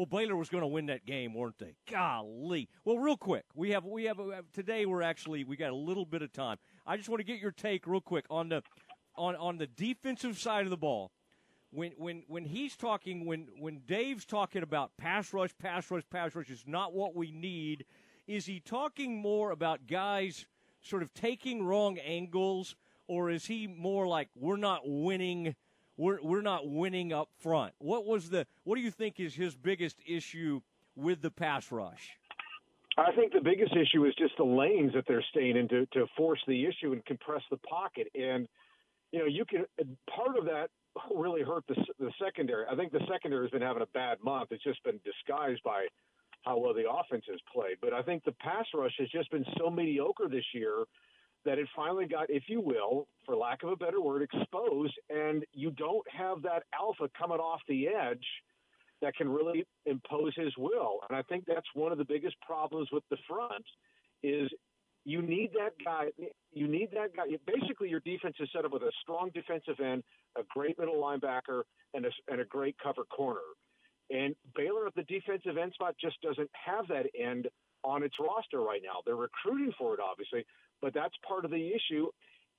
Well, 0.00 0.06
Baylor 0.06 0.34
was 0.34 0.48
going 0.48 0.62
to 0.62 0.66
win 0.66 0.86
that 0.86 1.04
game, 1.04 1.34
weren't 1.34 1.58
they? 1.58 1.74
Golly. 1.90 2.70
Well, 2.86 2.96
real 2.96 3.18
quick, 3.18 3.44
we 3.54 3.72
have 3.72 3.84
we 3.84 4.04
have 4.04 4.18
uh, 4.18 4.40
today. 4.50 4.86
We're 4.86 5.02
actually 5.02 5.44
we 5.44 5.58
got 5.58 5.72
a 5.72 5.76
little 5.76 6.06
bit 6.06 6.22
of 6.22 6.32
time. 6.32 6.56
I 6.86 6.96
just 6.96 7.10
want 7.10 7.20
to 7.20 7.24
get 7.26 7.38
your 7.38 7.50
take 7.50 7.86
real 7.86 8.00
quick 8.00 8.24
on 8.30 8.48
the 8.48 8.62
on 9.14 9.36
on 9.36 9.58
the 9.58 9.66
defensive 9.66 10.38
side 10.38 10.64
of 10.64 10.70
the 10.70 10.78
ball. 10.78 11.10
When 11.70 11.92
when 11.98 12.22
when 12.28 12.46
he's 12.46 12.78
talking, 12.78 13.26
when 13.26 13.48
when 13.58 13.82
Dave's 13.86 14.24
talking 14.24 14.62
about 14.62 14.92
pass 14.96 15.34
rush, 15.34 15.50
pass 15.58 15.90
rush, 15.90 16.04
pass 16.10 16.34
rush 16.34 16.48
is 16.48 16.64
not 16.66 16.94
what 16.94 17.14
we 17.14 17.30
need. 17.30 17.84
Is 18.26 18.46
he 18.46 18.58
talking 18.58 19.20
more 19.20 19.50
about 19.50 19.86
guys 19.86 20.46
sort 20.80 21.02
of 21.02 21.12
taking 21.12 21.62
wrong 21.62 21.98
angles, 21.98 22.74
or 23.06 23.28
is 23.28 23.44
he 23.44 23.66
more 23.66 24.06
like 24.06 24.30
we're 24.34 24.56
not 24.56 24.80
winning? 24.86 25.56
We're 26.00 26.18
we're 26.22 26.40
not 26.40 26.68
winning 26.68 27.12
up 27.12 27.28
front. 27.38 27.74
What 27.78 28.06
was 28.06 28.30
the 28.30 28.46
what 28.64 28.76
do 28.76 28.80
you 28.80 28.90
think 28.90 29.20
is 29.20 29.34
his 29.34 29.54
biggest 29.54 29.98
issue 30.06 30.62
with 30.96 31.20
the 31.20 31.30
pass 31.30 31.70
rush? 31.70 32.16
I 32.96 33.12
think 33.12 33.32
the 33.32 33.40
biggest 33.40 33.72
issue 33.76 34.04
is 34.06 34.14
just 34.18 34.36
the 34.36 34.44
lanes 34.44 34.92
that 34.94 35.04
they're 35.06 35.24
staying 35.30 35.56
in 35.56 35.68
to, 35.68 35.86
to 35.86 36.06
force 36.16 36.40
the 36.46 36.66
issue 36.66 36.92
and 36.92 37.04
compress 37.06 37.40
the 37.50 37.56
pocket. 37.58 38.08
And, 38.14 38.48
you 39.12 39.20
know, 39.20 39.26
you 39.26 39.44
can, 39.44 39.64
part 40.14 40.36
of 40.36 40.44
that 40.46 40.68
really 41.14 41.42
hurt 41.42 41.64
the, 41.68 41.76
the 41.98 42.10
secondary. 42.22 42.66
I 42.70 42.74
think 42.74 42.92
the 42.92 43.00
secondary 43.10 43.44
has 43.44 43.50
been 43.50 43.62
having 43.62 43.82
a 43.82 43.92
bad 43.94 44.18
month. 44.22 44.48
It's 44.50 44.64
just 44.64 44.82
been 44.82 45.00
disguised 45.04 45.62
by 45.62 45.86
how 46.42 46.58
well 46.58 46.74
the 46.74 46.90
offense 46.90 47.24
has 47.30 47.38
played. 47.52 47.76
But 47.80 47.94
I 47.94 48.02
think 48.02 48.24
the 48.24 48.32
pass 48.32 48.66
rush 48.74 48.92
has 48.98 49.08
just 49.08 49.30
been 49.30 49.46
so 49.56 49.70
mediocre 49.70 50.28
this 50.28 50.44
year 50.52 50.84
that 51.44 51.58
it 51.58 51.68
finally 51.74 52.06
got, 52.06 52.28
if 52.28 52.44
you 52.48 52.60
will, 52.60 53.06
for 53.24 53.34
lack 53.34 53.62
of 53.62 53.70
a 53.70 53.76
better 53.76 54.00
word, 54.00 54.22
exposed. 54.22 54.94
And 55.08 55.44
you 55.52 55.70
don't 55.70 56.04
have 56.10 56.42
that 56.42 56.64
alpha 56.78 57.08
coming 57.18 57.38
off 57.38 57.60
the 57.68 57.88
edge 57.88 58.24
that 59.00 59.16
can 59.16 59.28
really 59.28 59.64
impose 59.86 60.32
his 60.36 60.52
will. 60.58 61.00
And 61.08 61.16
I 61.16 61.22
think 61.22 61.44
that's 61.46 61.66
one 61.74 61.92
of 61.92 61.98
the 61.98 62.04
biggest 62.04 62.36
problems 62.46 62.88
with 62.92 63.04
the 63.10 63.16
front 63.26 63.64
is 64.22 64.50
you 65.06 65.22
need 65.22 65.50
that 65.54 65.72
guy. 65.82 66.08
You 66.52 66.68
need 66.68 66.90
that 66.92 67.16
guy. 67.16 67.24
Basically, 67.46 67.88
your 67.88 68.00
defense 68.00 68.36
is 68.38 68.50
set 68.54 68.66
up 68.66 68.72
with 68.72 68.82
a 68.82 68.92
strong 69.00 69.30
defensive 69.32 69.80
end, 69.80 70.02
a 70.36 70.42
great 70.54 70.78
middle 70.78 70.96
linebacker, 70.96 71.62
and 71.94 72.04
a, 72.04 72.10
and 72.28 72.42
a 72.42 72.44
great 72.44 72.76
cover 72.82 73.04
corner. 73.04 73.40
And 74.10 74.34
Baylor 74.54 74.86
at 74.86 74.94
the 74.94 75.04
defensive 75.04 75.56
end 75.56 75.72
spot 75.72 75.94
just 75.98 76.20
doesn't 76.20 76.50
have 76.52 76.86
that 76.88 77.06
end 77.18 77.48
on 77.82 78.02
its 78.02 78.16
roster 78.20 78.60
right 78.60 78.82
now. 78.84 79.00
They're 79.06 79.16
recruiting 79.16 79.72
for 79.78 79.94
it, 79.94 80.00
obviously, 80.00 80.44
but 80.80 80.94
that's 80.94 81.14
part 81.26 81.44
of 81.44 81.50
the 81.50 81.72
issue. 81.72 82.08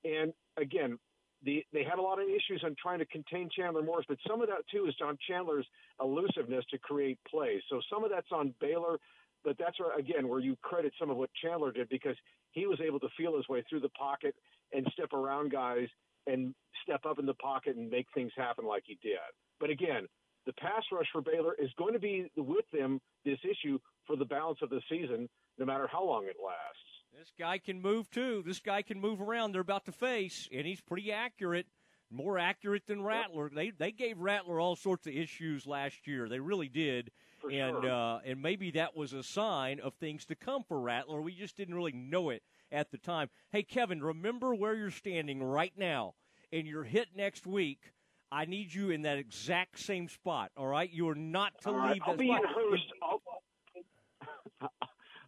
And 0.04 0.32
again, 0.56 0.98
the, 1.44 1.64
they 1.72 1.82
had 1.82 1.98
a 1.98 2.02
lot 2.02 2.20
of 2.20 2.28
issues 2.28 2.62
on 2.64 2.76
trying 2.80 3.00
to 3.00 3.06
contain 3.06 3.48
Chandler 3.54 3.82
Morris, 3.82 4.06
but 4.08 4.18
some 4.28 4.40
of 4.40 4.48
that 4.48 4.62
too 4.70 4.86
is 4.86 4.94
on 5.04 5.18
Chandler's 5.28 5.66
elusiveness 6.00 6.64
to 6.70 6.78
create 6.78 7.18
plays. 7.28 7.60
So 7.68 7.80
some 7.92 8.04
of 8.04 8.10
that's 8.10 8.30
on 8.30 8.54
Baylor, 8.60 8.98
but 9.44 9.56
that's 9.58 9.78
where, 9.80 9.96
again 9.98 10.28
where 10.28 10.40
you 10.40 10.56
credit 10.62 10.92
some 10.98 11.10
of 11.10 11.16
what 11.16 11.30
Chandler 11.42 11.72
did 11.72 11.88
because 11.88 12.16
he 12.52 12.66
was 12.66 12.78
able 12.84 13.00
to 13.00 13.08
feel 13.16 13.36
his 13.36 13.48
way 13.48 13.64
through 13.68 13.80
the 13.80 13.88
pocket 13.90 14.34
and 14.72 14.86
step 14.92 15.12
around 15.12 15.50
guys 15.50 15.88
and 16.26 16.54
step 16.84 17.04
up 17.08 17.18
in 17.18 17.26
the 17.26 17.34
pocket 17.34 17.76
and 17.76 17.90
make 17.90 18.06
things 18.14 18.30
happen 18.36 18.64
like 18.64 18.84
he 18.86 18.98
did. 19.02 19.18
But 19.58 19.70
again, 19.70 20.06
the 20.46 20.52
pass 20.54 20.82
rush 20.92 21.06
for 21.12 21.22
Baylor 21.22 21.54
is 21.58 21.70
going 21.78 21.92
to 21.94 22.00
be 22.00 22.30
with 22.36 22.64
them 22.72 23.00
this 23.24 23.38
issue 23.44 23.78
for 24.06 24.16
the 24.16 24.24
balance 24.24 24.58
of 24.62 24.70
the 24.70 24.80
season, 24.88 25.28
no 25.58 25.66
matter 25.66 25.88
how 25.90 26.04
long 26.04 26.24
it 26.24 26.36
lasts. 26.44 26.91
This 27.18 27.32
guy 27.38 27.58
can 27.58 27.80
move 27.80 28.10
too. 28.10 28.42
This 28.46 28.58
guy 28.60 28.82
can 28.82 29.00
move 29.00 29.20
around. 29.20 29.52
They're 29.52 29.60
about 29.60 29.84
to 29.86 29.92
face, 29.92 30.48
and 30.52 30.66
he's 30.66 30.80
pretty 30.80 31.12
accurate, 31.12 31.66
more 32.10 32.38
accurate 32.38 32.86
than 32.86 33.02
Rattler. 33.02 33.50
They 33.54 33.70
they 33.70 33.92
gave 33.92 34.18
Rattler 34.18 34.58
all 34.58 34.76
sorts 34.76 35.06
of 35.06 35.12
issues 35.14 35.66
last 35.66 36.06
year. 36.06 36.28
They 36.28 36.40
really 36.40 36.68
did, 36.68 37.10
For 37.40 37.50
and 37.50 37.82
sure. 37.82 37.90
uh, 37.90 38.18
and 38.24 38.40
maybe 38.40 38.70
that 38.72 38.96
was 38.96 39.12
a 39.12 39.22
sign 39.22 39.78
of 39.80 39.94
things 39.94 40.24
to 40.26 40.34
come 40.34 40.62
for 40.64 40.80
Rattler. 40.80 41.20
We 41.20 41.34
just 41.34 41.56
didn't 41.56 41.74
really 41.74 41.92
know 41.92 42.30
it 42.30 42.42
at 42.72 42.90
the 42.90 42.98
time. 42.98 43.28
Hey, 43.50 43.62
Kevin, 43.62 44.02
remember 44.02 44.54
where 44.54 44.74
you're 44.74 44.90
standing 44.90 45.42
right 45.42 45.72
now, 45.76 46.14
and 46.50 46.66
you're 46.66 46.84
hit 46.84 47.08
next 47.14 47.46
week. 47.46 47.92
I 48.34 48.46
need 48.46 48.72
you 48.72 48.88
in 48.88 49.02
that 49.02 49.18
exact 49.18 49.78
same 49.78 50.08
spot. 50.08 50.52
All 50.56 50.66
right, 50.66 50.90
you 50.90 51.06
are 51.10 51.14
not 51.14 51.52
to 51.62 51.68
All 51.68 51.74
right, 51.76 51.92
leave 51.92 52.02
I'll 52.06 52.12
that 52.14 52.18
be 52.18 52.28
spot. 52.28 52.40
in 52.42 52.48
Hurst. 52.48 52.84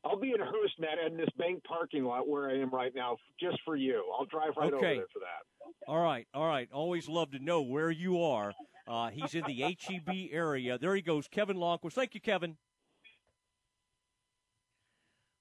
I'll, 0.04 0.18
be 0.18 0.32
in 0.32 0.40
Hurst, 0.40 0.78
Matt, 0.78 0.98
in 1.06 1.16
this 1.16 1.28
bank 1.38 1.62
parking 1.64 2.04
lot 2.04 2.28
where 2.28 2.50
I 2.50 2.58
am 2.58 2.70
right 2.70 2.92
now, 2.94 3.16
just 3.40 3.58
for 3.64 3.76
you. 3.76 4.04
I'll 4.18 4.26
drive 4.26 4.50
right 4.56 4.72
over 4.72 4.76
Okay. 4.76 4.96
there 4.96 5.06
for 5.12 5.20
that. 5.20 5.90
All 5.90 6.02
right, 6.02 6.26
all 6.34 6.46
right. 6.46 6.68
Always 6.72 7.08
love 7.08 7.30
to 7.32 7.38
know 7.38 7.62
where 7.62 7.90
you 7.90 8.22
are. 8.22 8.52
Uh, 8.86 9.10
he's 9.10 9.34
in 9.34 9.44
the 9.46 9.76
HEB 9.78 10.28
area. 10.30 10.78
There 10.78 10.94
he 10.94 11.02
goes, 11.02 11.26
Kevin 11.28 11.56
Lonnquist. 11.56 11.92
Thank 11.94 12.14
you, 12.14 12.20
Kevin. 12.20 12.56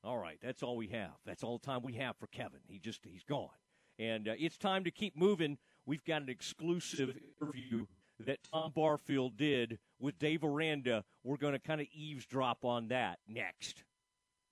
All 0.04 0.18
right, 0.18 0.38
that's 0.42 0.64
all 0.64 0.76
we 0.76 0.88
have. 0.88 1.14
That's 1.26 1.44
all 1.44 1.58
the 1.58 1.66
time 1.66 1.82
we 1.84 1.94
have 1.94 2.18
for 2.18 2.28
Kevin. 2.28 2.60
He 2.68 2.78
just 2.80 3.02
he's 3.06 3.24
gone, 3.24 3.48
and 3.98 4.28
uh, 4.28 4.34
it's 4.38 4.58
time 4.58 4.84
to 4.84 4.92
keep 4.92 5.16
moving. 5.16 5.58
We've 5.86 6.04
got 6.04 6.22
an 6.22 6.30
exclusive 6.30 7.16
interview 7.42 7.86
that 8.20 8.40
Tom 8.52 8.72
Barfield 8.76 9.38
did 9.38 9.80
with 10.00 10.20
Dave 10.20 10.44
Aranda. 10.44 11.04
We're 11.24 11.38
going 11.38 11.54
to 11.54 11.60
kind 11.60 11.80
of 11.80 11.88
eavesdrop 11.94 12.66
on 12.66 12.90
that 12.90 13.20
next. 13.28 13.84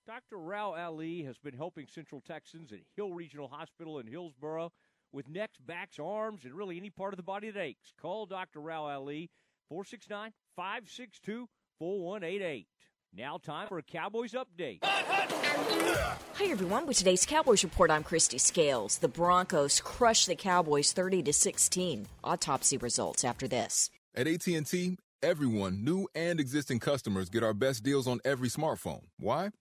Dr. 0.08 0.38
Rao 0.38 0.74
Ali 0.74 1.24
has 1.24 1.38
been 1.38 1.54
helping 1.54 1.86
Central 1.88 2.22
Texans 2.22 2.72
at 2.72 2.80
Hill 2.96 3.14
Regional 3.14 3.48
Hospital 3.48 4.00
in 4.00 4.08
Hillsboro 4.08 4.72
with 5.14 5.30
necks, 5.30 5.60
backs, 5.60 6.00
arms, 6.00 6.44
and 6.44 6.54
really 6.54 6.78
any 6.78 6.90
part 6.90 7.14
of 7.14 7.18
the 7.18 7.24
body 7.24 7.52
that 7.52 7.60
aches. 7.60 7.94
Call 8.02 8.26
Dr. 8.26 8.62
Rao 8.62 8.86
Ali, 8.86 9.30
469 9.70 10.32
562 10.56 11.48
4188. 11.78 12.68
Now, 13.14 13.38
time 13.38 13.68
for 13.68 13.78
a 13.78 13.84
Cowboys 13.84 14.32
update. 14.32 14.80
Hi 14.84 16.46
everyone. 16.46 16.88
With 16.88 16.98
today's 16.98 17.26
Cowboys 17.26 17.64
report, 17.64 17.92
I'm 17.92 18.04
Christy 18.04 18.38
Scales. 18.40 18.98
The 18.98 19.08
Broncos 19.08 19.82
crushed 19.82 20.28
the 20.28 20.36
Cowboys 20.36 20.94
30 20.94 21.22
to 21.24 21.34
16. 21.34 22.08
Autopsy 22.24 22.78
results 22.78 23.24
after 23.24 23.48
this. 23.48 23.92
At 24.16 24.28
AT&T, 24.28 24.98
everyone, 25.22 25.84
new 25.84 26.08
and 26.16 26.40
existing 26.40 26.80
customers, 26.80 27.30
get 27.30 27.44
our 27.44 27.54
best 27.54 27.84
deals 27.84 28.08
on 28.08 28.20
every 28.26 28.50
smartphone. 28.50 29.04
Why? 29.20 29.52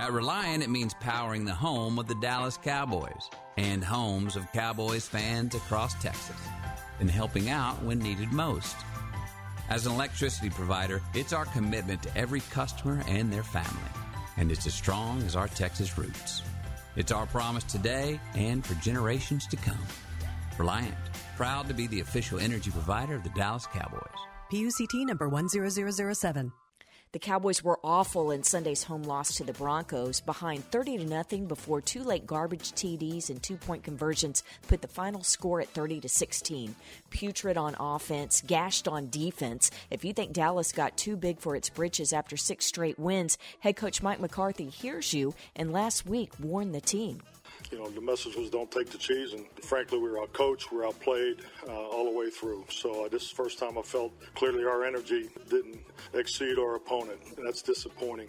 At 0.00 0.14
Reliant, 0.14 0.62
it 0.62 0.70
means 0.70 0.94
powering 0.94 1.44
the 1.44 1.54
home 1.54 1.98
of 1.98 2.06
the 2.06 2.14
Dallas 2.14 2.56
Cowboys 2.56 3.28
and 3.58 3.84
homes 3.84 4.34
of 4.34 4.50
Cowboys 4.50 5.06
fans 5.06 5.54
across 5.54 5.92
Texas 6.00 6.40
and 7.00 7.10
helping 7.10 7.50
out 7.50 7.82
when 7.82 7.98
needed 7.98 8.32
most. 8.32 8.76
As 9.68 9.84
an 9.84 9.92
electricity 9.92 10.48
provider, 10.48 11.02
it's 11.12 11.34
our 11.34 11.44
commitment 11.44 12.02
to 12.04 12.16
every 12.16 12.40
customer 12.40 13.02
and 13.08 13.30
their 13.30 13.42
family, 13.42 13.90
and 14.38 14.50
it's 14.50 14.66
as 14.66 14.72
strong 14.72 15.22
as 15.24 15.36
our 15.36 15.48
Texas 15.48 15.98
roots. 15.98 16.44
It's 16.96 17.12
our 17.12 17.26
promise 17.26 17.64
today 17.64 18.18
and 18.34 18.64
for 18.64 18.72
generations 18.76 19.46
to 19.48 19.56
come. 19.56 19.86
Reliant, 20.56 20.94
proud 21.36 21.68
to 21.68 21.74
be 21.74 21.86
the 21.88 22.00
official 22.00 22.38
energy 22.38 22.70
provider 22.70 23.16
of 23.16 23.22
the 23.22 23.32
Dallas 23.36 23.66
Cowboys. 23.66 24.08
PUCT 24.50 25.04
number 25.04 25.28
10007. 25.28 26.52
The 27.12 27.18
Cowboys 27.18 27.64
were 27.64 27.80
awful 27.82 28.30
in 28.30 28.44
Sunday's 28.44 28.84
home 28.84 29.02
loss 29.02 29.34
to 29.34 29.42
the 29.42 29.52
Broncos, 29.52 30.20
behind 30.20 30.70
30 30.70 30.98
to 30.98 31.04
nothing 31.04 31.46
before 31.46 31.80
two 31.80 32.04
late 32.04 32.24
garbage 32.24 32.70
TDs 32.70 33.30
and 33.30 33.42
two-point 33.42 33.82
conversions 33.82 34.44
put 34.68 34.80
the 34.80 34.86
final 34.86 35.24
score 35.24 35.60
at 35.60 35.66
30 35.70 35.98
to 36.02 36.08
16. 36.08 36.76
Putrid 37.10 37.56
on 37.56 37.74
offense, 37.80 38.44
gashed 38.46 38.86
on 38.86 39.10
defense. 39.10 39.72
If 39.90 40.04
you 40.04 40.12
think 40.12 40.32
Dallas 40.32 40.70
got 40.70 40.96
too 40.96 41.16
big 41.16 41.40
for 41.40 41.56
its 41.56 41.68
britches 41.68 42.12
after 42.12 42.36
six 42.36 42.64
straight 42.66 42.96
wins, 42.96 43.38
head 43.58 43.74
coach 43.74 44.04
Mike 44.04 44.20
McCarthy 44.20 44.68
hears 44.68 45.12
you 45.12 45.34
and 45.56 45.72
last 45.72 46.06
week 46.06 46.30
warned 46.38 46.72
the 46.76 46.80
team. 46.80 47.22
You 47.70 47.78
know, 47.78 47.88
the 47.90 48.00
message 48.00 48.36
was 48.36 48.50
don't 48.50 48.70
take 48.70 48.90
the 48.90 48.98
cheese, 48.98 49.32
and 49.32 49.46
frankly, 49.62 49.98
we 49.98 50.08
were 50.08 50.26
outcoached, 50.26 50.70
we 50.70 50.78
were 50.78 50.86
outplayed 50.86 51.42
uh, 51.68 51.72
all 51.72 52.04
the 52.04 52.18
way 52.18 52.30
through. 52.30 52.64
So 52.70 53.04
uh, 53.04 53.08
this 53.08 53.22
is 53.22 53.30
the 53.30 53.36
first 53.36 53.58
time 53.58 53.78
I 53.78 53.82
felt 53.82 54.12
clearly 54.34 54.64
our 54.64 54.84
energy 54.84 55.28
didn't 55.48 55.80
exceed 56.14 56.58
our 56.58 56.76
opponent, 56.76 57.20
and 57.36 57.46
that's 57.46 57.62
disappointing. 57.62 58.28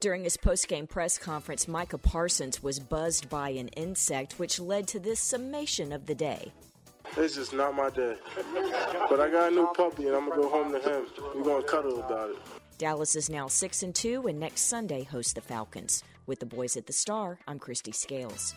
During 0.00 0.24
his 0.24 0.36
post-game 0.36 0.88
press 0.88 1.16
conference, 1.16 1.68
Micah 1.68 1.96
Parsons 1.96 2.62
was 2.62 2.80
buzzed 2.80 3.30
by 3.30 3.50
an 3.50 3.68
insect, 3.68 4.38
which 4.38 4.58
led 4.58 4.88
to 4.88 4.98
this 4.98 5.20
summation 5.20 5.92
of 5.92 6.06
the 6.06 6.14
day. 6.14 6.52
It's 7.16 7.34
just 7.34 7.52
not 7.52 7.74
my 7.74 7.90
day. 7.90 8.16
But 9.08 9.20
I 9.20 9.30
got 9.30 9.52
a 9.52 9.54
new 9.54 9.68
puppy, 9.76 10.08
and 10.08 10.16
I'm 10.16 10.28
gonna 10.28 10.42
go 10.42 10.48
home 10.48 10.72
to 10.72 10.80
him. 10.80 11.06
We're 11.34 11.44
gonna 11.44 11.62
cuddle 11.62 12.00
about 12.00 12.30
it. 12.30 12.36
Dallas 12.78 13.14
is 13.14 13.30
now 13.30 13.46
6 13.46 13.82
and 13.84 13.94
2 13.94 14.26
and 14.26 14.40
next 14.40 14.62
Sunday 14.62 15.04
hosts 15.04 15.34
the 15.34 15.40
Falcons. 15.40 16.02
With 16.26 16.40
the 16.40 16.46
boys 16.46 16.76
at 16.76 16.86
the 16.86 16.92
Star, 16.92 17.38
I'm 17.46 17.60
Christy 17.60 17.92
Scales. 17.92 18.54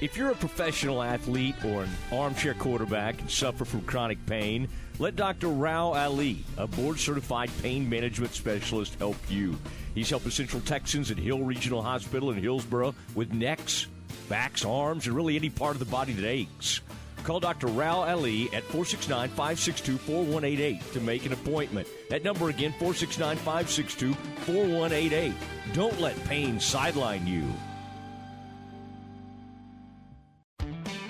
If 0.00 0.16
you're 0.16 0.30
a 0.30 0.34
professional 0.34 1.02
athlete 1.02 1.62
or 1.62 1.82
an 1.82 1.90
armchair 2.10 2.54
quarterback 2.54 3.20
and 3.20 3.30
suffer 3.30 3.66
from 3.66 3.82
chronic 3.82 4.24
pain, 4.24 4.66
let 4.98 5.14
Dr. 5.14 5.48
Rao 5.48 5.92
Ali, 5.92 6.42
a 6.56 6.66
board 6.66 6.98
certified 6.98 7.50
pain 7.60 7.86
management 7.86 8.32
specialist, 8.32 8.94
help 8.98 9.18
you. 9.28 9.58
He's 9.94 10.08
helping 10.08 10.30
Central 10.30 10.62
Texans 10.62 11.10
at 11.10 11.18
Hill 11.18 11.40
Regional 11.40 11.82
Hospital 11.82 12.30
in 12.30 12.42
Hillsboro 12.42 12.94
with 13.14 13.34
necks, 13.34 13.88
backs, 14.30 14.64
arms, 14.64 15.06
and 15.06 15.14
really 15.14 15.36
any 15.36 15.50
part 15.50 15.72
of 15.72 15.80
the 15.80 15.84
body 15.84 16.14
that 16.14 16.26
aches. 16.26 16.80
Call 17.22 17.38
Dr. 17.38 17.66
Rao 17.66 18.00
Ali 18.00 18.44
at 18.54 18.62
469 18.64 19.28
562 19.28 19.98
4188 19.98 20.92
to 20.94 21.00
make 21.02 21.26
an 21.26 21.34
appointment. 21.34 21.86
That 22.08 22.24
number 22.24 22.48
again, 22.48 22.70
469 22.78 23.36
562 23.36 24.14
4188. 24.14 25.34
Don't 25.74 26.00
let 26.00 26.24
pain 26.24 26.58
sideline 26.58 27.26
you. 27.26 27.44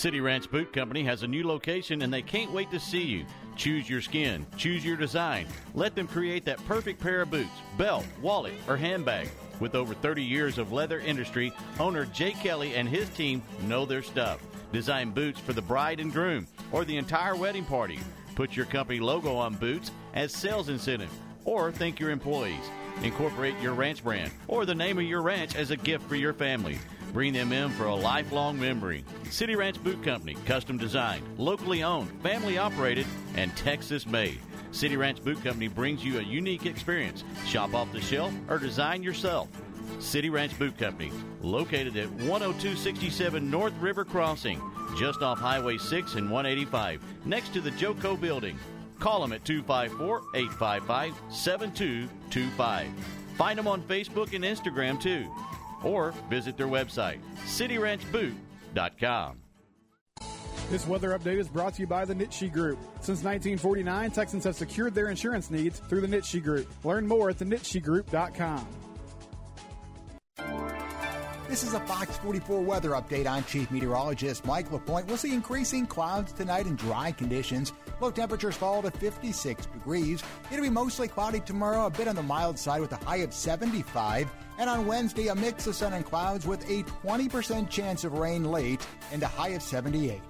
City 0.00 0.20
Ranch 0.22 0.50
Boot 0.50 0.72
Company 0.72 1.02
has 1.02 1.24
a 1.24 1.26
new 1.26 1.46
location 1.46 2.00
and 2.00 2.10
they 2.10 2.22
can't 2.22 2.52
wait 2.52 2.70
to 2.70 2.80
see 2.80 3.02
you. 3.02 3.26
Choose 3.54 3.90
your 3.90 4.00
skin, 4.00 4.46
choose 4.56 4.82
your 4.82 4.96
design. 4.96 5.46
Let 5.74 5.94
them 5.94 6.06
create 6.06 6.46
that 6.46 6.64
perfect 6.64 7.00
pair 7.00 7.20
of 7.20 7.30
boots, 7.30 7.50
belt, 7.76 8.06
wallet, 8.22 8.54
or 8.66 8.78
handbag. 8.78 9.28
With 9.60 9.74
over 9.74 9.92
30 9.92 10.22
years 10.22 10.56
of 10.56 10.72
leather 10.72 11.00
industry, 11.00 11.52
owner 11.78 12.06
Jay 12.06 12.30
Kelly 12.30 12.76
and 12.76 12.88
his 12.88 13.10
team 13.10 13.42
know 13.64 13.84
their 13.84 14.02
stuff. 14.02 14.40
Design 14.72 15.10
boots 15.10 15.38
for 15.38 15.52
the 15.52 15.60
bride 15.60 16.00
and 16.00 16.10
groom 16.10 16.46
or 16.72 16.86
the 16.86 16.96
entire 16.96 17.36
wedding 17.36 17.66
party. 17.66 17.98
Put 18.36 18.56
your 18.56 18.66
company 18.66 19.00
logo 19.00 19.34
on 19.34 19.54
boots 19.54 19.90
as 20.14 20.32
sales 20.32 20.70
incentive 20.70 21.12
or 21.44 21.72
thank 21.72 22.00
your 22.00 22.10
employees. 22.10 22.70
Incorporate 23.02 23.58
your 23.60 23.74
ranch 23.74 24.02
brand 24.02 24.32
or 24.48 24.64
the 24.64 24.74
name 24.74 24.96
of 24.98 25.04
your 25.04 25.20
ranch 25.20 25.56
as 25.56 25.72
a 25.72 25.76
gift 25.76 26.08
for 26.08 26.16
your 26.16 26.32
family. 26.32 26.78
Bring 27.12 27.32
them 27.32 27.52
in 27.52 27.70
for 27.70 27.86
a 27.86 27.94
lifelong 27.94 28.58
memory. 28.58 29.04
City 29.30 29.56
Ranch 29.56 29.82
Boot 29.82 30.02
Company, 30.02 30.36
custom 30.46 30.78
designed, 30.78 31.24
locally 31.38 31.82
owned, 31.82 32.10
family 32.22 32.56
operated, 32.56 33.06
and 33.34 33.54
Texas 33.56 34.06
made. 34.06 34.38
City 34.70 34.96
Ranch 34.96 35.22
Boot 35.24 35.42
Company 35.42 35.66
brings 35.66 36.04
you 36.04 36.18
a 36.18 36.22
unique 36.22 36.66
experience. 36.66 37.24
Shop 37.46 37.74
off 37.74 37.92
the 37.92 38.00
shelf 38.00 38.32
or 38.48 38.58
design 38.58 39.02
yourself. 39.02 39.48
City 39.98 40.30
Ranch 40.30 40.56
Boot 40.58 40.78
Company, 40.78 41.10
located 41.42 41.96
at 41.96 42.08
10267 42.18 43.50
North 43.50 43.74
River 43.80 44.04
Crossing, 44.04 44.62
just 44.96 45.20
off 45.22 45.38
Highway 45.38 45.78
6 45.78 46.14
and 46.14 46.30
185, 46.30 47.02
next 47.26 47.52
to 47.52 47.60
the 47.60 47.72
Joco 47.72 48.18
Building. 48.18 48.58
Call 49.00 49.20
them 49.20 49.32
at 49.32 49.44
254 49.44 50.22
855 50.34 51.14
7225. 51.30 52.88
Find 53.36 53.58
them 53.58 53.66
on 53.66 53.82
Facebook 53.82 54.34
and 54.34 54.44
Instagram 54.44 55.00
too. 55.00 55.26
Or 55.82 56.12
visit 56.28 56.56
their 56.56 56.68
website, 56.68 57.20
cityranchboot.com. 57.46 59.36
This 60.70 60.86
weather 60.86 61.18
update 61.18 61.38
is 61.38 61.48
brought 61.48 61.74
to 61.74 61.80
you 61.80 61.88
by 61.88 62.04
the 62.04 62.14
Nitsche 62.14 62.52
Group. 62.52 62.78
Since 63.00 63.24
1949, 63.24 64.12
Texans 64.12 64.44
have 64.44 64.54
secured 64.54 64.94
their 64.94 65.08
insurance 65.08 65.50
needs 65.50 65.80
through 65.80 66.02
the 66.02 66.06
Nitsche 66.06 66.40
Group. 66.40 66.68
Learn 66.84 67.08
more 67.08 67.30
at 67.30 67.38
thenitschegroup.com. 67.38 68.68
This 71.48 71.64
is 71.64 71.74
a 71.74 71.80
Fox 71.80 72.16
44 72.18 72.60
weather 72.60 72.90
update. 72.90 73.26
I'm 73.26 73.42
Chief 73.42 73.68
Meteorologist 73.72 74.44
Mike 74.46 74.70
LaPointe. 74.70 75.08
We'll 75.08 75.16
see 75.16 75.34
increasing 75.34 75.84
clouds 75.84 76.32
tonight 76.32 76.66
and 76.66 76.78
dry 76.78 77.10
conditions. 77.10 77.72
Low 78.00 78.12
temperatures 78.12 78.54
fall 78.54 78.80
to 78.82 78.92
56 78.92 79.66
degrees. 79.66 80.22
It'll 80.52 80.62
be 80.62 80.70
mostly 80.70 81.08
cloudy 81.08 81.40
tomorrow, 81.40 81.86
a 81.86 81.90
bit 81.90 82.06
on 82.06 82.14
the 82.14 82.22
mild 82.22 82.56
side 82.56 82.80
with 82.80 82.92
a 82.92 83.04
high 83.04 83.16
of 83.16 83.34
75. 83.34 84.30
And 84.60 84.68
on 84.68 84.86
Wednesday, 84.86 85.28
a 85.28 85.34
mix 85.34 85.66
of 85.66 85.74
sun 85.74 85.94
and 85.94 86.04
clouds 86.04 86.46
with 86.46 86.62
a 86.68 86.82
20% 86.82 87.70
chance 87.70 88.04
of 88.04 88.12
rain 88.12 88.44
late 88.44 88.86
and 89.10 89.22
a 89.22 89.26
high 89.26 89.48
of 89.48 89.62
78. 89.62 90.20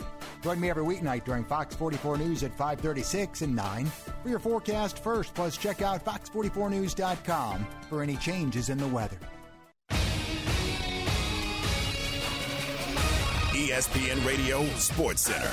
Join 0.45 0.61
me 0.61 0.71
every 0.71 0.85
weeknight 0.85 1.25
during 1.25 1.45
Fox 1.45 1.75
44 1.75 2.17
News 2.17 2.45
at 2.45 2.53
536 2.53 3.43
and 3.43 3.57
9 3.57 3.87
for 4.23 4.29
your 4.29 4.39
forecast 4.39 5.03
first. 5.03 5.35
Plus, 5.35 5.57
check 5.57 5.83
out 5.83 6.05
fox44news.com 6.05 7.67
for 7.89 8.05
any 8.05 8.17
changes 8.19 8.69
in 8.69 8.79
the 8.79 8.87
weather. 8.87 9.19
ESPN 13.51 14.25
Radio 14.25 14.65
Sports 14.77 15.23
Center. 15.23 15.53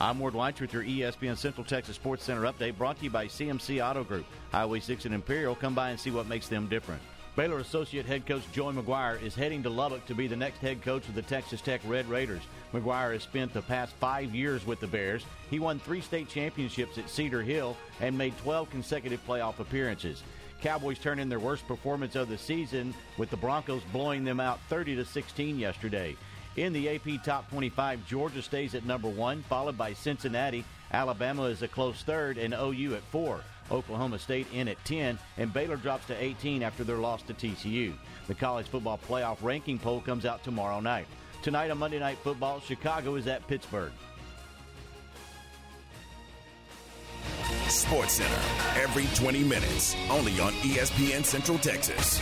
I'm 0.00 0.18
Ward 0.18 0.34
White 0.34 0.60
with 0.60 0.72
your 0.72 0.82
ESPN 0.82 1.36
Central 1.36 1.64
Texas 1.64 1.94
Sports 1.94 2.24
Center 2.24 2.42
update 2.42 2.76
brought 2.76 2.98
to 2.98 3.04
you 3.04 3.10
by 3.10 3.26
CMC 3.26 3.80
Auto 3.88 4.02
Group. 4.02 4.26
Highway 4.50 4.80
6 4.80 5.04
and 5.04 5.14
Imperial, 5.14 5.54
come 5.54 5.76
by 5.76 5.90
and 5.90 6.00
see 6.00 6.10
what 6.10 6.26
makes 6.26 6.48
them 6.48 6.66
different. 6.66 7.00
Baylor 7.38 7.60
Associate 7.60 8.04
Head 8.04 8.26
Coach 8.26 8.42
Joey 8.50 8.74
McGuire 8.74 9.22
is 9.22 9.36
heading 9.36 9.62
to 9.62 9.70
Lubbock 9.70 10.04
to 10.06 10.14
be 10.16 10.26
the 10.26 10.34
next 10.34 10.58
head 10.58 10.82
coach 10.82 11.06
of 11.06 11.14
the 11.14 11.22
Texas 11.22 11.60
Tech 11.60 11.80
Red 11.86 12.08
Raiders. 12.10 12.42
McGuire 12.72 13.12
has 13.12 13.22
spent 13.22 13.54
the 13.54 13.62
past 13.62 13.94
five 14.00 14.34
years 14.34 14.66
with 14.66 14.80
the 14.80 14.88
Bears. 14.88 15.24
He 15.48 15.60
won 15.60 15.78
three 15.78 16.00
state 16.00 16.28
championships 16.28 16.98
at 16.98 17.08
Cedar 17.08 17.42
Hill 17.42 17.76
and 18.00 18.18
made 18.18 18.36
12 18.38 18.68
consecutive 18.70 19.24
playoff 19.24 19.60
appearances. 19.60 20.24
Cowboys 20.62 20.98
turned 20.98 21.20
in 21.20 21.28
their 21.28 21.38
worst 21.38 21.64
performance 21.68 22.16
of 22.16 22.28
the 22.28 22.36
season 22.36 22.92
with 23.18 23.30
the 23.30 23.36
Broncos 23.36 23.84
blowing 23.92 24.24
them 24.24 24.40
out 24.40 24.58
30 24.68 24.96
to 24.96 25.04
16 25.04 25.60
yesterday. 25.60 26.16
In 26.56 26.72
the 26.72 26.88
AP 26.88 27.22
Top 27.24 27.48
25, 27.50 28.04
Georgia 28.04 28.42
stays 28.42 28.74
at 28.74 28.84
number 28.84 29.08
one, 29.08 29.44
followed 29.44 29.78
by 29.78 29.92
Cincinnati. 29.92 30.64
Alabama 30.90 31.44
is 31.44 31.62
a 31.62 31.68
close 31.68 32.02
third, 32.02 32.36
and 32.36 32.52
OU 32.52 32.96
at 32.96 33.02
four. 33.12 33.42
Oklahoma 33.70 34.18
State 34.18 34.46
in 34.52 34.68
at 34.68 34.82
10, 34.84 35.18
and 35.36 35.52
Baylor 35.52 35.76
drops 35.76 36.06
to 36.06 36.22
18 36.22 36.62
after 36.62 36.84
their 36.84 36.96
loss 36.96 37.22
to 37.22 37.34
TCU. 37.34 37.92
The 38.26 38.34
college 38.34 38.66
football 38.66 38.98
playoff 39.08 39.38
ranking 39.42 39.78
poll 39.78 40.00
comes 40.00 40.24
out 40.24 40.42
tomorrow 40.44 40.80
night. 40.80 41.06
Tonight 41.42 41.70
on 41.70 41.78
Monday 41.78 41.98
Night 41.98 42.18
Football, 42.18 42.60
Chicago 42.60 43.14
is 43.14 43.26
at 43.26 43.46
Pittsburgh. 43.46 43.92
Sports 47.68 48.14
Center, 48.14 48.80
every 48.80 49.06
20 49.14 49.44
minutes, 49.44 49.94
only 50.10 50.40
on 50.40 50.52
ESPN 50.54 51.24
Central 51.24 51.58
Texas. 51.58 52.20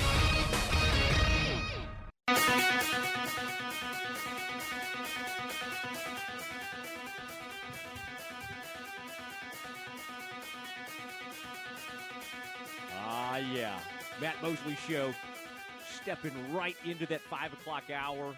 Mosley 14.47 14.77
Show 14.87 15.13
stepping 16.01 16.31
right 16.55 16.77
into 16.85 17.05
that 17.07 17.21
5 17.23 17.53
o'clock 17.55 17.83
hour. 17.93 18.33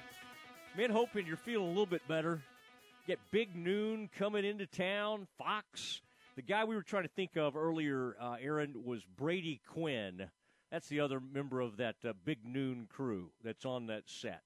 Man, 0.74 0.88
hoping 0.88 1.26
you're 1.26 1.36
feeling 1.36 1.66
a 1.66 1.68
little 1.68 1.84
bit 1.84 2.00
better. 2.08 2.40
Get 3.06 3.18
Big 3.30 3.54
Noon 3.54 4.08
coming 4.18 4.42
into 4.42 4.64
town. 4.64 5.26
Fox. 5.36 6.00
The 6.36 6.40
guy 6.40 6.64
we 6.64 6.76
were 6.76 6.82
trying 6.82 7.02
to 7.02 7.10
think 7.10 7.36
of 7.36 7.56
earlier, 7.56 8.16
uh, 8.18 8.36
Aaron, 8.40 8.86
was 8.86 9.04
Brady 9.18 9.60
Quinn. 9.70 10.30
That's 10.72 10.88
the 10.88 11.00
other 11.00 11.20
member 11.20 11.60
of 11.60 11.76
that 11.76 11.96
uh, 12.02 12.14
Big 12.24 12.38
Noon 12.42 12.86
crew 12.88 13.30
that's 13.44 13.66
on 13.66 13.88
that 13.88 14.04
set. 14.06 14.44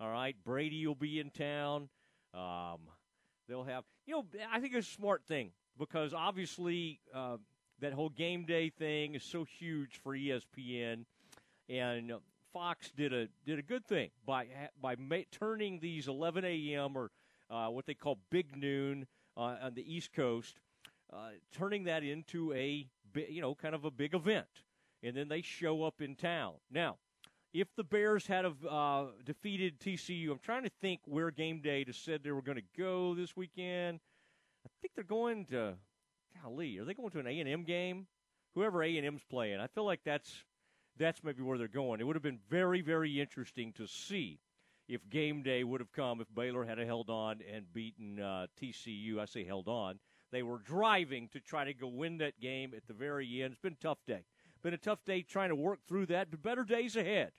All 0.00 0.10
right, 0.10 0.34
Brady 0.44 0.88
will 0.88 0.96
be 0.96 1.20
in 1.20 1.30
town. 1.30 1.88
Um, 2.34 2.80
they'll 3.48 3.62
have, 3.62 3.84
you 4.06 4.14
know, 4.16 4.24
I 4.52 4.58
think 4.58 4.74
it's 4.74 4.88
a 4.88 4.92
smart 4.92 5.22
thing 5.28 5.52
because 5.78 6.12
obviously 6.12 6.98
uh, 7.14 7.36
that 7.80 7.92
whole 7.92 8.08
game 8.08 8.44
day 8.44 8.70
thing 8.70 9.14
is 9.14 9.22
so 9.22 9.44
huge 9.44 10.00
for 10.02 10.16
ESPN, 10.16 11.04
and 11.68 12.12
Fox 12.52 12.90
did 12.96 13.12
a 13.12 13.28
did 13.44 13.58
a 13.58 13.62
good 13.62 13.86
thing 13.86 14.10
by 14.24 14.46
by 14.80 14.96
ma- 14.96 15.16
turning 15.30 15.80
these 15.80 16.08
11 16.08 16.44
a.m. 16.44 16.96
or 16.96 17.10
uh, 17.50 17.68
what 17.68 17.86
they 17.86 17.94
call 17.94 18.18
Big 18.30 18.56
Noon 18.56 19.06
uh, 19.36 19.56
on 19.62 19.74
the 19.74 19.94
East 19.94 20.12
Coast, 20.12 20.60
uh, 21.12 21.30
turning 21.52 21.84
that 21.84 22.02
into 22.02 22.52
a 22.52 22.86
you 23.28 23.40
know 23.40 23.54
kind 23.54 23.74
of 23.74 23.84
a 23.84 23.90
big 23.90 24.14
event, 24.14 24.62
and 25.02 25.16
then 25.16 25.28
they 25.28 25.42
show 25.42 25.82
up 25.82 26.00
in 26.00 26.14
town 26.14 26.54
now 26.70 26.96
if 27.60 27.74
the 27.74 27.84
Bears 27.84 28.26
had 28.26 28.44
have 28.44 28.64
uh, 28.68 29.06
defeated 29.24 29.80
TCU, 29.80 30.30
I'm 30.30 30.38
trying 30.38 30.64
to 30.64 30.70
think 30.80 31.00
where 31.06 31.30
game 31.30 31.60
day 31.60 31.84
just 31.84 32.04
said 32.04 32.22
they 32.22 32.30
were 32.30 32.42
going 32.42 32.58
to 32.58 32.82
go 32.82 33.14
this 33.14 33.34
weekend. 33.34 34.00
I 34.66 34.68
think 34.80 34.94
they're 34.94 35.04
going 35.04 35.46
to. 35.46 35.74
Golly, 36.42 36.78
are 36.78 36.84
they 36.84 36.94
going 36.94 37.10
to 37.10 37.18
an 37.18 37.26
A 37.26 37.40
and 37.40 37.48
M 37.48 37.64
game? 37.64 38.06
Whoever 38.54 38.82
A 38.82 38.96
and 38.96 39.06
M's 39.06 39.22
playing, 39.28 39.60
I 39.60 39.66
feel 39.66 39.84
like 39.84 40.00
that's 40.04 40.44
that's 40.98 41.22
maybe 41.22 41.42
where 41.42 41.58
they're 41.58 41.68
going. 41.68 42.00
It 42.00 42.04
would 42.04 42.16
have 42.16 42.22
been 42.22 42.40
very 42.48 42.80
very 42.80 43.20
interesting 43.20 43.72
to 43.74 43.86
see 43.86 44.40
if 44.88 45.08
game 45.10 45.42
day 45.42 45.64
would 45.64 45.80
have 45.80 45.92
come 45.92 46.20
if 46.20 46.34
Baylor 46.34 46.64
had 46.64 46.78
held 46.78 47.10
on 47.10 47.40
and 47.52 47.72
beaten 47.72 48.20
uh, 48.20 48.46
TCU. 48.60 49.18
I 49.18 49.24
say 49.26 49.44
held 49.44 49.68
on. 49.68 49.98
They 50.32 50.42
were 50.42 50.58
driving 50.58 51.28
to 51.28 51.40
try 51.40 51.64
to 51.64 51.74
go 51.74 51.86
win 51.86 52.18
that 52.18 52.40
game 52.40 52.72
at 52.76 52.86
the 52.86 52.94
very 52.94 53.42
end. 53.42 53.52
It's 53.52 53.60
been 53.60 53.74
a 53.74 53.82
tough 53.82 54.04
day. 54.06 54.24
Been 54.62 54.74
a 54.74 54.78
tough 54.78 55.04
day 55.04 55.22
trying 55.22 55.50
to 55.50 55.54
work 55.54 55.80
through 55.86 56.06
that, 56.06 56.30
but 56.30 56.42
better 56.42 56.64
days 56.64 56.96
ahead. 56.96 57.32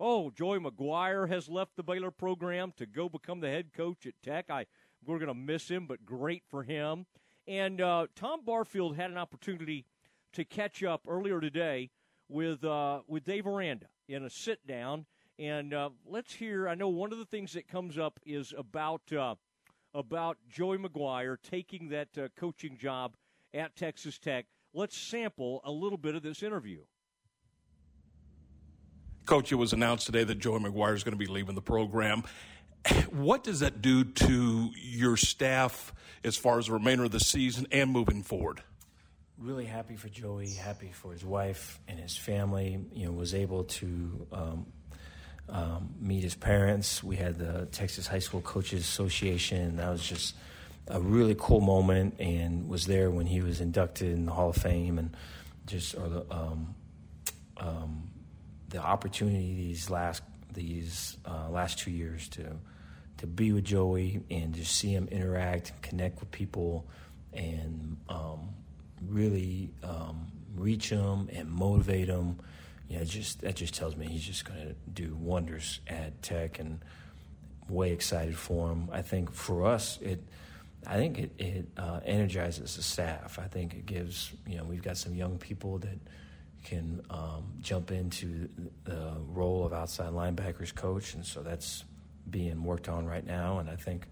Oh, 0.00 0.30
Joey 0.30 0.58
McGuire 0.58 1.28
has 1.28 1.48
left 1.48 1.76
the 1.76 1.82
Baylor 1.82 2.10
program 2.10 2.72
to 2.76 2.86
go 2.86 3.08
become 3.08 3.40
the 3.40 3.50
head 3.50 3.72
coach 3.72 4.06
at 4.06 4.14
Tech. 4.22 4.50
I 4.50 4.66
we're 5.06 5.18
going 5.18 5.28
to 5.28 5.34
miss 5.34 5.68
him, 5.68 5.86
but 5.86 6.06
great 6.06 6.42
for 6.48 6.62
him. 6.62 7.06
And 7.46 7.80
uh, 7.80 8.06
Tom 8.14 8.40
Barfield 8.44 8.96
had 8.96 9.10
an 9.10 9.18
opportunity 9.18 9.86
to 10.32 10.44
catch 10.44 10.82
up 10.82 11.02
earlier 11.06 11.40
today 11.40 11.90
with 12.28 12.64
uh, 12.64 13.00
with 13.06 13.24
Dave 13.24 13.46
Aranda 13.46 13.86
in 14.08 14.24
a 14.24 14.30
sit 14.30 14.66
down. 14.66 15.06
And 15.38 15.74
uh, 15.74 15.90
let's 16.06 16.32
hear. 16.32 16.68
I 16.68 16.74
know 16.74 16.88
one 16.88 17.12
of 17.12 17.18
the 17.18 17.24
things 17.24 17.52
that 17.52 17.68
comes 17.68 17.98
up 17.98 18.18
is 18.24 18.54
about 18.56 19.12
uh, 19.12 19.34
about 19.92 20.38
Joey 20.48 20.78
McGuire 20.78 21.36
taking 21.42 21.88
that 21.90 22.08
uh, 22.16 22.28
coaching 22.36 22.78
job 22.78 23.16
at 23.52 23.76
Texas 23.76 24.18
Tech. 24.18 24.46
Let's 24.72 24.96
sample 24.96 25.60
a 25.64 25.70
little 25.70 25.98
bit 25.98 26.14
of 26.14 26.22
this 26.22 26.42
interview. 26.42 26.80
Coach, 29.26 29.52
it 29.52 29.56
was 29.56 29.72
announced 29.72 30.06
today 30.06 30.24
that 30.24 30.38
Joey 30.38 30.60
McGuire 30.60 30.94
is 30.94 31.04
going 31.04 31.12
to 31.12 31.18
be 31.18 31.26
leaving 31.26 31.54
the 31.54 31.62
program. 31.62 32.24
What 33.10 33.44
does 33.44 33.60
that 33.60 33.80
do 33.80 34.04
to 34.04 34.70
your 34.74 35.16
staff 35.16 35.94
as 36.22 36.36
far 36.36 36.58
as 36.58 36.66
the 36.66 36.72
remainder 36.72 37.04
of 37.04 37.10
the 37.10 37.20
season 37.20 37.66
and 37.72 37.90
moving 37.90 38.22
forward? 38.22 38.62
Really 39.38 39.64
happy 39.64 39.96
for 39.96 40.08
Joey, 40.08 40.50
happy 40.50 40.90
for 40.92 41.12
his 41.12 41.24
wife 41.24 41.80
and 41.88 41.98
his 41.98 42.16
family. 42.16 42.78
You 42.92 43.06
know, 43.06 43.12
was 43.12 43.34
able 43.34 43.64
to 43.64 44.26
um, 44.32 44.66
um, 45.48 45.94
meet 46.00 46.22
his 46.22 46.34
parents. 46.34 47.02
We 47.02 47.16
had 47.16 47.38
the 47.38 47.66
Texas 47.66 48.06
High 48.06 48.20
School 48.20 48.40
Coaches 48.42 48.80
Association. 48.80 49.76
That 49.76 49.90
was 49.90 50.06
just 50.06 50.36
a 50.88 51.00
really 51.00 51.34
cool 51.38 51.60
moment, 51.60 52.16
and 52.20 52.68
was 52.68 52.86
there 52.86 53.10
when 53.10 53.26
he 53.26 53.40
was 53.40 53.60
inducted 53.60 54.12
in 54.12 54.26
the 54.26 54.32
Hall 54.32 54.50
of 54.50 54.56
Fame, 54.56 54.98
and 54.98 55.16
just 55.66 55.94
or 55.96 56.08
the 56.08 56.26
um, 56.30 56.74
um, 57.56 58.10
the 58.68 58.78
opportunity 58.78 59.54
these 59.54 59.90
last 59.90 60.22
these 60.52 61.16
uh, 61.26 61.48
last 61.50 61.78
two 61.78 61.90
years 61.90 62.28
to 62.28 62.56
to 63.18 63.26
be 63.26 63.52
with 63.52 63.64
Joey 63.64 64.22
and 64.30 64.54
just 64.54 64.76
see 64.76 64.92
him 64.92 65.08
interact, 65.10 65.70
and 65.70 65.82
connect 65.82 66.20
with 66.20 66.30
people, 66.30 66.86
and 67.32 67.96
um, 68.08 68.50
really 69.08 69.70
um, 69.82 70.30
reach 70.56 70.90
them 70.90 71.28
and 71.32 71.50
motivate 71.50 72.08
them. 72.08 72.38
You 72.88 72.98
know, 72.98 73.04
just 73.04 73.40
that 73.40 73.56
just 73.56 73.74
tells 73.74 73.96
me 73.96 74.06
he's 74.06 74.24
just 74.24 74.44
going 74.44 74.60
to 74.60 74.74
do 74.92 75.14
wonders 75.14 75.80
at 75.86 76.22
Tech, 76.22 76.58
and 76.58 76.80
way 77.68 77.92
excited 77.92 78.36
for 78.36 78.70
him. 78.70 78.88
I 78.92 79.02
think 79.02 79.32
for 79.32 79.66
us, 79.66 79.98
it. 80.00 80.22
I 80.86 80.96
think 80.96 81.18
it, 81.18 81.30
it 81.38 81.68
uh, 81.78 82.00
energizes 82.04 82.76
the 82.76 82.82
staff. 82.82 83.38
I 83.38 83.46
think 83.46 83.72
it 83.72 83.86
gives, 83.86 84.32
you 84.46 84.58
know, 84.58 84.64
we've 84.64 84.82
got 84.82 84.98
some 84.98 85.14
young 85.14 85.38
people 85.38 85.78
that 85.78 85.98
can 86.62 87.00
um, 87.08 87.54
jump 87.62 87.90
into 87.90 88.50
the 88.84 89.14
role 89.28 89.64
of 89.64 89.72
outside 89.72 90.12
linebackers 90.12 90.74
coach, 90.74 91.14
and 91.14 91.24
so 91.24 91.42
that's 91.42 91.84
being 92.30 92.62
worked 92.64 92.88
on 92.88 93.06
right 93.06 93.26
now. 93.26 93.58
And 93.58 93.68
I 93.68 93.76
think 93.76 94.06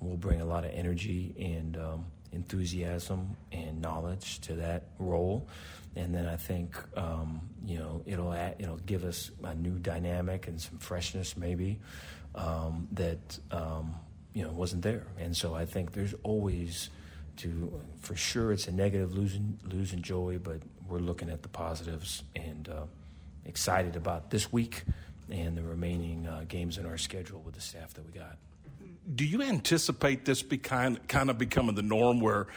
we'll 0.00 0.16
bring 0.16 0.40
a 0.40 0.44
lot 0.44 0.64
of 0.64 0.70
energy 0.72 1.34
and 1.38 1.76
um, 1.76 2.06
enthusiasm 2.32 3.36
and 3.52 3.80
knowledge 3.80 4.40
to 4.42 4.54
that 4.54 4.84
role. 4.98 5.48
And 5.96 6.14
then 6.14 6.26
I 6.26 6.36
think 6.36 6.76
um, 6.96 7.40
you 7.64 7.78
know 7.78 8.02
it'll 8.06 8.32
add, 8.32 8.56
it'll 8.58 8.76
give 8.78 9.04
us 9.04 9.30
a 9.42 9.54
new 9.54 9.78
dynamic 9.78 10.46
and 10.46 10.60
some 10.60 10.78
freshness 10.78 11.36
maybe 11.36 11.78
um, 12.34 12.86
that 12.92 13.38
um, 13.50 13.94
you 14.34 14.42
know 14.42 14.50
wasn't 14.50 14.82
there. 14.82 15.06
And 15.18 15.34
so 15.34 15.54
I 15.54 15.64
think 15.64 15.92
there's 15.92 16.14
always 16.22 16.90
to 17.38 17.80
for 18.00 18.14
sure 18.14 18.52
it's 18.52 18.68
a 18.68 18.72
negative 18.72 19.16
losing 19.16 19.58
losing 19.64 20.02
Joey, 20.02 20.38
but 20.38 20.60
we're 20.86 20.98
looking 20.98 21.30
at 21.30 21.42
the 21.42 21.48
positives 21.48 22.22
and 22.34 22.68
uh, 22.68 22.84
excited 23.46 23.96
about 23.96 24.30
this 24.30 24.52
week 24.52 24.84
and 25.30 25.56
the 25.56 25.62
remaining 25.62 26.26
uh, 26.26 26.44
games 26.48 26.78
in 26.78 26.86
our 26.86 26.98
schedule 26.98 27.40
with 27.40 27.54
the 27.54 27.60
staff 27.60 27.94
that 27.94 28.06
we 28.06 28.12
got. 28.12 28.36
Do 29.14 29.24
you 29.24 29.42
anticipate 29.42 30.24
this 30.24 30.42
be 30.42 30.58
kind, 30.58 31.06
kind 31.08 31.30
of 31.30 31.38
becoming 31.38 31.74
the 31.74 31.82
norm 31.82 32.20
where 32.20 32.48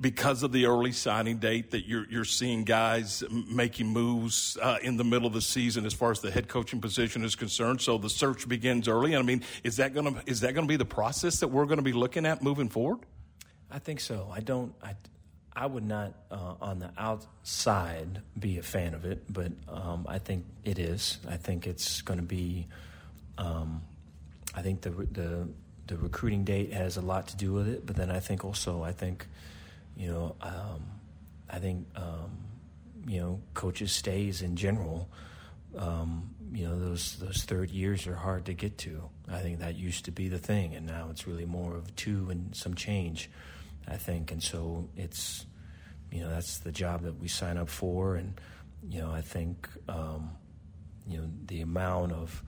because 0.00 0.42
of 0.42 0.52
the 0.52 0.66
early 0.66 0.90
signing 0.92 1.38
date 1.38 1.70
that 1.70 1.86
you're 1.86 2.06
you're 2.10 2.24
seeing 2.24 2.64
guys 2.64 3.22
making 3.30 3.86
moves 3.86 4.58
uh, 4.60 4.78
in 4.82 4.96
the 4.96 5.04
middle 5.04 5.26
of 5.26 5.32
the 5.32 5.40
season 5.40 5.86
as 5.86 5.94
far 5.94 6.10
as 6.10 6.20
the 6.20 6.30
head 6.30 6.48
coaching 6.48 6.80
position 6.80 7.24
is 7.24 7.36
concerned. 7.36 7.80
So 7.80 7.98
the 7.98 8.10
search 8.10 8.48
begins 8.48 8.88
early. 8.88 9.14
And 9.14 9.22
I 9.22 9.26
mean, 9.26 9.42
is 9.62 9.76
that 9.76 9.94
going 9.94 10.12
to 10.12 10.22
is 10.26 10.40
that 10.40 10.54
going 10.54 10.66
to 10.66 10.68
be 10.68 10.76
the 10.76 10.84
process 10.84 11.40
that 11.40 11.48
we're 11.48 11.66
going 11.66 11.78
to 11.78 11.84
be 11.84 11.92
looking 11.92 12.26
at 12.26 12.42
moving 12.42 12.68
forward? 12.68 13.00
I 13.70 13.78
think 13.78 14.00
so. 14.00 14.28
I 14.32 14.40
don't. 14.40 14.74
I, 14.82 14.94
I 15.54 15.66
would 15.66 15.84
not 15.84 16.14
uh, 16.30 16.54
on 16.60 16.78
the 16.78 16.90
outside 16.96 18.22
be 18.38 18.58
a 18.58 18.62
fan 18.62 18.94
of 18.94 19.04
it, 19.04 19.30
but 19.30 19.52
um, 19.68 20.06
I 20.08 20.18
think 20.18 20.46
it 20.64 20.78
is. 20.78 21.18
I 21.28 21.36
think 21.36 21.66
it's 21.66 22.00
going 22.02 22.18
to 22.18 22.26
be. 22.26 22.68
Um, 23.36 23.82
I 24.54 24.62
think 24.62 24.80
the 24.80 24.90
the 24.90 25.48
the 25.86 25.96
recruiting 25.98 26.44
date 26.44 26.72
has 26.72 26.96
a 26.96 27.02
lot 27.02 27.28
to 27.28 27.36
do 27.36 27.52
with 27.52 27.68
it, 27.68 27.84
but 27.84 27.96
then 27.96 28.10
I 28.10 28.20
think 28.20 28.44
also 28.44 28.82
I 28.82 28.92
think 28.92 29.26
you 29.96 30.08
know, 30.08 30.36
um, 30.40 30.84
I 31.50 31.58
think 31.58 31.86
um, 31.96 32.30
you 33.06 33.20
know 33.20 33.40
coaches 33.54 33.92
stays 33.92 34.42
in 34.42 34.56
general. 34.56 35.08
Um, 35.76 36.34
you 36.52 36.66
know, 36.66 36.78
those 36.78 37.16
those 37.16 37.44
third 37.44 37.70
years 37.70 38.06
are 38.06 38.14
hard 38.14 38.46
to 38.46 38.54
get 38.54 38.78
to. 38.78 39.02
I 39.30 39.40
think 39.40 39.60
that 39.60 39.76
used 39.76 40.04
to 40.06 40.12
be 40.12 40.28
the 40.28 40.38
thing, 40.38 40.74
and 40.74 40.86
now 40.86 41.08
it's 41.10 41.26
really 41.26 41.46
more 41.46 41.76
of 41.76 41.94
two 41.96 42.28
and 42.30 42.54
some 42.54 42.74
change. 42.74 43.30
I 43.88 43.96
think, 43.96 44.32
and 44.32 44.42
so 44.42 44.88
it's 44.96 45.46
you 46.10 46.20
know 46.20 46.30
that's 46.30 46.58
the 46.58 46.72
job 46.72 47.02
that 47.02 47.18
we 47.18 47.28
sign 47.28 47.56
up 47.56 47.68
for, 47.68 48.16
and 48.16 48.40
you 48.88 49.00
know 49.00 49.10
I 49.10 49.20
think 49.22 49.68
um, 49.88 50.30
you 51.06 51.18
know 51.18 51.28
the 51.46 51.60
amount 51.60 52.12
of 52.12 52.42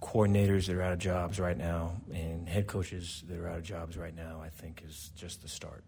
coordinators 0.00 0.66
that 0.66 0.76
are 0.76 0.82
out 0.82 0.92
of 0.92 0.98
jobs 0.98 1.38
right 1.38 1.56
now 1.56 1.92
and 2.12 2.48
head 2.48 2.66
coaches 2.66 3.22
that 3.28 3.38
are 3.38 3.48
out 3.48 3.58
of 3.58 3.62
jobs 3.62 3.96
right 3.96 4.14
now, 4.14 4.42
I 4.44 4.48
think 4.48 4.82
is 4.86 5.12
just 5.14 5.42
the 5.42 5.48
start 5.48 5.84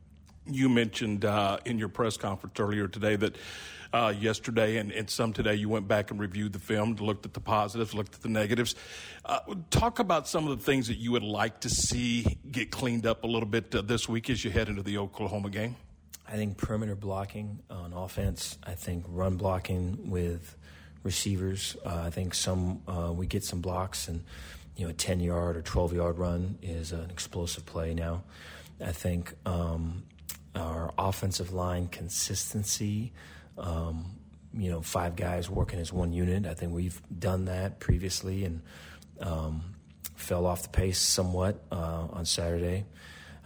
you 0.46 0.68
mentioned 0.68 1.24
uh, 1.24 1.58
in 1.64 1.78
your 1.78 1.88
press 1.88 2.16
conference 2.16 2.58
earlier 2.58 2.88
today 2.88 3.16
that 3.16 3.36
uh, 3.92 4.12
yesterday 4.18 4.78
and, 4.78 4.90
and, 4.90 5.08
some 5.08 5.32
today 5.32 5.54
you 5.54 5.68
went 5.68 5.86
back 5.86 6.10
and 6.10 6.18
reviewed 6.18 6.52
the 6.52 6.58
film, 6.58 6.96
looked 6.96 7.24
at 7.24 7.32
the 7.32 7.40
positives, 7.40 7.94
looked 7.94 8.16
at 8.16 8.22
the 8.22 8.28
negatives. 8.28 8.74
Uh, 9.24 9.38
talk 9.70 10.00
about 10.00 10.26
some 10.26 10.48
of 10.48 10.58
the 10.58 10.64
things 10.64 10.88
that 10.88 10.96
you 10.96 11.12
would 11.12 11.22
like 11.22 11.60
to 11.60 11.70
see 11.70 12.38
get 12.50 12.72
cleaned 12.72 13.06
up 13.06 13.22
a 13.22 13.26
little 13.26 13.48
bit 13.48 13.72
uh, 13.72 13.82
this 13.82 14.08
week 14.08 14.28
as 14.30 14.44
you 14.44 14.50
head 14.50 14.68
into 14.68 14.82
the 14.82 14.98
Oklahoma 14.98 15.48
game. 15.48 15.76
I 16.26 16.32
think 16.32 16.56
perimeter 16.56 16.96
blocking 16.96 17.60
on 17.70 17.92
offense. 17.92 18.58
I 18.64 18.72
think 18.72 19.04
run 19.08 19.36
blocking 19.36 20.10
with 20.10 20.56
receivers. 21.04 21.76
Uh, 21.86 22.02
I 22.06 22.10
think 22.10 22.34
some 22.34 22.82
uh, 22.88 23.12
we 23.12 23.26
get 23.26 23.44
some 23.44 23.60
blocks 23.60 24.08
and 24.08 24.24
you 24.76 24.86
know 24.86 24.90
a 24.90 24.94
ten 24.94 25.20
yard 25.20 25.56
or 25.56 25.62
twelve 25.62 25.92
yard 25.92 26.18
run 26.18 26.58
is 26.62 26.90
an 26.90 27.10
explosive 27.10 27.64
play 27.64 27.94
now. 27.94 28.24
I 28.84 28.90
think 28.90 29.34
um, 29.46 30.02
our 30.54 30.92
offensive 30.98 31.52
line 31.52 31.88
consistency. 31.88 33.12
Um, 33.58 34.16
you 34.56 34.70
know, 34.70 34.82
five 34.82 35.16
guys 35.16 35.50
working 35.50 35.80
as 35.80 35.92
one 35.92 36.12
unit. 36.12 36.46
I 36.46 36.54
think 36.54 36.72
we've 36.72 37.00
done 37.18 37.46
that 37.46 37.80
previously 37.80 38.44
and 38.44 38.62
um, 39.20 39.74
fell 40.14 40.46
off 40.46 40.62
the 40.62 40.68
pace 40.68 41.00
somewhat 41.00 41.60
uh, 41.72 42.06
on 42.12 42.24
Saturday. 42.24 42.84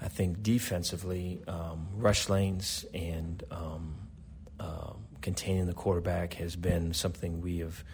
I 0.02 0.08
think 0.08 0.42
defensively, 0.42 1.40
um, 1.48 1.88
rush 1.96 2.28
lanes 2.28 2.84
and 2.92 3.42
uh, 3.50 4.92
containing 5.20 5.66
the 5.66 5.74
quarterback 5.74 6.34
has 6.34 6.56
been 6.56 6.94
something 6.94 7.40
we 7.40 7.58
have 7.58 7.84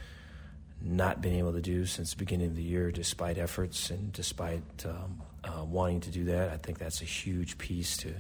not 0.80 1.20
been 1.22 1.34
able 1.34 1.52
to 1.52 1.60
do 1.60 1.86
since 1.86 2.10
the 2.10 2.16
beginning 2.16 2.48
of 2.48 2.56
the 2.56 2.62
year, 2.62 2.90
despite 2.90 3.38
efforts 3.38 3.90
and 3.90 4.12
despite 4.12 4.62
um, 4.84 5.22
uh, 5.42 5.64
wanting 5.64 6.00
to 6.00 6.10
do 6.10 6.24
that. 6.24 6.50
I 6.50 6.58
think 6.58 6.78
that's 6.78 7.00
a 7.00 7.06
huge 7.06 7.58
piece 7.58 7.96
to 7.98 8.14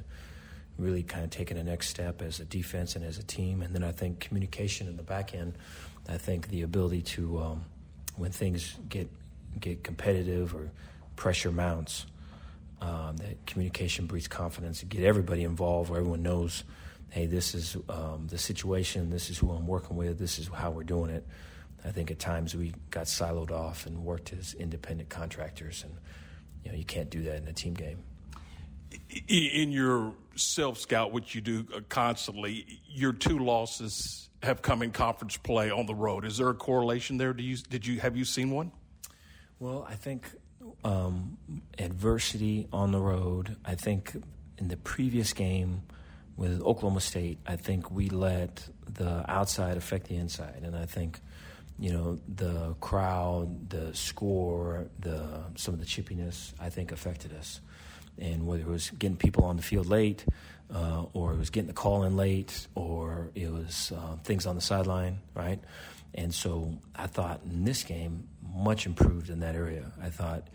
really 0.78 1.02
kind 1.02 1.24
of 1.24 1.30
taking 1.30 1.56
a 1.58 1.64
next 1.64 1.88
step 1.88 2.22
as 2.22 2.40
a 2.40 2.44
defense 2.44 2.96
and 2.96 3.04
as 3.04 3.18
a 3.18 3.22
team. 3.22 3.62
And 3.62 3.74
then 3.74 3.84
I 3.84 3.92
think 3.92 4.20
communication 4.20 4.88
in 4.88 4.96
the 4.96 5.02
back 5.02 5.34
end. 5.34 5.54
I 6.08 6.18
think 6.18 6.48
the 6.48 6.62
ability 6.62 7.02
to, 7.02 7.38
um, 7.38 7.64
when 8.16 8.30
things 8.30 8.74
get 8.88 9.08
get 9.60 9.84
competitive 9.84 10.54
or 10.54 10.70
pressure 11.16 11.52
mounts, 11.52 12.06
um, 12.80 13.16
that 13.18 13.46
communication 13.46 14.06
breeds 14.06 14.26
confidence 14.28 14.82
get 14.82 15.04
everybody 15.04 15.44
involved 15.44 15.90
where 15.90 16.00
everyone 16.00 16.22
knows, 16.22 16.64
hey, 17.10 17.26
this 17.26 17.54
is 17.54 17.76
um, 17.88 18.26
the 18.28 18.36
situation, 18.36 19.10
this 19.10 19.30
is 19.30 19.38
who 19.38 19.50
I'm 19.52 19.66
working 19.66 19.96
with, 19.96 20.18
this 20.18 20.38
is 20.38 20.48
how 20.48 20.70
we're 20.72 20.82
doing 20.82 21.10
it. 21.10 21.24
I 21.84 21.90
think 21.90 22.10
at 22.10 22.18
times 22.18 22.54
we 22.54 22.74
got 22.90 23.06
siloed 23.06 23.50
off 23.50 23.86
and 23.86 24.04
worked 24.04 24.32
as 24.32 24.54
independent 24.54 25.10
contractors, 25.10 25.84
and 25.84 25.94
you 26.64 26.72
know 26.72 26.78
you 26.78 26.84
can't 26.84 27.10
do 27.10 27.22
that 27.22 27.36
in 27.36 27.46
a 27.46 27.52
team 27.52 27.74
game 27.74 27.98
in 29.28 29.72
your 29.72 30.12
self 30.36 30.78
scout, 30.78 31.12
which 31.12 31.34
you 31.34 31.40
do 31.40 31.66
uh, 31.74 31.80
constantly, 31.88 32.80
your 32.88 33.12
two 33.12 33.38
losses 33.38 34.28
have 34.42 34.62
come 34.62 34.82
in 34.82 34.90
conference 34.90 35.36
play 35.36 35.70
on 35.70 35.86
the 35.86 35.94
road. 35.94 36.24
Is 36.24 36.38
there 36.38 36.50
a 36.50 36.54
correlation 36.54 37.16
there? 37.16 37.32
Do 37.32 37.42
you 37.42 37.56
did 37.56 37.86
you 37.86 38.00
have 38.00 38.16
you 38.16 38.24
seen 38.24 38.50
one? 38.50 38.72
Well, 39.58 39.86
I 39.88 39.94
think 39.94 40.30
um, 40.84 41.38
adversity 41.78 42.68
on 42.72 42.92
the 42.92 43.00
road. 43.00 43.56
I 43.64 43.74
think 43.74 44.14
in 44.58 44.68
the 44.68 44.76
previous 44.76 45.32
game 45.32 45.82
with 46.36 46.60
Oklahoma 46.62 47.00
State, 47.00 47.38
I 47.46 47.56
think 47.56 47.90
we 47.90 48.08
let 48.08 48.68
the 48.92 49.24
outside 49.30 49.76
affect 49.76 50.08
the 50.08 50.16
inside, 50.16 50.62
and 50.62 50.76
I 50.76 50.86
think 50.86 51.20
you 51.78 51.92
know 51.92 52.18
the 52.28 52.74
crowd, 52.80 53.70
the 53.70 53.94
score, 53.94 54.86
the 54.98 55.44
some 55.56 55.74
of 55.74 55.80
the 55.80 55.86
chippiness, 55.86 56.52
I 56.60 56.70
think 56.70 56.92
affected 56.92 57.32
us 57.34 57.60
and 58.18 58.46
whether 58.46 58.62
it 58.62 58.68
was 58.68 58.90
getting 58.90 59.16
people 59.16 59.44
on 59.44 59.56
the 59.56 59.62
field 59.62 59.86
late, 59.86 60.24
uh, 60.72 61.04
or 61.12 61.32
it 61.32 61.38
was 61.38 61.50
getting 61.50 61.68
the 61.68 61.74
call 61.74 62.04
in 62.04 62.16
late, 62.16 62.66
or 62.74 63.30
it 63.34 63.50
was 63.50 63.92
uh, 63.94 64.16
things 64.24 64.46
on 64.46 64.54
the 64.54 64.60
sideline, 64.60 65.18
right? 65.34 65.60
And 66.14 66.32
so 66.32 66.78
I 66.94 67.06
thought 67.06 67.40
in 67.44 67.64
this 67.64 67.82
game, 67.82 68.28
much 68.54 68.86
improved 68.86 69.30
in 69.30 69.40
that 69.40 69.54
area. 69.54 69.90
I 70.00 70.10
thought 70.10 70.46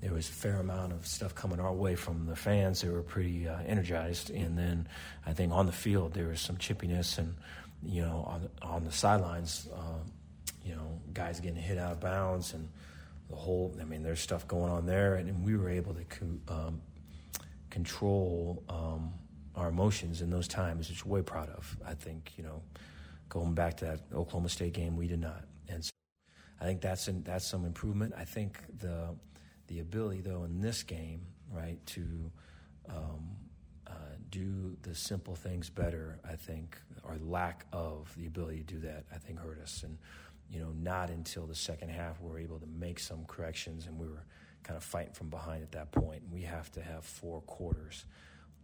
there 0.00 0.12
was 0.12 0.28
a 0.28 0.32
fair 0.32 0.56
amount 0.56 0.92
of 0.92 1.06
stuff 1.06 1.34
coming 1.34 1.60
our 1.60 1.72
way 1.72 1.94
from 1.94 2.26
the 2.26 2.34
fans. 2.34 2.80
They 2.80 2.88
were 2.88 3.02
pretty 3.02 3.46
uh, 3.46 3.58
energized, 3.66 4.30
and 4.30 4.58
then 4.58 4.88
I 5.26 5.32
think 5.32 5.52
on 5.52 5.66
the 5.66 5.72
field 5.72 6.14
there 6.14 6.28
was 6.28 6.40
some 6.40 6.56
chippiness, 6.56 7.18
and 7.18 7.34
you 7.84 8.02
know 8.02 8.24
on 8.26 8.48
on 8.62 8.84
the 8.84 8.92
sidelines, 8.92 9.68
uh, 9.72 10.02
you 10.64 10.74
know 10.74 11.00
guys 11.12 11.40
getting 11.40 11.62
hit 11.62 11.78
out 11.78 11.92
of 11.92 12.00
bounds, 12.00 12.54
and 12.54 12.68
the 13.28 13.36
whole. 13.36 13.74
I 13.80 13.84
mean, 13.84 14.02
there's 14.02 14.20
stuff 14.20 14.48
going 14.48 14.72
on 14.72 14.86
there, 14.86 15.16
and, 15.16 15.28
and 15.28 15.44
we 15.44 15.56
were 15.56 15.70
able 15.70 15.94
to 15.94 16.04
um, 16.48 16.80
control 17.72 18.62
um, 18.68 19.12
our 19.56 19.68
emotions 19.68 20.22
in 20.22 20.30
those 20.30 20.46
times, 20.46 20.88
which 20.88 21.04
we're 21.04 21.18
way 21.18 21.22
proud 21.22 21.48
of. 21.48 21.76
I 21.84 21.94
think 21.94 22.32
you 22.36 22.44
know 22.44 22.62
going 23.28 23.54
back 23.54 23.78
to 23.78 23.84
that 23.86 24.00
Oklahoma 24.14 24.48
State 24.48 24.74
game, 24.74 24.96
we 24.96 25.08
did 25.08 25.20
not, 25.20 25.44
and 25.68 25.84
so 25.84 25.90
I 26.60 26.64
think 26.64 26.80
that's 26.80 27.08
an, 27.08 27.24
that's 27.24 27.46
some 27.46 27.64
improvement. 27.64 28.14
I 28.16 28.24
think 28.24 28.60
the 28.78 29.16
the 29.68 29.80
ability, 29.80 30.20
though, 30.20 30.44
in 30.44 30.60
this 30.60 30.82
game, 30.82 31.22
right, 31.50 31.78
to 31.86 32.30
um, 32.90 33.30
uh, 33.86 33.92
do 34.30 34.76
the 34.82 34.94
simple 34.94 35.34
things 35.34 35.70
better, 35.70 36.18
I 36.28 36.36
think, 36.36 36.76
or 37.04 37.16
lack 37.22 37.66
of 37.72 38.14
the 38.16 38.26
ability 38.26 38.58
to 38.58 38.74
do 38.74 38.78
that, 38.80 39.04
I 39.12 39.16
think 39.16 39.38
hurt 39.38 39.60
us. 39.60 39.82
And, 39.82 39.98
you 40.50 40.60
know, 40.60 40.72
not 40.80 41.10
until 41.10 41.46
the 41.46 41.54
second 41.54 41.90
half 41.90 42.20
we 42.20 42.30
were 42.30 42.38
able 42.38 42.58
to 42.58 42.66
make 42.66 42.98
some 42.98 43.24
corrections 43.26 43.86
and 43.86 43.98
we 43.98 44.06
were 44.06 44.24
kind 44.62 44.76
of 44.76 44.84
fighting 44.84 45.12
from 45.12 45.28
behind 45.28 45.62
at 45.62 45.72
that 45.72 45.92
point. 45.92 46.22
We 46.30 46.42
have 46.42 46.70
to 46.72 46.82
have 46.82 47.04
four 47.04 47.40
quarters 47.42 48.06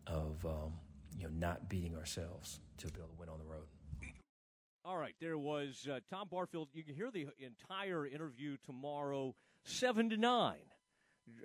of, 0.06 0.44
um, 0.46 0.72
you 1.16 1.24
know, 1.24 1.30
not 1.34 1.68
beating 1.68 1.96
ourselves 1.96 2.60
to 2.78 2.86
be 2.86 2.98
able 2.98 3.08
to 3.08 3.14
win 3.18 3.28
on 3.28 3.38
the 3.38 3.44
road. 3.44 3.66
All 4.84 4.96
right, 4.96 5.14
there 5.20 5.36
was 5.36 5.86
uh, 5.90 6.00
Tom 6.10 6.28
Barfield. 6.30 6.68
You 6.72 6.82
can 6.82 6.94
hear 6.94 7.10
the 7.10 7.26
entire 7.40 8.06
interview 8.06 8.56
tomorrow, 8.64 9.34
7 9.64 10.10
to 10.10 10.16
9 10.16 10.54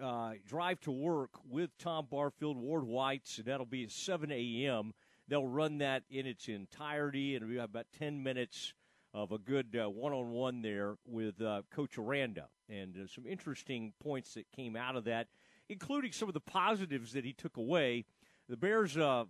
uh, 0.01 0.33
drive 0.47 0.79
to 0.81 0.91
work 0.91 1.31
with 1.49 1.69
Tom 1.77 2.07
Barfield, 2.09 2.57
Ward 2.57 2.85
Whites, 2.85 3.37
and 3.37 3.47
that'll 3.47 3.65
be 3.65 3.83
at 3.83 3.91
7 3.91 4.31
a.m. 4.31 4.93
They'll 5.27 5.47
run 5.47 5.79
that 5.79 6.03
in 6.09 6.25
its 6.25 6.47
entirety, 6.47 7.35
and 7.35 7.47
we 7.47 7.55
have 7.55 7.69
about 7.69 7.87
10 7.97 8.21
minutes 8.21 8.73
of 9.13 9.31
a 9.31 9.37
good 9.37 9.75
one 9.93 10.11
on 10.11 10.31
one 10.31 10.61
there 10.61 10.95
with 11.05 11.41
uh, 11.41 11.61
Coach 11.71 11.97
Aranda. 11.97 12.47
And 12.69 12.95
uh, 12.97 13.07
some 13.07 13.25
interesting 13.27 13.93
points 14.01 14.33
that 14.33 14.51
came 14.51 14.75
out 14.75 14.95
of 14.95 15.03
that, 15.05 15.27
including 15.69 16.11
some 16.11 16.27
of 16.27 16.33
the 16.33 16.39
positives 16.39 17.13
that 17.13 17.23
he 17.23 17.33
took 17.33 17.57
away. 17.57 18.05
The 18.49 18.57
Bears 18.57 18.97
uh, 18.97 19.25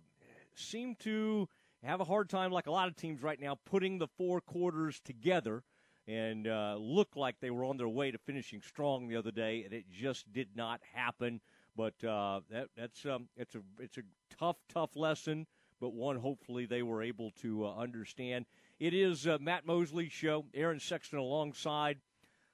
seem 0.54 0.94
to 1.00 1.48
have 1.82 2.00
a 2.00 2.04
hard 2.04 2.30
time, 2.30 2.50
like 2.50 2.66
a 2.66 2.70
lot 2.70 2.88
of 2.88 2.96
teams 2.96 3.22
right 3.22 3.40
now, 3.40 3.58
putting 3.66 3.98
the 3.98 4.08
four 4.16 4.40
quarters 4.40 5.00
together 5.04 5.62
and 6.06 6.46
uh, 6.46 6.76
looked 6.78 7.16
like 7.16 7.40
they 7.40 7.50
were 7.50 7.64
on 7.64 7.76
their 7.76 7.88
way 7.88 8.10
to 8.10 8.18
finishing 8.18 8.60
strong 8.60 9.08
the 9.08 9.16
other 9.16 9.30
day, 9.30 9.62
and 9.64 9.72
it 9.72 9.84
just 9.90 10.30
did 10.32 10.48
not 10.54 10.80
happen. 10.92 11.40
But 11.76 12.02
uh, 12.04 12.40
that, 12.50 12.68
that's 12.76 13.04
um, 13.06 13.28
it's 13.36 13.54
a 13.54 13.62
it's 13.78 13.98
a 13.98 14.02
tough, 14.38 14.56
tough 14.68 14.96
lesson, 14.96 15.46
but 15.80 15.92
one 15.92 16.16
hopefully 16.16 16.66
they 16.66 16.82
were 16.82 17.02
able 17.02 17.32
to 17.42 17.66
uh, 17.66 17.74
understand. 17.76 18.46
It 18.80 18.92
is 18.92 19.26
uh, 19.26 19.38
Matt 19.40 19.66
Mosley 19.66 20.08
show, 20.08 20.46
Aaron 20.52 20.80
Sexton 20.80 21.18
alongside. 21.18 21.98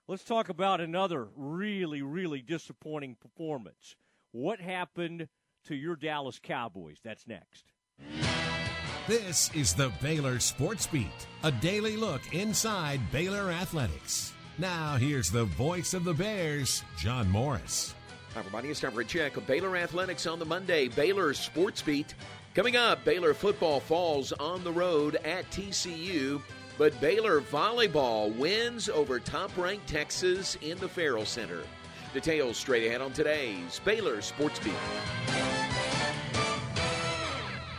Let's 0.06 0.24
talk 0.24 0.48
about 0.48 0.80
another 0.80 1.28
really, 1.34 2.02
really 2.02 2.42
disappointing 2.42 3.16
performance. 3.20 3.97
What 4.32 4.60
happened 4.60 5.28
to 5.64 5.74
your 5.74 5.97
Dallas 5.97 6.38
Cowboys? 6.42 6.98
That's 7.02 7.26
next. 7.26 7.72
This 9.06 9.51
is 9.55 9.72
the 9.74 9.90
Baylor 10.02 10.38
Sports 10.40 10.86
Beat, 10.86 11.06
a 11.42 11.51
daily 11.51 11.97
look 11.97 12.20
inside 12.34 13.01
Baylor 13.10 13.51
athletics. 13.51 14.32
Now, 14.59 14.97
here's 14.97 15.30
the 15.30 15.44
voice 15.44 15.94
of 15.94 16.05
the 16.05 16.12
Bears, 16.14 16.84
John 16.98 17.30
Morris. 17.30 17.94
Hi, 18.34 18.40
everybody. 18.40 18.68
It's 18.68 18.80
time 18.80 18.92
for 18.92 19.01
a 19.01 19.05
check 19.05 19.36
of 19.38 19.47
Baylor 19.47 19.76
athletics 19.76 20.26
on 20.26 20.38
the 20.38 20.44
Monday 20.44 20.88
Baylor 20.88 21.32
Sports 21.34 21.82
Beat. 21.82 22.14
Coming 22.52 22.74
up, 22.74 23.05
Baylor 23.05 23.32
football 23.32 23.78
falls 23.78 24.32
on 24.32 24.64
the 24.64 24.72
road 24.72 25.14
at 25.24 25.48
TCU, 25.52 26.43
but 26.78 27.01
Baylor 27.01 27.40
volleyball 27.40 28.35
wins 28.36 28.89
over 28.89 29.20
top 29.20 29.56
ranked 29.56 29.86
Texas 29.86 30.59
in 30.60 30.77
the 30.78 30.89
Ferrell 30.89 31.24
Center. 31.24 31.62
Details 32.12 32.56
straight 32.56 32.89
ahead 32.89 33.02
on 33.02 33.12
today's 33.12 33.81
Baylor 33.85 34.20
Sports 34.20 34.59
Beat. 34.59 34.72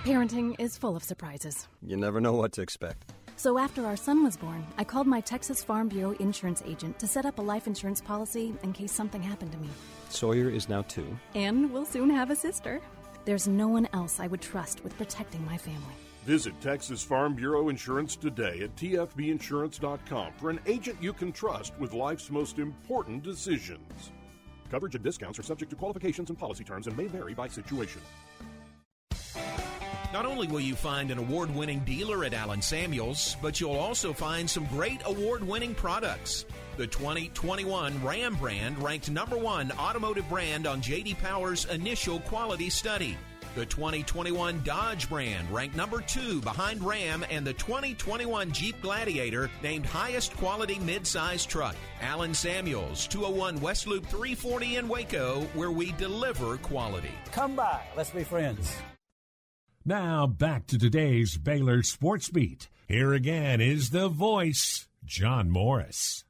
Parenting 0.06 0.56
is 0.58 0.78
full 0.78 0.96
of 0.96 1.04
surprises. 1.04 1.68
You 1.86 1.98
never 1.98 2.22
know 2.22 2.34
what 2.34 2.54
to 2.54 2.62
expect. 2.62 3.12
So 3.36 3.58
after 3.58 3.86
our 3.86 3.98
son 3.98 4.24
was 4.24 4.38
born, 4.38 4.66
I 4.78 4.86
called 4.86 5.06
my 5.06 5.20
Texas 5.20 5.62
Farm 5.66 5.90
Bureau 5.90 6.12
insurance 6.20 6.64
agent 6.66 6.98
to 7.00 7.08
set 7.08 7.26
up 7.26 7.40
a 7.40 7.42
life 7.42 7.68
insurance 7.68 8.00
policy 8.00 8.54
in 8.64 8.72
case 8.72 8.94
something 8.94 9.22
happened 9.22 9.52
to 9.52 9.58
me. 9.58 9.68
Sawyer 10.10 10.50
is 10.50 10.70
now 10.70 10.84
two. 10.84 11.18
And 11.36 11.74
we'll 11.74 11.86
soon 11.86 12.10
have 12.10 12.30
a 12.30 12.36
sister. 12.38 12.80
There's 13.26 13.48
no 13.48 13.68
one 13.68 13.88
else 13.94 14.20
I 14.20 14.28
would 14.28 14.42
trust 14.42 14.84
with 14.84 14.98
protecting 14.98 15.46
my 15.46 15.58
family. 15.58 15.94
Visit 16.26 16.60
Texas 16.62 17.04
Farm 17.04 17.34
Bureau 17.34 17.70
Insurance 17.70 18.16
today 18.16 18.62
at 18.62 18.76
tfbinsurance.com 18.76 20.34
for 20.40 20.50
an 20.50 20.60
agent 20.68 20.98
you 21.02 21.14
can 21.14 21.32
trust 21.32 21.74
with 21.80 21.94
life's 21.94 22.30
most 22.30 22.60
important 22.60 23.24
decisions. 23.24 24.12
Coverage 24.70 24.96
and 24.96 25.04
discounts 25.04 25.40
are 25.40 25.44
subject 25.44 25.70
to 25.72 25.76
qualifications 25.76 26.30
and 26.30 26.38
policy 26.38 26.64
terms 26.64 26.88
and 26.88 26.96
may 26.96 27.08
vary 27.08 27.34
by 27.34 27.48
situation. 27.48 28.02
Not 30.14 30.26
only 30.26 30.48
will 30.48 30.60
you 30.60 30.76
find 30.76 31.10
an 31.10 31.18
award 31.18 31.54
winning 31.56 31.80
dealer 31.80 32.26
at 32.26 32.34
Allen 32.34 32.62
Samuels, 32.62 33.38
but 33.42 33.60
you'll 33.60 33.78
also 33.78 34.12
find 34.12 34.50
some 34.50 34.66
great 34.66 35.02
award 35.06 35.42
winning 35.42 35.74
products. 35.74 36.46
The 36.78 36.88
2021 36.88 38.02
Ram 38.04 38.36
brand 38.36 38.82
ranked 38.82 39.10
number 39.10 39.36
one 39.36 39.74
automotive 39.74 40.28
brand 40.30 40.66
on 40.66 40.82
JD 40.82 41.20
Power's 41.20 41.66
initial 41.66 42.22
quality 42.22 42.70
study. 42.70 43.18
The 43.56 43.66
2021 43.66 44.62
Dodge 44.64 45.10
brand 45.10 45.52
ranked 45.52 45.76
number 45.76 46.00
two 46.00 46.40
behind 46.40 46.82
Ram 46.82 47.26
and 47.30 47.46
the 47.46 47.52
2021 47.54 48.54
Jeep 48.54 48.82
Gladiator 48.82 49.50
named 49.62 49.86
highest 49.86 50.34
quality 50.38 50.76
midsize 50.76 51.46
truck. 51.46 51.76
Allen 52.00 52.34
Samuels, 52.34 53.06
201 53.08 53.60
West 53.60 53.88
Loop 53.88 54.06
340 54.06 54.78
in 54.78 54.88
Waco, 54.88 55.42
where 55.54 55.72
we 55.72 55.92
deliver 55.94 56.56
quality. 56.58 57.12
Come 57.34 57.58
by, 57.58 57.82
let's 57.98 58.12
be 58.12 58.24
friends. 58.24 58.74
Now 59.84 60.26
back 60.26 60.68
to 60.68 60.80
today's 60.80 61.38
Baylor 61.38 61.84
Sports 61.84 62.30
Beat. 62.30 62.70
Here 62.88 63.12
again 63.12 63.60
is 63.60 63.90
the 63.90 64.08
voice, 64.08 64.88
John 65.04 65.50
Morris. 65.50 66.24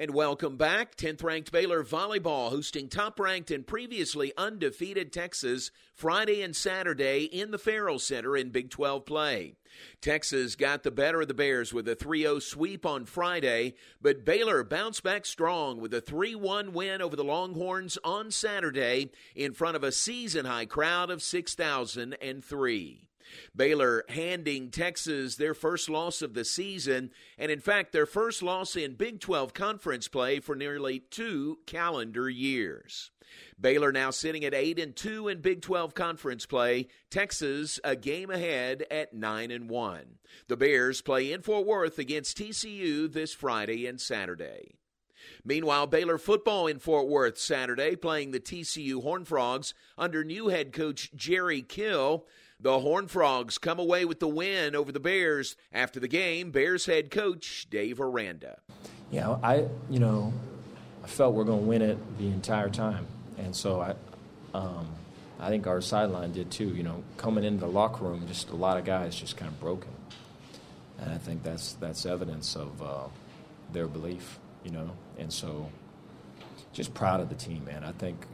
And 0.00 0.14
welcome 0.14 0.56
back. 0.56 0.96
10th 0.96 1.22
ranked 1.22 1.52
Baylor 1.52 1.84
volleyball 1.84 2.48
hosting 2.48 2.88
top 2.88 3.20
ranked 3.20 3.50
and 3.50 3.66
previously 3.66 4.32
undefeated 4.34 5.12
Texas 5.12 5.70
Friday 5.92 6.40
and 6.40 6.56
Saturday 6.56 7.24
in 7.24 7.50
the 7.50 7.58
Ferrell 7.58 7.98
Center 7.98 8.34
in 8.34 8.48
Big 8.48 8.70
12 8.70 9.04
play. 9.04 9.56
Texas 10.00 10.56
got 10.56 10.84
the 10.84 10.90
better 10.90 11.20
of 11.20 11.28
the 11.28 11.34
Bears 11.34 11.74
with 11.74 11.86
a 11.86 11.94
3 11.94 12.22
0 12.22 12.38
sweep 12.38 12.86
on 12.86 13.04
Friday, 13.04 13.74
but 14.00 14.24
Baylor 14.24 14.64
bounced 14.64 15.02
back 15.02 15.26
strong 15.26 15.82
with 15.82 15.92
a 15.92 16.00
3 16.00 16.34
1 16.34 16.72
win 16.72 17.02
over 17.02 17.14
the 17.14 17.22
Longhorns 17.22 17.98
on 18.02 18.30
Saturday 18.30 19.10
in 19.36 19.52
front 19.52 19.76
of 19.76 19.84
a 19.84 19.92
season 19.92 20.46
high 20.46 20.64
crowd 20.64 21.10
of 21.10 21.22
6,003. 21.22 23.09
Baylor 23.54 24.04
handing 24.08 24.70
Texas 24.70 25.36
their 25.36 25.54
first 25.54 25.88
loss 25.88 26.22
of 26.22 26.34
the 26.34 26.44
season, 26.44 27.10
and 27.38 27.50
in 27.50 27.60
fact, 27.60 27.92
their 27.92 28.06
first 28.06 28.42
loss 28.42 28.76
in 28.76 28.94
Big 28.94 29.20
12 29.20 29.54
conference 29.54 30.08
play 30.08 30.40
for 30.40 30.54
nearly 30.54 31.00
two 31.00 31.58
calendar 31.66 32.28
years. 32.28 33.10
Baylor 33.60 33.92
now 33.92 34.10
sitting 34.10 34.44
at 34.44 34.54
8 34.54 34.78
and 34.78 34.96
2 34.96 35.28
in 35.28 35.40
Big 35.40 35.62
12 35.62 35.94
conference 35.94 36.46
play, 36.46 36.88
Texas 37.10 37.78
a 37.84 37.94
game 37.94 38.30
ahead 38.30 38.84
at 38.90 39.12
9 39.12 39.50
and 39.50 39.68
1. 39.68 40.18
The 40.48 40.56
Bears 40.56 41.00
play 41.02 41.32
in 41.32 41.42
Fort 41.42 41.66
Worth 41.66 41.98
against 41.98 42.38
TCU 42.38 43.12
this 43.12 43.32
Friday 43.32 43.86
and 43.86 44.00
Saturday. 44.00 44.76
Meanwhile, 45.44 45.86
Baylor 45.86 46.18
football 46.18 46.66
in 46.66 46.78
Fort 46.78 47.08
Worth 47.08 47.38
Saturday 47.38 47.96
playing 47.96 48.30
the 48.30 48.40
TCU 48.40 49.02
Horned 49.02 49.28
Frogs 49.28 49.74
under 49.96 50.24
new 50.24 50.48
head 50.48 50.72
coach 50.72 51.10
Jerry 51.14 51.62
Kill. 51.62 52.26
The 52.62 52.80
Horned 52.80 53.10
Frogs 53.10 53.56
come 53.56 53.78
away 53.78 54.04
with 54.04 54.20
the 54.20 54.28
win 54.28 54.76
over 54.76 54.92
the 54.92 55.00
Bears. 55.00 55.56
After 55.72 55.98
the 55.98 56.08
game, 56.08 56.50
Bears 56.50 56.84
head 56.84 57.10
coach 57.10 57.66
Dave 57.70 58.00
Aranda. 58.00 58.58
Yeah, 59.10 59.38
I 59.42 59.66
you 59.88 59.98
know, 59.98 60.32
I 61.02 61.06
felt 61.06 61.34
we're 61.34 61.44
going 61.44 61.60
to 61.60 61.66
win 61.66 61.80
it 61.80 62.18
the 62.18 62.26
entire 62.26 62.68
time, 62.68 63.06
and 63.38 63.56
so 63.56 63.80
I, 63.80 63.94
um, 64.54 64.86
I 65.38 65.48
think 65.48 65.66
our 65.66 65.80
sideline 65.80 66.32
did 66.32 66.50
too. 66.50 66.68
You 66.68 66.82
know, 66.82 67.02
coming 67.16 67.44
into 67.44 67.60
the 67.60 67.72
locker 67.72 68.04
room, 68.04 68.26
just 68.28 68.50
a 68.50 68.56
lot 68.56 68.76
of 68.76 68.84
guys 68.84 69.16
just 69.16 69.38
kind 69.38 69.50
of 69.50 69.58
broken, 69.58 69.92
and 70.98 71.10
I 71.10 71.18
think 71.18 71.42
that's 71.42 71.72
that's 71.74 72.04
evidence 72.04 72.56
of 72.56 72.82
uh, 72.82 73.08
their 73.72 73.86
belief. 73.86 74.38
You 74.64 74.72
know, 74.72 74.90
and 75.18 75.32
so 75.32 75.70
just 76.74 76.92
proud 76.92 77.20
of 77.20 77.30
the 77.30 77.34
team, 77.34 77.64
man. 77.64 77.84
I 77.84 77.92
think 77.92 78.26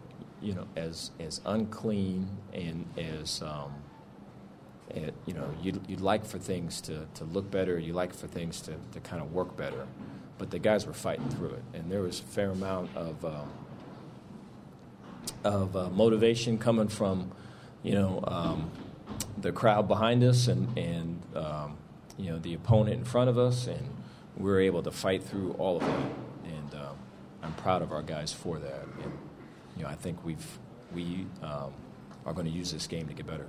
you 0.42 0.54
know, 0.54 0.66
as 0.74 1.12
as 1.20 1.40
unclean 1.46 2.28
and 2.52 2.84
as 2.98 3.40
um, 3.40 3.72
it, 4.90 5.14
you 5.26 5.34
know, 5.34 5.48
you'd, 5.62 5.80
you'd 5.88 6.00
like 6.00 6.24
for 6.24 6.38
things 6.38 6.80
to, 6.82 7.06
to 7.14 7.24
look 7.24 7.50
better, 7.50 7.78
you 7.78 7.92
like 7.92 8.14
for 8.14 8.26
things 8.26 8.60
to, 8.62 8.74
to 8.92 9.00
kind 9.00 9.22
of 9.22 9.32
work 9.32 9.56
better. 9.56 9.86
But 10.38 10.50
the 10.50 10.58
guys 10.58 10.86
were 10.86 10.92
fighting 10.92 11.28
through 11.30 11.50
it, 11.50 11.62
and 11.74 11.90
there 11.90 12.02
was 12.02 12.20
a 12.20 12.24
fair 12.24 12.50
amount 12.50 12.94
of 12.94 13.24
um, 13.24 13.48
of 15.44 15.76
uh, 15.76 15.88
motivation 15.90 16.58
coming 16.58 16.88
from, 16.88 17.32
you 17.82 17.92
know, 17.92 18.22
um, 18.26 18.70
the 19.38 19.52
crowd 19.52 19.88
behind 19.88 20.22
us 20.22 20.48
and 20.48 20.76
and 20.76 21.22
um, 21.34 21.76
you 22.18 22.30
know 22.30 22.38
the 22.38 22.54
opponent 22.54 22.98
in 22.98 23.04
front 23.04 23.30
of 23.30 23.38
us, 23.38 23.66
and 23.66 23.88
we 24.36 24.50
were 24.50 24.60
able 24.60 24.82
to 24.82 24.90
fight 24.90 25.22
through 25.22 25.52
all 25.52 25.76
of 25.76 25.82
that. 25.82 26.10
And 26.44 26.74
um, 26.74 26.96
I'm 27.42 27.54
proud 27.54 27.82
of 27.82 27.92
our 27.92 28.02
guys 28.02 28.32
for 28.32 28.58
that. 28.58 28.84
And 29.02 29.12
you 29.76 29.82
know, 29.84 29.88
I 29.88 29.94
think 29.94 30.24
we've 30.24 30.58
we 30.94 31.26
um, 31.42 31.72
are 32.24 32.32
going 32.32 32.46
to 32.46 32.52
use 32.52 32.72
this 32.72 32.86
game 32.86 33.06
to 33.08 33.14
get 33.14 33.26
better. 33.26 33.46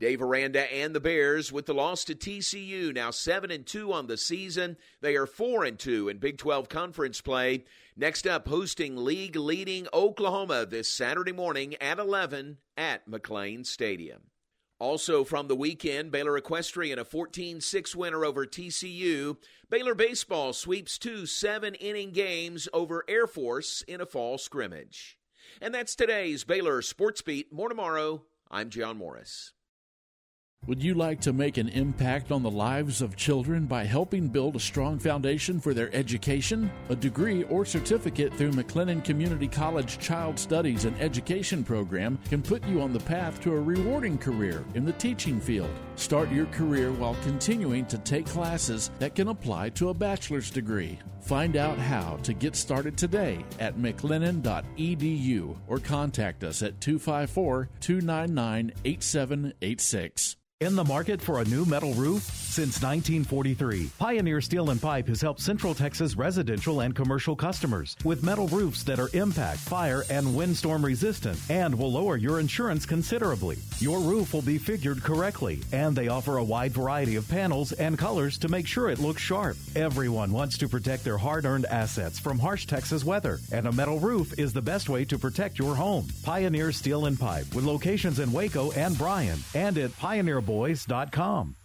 Dave 0.00 0.22
Aranda 0.22 0.72
and 0.72 0.94
the 0.94 1.00
Bears 1.00 1.50
with 1.50 1.66
the 1.66 1.74
loss 1.74 2.04
to 2.04 2.14
TCU, 2.14 2.94
now 2.94 3.10
7 3.10 3.50
and 3.50 3.66
2 3.66 3.92
on 3.92 4.06
the 4.06 4.16
season. 4.16 4.76
They 5.00 5.16
are 5.16 5.26
4 5.26 5.64
and 5.64 5.78
2 5.78 6.08
in 6.08 6.18
Big 6.18 6.38
12 6.38 6.68
conference 6.68 7.20
play. 7.20 7.64
Next 7.96 8.24
up, 8.24 8.46
hosting 8.46 8.96
league 8.96 9.34
leading 9.34 9.88
Oklahoma 9.92 10.66
this 10.66 10.88
Saturday 10.88 11.32
morning 11.32 11.74
at 11.80 11.98
11 11.98 12.58
at 12.76 13.08
McLane 13.10 13.66
Stadium. 13.66 14.22
Also 14.78 15.24
from 15.24 15.48
the 15.48 15.56
weekend, 15.56 16.12
Baylor 16.12 16.36
Equestrian 16.36 17.00
a 17.00 17.04
14 17.04 17.60
6 17.60 17.96
winner 17.96 18.24
over 18.24 18.46
TCU. 18.46 19.36
Baylor 19.68 19.96
Baseball 19.96 20.52
sweeps 20.52 20.96
two 20.98 21.26
seven 21.26 21.74
inning 21.74 22.12
games 22.12 22.68
over 22.72 23.04
Air 23.08 23.26
Force 23.26 23.82
in 23.88 24.00
a 24.00 24.06
fall 24.06 24.38
scrimmage. 24.38 25.18
And 25.60 25.74
that's 25.74 25.96
today's 25.96 26.44
Baylor 26.44 26.82
Sports 26.82 27.22
Beat. 27.22 27.52
More 27.52 27.68
tomorrow. 27.68 28.22
I'm 28.48 28.70
John 28.70 28.96
Morris. 28.96 29.52
Would 30.68 30.84
you 30.84 30.92
like 30.92 31.22
to 31.22 31.32
make 31.32 31.56
an 31.56 31.70
impact 31.70 32.30
on 32.30 32.42
the 32.42 32.50
lives 32.50 33.00
of 33.00 33.16
children 33.16 33.64
by 33.64 33.84
helping 33.84 34.28
build 34.28 34.54
a 34.54 34.60
strong 34.60 34.98
foundation 34.98 35.60
for 35.60 35.72
their 35.72 35.88
education? 35.96 36.70
A 36.90 36.94
degree 36.94 37.44
or 37.44 37.64
certificate 37.64 38.34
through 38.34 38.50
McLennan 38.50 39.02
Community 39.02 39.48
College 39.48 39.98
Child 39.98 40.38
Studies 40.38 40.84
and 40.84 40.94
Education 41.00 41.64
program 41.64 42.18
can 42.28 42.42
put 42.42 42.62
you 42.66 42.82
on 42.82 42.92
the 42.92 43.00
path 43.00 43.40
to 43.40 43.54
a 43.54 43.58
rewarding 43.58 44.18
career 44.18 44.62
in 44.74 44.84
the 44.84 44.92
teaching 44.92 45.40
field. 45.40 45.70
Start 45.96 46.30
your 46.30 46.46
career 46.46 46.92
while 46.92 47.16
continuing 47.22 47.86
to 47.86 47.96
take 47.96 48.26
classes 48.26 48.90
that 48.98 49.14
can 49.14 49.28
apply 49.28 49.70
to 49.70 49.88
a 49.88 49.94
bachelor's 49.94 50.50
degree. 50.50 50.98
Find 51.28 51.56
out 51.56 51.76
how 51.76 52.18
to 52.22 52.32
get 52.32 52.56
started 52.56 52.96
today 52.96 53.44
at 53.60 53.76
mclennan.edu 53.76 55.56
or 55.66 55.78
contact 55.78 56.42
us 56.42 56.62
at 56.62 56.80
254 56.80 57.68
299 57.80 58.72
8786. 58.86 60.38
In 60.60 60.74
the 60.74 60.82
market 60.82 61.22
for 61.22 61.40
a 61.40 61.44
new 61.44 61.64
metal 61.64 61.94
roof? 61.94 62.22
Since 62.22 62.82
1943, 62.82 63.90
Pioneer 63.96 64.40
Steel 64.40 64.70
and 64.70 64.82
Pipe 64.82 65.06
has 65.06 65.20
helped 65.20 65.40
Central 65.40 65.72
Texas 65.72 66.16
residential 66.16 66.80
and 66.80 66.96
commercial 66.96 67.36
customers 67.36 67.94
with 68.02 68.24
metal 68.24 68.48
roofs 68.48 68.82
that 68.82 68.98
are 68.98 69.08
impact, 69.12 69.60
fire, 69.60 70.02
and 70.10 70.34
windstorm 70.34 70.84
resistant 70.84 71.38
and 71.48 71.72
will 71.72 71.92
lower 71.92 72.16
your 72.16 72.40
insurance 72.40 72.86
considerably. 72.86 73.56
Your 73.78 74.00
roof 74.00 74.34
will 74.34 74.42
be 74.42 74.58
figured 74.58 75.04
correctly, 75.04 75.62
and 75.70 75.94
they 75.94 76.08
offer 76.08 76.38
a 76.38 76.44
wide 76.44 76.72
variety 76.72 77.14
of 77.14 77.28
panels 77.28 77.70
and 77.70 77.96
colors 77.96 78.36
to 78.38 78.48
make 78.48 78.66
sure 78.66 78.90
it 78.90 78.98
looks 78.98 79.22
sharp. 79.22 79.56
Everyone 79.76 80.32
wants 80.32 80.58
to 80.58 80.68
protect 80.68 81.04
their 81.04 81.17
hard 81.18 81.44
earned 81.44 81.66
assets 81.66 82.18
from 82.18 82.38
harsh 82.38 82.66
Texas 82.66 83.04
weather, 83.04 83.38
and 83.52 83.66
a 83.66 83.72
metal 83.72 83.98
roof 83.98 84.38
is 84.38 84.52
the 84.52 84.62
best 84.62 84.88
way 84.88 85.04
to 85.04 85.18
protect 85.18 85.58
your 85.58 85.74
home. 85.74 86.06
Pioneer 86.22 86.72
Steel 86.72 87.06
and 87.06 87.18
Pipe 87.18 87.54
with 87.54 87.64
locations 87.64 88.20
in 88.20 88.32
Waco 88.32 88.70
and 88.72 88.96
Bryan 88.96 89.38
and 89.54 89.76
at 89.76 89.96
Pioneer 89.98 90.40
boys.com. 90.40 91.56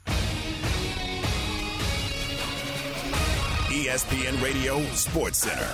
ESPN 3.74 4.42
Radio 4.44 4.82
Sports 4.94 5.40
Center. 5.40 5.70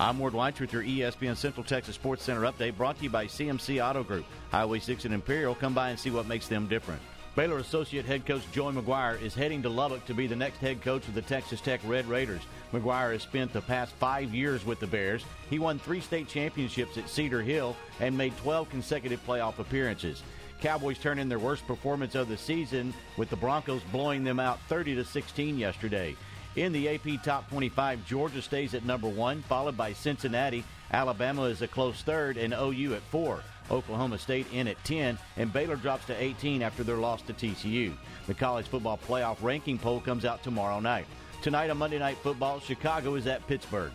I'm 0.00 0.18
Ward 0.18 0.32
White 0.32 0.58
with 0.60 0.72
your 0.72 0.82
ESPN 0.82 1.36
Central 1.36 1.62
Texas 1.62 1.94
Sports 1.94 2.24
Center 2.24 2.40
update 2.40 2.76
brought 2.76 2.96
to 2.98 3.04
you 3.04 3.10
by 3.10 3.26
CMC 3.26 3.84
Auto 3.84 4.02
Group. 4.02 4.24
Highway 4.50 4.78
6 4.78 5.04
and 5.04 5.14
Imperial. 5.14 5.54
Come 5.54 5.74
by 5.74 5.90
and 5.90 5.98
see 5.98 6.10
what 6.10 6.26
makes 6.26 6.48
them 6.48 6.66
different. 6.66 7.00
Baylor 7.36 7.58
Associate 7.58 8.04
Head 8.04 8.26
Coach 8.26 8.44
Joey 8.52 8.74
McGuire 8.74 9.20
is 9.20 9.34
heading 9.34 9.60
to 9.62 9.68
Lubbock 9.68 10.04
to 10.04 10.14
be 10.14 10.28
the 10.28 10.36
next 10.36 10.58
head 10.58 10.80
coach 10.82 11.08
of 11.08 11.14
the 11.14 11.22
Texas 11.22 11.60
Tech 11.60 11.80
Red 11.84 12.06
Raiders. 12.06 12.42
McGuire 12.72 13.12
has 13.12 13.22
spent 13.22 13.52
the 13.52 13.60
past 13.60 13.92
five 13.94 14.32
years 14.32 14.64
with 14.64 14.78
the 14.78 14.86
Bears. 14.86 15.24
He 15.50 15.58
won 15.58 15.80
three 15.80 16.00
state 16.00 16.28
championships 16.28 16.96
at 16.96 17.08
Cedar 17.08 17.42
Hill 17.42 17.74
and 17.98 18.16
made 18.16 18.36
12 18.36 18.70
consecutive 18.70 19.24
playoff 19.26 19.58
appearances. 19.58 20.22
Cowboys 20.60 20.98
turn 20.98 21.18
in 21.18 21.28
their 21.28 21.40
worst 21.40 21.66
performance 21.66 22.14
of 22.14 22.28
the 22.28 22.36
season 22.36 22.94
with 23.16 23.30
the 23.30 23.36
Broncos 23.36 23.82
blowing 23.90 24.22
them 24.22 24.38
out 24.38 24.60
30 24.68 24.94
to 24.94 25.04
16 25.04 25.58
yesterday. 25.58 26.14
In 26.54 26.72
the 26.72 26.88
AP 26.88 27.24
Top 27.24 27.50
25, 27.50 28.06
Georgia 28.06 28.42
stays 28.42 28.74
at 28.74 28.84
number 28.84 29.08
1, 29.08 29.42
followed 29.42 29.76
by 29.76 29.92
Cincinnati. 29.92 30.62
Alabama 30.92 31.42
is 31.44 31.62
a 31.62 31.68
close 31.68 32.00
third 32.02 32.36
and 32.36 32.54
OU 32.54 32.94
at 32.94 33.02
4. 33.10 33.42
Oklahoma 33.70 34.18
State 34.18 34.46
in 34.52 34.68
at 34.68 34.82
10, 34.84 35.18
and 35.36 35.52
Baylor 35.52 35.76
drops 35.76 36.06
to 36.06 36.22
18 36.22 36.62
after 36.62 36.82
their 36.82 36.96
loss 36.96 37.22
to 37.22 37.32
TCU. 37.32 37.94
The 38.26 38.34
college 38.34 38.66
football 38.68 38.98
playoff 38.98 39.42
ranking 39.42 39.78
poll 39.78 40.00
comes 40.00 40.24
out 40.24 40.42
tomorrow 40.42 40.80
night. 40.80 41.06
Tonight 41.42 41.70
on 41.70 41.78
Monday 41.78 41.98
Night 41.98 42.16
Football, 42.18 42.60
Chicago 42.60 43.14
is 43.16 43.26
at 43.26 43.46
Pittsburgh. 43.46 43.92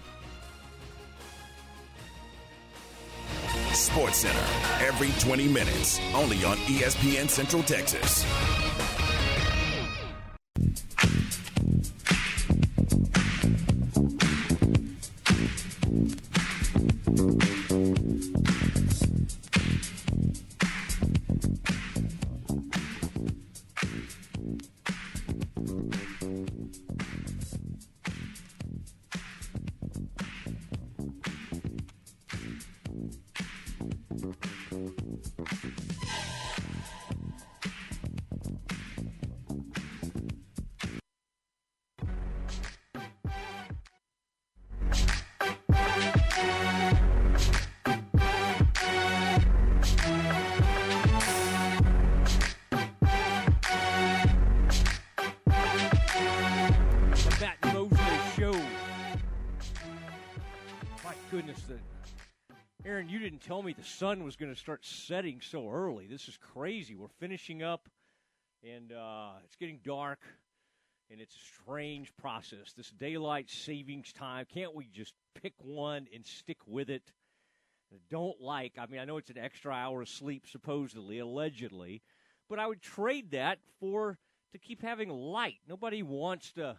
Sports 3.74 4.18
Center 4.18 4.86
every 4.86 5.10
20 5.20 5.48
minutes, 5.48 6.00
only 6.14 6.44
on 6.44 6.58
ESPN 6.58 7.30
Central 7.30 7.64
Texas. 7.64 8.26
Tell 63.50 63.64
me 63.64 63.74
the 63.74 63.84
sun 63.84 64.24
was 64.24 64.36
going 64.36 64.54
to 64.54 64.60
start 64.60 64.86
setting 64.86 65.42
so 65.42 65.72
early. 65.72 66.06
This 66.06 66.28
is 66.28 66.38
crazy. 66.54 66.94
We're 66.94 67.08
finishing 67.20 67.64
up, 67.64 67.90
and 68.64 68.92
uh, 68.92 69.32
it's 69.44 69.56
getting 69.56 69.80
dark, 69.84 70.20
and 71.10 71.20
it's 71.20 71.34
a 71.34 71.64
strange 71.64 72.16
process. 72.16 72.74
This 72.78 72.92
daylight 72.92 73.50
savings 73.50 74.14
time. 74.14 74.46
Can't 74.54 74.76
we 74.76 74.88
just 74.94 75.16
pick 75.42 75.54
one 75.58 76.06
and 76.14 76.24
stick 76.28 76.60
with 76.68 76.92
it? 76.92 77.02
I 77.92 77.98
don't 78.12 78.40
like. 78.40 78.74
I 78.78 78.86
mean, 78.86 79.00
I 79.00 79.06
know 79.06 79.18
it's 79.18 79.32
an 79.32 79.40
extra 79.40 79.74
hour 79.74 80.04
of 80.04 80.10
sleep, 80.10 80.46
supposedly, 80.46 81.18
allegedly, 81.18 82.04
but 82.52 82.60
I 82.60 82.68
would 82.68 82.84
trade 82.84 83.32
that 83.32 83.58
for 83.80 84.20
to 84.52 84.60
keep 84.60 84.84
having 84.84 85.10
light. 85.10 85.58
Nobody 85.68 86.04
wants 86.04 86.52
to 86.52 86.78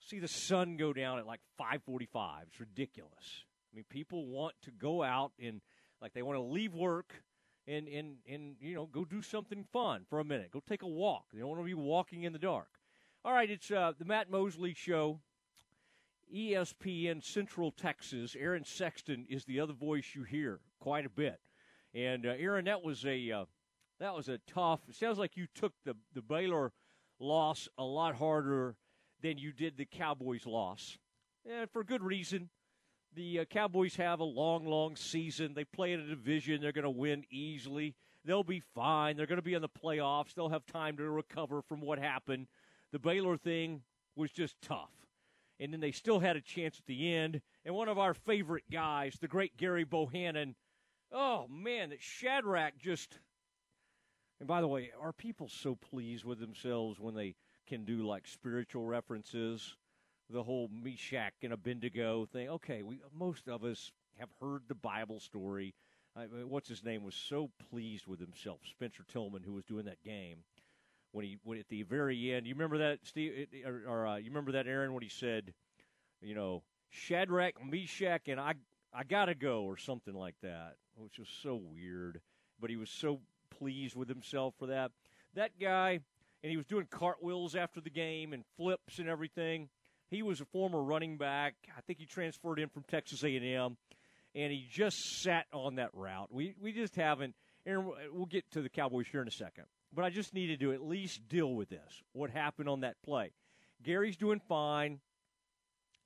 see 0.00 0.18
the 0.18 0.28
sun 0.28 0.76
go 0.76 0.92
down 0.92 1.18
at 1.18 1.26
like 1.26 1.40
5:45. 1.58 2.42
It's 2.48 2.60
ridiculous. 2.60 3.45
I 3.76 3.80
mean, 3.80 3.84
people 3.90 4.26
want 4.26 4.54
to 4.62 4.70
go 4.70 5.02
out 5.02 5.32
and 5.38 5.60
like 6.00 6.14
they 6.14 6.22
want 6.22 6.38
to 6.38 6.42
leave 6.42 6.72
work 6.72 7.12
and 7.68 7.86
and 7.88 8.16
and 8.26 8.56
you 8.58 8.74
know 8.74 8.86
go 8.86 9.04
do 9.04 9.20
something 9.20 9.66
fun 9.70 10.06
for 10.08 10.18
a 10.18 10.24
minute. 10.24 10.50
Go 10.50 10.62
take 10.66 10.80
a 10.80 10.88
walk. 10.88 11.26
They 11.30 11.40
don't 11.40 11.50
want 11.50 11.60
to 11.60 11.66
be 11.66 11.74
walking 11.74 12.22
in 12.22 12.32
the 12.32 12.38
dark. 12.38 12.68
All 13.22 13.34
right, 13.34 13.50
it's 13.50 13.70
uh, 13.70 13.92
the 13.98 14.06
Matt 14.06 14.30
Mosley 14.30 14.72
Show. 14.72 15.20
ESPN 16.34 17.22
Central 17.22 17.70
Texas. 17.70 18.34
Aaron 18.36 18.64
Sexton 18.64 19.26
is 19.28 19.44
the 19.44 19.60
other 19.60 19.74
voice 19.74 20.06
you 20.14 20.24
hear 20.24 20.58
quite 20.80 21.06
a 21.06 21.10
bit. 21.10 21.38
And 21.94 22.26
uh, 22.26 22.30
Aaron, 22.36 22.64
that 22.64 22.82
was 22.82 23.04
a 23.04 23.30
uh, 23.30 23.44
that 24.00 24.14
was 24.14 24.30
a 24.30 24.38
tough. 24.46 24.80
It 24.88 24.94
sounds 24.94 25.18
like 25.18 25.36
you 25.36 25.46
took 25.54 25.74
the 25.84 25.94
the 26.14 26.22
Baylor 26.22 26.72
loss 27.20 27.68
a 27.76 27.84
lot 27.84 28.14
harder 28.14 28.76
than 29.20 29.36
you 29.36 29.52
did 29.52 29.76
the 29.76 29.84
Cowboys 29.84 30.46
loss, 30.46 30.96
and 31.44 31.70
for 31.70 31.84
good 31.84 32.02
reason. 32.02 32.48
The 33.16 33.40
uh, 33.40 33.44
Cowboys 33.46 33.96
have 33.96 34.20
a 34.20 34.24
long, 34.24 34.66
long 34.66 34.94
season. 34.94 35.54
They 35.54 35.64
play 35.64 35.94
in 35.94 36.00
a 36.00 36.06
division. 36.06 36.60
They're 36.60 36.70
going 36.70 36.84
to 36.84 36.90
win 36.90 37.24
easily. 37.30 37.94
They'll 38.26 38.44
be 38.44 38.60
fine. 38.74 39.16
They're 39.16 39.26
going 39.26 39.38
to 39.38 39.42
be 39.42 39.54
in 39.54 39.62
the 39.62 39.70
playoffs. 39.70 40.34
They'll 40.34 40.50
have 40.50 40.66
time 40.66 40.98
to 40.98 41.08
recover 41.08 41.62
from 41.62 41.80
what 41.80 41.98
happened. 41.98 42.46
The 42.92 42.98
Baylor 42.98 43.38
thing 43.38 43.80
was 44.16 44.30
just 44.30 44.60
tough. 44.60 44.90
And 45.58 45.72
then 45.72 45.80
they 45.80 45.92
still 45.92 46.20
had 46.20 46.36
a 46.36 46.42
chance 46.42 46.78
at 46.78 46.84
the 46.84 47.14
end. 47.14 47.40
And 47.64 47.74
one 47.74 47.88
of 47.88 47.98
our 47.98 48.12
favorite 48.12 48.64
guys, 48.70 49.16
the 49.18 49.28
great 49.28 49.56
Gary 49.56 49.84
Bohanon, 49.84 50.54
Oh 51.10 51.46
man, 51.48 51.90
that 51.90 52.02
Shadrach 52.02 52.78
just. 52.78 53.18
And 54.40 54.46
by 54.46 54.60
the 54.60 54.68
way, 54.68 54.90
are 55.00 55.12
people 55.12 55.48
so 55.48 55.74
pleased 55.74 56.24
with 56.24 56.38
themselves 56.38 57.00
when 57.00 57.14
they 57.14 57.36
can 57.66 57.86
do 57.86 58.06
like 58.06 58.26
spiritual 58.26 58.84
references? 58.84 59.74
The 60.28 60.42
whole 60.42 60.68
Meshach 60.72 61.34
and 61.42 61.52
Abednego 61.52 62.26
thing. 62.26 62.48
Okay, 62.48 62.82
we 62.82 63.00
most 63.16 63.48
of 63.48 63.64
us 63.64 63.92
have 64.18 64.28
heard 64.40 64.62
the 64.68 64.74
Bible 64.74 65.20
story. 65.20 65.74
I 66.16 66.24
what's 66.24 66.68
his 66.68 66.82
name 66.82 67.04
was 67.04 67.14
so 67.14 67.50
pleased 67.70 68.06
with 68.06 68.18
himself, 68.18 68.58
Spencer 68.68 69.04
Tillman, 69.12 69.42
who 69.44 69.52
was 69.52 69.64
doing 69.64 69.84
that 69.84 70.02
game 70.02 70.38
when 71.12 71.24
he 71.24 71.38
when 71.44 71.58
at 71.58 71.68
the 71.68 71.82
very 71.82 72.32
end. 72.32 72.46
You 72.46 72.54
remember 72.54 72.78
that, 72.78 72.98
Steve? 73.04 73.46
Or, 73.64 73.82
or 73.86 74.06
uh, 74.06 74.16
you 74.16 74.30
remember 74.30 74.52
that, 74.52 74.66
Aaron, 74.66 74.92
when 74.92 75.02
he 75.02 75.08
said, 75.08 75.54
you 76.20 76.34
know, 76.34 76.62
Shadrach, 76.90 77.54
Meshach, 77.64 78.28
and 78.28 78.40
I 78.40 78.54
I 78.92 79.04
gotta 79.04 79.34
go, 79.34 79.62
or 79.62 79.76
something 79.76 80.14
like 80.14 80.36
that, 80.42 80.76
which 80.96 81.18
was 81.18 81.28
so 81.42 81.60
weird. 81.72 82.20
But 82.60 82.70
he 82.70 82.76
was 82.76 82.90
so 82.90 83.20
pleased 83.50 83.94
with 83.94 84.08
himself 84.08 84.54
for 84.58 84.66
that. 84.66 84.90
That 85.34 85.52
guy, 85.60 86.00
and 86.42 86.50
he 86.50 86.56
was 86.56 86.66
doing 86.66 86.86
cartwheels 86.90 87.54
after 87.54 87.80
the 87.80 87.90
game 87.90 88.32
and 88.32 88.44
flips 88.56 88.98
and 88.98 89.08
everything. 89.08 89.68
He 90.08 90.22
was 90.22 90.40
a 90.40 90.44
former 90.44 90.82
running 90.82 91.16
back. 91.16 91.54
I 91.76 91.80
think 91.80 91.98
he 91.98 92.06
transferred 92.06 92.58
in 92.58 92.68
from 92.68 92.84
Texas 92.84 93.24
A&M, 93.24 93.76
and 94.34 94.52
he 94.52 94.66
just 94.70 94.96
sat 95.22 95.46
on 95.52 95.76
that 95.76 95.90
route. 95.92 96.28
We 96.32 96.54
we 96.60 96.72
just 96.72 96.94
haven't. 96.96 97.34
And 97.64 97.86
we'll 98.12 98.26
get 98.26 98.48
to 98.52 98.62
the 98.62 98.68
Cowboys 98.68 99.08
here 99.10 99.20
in 99.20 99.26
a 99.26 99.32
second. 99.32 99.64
But 99.92 100.04
I 100.04 100.10
just 100.10 100.32
needed 100.32 100.60
to 100.60 100.72
at 100.72 100.82
least 100.82 101.28
deal 101.28 101.52
with 101.52 101.68
this. 101.68 102.02
What 102.12 102.30
happened 102.30 102.68
on 102.68 102.80
that 102.80 102.94
play? 103.02 103.32
Gary's 103.82 104.16
doing 104.16 104.40
fine. 104.48 105.00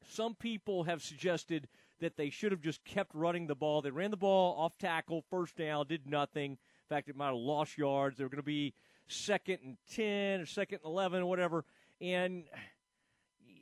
Some 0.08 0.34
people 0.34 0.84
have 0.84 1.02
suggested 1.02 1.68
that 2.00 2.16
they 2.16 2.30
should 2.30 2.52
have 2.52 2.62
just 2.62 2.82
kept 2.84 3.14
running 3.14 3.46
the 3.46 3.54
ball. 3.54 3.82
They 3.82 3.90
ran 3.90 4.10
the 4.10 4.16
ball 4.16 4.56
off 4.58 4.78
tackle, 4.78 5.22
first 5.30 5.56
down, 5.56 5.86
did 5.86 6.06
nothing. 6.06 6.52
In 6.52 6.58
fact, 6.88 7.10
it 7.10 7.16
might 7.16 7.26
have 7.26 7.36
lost 7.36 7.76
yards. 7.76 8.16
They 8.16 8.24
were 8.24 8.30
going 8.30 8.38
to 8.38 8.42
be 8.42 8.72
second 9.06 9.58
and 9.62 9.76
10 9.94 10.40
or 10.40 10.46
second 10.46 10.80
and 10.82 10.90
11 10.90 11.22
or 11.22 11.26
whatever. 11.26 11.64
And 12.00 12.44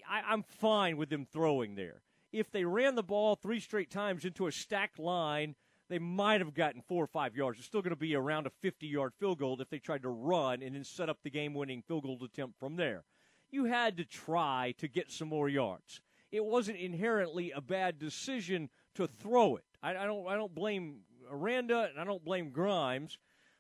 I, 0.09 0.33
am 0.33 0.43
fine 0.43 0.97
with 0.97 1.11
them 1.11 1.27
throwing 1.31 1.75
there. 1.75 2.03
If 2.33 2.51
they 2.51 2.65
ran 2.65 2.95
the 2.95 3.03
ball 3.03 3.37
three 3.37 3.61
straight 3.61 3.91
times 3.91 4.25
into 4.25 4.47
a 4.47 4.53
stacked 4.53 4.99
line, 4.99 5.55
they 5.89 5.99
might 5.99 6.41
have 6.41 6.55
gotten 6.55 6.83
four 6.83 7.05
or 7.05 7.09
five 7.09 7.37
yards. 7.37 7.59
It's 7.59 7.67
still 7.67 7.83
going 7.83 7.95
to 7.95 7.97
be 7.97 8.15
around 8.15 8.47
a 8.47 8.51
50 8.61 8.87
yard 8.87 9.13
field 9.19 9.39
goal 9.39 9.61
if 9.61 9.71
they 9.71 9.79
tried 9.79 10.03
to 10.03 10.11
run 10.11 10.63
and 10.63 10.75
then 10.75 10.85
set 10.85 11.09
up 11.09 11.19
the 11.23 11.31
game 11.31 11.55
winning 11.55 11.83
field 11.83 12.05
goal 12.05 12.19
attempt 12.23 12.59
from 12.59 12.77
there. 12.77 13.05
You 13.51 13.65
had 13.65 13.97
to 13.97 14.05
try 14.05 14.75
to 14.79 14.89
get 14.89 15.11
some 15.11 15.29
more 15.29 15.49
yards 15.49 16.03
it 16.31 16.45
wasn't 16.45 16.79
inherently 16.79 17.53
a 17.53 17.61
bad 17.61 17.99
decision 17.99 18.69
to 18.95 19.07
throw 19.07 19.57
it. 19.57 19.65
I, 19.83 19.91
I 19.91 20.07
don't 20.07 20.27
I 20.27 20.35
don't 20.35 20.55
blame 20.55 21.01
Aranda 21.31 21.89
and 21.91 22.01
I 22.01 22.05
don't 22.05 22.25
blame 22.25 22.51
Grimes, 22.51 23.19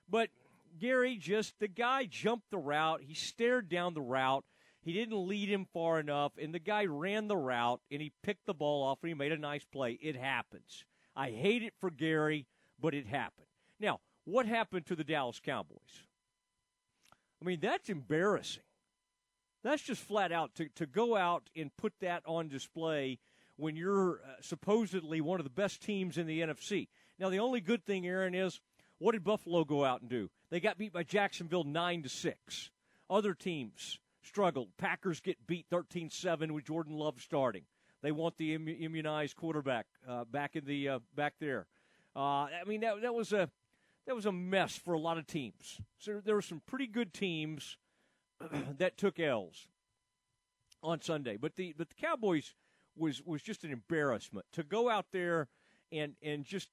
but 0.08 0.30
Gary 0.78 1.16
just 1.16 1.58
the 1.58 1.68
guy 1.68 2.04
jumped 2.04 2.50
the 2.50 2.58
route. 2.58 3.02
He 3.02 3.14
stared 3.14 3.68
down 3.68 3.94
the 3.94 4.00
route. 4.00 4.44
He 4.88 4.94
didn't 4.94 5.28
lead 5.28 5.50
him 5.50 5.66
far 5.74 6.00
enough, 6.00 6.32
and 6.40 6.54
the 6.54 6.58
guy 6.58 6.86
ran 6.86 7.28
the 7.28 7.36
route 7.36 7.82
and 7.90 8.00
he 8.00 8.10
picked 8.22 8.46
the 8.46 8.54
ball 8.54 8.82
off 8.82 9.00
and 9.02 9.08
he 9.08 9.14
made 9.14 9.32
a 9.32 9.36
nice 9.36 9.66
play. 9.66 9.98
It 10.00 10.16
happens. 10.16 10.82
I 11.14 11.28
hate 11.28 11.62
it 11.62 11.74
for 11.78 11.90
Gary, 11.90 12.46
but 12.80 12.94
it 12.94 13.06
happened. 13.06 13.48
Now, 13.78 14.00
what 14.24 14.46
happened 14.46 14.86
to 14.86 14.96
the 14.96 15.04
Dallas 15.04 15.42
Cowboys? 15.44 16.06
I 17.12 17.44
mean, 17.44 17.60
that's 17.60 17.90
embarrassing. 17.90 18.62
That's 19.62 19.82
just 19.82 20.00
flat 20.00 20.32
out 20.32 20.54
to, 20.54 20.70
to 20.76 20.86
go 20.86 21.18
out 21.18 21.50
and 21.54 21.70
put 21.76 21.92
that 22.00 22.22
on 22.24 22.48
display 22.48 23.18
when 23.56 23.76
you're 23.76 24.22
uh, 24.24 24.40
supposedly 24.40 25.20
one 25.20 25.38
of 25.38 25.44
the 25.44 25.50
best 25.50 25.82
teams 25.82 26.16
in 26.16 26.26
the 26.26 26.40
NFC. 26.40 26.88
Now, 27.18 27.28
the 27.28 27.40
only 27.40 27.60
good 27.60 27.84
thing, 27.84 28.06
Aaron, 28.06 28.34
is 28.34 28.58
what 28.96 29.12
did 29.12 29.22
Buffalo 29.22 29.64
go 29.64 29.84
out 29.84 30.00
and 30.00 30.08
do? 30.08 30.30
They 30.48 30.60
got 30.60 30.78
beat 30.78 30.94
by 30.94 31.02
Jacksonville 31.02 31.64
9 31.64 32.04
to 32.04 32.08
6. 32.08 32.70
Other 33.10 33.34
teams 33.34 33.98
struggled. 34.28 34.68
Packers 34.76 35.20
get 35.20 35.46
beat 35.46 35.66
13 35.70 36.10
7 36.10 36.52
with 36.52 36.64
Jordan 36.64 36.96
Love 36.96 37.20
starting. 37.20 37.64
They 38.02 38.12
want 38.12 38.36
the 38.36 38.54
immunized 38.54 39.36
quarterback 39.36 39.86
uh, 40.08 40.24
back 40.24 40.54
in 40.54 40.64
the 40.64 40.88
uh, 40.88 40.98
back 41.16 41.34
there. 41.40 41.66
Uh, 42.14 42.46
I 42.46 42.62
mean 42.66 42.80
that 42.82 43.02
that 43.02 43.14
was 43.14 43.32
a 43.32 43.50
that 44.06 44.14
was 44.14 44.26
a 44.26 44.32
mess 44.32 44.76
for 44.76 44.94
a 44.94 44.98
lot 44.98 45.18
of 45.18 45.26
teams. 45.26 45.80
So 45.98 46.20
there 46.24 46.34
were 46.34 46.42
some 46.42 46.62
pretty 46.66 46.86
good 46.86 47.12
teams 47.12 47.76
that 48.78 48.96
took 48.96 49.18
L's 49.18 49.66
on 50.82 51.00
Sunday. 51.00 51.36
But 51.36 51.56
the 51.56 51.74
but 51.76 51.88
the 51.88 51.94
Cowboys 51.94 52.54
was 52.96 53.22
was 53.24 53.42
just 53.42 53.64
an 53.64 53.72
embarrassment 53.72 54.46
to 54.52 54.62
go 54.62 54.88
out 54.88 55.06
there 55.12 55.48
and 55.90 56.14
and 56.22 56.44
just 56.44 56.68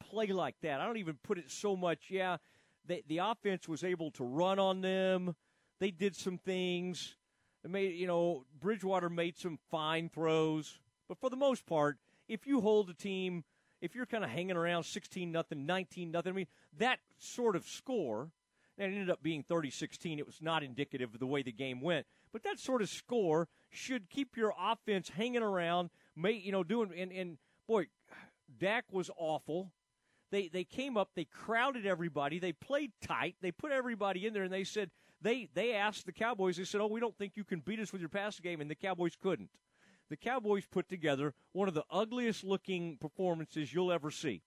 play 0.00 0.28
like 0.28 0.56
that. 0.62 0.80
I 0.80 0.86
don't 0.86 0.96
even 0.98 1.18
put 1.22 1.38
it 1.38 1.50
so 1.50 1.76
much. 1.76 2.06
Yeah, 2.08 2.38
the 2.86 3.02
the 3.08 3.18
offense 3.18 3.68
was 3.68 3.84
able 3.84 4.10
to 4.12 4.24
run 4.24 4.58
on 4.58 4.80
them. 4.80 5.34
They 5.82 5.90
did 5.90 6.14
some 6.14 6.38
things. 6.38 7.16
They 7.64 7.68
made 7.68 7.96
you 7.96 8.06
know 8.06 8.44
Bridgewater 8.60 9.10
made 9.10 9.36
some 9.36 9.58
fine 9.68 10.10
throws, 10.10 10.78
but 11.08 11.18
for 11.18 11.28
the 11.28 11.34
most 11.34 11.66
part, 11.66 11.98
if 12.28 12.46
you 12.46 12.60
hold 12.60 12.88
a 12.88 12.94
team, 12.94 13.42
if 13.80 13.96
you're 13.96 14.06
kind 14.06 14.22
of 14.22 14.30
hanging 14.30 14.56
around 14.56 14.84
sixteen 14.84 15.32
nothing, 15.32 15.66
nineteen 15.66 16.12
nothing, 16.12 16.34
I 16.34 16.36
mean 16.36 16.46
that 16.78 17.00
sort 17.18 17.56
of 17.56 17.66
score 17.66 18.30
and 18.78 18.92
it 18.92 18.94
ended 18.94 19.10
up 19.10 19.24
being 19.24 19.42
30 19.42 19.70
16. 19.70 20.20
It 20.20 20.24
was 20.24 20.40
not 20.40 20.62
indicative 20.62 21.14
of 21.14 21.18
the 21.18 21.26
way 21.26 21.42
the 21.42 21.50
game 21.50 21.80
went. 21.80 22.06
But 22.32 22.44
that 22.44 22.60
sort 22.60 22.80
of 22.80 22.88
score 22.88 23.48
should 23.68 24.08
keep 24.08 24.36
your 24.36 24.54
offense 24.56 25.08
hanging 25.08 25.42
around, 25.42 25.90
may, 26.14 26.32
you 26.32 26.52
know, 26.52 26.62
doing, 26.62 26.92
and, 26.96 27.10
and 27.10 27.38
boy, 27.66 27.86
Dak 28.56 28.84
was 28.92 29.10
awful. 29.16 29.72
They, 30.30 30.46
they 30.46 30.64
came 30.64 30.96
up, 30.96 31.10
they 31.14 31.24
crowded 31.24 31.86
everybody, 31.86 32.38
they 32.38 32.52
played 32.52 32.92
tight, 33.02 33.34
they 33.42 33.50
put 33.50 33.72
everybody 33.72 34.26
in 34.26 34.32
there, 34.32 34.44
and 34.44 34.52
they 34.52 34.64
said, 34.64 34.90
they, 35.22 35.48
they 35.54 35.74
asked 35.74 36.06
the 36.06 36.12
Cowboys, 36.12 36.56
they 36.56 36.64
said, 36.64 36.80
Oh, 36.80 36.86
we 36.86 37.00
don't 37.00 37.16
think 37.16 37.36
you 37.36 37.44
can 37.44 37.60
beat 37.60 37.80
us 37.80 37.92
with 37.92 38.00
your 38.00 38.08
passing 38.08 38.42
game, 38.42 38.60
and 38.60 38.70
the 38.70 38.74
Cowboys 38.74 39.16
couldn't. 39.20 39.50
The 40.10 40.16
Cowboys 40.16 40.66
put 40.70 40.88
together 40.88 41.32
one 41.52 41.68
of 41.68 41.74
the 41.74 41.84
ugliest 41.90 42.44
looking 42.44 42.98
performances 43.00 43.72
you'll 43.72 43.92
ever 43.92 44.10
see. 44.10 44.42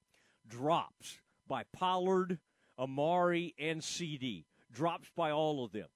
Drops 0.47 1.19
by 1.47 1.63
Pollard, 1.73 2.39
Amari, 2.77 3.55
and 3.57 3.83
CD. 3.83 4.45
Drops 4.71 5.09
by 5.15 5.31
all 5.31 5.63
of 5.63 5.71
them. 5.71 5.87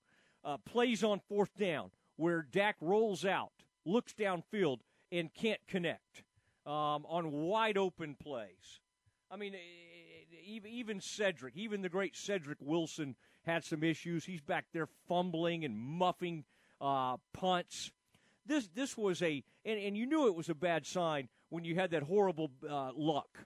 Uh, 0.44 0.58
plays 0.58 1.04
on 1.04 1.20
fourth 1.20 1.56
down 1.58 1.92
where 2.16 2.42
Dak 2.42 2.78
rolls 2.82 3.26
out, 3.26 3.52
looks 3.86 4.14
downfield, 4.14 4.80
and 5.12 5.34
can't 5.34 5.62
connect 5.68 6.24
um, 6.66 7.06
on 7.08 7.32
wide 7.32 7.78
open 7.78 8.16
plays. 8.16 8.80
I 9.32 9.38
mean, 9.38 9.56
even 10.58 11.00
Cedric, 11.00 11.56
even 11.56 11.82
the 11.82 11.90
great 11.90 12.16
Cedric 12.16 12.58
Wilson 12.62 13.16
had 13.50 13.66
some 13.66 13.84
issues. 13.84 14.26
He's 14.26 14.42
back 14.42 14.66
there 14.74 14.88
fumbling 15.08 15.66
and 15.66 15.78
muffing 15.78 16.44
uh, 16.80 17.18
punts. 17.34 17.92
This 18.46 18.70
this 18.74 18.98
was 18.98 19.22
a 19.22 19.44
and, 19.66 19.80
and 19.80 19.98
you 19.98 20.06
knew 20.06 20.28
it 20.28 20.36
was 20.36 20.50
a 20.50 20.56
bad 20.56 20.86
sign 20.86 21.28
when 21.50 21.64
you 21.64 21.76
had 21.76 21.92
that 21.92 22.04
horrible 22.04 22.52
uh, 22.68 22.92
luck 22.96 23.46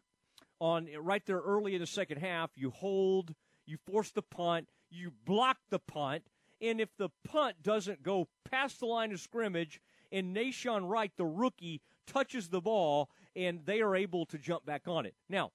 on 0.59 0.87
right 0.99 1.25
there 1.25 1.39
early 1.39 1.75
in 1.75 1.81
the 1.81 1.87
second 1.87 2.17
half. 2.17 2.51
You 2.55 2.69
hold, 2.69 3.33
you 3.65 3.77
force 3.85 4.11
the 4.11 4.21
punt, 4.21 4.67
you 4.89 5.11
block 5.25 5.57
the 5.69 5.79
punt, 5.79 6.23
and 6.61 6.79
if 6.79 6.89
the 6.97 7.09
punt 7.25 7.63
doesn't 7.63 8.03
go 8.03 8.27
past 8.49 8.79
the 8.79 8.85
line 8.85 9.11
of 9.11 9.19
scrimmage, 9.19 9.81
and 10.11 10.35
Nahshon 10.35 10.87
Wright, 10.87 11.11
the 11.17 11.25
rookie, 11.25 11.81
touches 12.05 12.49
the 12.49 12.61
ball, 12.61 13.09
and 13.35 13.61
they 13.65 13.81
are 13.81 13.95
able 13.95 14.25
to 14.27 14.37
jump 14.37 14.65
back 14.65 14.87
on 14.87 15.05
it. 15.05 15.15
Now, 15.29 15.51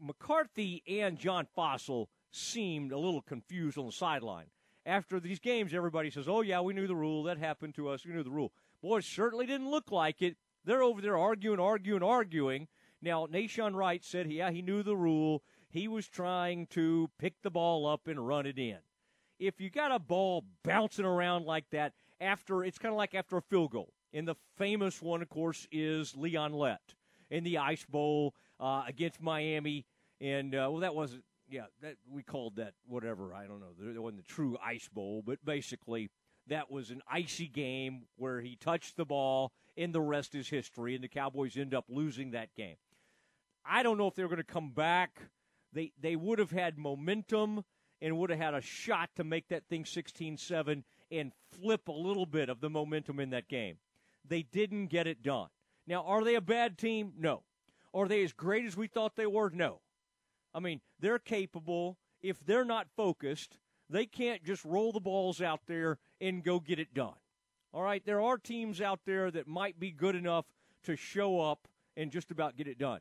McCarthy 0.00 0.82
and 0.88 1.18
John 1.18 1.46
Fassel 1.56 2.06
seemed 2.34 2.92
a 2.92 2.98
little 2.98 3.22
confused 3.22 3.78
on 3.78 3.86
the 3.86 3.92
sideline. 3.92 4.46
After 4.86 5.18
these 5.18 5.38
games, 5.38 5.72
everybody 5.72 6.10
says, 6.10 6.28
"Oh 6.28 6.42
yeah, 6.42 6.60
we 6.60 6.74
knew 6.74 6.86
the 6.86 6.94
rule. 6.96 7.22
That 7.22 7.38
happened 7.38 7.74
to 7.76 7.88
us. 7.88 8.04
We 8.04 8.12
knew 8.12 8.22
the 8.22 8.30
rule." 8.30 8.52
Boy, 8.82 8.98
it 8.98 9.04
certainly 9.04 9.46
didn't 9.46 9.70
look 9.70 9.90
like 9.90 10.20
it. 10.20 10.36
They're 10.64 10.82
over 10.82 11.00
there 11.00 11.16
arguing, 11.16 11.58
arguing, 11.58 12.02
arguing. 12.02 12.68
Now, 13.00 13.26
Nahshon 13.26 13.74
Wright 13.74 14.04
said, 14.04 14.32
yeah, 14.32 14.50
he 14.50 14.62
knew 14.62 14.82
the 14.82 14.96
rule. 14.96 15.42
He 15.68 15.88
was 15.88 16.08
trying 16.08 16.66
to 16.68 17.10
pick 17.18 17.34
the 17.42 17.50
ball 17.50 17.86
up 17.86 18.06
and 18.08 18.26
run 18.26 18.46
it 18.46 18.58
in. 18.58 18.78
If 19.38 19.60
you 19.60 19.68
got 19.68 19.92
a 19.92 19.98
ball 19.98 20.44
bouncing 20.62 21.04
around 21.04 21.44
like 21.44 21.68
that 21.70 21.92
after, 22.20 22.64
it's 22.64 22.78
kind 22.78 22.92
of 22.92 22.96
like 22.96 23.14
after 23.14 23.36
a 23.36 23.42
field 23.42 23.72
goal. 23.72 23.92
And 24.12 24.26
the 24.28 24.36
famous 24.56 25.02
one, 25.02 25.20
of 25.20 25.28
course, 25.28 25.66
is 25.72 26.16
Leon 26.16 26.52
Lett 26.52 26.94
in 27.30 27.44
the 27.44 27.58
Ice 27.58 27.84
Bowl 27.84 28.34
uh, 28.60 28.84
against 28.86 29.20
Miami. 29.20 29.84
And, 30.20 30.54
uh, 30.54 30.68
well, 30.70 30.80
that 30.80 30.94
wasn't, 30.94 31.24
yeah, 31.48 31.66
that 31.82 31.96
we 32.10 32.22
called 32.22 32.56
that 32.56 32.74
whatever. 32.86 33.34
I 33.34 33.46
don't 33.46 33.60
know. 33.60 33.74
It 33.80 34.02
wasn't 34.02 34.26
the 34.26 34.32
true 34.32 34.56
Ice 34.64 34.88
Bowl, 34.88 35.22
but 35.24 35.44
basically 35.44 36.10
that 36.48 36.70
was 36.70 36.90
an 36.90 37.02
icy 37.08 37.48
game 37.48 38.02
where 38.16 38.40
he 38.40 38.56
touched 38.56 38.96
the 38.96 39.04
ball, 39.04 39.52
and 39.76 39.94
the 39.94 40.00
rest 40.00 40.34
is 40.34 40.48
history. 40.48 40.94
And 40.94 41.04
the 41.04 41.08
Cowboys 41.08 41.56
end 41.56 41.74
up 41.74 41.86
losing 41.88 42.32
that 42.32 42.54
game. 42.54 42.76
I 43.64 43.82
don't 43.82 43.98
know 43.98 44.06
if 44.06 44.14
they're 44.14 44.28
going 44.28 44.36
to 44.38 44.44
come 44.44 44.70
back. 44.70 45.20
They 45.72 45.92
they 46.00 46.16
would 46.16 46.38
have 46.38 46.50
had 46.50 46.78
momentum 46.78 47.64
and 48.00 48.18
would 48.18 48.30
have 48.30 48.38
had 48.38 48.54
a 48.54 48.60
shot 48.60 49.10
to 49.16 49.24
make 49.24 49.48
that 49.48 49.66
thing 49.68 49.84
16-7 49.84 50.82
and 51.10 51.32
flip 51.52 51.88
a 51.88 51.92
little 51.92 52.26
bit 52.26 52.48
of 52.48 52.60
the 52.60 52.68
momentum 52.68 53.18
in 53.18 53.30
that 53.30 53.48
game. 53.48 53.76
They 54.26 54.42
didn't 54.42 54.88
get 54.88 55.06
it 55.06 55.22
done. 55.22 55.48
Now, 55.86 56.02
are 56.04 56.24
they 56.24 56.34
a 56.34 56.40
bad 56.40 56.76
team? 56.76 57.12
No. 57.18 57.42
Are 57.94 58.08
they 58.08 58.22
as 58.24 58.32
great 58.32 58.64
as 58.66 58.76
we 58.76 58.88
thought 58.88 59.16
they 59.16 59.26
were? 59.26 59.50
No. 59.50 59.80
I 60.54 60.60
mean, 60.60 60.80
they're 61.00 61.18
capable. 61.18 61.98
If 62.22 62.44
they're 62.44 62.64
not 62.64 62.86
focused, 62.96 63.58
they 63.90 64.06
can't 64.06 64.44
just 64.44 64.64
roll 64.64 64.92
the 64.92 65.00
balls 65.00 65.42
out 65.42 65.60
there 65.66 65.98
and 66.20 66.42
go 66.42 66.60
get 66.60 66.78
it 66.78 66.94
done. 66.94 67.14
All 67.72 67.82
right, 67.82 68.04
there 68.04 68.20
are 68.20 68.38
teams 68.38 68.80
out 68.80 69.00
there 69.04 69.30
that 69.32 69.48
might 69.48 69.80
be 69.80 69.90
good 69.90 70.14
enough 70.14 70.46
to 70.84 70.96
show 70.96 71.40
up 71.40 71.66
and 71.96 72.10
just 72.10 72.30
about 72.30 72.56
get 72.56 72.68
it 72.68 72.78
done. 72.78 73.00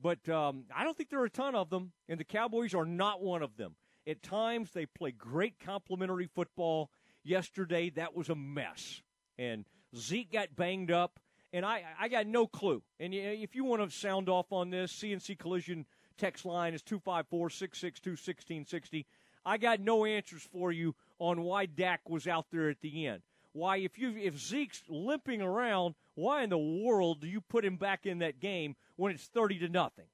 But 0.00 0.28
um, 0.28 0.64
I 0.74 0.84
don't 0.84 0.96
think 0.96 1.10
there 1.10 1.20
are 1.20 1.26
a 1.26 1.30
ton 1.30 1.54
of 1.54 1.70
them, 1.70 1.92
and 2.08 2.18
the 2.18 2.24
Cowboys 2.24 2.74
are 2.74 2.84
not 2.84 3.22
one 3.22 3.42
of 3.42 3.56
them. 3.56 3.76
At 4.06 4.22
times, 4.22 4.70
they 4.70 4.86
play 4.86 5.10
great 5.10 5.58
complementary 5.58 6.28
football. 6.34 6.90
Yesterday, 7.24 7.90
that 7.90 8.14
was 8.14 8.28
a 8.28 8.34
mess. 8.34 9.02
And 9.38 9.64
Zeke 9.96 10.32
got 10.32 10.54
banged 10.54 10.90
up, 10.90 11.18
and 11.52 11.64
I, 11.64 11.82
I 11.98 12.08
got 12.08 12.26
no 12.26 12.46
clue. 12.46 12.82
And 13.00 13.12
if 13.14 13.54
you 13.54 13.64
want 13.64 13.82
to 13.82 13.96
sound 13.96 14.28
off 14.28 14.52
on 14.52 14.70
this, 14.70 14.92
CNC 14.92 15.38
Collision 15.38 15.86
text 16.16 16.44
line 16.44 16.74
is 16.74 16.82
254 16.82 17.50
662 17.50 18.10
1660. 18.10 19.06
I 19.44 19.58
got 19.58 19.80
no 19.80 20.04
answers 20.04 20.42
for 20.42 20.72
you 20.72 20.94
on 21.18 21.42
why 21.42 21.66
Dak 21.66 22.08
was 22.08 22.26
out 22.26 22.46
there 22.50 22.68
at 22.68 22.80
the 22.80 23.06
end. 23.06 23.22
Why, 23.52 23.78
if 23.78 23.98
you 23.98 24.14
if 24.16 24.38
Zeke's 24.38 24.82
limping 24.88 25.40
around, 25.40 25.94
why 26.14 26.42
in 26.42 26.50
the 26.50 26.58
world 26.58 27.20
do 27.20 27.26
you 27.26 27.40
put 27.40 27.64
him 27.64 27.76
back 27.76 28.04
in 28.04 28.18
that 28.18 28.40
game 28.40 28.76
when 28.96 29.12
it's 29.12 29.24
thirty 29.24 29.58
to 29.60 29.68
nothing? 29.68 30.04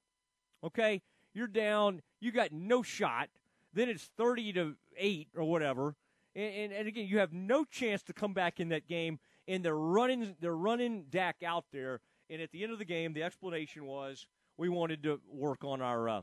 Okay, 0.63 1.03
you're 1.35 1.49
down, 1.49 2.03
you 2.21 2.31
got 2.31 2.53
no 2.53 2.83
shot. 2.83 3.29
Then 3.75 3.89
it's 3.89 4.11
thirty 4.17 4.53
to 4.53 4.77
eight 4.97 5.29
or 5.35 5.45
whatever, 5.45 5.97
and, 6.35 6.55
and, 6.55 6.73
and 6.73 6.89
again, 6.89 7.07
you 7.07 7.19
have 7.19 7.33
no 7.33 7.65
chance 7.65 8.03
to 8.05 8.13
come 8.13 8.33
back 8.33 8.61
in 8.61 8.69
that 8.71 8.87
game. 8.87 9.19
And 9.49 9.65
they're 9.65 9.77
running, 9.77 10.37
they're 10.41 10.57
running 10.57 11.07
Dak 11.11 11.43
out 11.45 11.65
there. 11.73 12.01
And 12.31 12.41
at 12.41 12.53
the 12.53 12.63
end 12.63 12.73
of 12.73 12.79
the 12.79 12.85
game, 12.85 13.13
the 13.13 13.23
explanation 13.23 13.85
was 13.87 14.27
we 14.63 14.69
wanted 14.69 15.03
to 15.03 15.21
work 15.29 15.65
on 15.65 15.83
our 15.83 16.09
uh, 16.09 16.23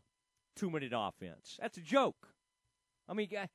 two 0.55 0.69
minute 0.69 0.93
offense. 0.95 1.57
That's 1.59 1.77
a 1.77 1.81
joke. 1.81 2.29
I 3.05 3.13
mean, 3.13 3.27
I, 3.37 3.49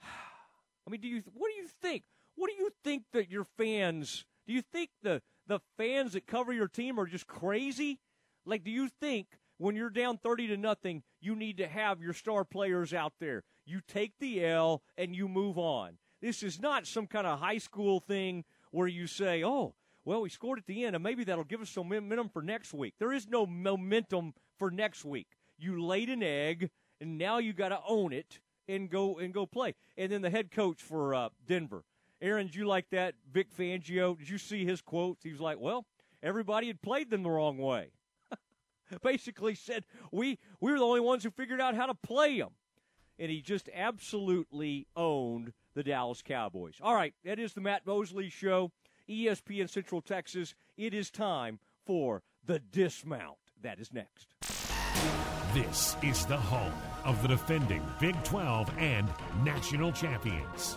I 0.02 0.90
mean, 0.90 1.02
do 1.02 1.08
you 1.08 1.22
what 1.34 1.50
do 1.50 1.60
you 1.60 1.68
think? 1.82 2.04
What 2.34 2.48
do 2.48 2.56
you 2.56 2.70
think 2.82 3.02
that 3.12 3.30
your 3.30 3.44
fans? 3.44 4.24
Do 4.46 4.54
you 4.54 4.62
think 4.62 4.88
the 5.02 5.20
the 5.46 5.60
fans 5.76 6.14
that 6.14 6.26
cover 6.26 6.54
your 6.54 6.68
team 6.68 6.98
are 6.98 7.04
just 7.04 7.26
crazy? 7.26 8.00
Like, 8.46 8.64
do 8.64 8.70
you 8.70 8.88
think 8.88 9.26
when 9.58 9.76
you're 9.76 9.90
down 9.90 10.16
thirty 10.16 10.46
to 10.46 10.56
nothing, 10.56 11.02
you 11.20 11.36
need 11.36 11.58
to 11.58 11.68
have 11.68 12.00
your 12.00 12.14
star 12.14 12.46
players 12.46 12.94
out 12.94 13.12
there? 13.20 13.44
You 13.66 13.82
take 13.86 14.14
the 14.18 14.42
L 14.42 14.80
and 14.96 15.14
you 15.14 15.28
move 15.28 15.58
on. 15.58 15.98
This 16.22 16.42
is 16.42 16.58
not 16.58 16.86
some 16.86 17.06
kind 17.06 17.26
of 17.26 17.40
high 17.40 17.58
school 17.58 18.00
thing 18.00 18.46
where 18.70 18.88
you 18.88 19.06
say, 19.06 19.44
"Oh, 19.44 19.74
well, 20.08 20.22
we 20.22 20.30
scored 20.30 20.58
at 20.58 20.66
the 20.66 20.86
end, 20.86 20.96
and 20.96 21.02
maybe 21.02 21.22
that'll 21.22 21.44
give 21.44 21.60
us 21.60 21.68
some 21.68 21.90
momentum 21.90 22.30
for 22.30 22.40
next 22.40 22.72
week." 22.72 22.94
There 22.98 23.12
is 23.12 23.28
no 23.28 23.44
momentum 23.44 24.32
for 24.58 24.70
next 24.70 25.04
week. 25.04 25.26
You 25.58 25.84
laid 25.84 26.08
an 26.08 26.22
egg, 26.22 26.70
and 26.98 27.18
now 27.18 27.36
you 27.36 27.52
got 27.52 27.68
to 27.68 27.80
own 27.86 28.14
it 28.14 28.40
and 28.66 28.88
go 28.88 29.18
and 29.18 29.34
go 29.34 29.44
play. 29.44 29.74
And 29.98 30.10
then 30.10 30.22
the 30.22 30.30
head 30.30 30.50
coach 30.50 30.80
for 30.80 31.14
uh, 31.14 31.28
Denver, 31.46 31.84
Aaron, 32.22 32.46
did 32.46 32.56
you 32.56 32.66
like 32.66 32.88
that? 32.88 33.16
Vic 33.30 33.48
Fangio, 33.54 34.18
did 34.18 34.30
you 34.30 34.38
see 34.38 34.64
his 34.64 34.80
quotes? 34.80 35.22
He 35.22 35.30
was 35.30 35.40
like, 35.40 35.60
"Well, 35.60 35.84
everybody 36.22 36.68
had 36.68 36.80
played 36.80 37.10
them 37.10 37.22
the 37.22 37.30
wrong 37.30 37.58
way." 37.58 37.90
Basically 39.02 39.54
said 39.54 39.84
we 40.10 40.38
we 40.58 40.72
were 40.72 40.78
the 40.78 40.84
only 40.84 41.00
ones 41.00 41.22
who 41.22 41.30
figured 41.30 41.60
out 41.60 41.74
how 41.74 41.84
to 41.84 41.94
play 41.94 42.38
them, 42.38 42.52
and 43.18 43.30
he 43.30 43.42
just 43.42 43.68
absolutely 43.74 44.86
owned 44.96 45.52
the 45.74 45.82
Dallas 45.82 46.22
Cowboys. 46.22 46.76
All 46.80 46.94
right, 46.94 47.12
that 47.26 47.38
is 47.38 47.52
the 47.52 47.60
Matt 47.60 47.86
Mosley 47.86 48.30
Show, 48.30 48.72
ESPN 49.08 49.68
Central 49.68 50.00
Texas. 50.00 50.54
It 50.76 50.94
is 50.94 51.10
time 51.10 51.58
for 51.86 52.22
the 52.44 52.58
dismount. 52.58 53.38
That 53.62 53.80
is 53.80 53.92
next. 53.92 54.34
This 55.54 55.96
is 56.02 56.26
the 56.26 56.36
home 56.36 56.72
of 57.04 57.20
the 57.22 57.28
defending 57.28 57.82
Big 57.98 58.22
12 58.24 58.70
and 58.78 59.08
national 59.42 59.92
champions. 59.92 60.76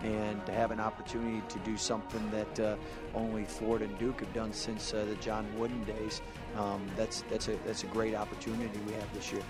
And 0.00 0.44
to 0.46 0.52
have 0.52 0.70
an 0.70 0.80
opportunity 0.80 1.42
to 1.48 1.58
do 1.60 1.76
something 1.76 2.30
that 2.30 2.60
uh, 2.60 2.76
only 3.14 3.44
Ford 3.44 3.82
and 3.82 3.98
Duke 3.98 4.20
have 4.20 4.32
done 4.32 4.52
since 4.52 4.92
uh, 4.92 5.04
the 5.04 5.14
John 5.16 5.46
Wooden 5.58 5.82
days, 5.84 6.20
um, 6.56 6.86
that's 6.96 7.22
that's 7.30 7.48
a 7.48 7.56
that's 7.66 7.82
a 7.82 7.86
great 7.86 8.14
opportunity 8.14 8.78
we 8.86 8.92
have 8.92 9.12
this 9.14 9.32
year. 9.32 9.42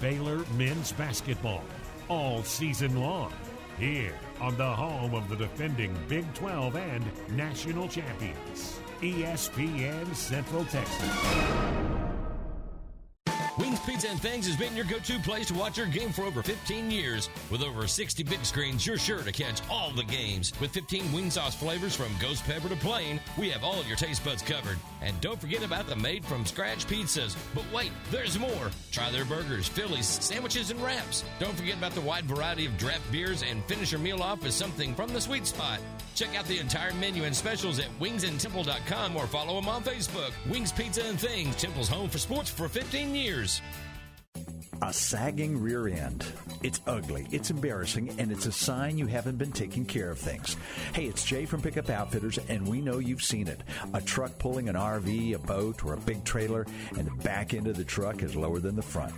Baylor 0.00 0.44
men's 0.56 0.92
basketball 0.92 1.64
all 2.08 2.42
season 2.42 3.00
long 3.00 3.32
here 3.78 4.18
on 4.42 4.56
the 4.56 4.64
home 4.64 5.14
of 5.14 5.28
the 5.28 5.36
defending 5.36 5.96
Big 6.08 6.24
12 6.34 6.74
and 6.74 7.04
national 7.36 7.86
champions, 7.86 8.80
ESPN 9.00 10.12
Central 10.16 10.64
Texas. 10.64 12.01
Wings 13.58 13.80
Pizza 13.80 14.08
and 14.08 14.18
Things 14.18 14.46
has 14.46 14.56
been 14.56 14.74
your 14.74 14.86
go-to 14.86 15.18
place 15.18 15.48
to 15.48 15.54
watch 15.54 15.76
your 15.76 15.86
game 15.86 16.10
for 16.10 16.22
over 16.22 16.42
15 16.42 16.90
years. 16.90 17.28
With 17.50 17.62
over 17.62 17.86
60 17.86 18.22
big 18.22 18.46
screens, 18.46 18.86
you're 18.86 18.96
sure 18.96 19.22
to 19.22 19.30
catch 19.30 19.60
all 19.68 19.90
the 19.90 20.04
games. 20.04 20.52
With 20.58 20.70
15 20.70 21.12
wing 21.12 21.30
sauce 21.30 21.54
flavors 21.54 21.94
from 21.94 22.08
ghost 22.18 22.44
pepper 22.44 22.70
to 22.70 22.76
plain, 22.76 23.20
we 23.36 23.50
have 23.50 23.62
all 23.62 23.84
your 23.84 23.96
taste 23.96 24.24
buds 24.24 24.40
covered. 24.40 24.78
And 25.02 25.20
don't 25.20 25.38
forget 25.38 25.62
about 25.62 25.86
the 25.86 25.96
made 25.96 26.24
from 26.24 26.46
scratch 26.46 26.86
pizzas. 26.86 27.36
But 27.54 27.64
wait, 27.74 27.92
there's 28.10 28.38
more. 28.38 28.70
Try 28.90 29.10
their 29.10 29.26
burgers, 29.26 29.68
Phillies, 29.68 30.06
sandwiches, 30.06 30.70
and 30.70 30.82
wraps. 30.82 31.22
Don't 31.38 31.54
forget 31.54 31.76
about 31.76 31.92
the 31.92 32.00
wide 32.00 32.24
variety 32.24 32.64
of 32.64 32.78
draft 32.78 33.10
beers 33.12 33.42
and 33.42 33.62
finish 33.64 33.92
your 33.92 34.00
meal 34.00 34.22
off 34.22 34.42
with 34.42 34.54
something 34.54 34.94
from 34.94 35.12
the 35.12 35.20
sweet 35.20 35.46
spot. 35.46 35.78
Check 36.14 36.36
out 36.36 36.44
the 36.46 36.58
entire 36.58 36.92
menu 36.94 37.24
and 37.24 37.34
specials 37.34 37.78
at 37.78 37.88
wingsandtemple.com 38.00 39.16
or 39.16 39.26
follow 39.26 39.60
them 39.60 39.68
on 39.68 39.82
Facebook. 39.82 40.32
Wings 40.50 40.72
Pizza 40.72 41.04
and 41.04 41.18
Things, 41.18 41.56
Temple's 41.56 41.88
home 41.88 42.08
for 42.08 42.18
sports 42.18 42.50
for 42.50 42.68
15 42.68 43.14
years. 43.14 43.62
A 44.82 44.92
sagging 44.92 45.62
rear 45.62 45.86
end. 45.86 46.26
It's 46.64 46.80
ugly, 46.88 47.28
it's 47.30 47.50
embarrassing, 47.50 48.16
and 48.18 48.32
it's 48.32 48.46
a 48.46 48.52
sign 48.52 48.98
you 48.98 49.06
haven't 49.06 49.38
been 49.38 49.52
taking 49.52 49.84
care 49.84 50.10
of 50.10 50.18
things. 50.18 50.56
Hey, 50.92 51.04
it's 51.04 51.24
Jay 51.24 51.46
from 51.46 51.62
Pickup 51.62 51.88
Outfitters, 51.88 52.38
and 52.48 52.66
we 52.66 52.80
know 52.80 52.98
you've 52.98 53.22
seen 53.22 53.46
it. 53.46 53.60
A 53.94 54.00
truck 54.00 54.36
pulling 54.40 54.68
an 54.68 54.74
RV, 54.74 55.34
a 55.34 55.38
boat, 55.38 55.84
or 55.84 55.94
a 55.94 56.00
big 56.00 56.24
trailer, 56.24 56.66
and 56.98 57.06
the 57.06 57.22
back 57.22 57.54
end 57.54 57.68
of 57.68 57.76
the 57.76 57.84
truck 57.84 58.24
is 58.24 58.34
lower 58.34 58.58
than 58.58 58.74
the 58.74 58.82
front. 58.82 59.14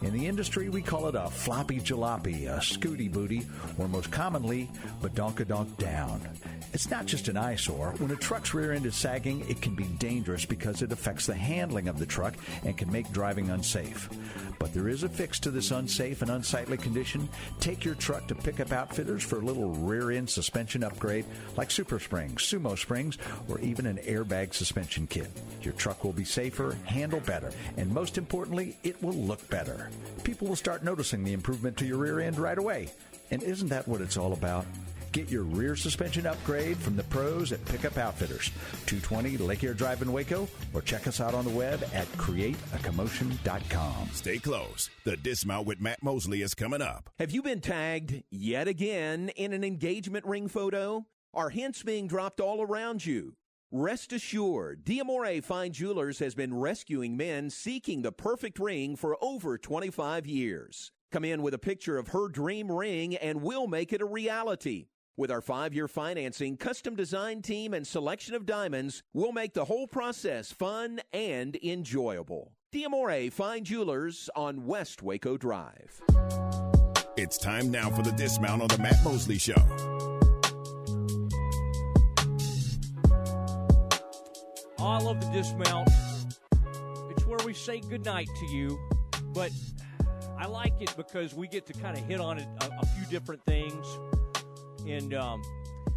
In 0.00 0.14
the 0.14 0.26
industry, 0.26 0.70
we 0.70 0.80
call 0.80 1.06
it 1.08 1.14
a 1.14 1.28
floppy 1.28 1.78
jalopy, 1.78 2.48
a 2.48 2.60
scooty 2.60 3.12
booty, 3.12 3.46
or 3.78 3.88
most 3.88 4.10
commonly, 4.10 4.70
badonkadonk 5.02 5.76
down. 5.76 6.26
It's 6.72 6.90
not 6.90 7.04
just 7.04 7.28
an 7.28 7.36
eyesore. 7.36 7.94
When 7.98 8.10
a 8.12 8.16
truck's 8.16 8.54
rear 8.54 8.72
end 8.72 8.86
is 8.86 8.96
sagging, 8.96 9.44
it 9.48 9.60
can 9.60 9.74
be 9.74 9.84
dangerous 9.84 10.46
because 10.46 10.80
it 10.80 10.90
affects 10.90 11.26
the 11.26 11.34
handling 11.34 11.86
of 11.86 11.98
the 11.98 12.06
truck 12.06 12.34
and 12.64 12.78
can 12.78 12.90
make 12.90 13.12
driving 13.12 13.50
unsafe. 13.50 14.08
But 14.58 14.72
there 14.72 14.88
is 14.88 15.02
a 15.02 15.08
fix 15.08 15.38
to 15.40 15.50
this 15.50 15.70
unsafe 15.70 16.22
and 16.22 16.30
unsightly 16.30 16.76
condition. 16.76 17.28
Take 17.60 17.84
your 17.84 17.94
truck 17.94 18.26
to 18.28 18.34
Pickup 18.34 18.72
Outfitters 18.72 19.22
for 19.22 19.36
a 19.36 19.44
little 19.44 19.70
rear 19.70 20.10
end 20.10 20.28
suspension 20.28 20.84
upgrade 20.84 21.24
like 21.56 21.70
Super 21.70 21.98
Springs, 21.98 22.42
Sumo 22.42 22.78
Springs, 22.78 23.18
or 23.48 23.60
even 23.60 23.86
an 23.86 23.98
airbag 23.98 24.54
suspension 24.54 25.06
kit. 25.06 25.28
Your 25.62 25.74
truck 25.74 26.04
will 26.04 26.12
be 26.12 26.24
safer, 26.24 26.76
handle 26.84 27.20
better, 27.20 27.52
and 27.76 27.92
most 27.92 28.18
importantly, 28.18 28.76
it 28.82 29.02
will 29.02 29.14
look 29.14 29.48
better. 29.50 29.90
People 30.24 30.48
will 30.48 30.56
start 30.56 30.84
noticing 30.84 31.24
the 31.24 31.32
improvement 31.32 31.76
to 31.78 31.86
your 31.86 31.98
rear 31.98 32.20
end 32.20 32.38
right 32.38 32.58
away. 32.58 32.88
And 33.30 33.42
isn't 33.42 33.68
that 33.68 33.88
what 33.88 34.00
it's 34.00 34.16
all 34.16 34.32
about? 34.32 34.66
Get 35.12 35.30
your 35.30 35.42
rear 35.42 35.76
suspension 35.76 36.26
upgrade 36.26 36.78
from 36.78 36.96
the 36.96 37.04
pros 37.04 37.52
at 37.52 37.62
Pickup 37.66 37.98
Outfitters, 37.98 38.50
220 38.86 39.36
Lake 39.36 39.62
Air 39.62 39.74
Drive 39.74 40.00
in 40.00 40.10
Waco, 40.10 40.48
or 40.72 40.80
check 40.80 41.06
us 41.06 41.20
out 41.20 41.34
on 41.34 41.44
the 41.44 41.50
web 41.50 41.84
at 41.92 42.10
createacommotion.com. 42.12 44.08
Stay 44.12 44.38
close. 44.38 44.88
The 45.04 45.18
Dismount 45.18 45.66
with 45.66 45.82
Matt 45.82 46.02
Mosley 46.02 46.40
is 46.40 46.54
coming 46.54 46.80
up. 46.80 47.10
Have 47.18 47.30
you 47.30 47.42
been 47.42 47.60
tagged 47.60 48.22
yet 48.30 48.68
again 48.68 49.28
in 49.36 49.52
an 49.52 49.64
engagement 49.64 50.24
ring 50.24 50.48
photo? 50.48 51.04
Are 51.34 51.50
hints 51.50 51.82
being 51.82 52.06
dropped 52.06 52.40
all 52.40 52.62
around 52.62 53.04
you? 53.04 53.34
Rest 53.70 54.14
assured, 54.14 54.82
Diamore 54.82 55.44
Fine 55.44 55.72
Jewelers 55.72 56.20
has 56.20 56.34
been 56.34 56.54
rescuing 56.54 57.18
men 57.18 57.50
seeking 57.50 58.00
the 58.00 58.12
perfect 58.12 58.58
ring 58.58 58.96
for 58.96 59.18
over 59.22 59.58
25 59.58 60.26
years. 60.26 60.90
Come 61.10 61.26
in 61.26 61.42
with 61.42 61.52
a 61.52 61.58
picture 61.58 61.98
of 61.98 62.08
her 62.08 62.28
dream 62.28 62.72
ring 62.72 63.14
and 63.16 63.42
we'll 63.42 63.66
make 63.66 63.92
it 63.92 64.00
a 64.00 64.06
reality. 64.06 64.86
With 65.14 65.30
our 65.30 65.42
five 65.42 65.74
year 65.74 65.88
financing, 65.88 66.56
custom 66.56 66.96
design 66.96 67.42
team, 67.42 67.74
and 67.74 67.86
selection 67.86 68.34
of 68.34 68.46
diamonds, 68.46 69.02
we'll 69.12 69.32
make 69.32 69.52
the 69.52 69.66
whole 69.66 69.86
process 69.86 70.50
fun 70.52 71.00
and 71.12 71.54
enjoyable. 71.62 72.52
Diamore 72.72 73.30
Fine 73.30 73.64
Jewelers 73.64 74.30
on 74.34 74.64
West 74.64 75.02
Waco 75.02 75.36
Drive. 75.36 76.00
It's 77.18 77.36
time 77.36 77.70
now 77.70 77.90
for 77.90 78.00
the 78.00 78.12
dismount 78.12 78.62
on 78.62 78.68
the 78.68 78.78
Matt 78.78 79.04
Mosley 79.04 79.36
Show. 79.36 79.52
Oh, 84.78 84.86
I 84.86 84.98
love 84.98 85.20
the 85.20 85.30
dismount. 85.30 85.90
It's 87.10 87.26
where 87.26 87.38
we 87.44 87.52
say 87.52 87.80
goodnight 87.80 88.28
to 88.40 88.46
you, 88.46 88.80
but 89.34 89.52
I 90.38 90.46
like 90.46 90.80
it 90.80 90.94
because 90.96 91.34
we 91.34 91.48
get 91.48 91.66
to 91.66 91.74
kind 91.74 91.98
of 91.98 92.04
hit 92.06 92.18
on 92.18 92.38
it, 92.38 92.48
a, 92.62 92.70
a 92.80 92.86
few 92.86 93.04
different 93.10 93.44
things. 93.44 93.86
And 94.86 95.14
um, 95.14 95.42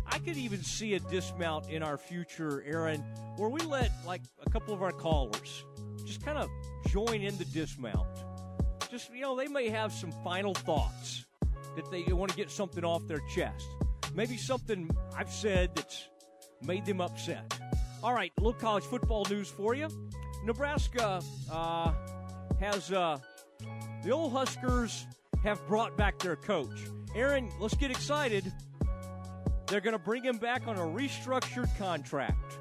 I 0.08 0.20
could 0.20 0.38
even 0.38 0.64
see 0.64 0.94
a 0.94 1.00
dismount 1.00 1.70
in 1.70 1.84
our 1.84 1.98
future, 1.98 2.64
Aaron, 2.66 3.02
where 3.38 3.50
we 3.50 3.60
let 3.62 3.92
like 4.06 4.22
a 4.46 4.50
couple 4.50 4.74
of 4.74 4.82
our 4.82 4.92
callers 4.92 5.64
just 6.06 6.24
kind 6.24 6.38
of 6.38 6.50
join 6.90 7.22
in 7.22 7.38
the 7.38 7.46
dismount. 7.46 8.08
Just, 8.90 9.14
you 9.14 9.22
know, 9.22 9.36
they 9.36 9.48
may 9.48 9.70
have 9.70 9.92
some 9.92 10.12
final 10.24 10.54
thoughts 10.54 11.26
that 11.76 11.90
they 11.92 12.04
want 12.14 12.32
to 12.32 12.38
get 12.38 12.50
something 12.50 12.86
off 12.86 13.08
their 13.08 13.22
chest. 13.34 13.68
Maybe 14.14 14.38
something 14.38 14.90
I've 15.18 15.32
said 15.32 15.76
that's 15.76 16.08
made 16.62 16.86
them 16.86 17.02
upset. 17.02 17.60
All 18.04 18.14
right, 18.14 18.32
little 18.38 18.54
college 18.54 18.84
football 18.84 19.26
news 19.30 19.50
for 19.50 19.74
you. 19.74 19.90
Nebraska 20.46 21.22
uh, 21.52 21.92
has 22.60 22.92
uh, 22.92 23.18
the 24.04 24.12
old 24.12 24.32
Huskers 24.32 25.08
have 25.44 25.66
brought 25.68 25.98
back 25.98 26.20
their 26.20 26.36
coach. 26.36 26.86
Aaron, 27.16 27.50
let's 27.60 27.76
get 27.76 27.92
excited. 27.92 28.54
They're 29.68 29.82
going 29.82 29.94
to 29.94 30.00
bring 30.00 30.24
him 30.24 30.38
back 30.38 30.68
on 30.68 30.78
a 30.78 30.82
restructured 30.82 31.76
contract. 31.78 32.58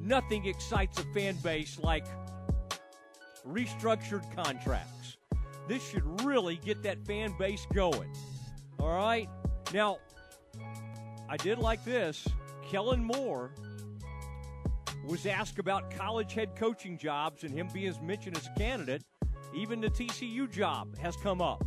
Nothing 0.00 0.46
excites 0.46 0.98
a 0.98 1.04
fan 1.14 1.36
base 1.36 1.78
like 1.78 2.04
restructured 3.46 4.24
contracts. 4.34 5.16
This 5.68 5.86
should 5.88 6.22
really 6.22 6.56
get 6.56 6.82
that 6.82 7.04
fan 7.06 7.34
base 7.38 7.66
going. 7.72 8.12
All 8.78 8.94
right? 8.94 9.28
Now, 9.72 9.98
I 11.28 11.36
did 11.36 11.58
like 11.58 11.84
this. 11.84 12.26
Kellen 12.68 13.02
Moore 13.02 13.52
was 15.06 15.24
asked 15.26 15.58
about 15.58 15.90
college 15.90 16.34
head 16.34 16.54
coaching 16.56 16.98
jobs 16.98 17.44
and 17.44 17.52
him 17.52 17.68
being 17.72 17.94
mentioned 18.02 18.36
as 18.36 18.46
a 18.46 18.58
candidate. 18.58 19.04
Even 19.54 19.80
the 19.80 19.88
TCU 19.88 20.50
job 20.50 20.96
has 20.98 21.16
come 21.16 21.40
up. 21.40 21.64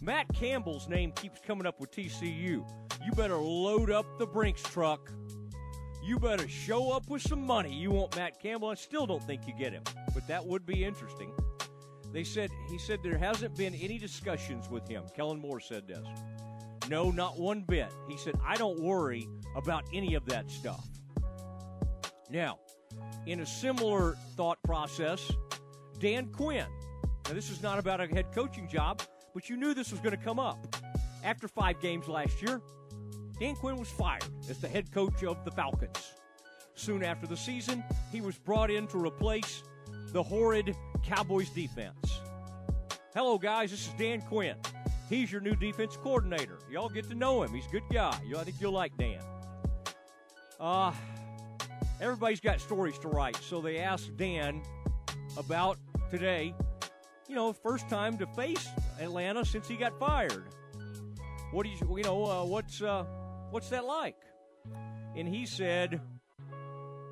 Matt 0.00 0.26
Campbell's 0.34 0.88
name 0.88 1.12
keeps 1.12 1.40
coming 1.46 1.66
up 1.66 1.78
with 1.80 1.90
TCU. 1.90 2.66
You 3.04 3.12
better 3.12 3.36
load 3.36 3.90
up 3.90 4.06
the 4.18 4.26
Brinks 4.26 4.62
truck. 4.62 5.10
You 6.02 6.18
better 6.18 6.48
show 6.48 6.92
up 6.92 7.08
with 7.08 7.22
some 7.22 7.44
money. 7.44 7.72
You 7.72 7.90
want 7.90 8.16
Matt 8.16 8.40
Campbell. 8.40 8.68
I 8.68 8.74
still 8.74 9.06
don't 9.06 9.22
think 9.22 9.46
you 9.46 9.54
get 9.54 9.72
him, 9.72 9.82
but 10.14 10.26
that 10.28 10.44
would 10.44 10.66
be 10.66 10.84
interesting. 10.84 11.32
They 12.12 12.24
said 12.24 12.50
he 12.68 12.78
said 12.78 13.00
there 13.02 13.18
hasn't 13.18 13.56
been 13.56 13.74
any 13.74 13.98
discussions 13.98 14.68
with 14.68 14.86
him. 14.86 15.04
Kellen 15.16 15.40
Moore 15.40 15.60
said 15.60 15.86
this. 15.86 16.06
No, 16.88 17.10
not 17.10 17.38
one 17.38 17.62
bit. 17.62 17.92
He 18.08 18.16
said 18.16 18.34
I 18.44 18.56
don't 18.56 18.80
worry 18.80 19.28
about 19.56 19.84
any 19.92 20.14
of 20.14 20.26
that 20.26 20.50
stuff. 20.50 20.86
Now, 22.30 22.58
in 23.26 23.40
a 23.40 23.46
similar 23.46 24.16
thought 24.36 24.62
process, 24.62 25.30
Dan 25.98 26.26
Quinn. 26.32 26.66
Now, 27.26 27.34
this 27.34 27.50
is 27.50 27.62
not 27.62 27.78
about 27.78 28.00
a 28.00 28.06
head 28.06 28.26
coaching 28.34 28.68
job, 28.68 29.02
but 29.34 29.48
you 29.48 29.56
knew 29.56 29.74
this 29.74 29.90
was 29.90 30.00
going 30.00 30.16
to 30.16 30.22
come 30.22 30.38
up. 30.38 30.76
After 31.24 31.46
five 31.46 31.80
games 31.80 32.08
last 32.08 32.42
year, 32.42 32.60
Dan 33.38 33.54
Quinn 33.56 33.76
was 33.76 33.90
fired 33.90 34.24
as 34.48 34.58
the 34.58 34.68
head 34.68 34.92
coach 34.92 35.22
of 35.24 35.44
the 35.44 35.50
Falcons. 35.50 36.12
Soon 36.74 37.02
after 37.02 37.26
the 37.26 37.36
season, 37.36 37.84
he 38.10 38.20
was 38.20 38.38
brought 38.38 38.70
in 38.70 38.86
to 38.88 38.98
replace 38.98 39.62
the 40.12 40.22
horrid 40.22 40.76
Cowboys 41.02 41.50
defense. 41.50 42.20
Hello, 43.14 43.38
guys. 43.38 43.70
This 43.70 43.86
is 43.86 43.92
Dan 43.94 44.20
Quinn. 44.22 44.56
He's 45.08 45.30
your 45.30 45.40
new 45.40 45.54
defense 45.54 45.96
coordinator. 45.96 46.58
Y'all 46.70 46.88
get 46.88 47.08
to 47.10 47.14
know 47.14 47.42
him. 47.42 47.52
He's 47.52 47.66
a 47.66 47.70
good 47.70 47.82
guy. 47.92 48.18
I 48.36 48.44
think 48.44 48.56
you'll 48.60 48.72
like 48.72 48.96
Dan. 48.96 49.20
Uh, 50.58 50.92
everybody's 52.00 52.40
got 52.40 52.60
stories 52.60 52.98
to 53.00 53.08
write, 53.08 53.36
so 53.36 53.60
they 53.60 53.78
asked 53.78 54.16
Dan 54.16 54.62
about 55.36 55.78
today. 56.10 56.54
You 57.28 57.34
know, 57.34 57.52
first 57.52 57.88
time 57.88 58.16
to 58.18 58.26
face 58.28 58.68
Atlanta 59.00 59.44
since 59.44 59.68
he 59.68 59.76
got 59.76 59.98
fired. 59.98 60.44
What 61.50 61.64
do 61.64 61.70
you, 61.70 61.96
you 61.98 62.04
know, 62.04 62.24
uh, 62.24 62.44
what's 62.44 62.80
uh, 62.80 63.04
what's 63.52 63.68
that 63.68 63.84
like? 63.84 64.16
And 65.14 65.28
he 65.28 65.46
said, 65.46 66.00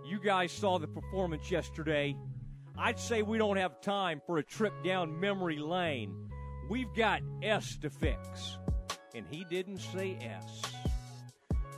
"You 0.06 0.18
guys 0.18 0.50
saw 0.50 0.78
the 0.78 0.88
performance 0.88 1.50
yesterday. 1.50 2.16
I'd 2.76 2.98
say 2.98 3.22
we 3.22 3.38
don't 3.38 3.58
have 3.58 3.80
time 3.80 4.22
for 4.26 4.38
a 4.38 4.42
trip 4.42 4.72
down 4.82 5.20
memory 5.20 5.58
lane. 5.58 6.30
We've 6.68 6.92
got 6.94 7.20
S 7.42 7.76
to 7.82 7.90
fix." 7.90 8.58
And 9.14 9.26
he 9.30 9.44
didn't 9.44 9.78
say 9.78 10.16
S. 10.20 10.62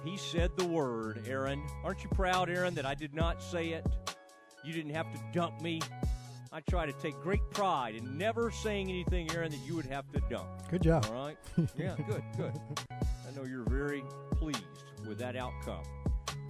He 0.05 0.17
said 0.17 0.51
the 0.57 0.67
word, 0.67 1.27
Aaron. 1.27 1.63
Aren't 1.85 2.03
you 2.05 2.11
proud, 2.11 2.51
Aaron, 2.51 2.75
that 2.75 2.87
I 2.87 2.95
did 2.95 3.15
not 3.15 3.43
say 3.43 3.71
it? 3.71 3.87
You 4.65 4.73
didn't 4.73 4.95
have 4.95 5.13
to 5.13 5.21
dump 5.33 5.61
me. 5.61 5.81
I 6.55 6.61
try 6.61 6.85
to 6.85 6.93
take 6.93 7.19
great 7.23 7.41
pride 7.51 7.95
in 7.95 8.19
never 8.19 8.51
saying 8.51 8.91
anything, 8.91 9.31
Aaron, 9.33 9.51
that 9.51 9.61
you 9.67 9.75
would 9.75 9.87
have 9.87 10.11
to 10.13 10.21
dump. 10.29 10.49
Good 10.71 10.83
job. 10.83 11.07
All 11.09 11.15
right? 11.15 11.39
Yeah, 11.79 11.97
good, 12.07 12.23
good. 12.37 12.53
I 12.91 13.35
know 13.35 13.45
you're 13.45 13.65
very 13.71 14.05
pleased 14.33 14.63
with 15.09 15.19
that 15.19 15.35
outcome. 15.35 15.83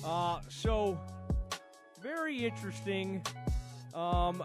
Uh, 0.05 0.41
so, 0.49 0.99
very 2.03 2.45
interesting. 2.45 3.25
Um, 3.95 4.43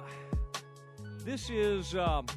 this 1.25 1.49
is 1.49 1.95
um, 1.95 2.27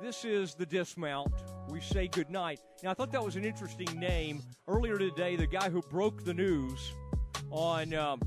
this 0.00 0.24
is 0.24 0.54
the 0.54 0.66
dismount. 0.66 1.32
We 1.68 1.80
say 1.80 2.06
goodnight. 2.06 2.60
Now, 2.84 2.92
I 2.92 2.94
thought 2.94 3.10
that 3.10 3.24
was 3.24 3.34
an 3.34 3.44
interesting 3.44 3.98
name. 3.98 4.42
Earlier 4.68 4.98
today, 4.98 5.34
the 5.34 5.48
guy 5.48 5.68
who 5.68 5.82
broke 5.82 6.24
the 6.24 6.34
news 6.34 6.92
on 7.50 7.92
um, 7.94 8.20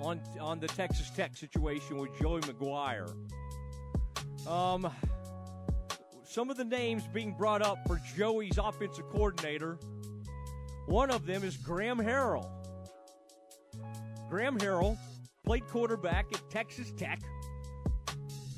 on 0.00 0.20
on 0.40 0.60
the 0.60 0.68
Texas 0.68 1.10
Tech 1.10 1.36
situation 1.36 1.98
with 1.98 2.10
Joey 2.20 2.40
McGuire. 2.42 3.12
Um, 4.46 4.90
some 6.24 6.50
of 6.50 6.56
the 6.56 6.64
names 6.64 7.04
being 7.12 7.32
brought 7.32 7.62
up 7.62 7.78
for 7.86 8.00
Joey's 8.16 8.58
offensive 8.58 9.08
coordinator. 9.10 9.78
One 10.86 11.10
of 11.10 11.26
them 11.26 11.42
is 11.42 11.56
Graham 11.56 11.98
Harrell. 11.98 12.48
Graham 14.28 14.58
Harrell 14.58 14.98
played 15.44 15.66
quarterback 15.66 16.26
at 16.34 16.48
Texas 16.50 16.92
Tech. 16.96 17.20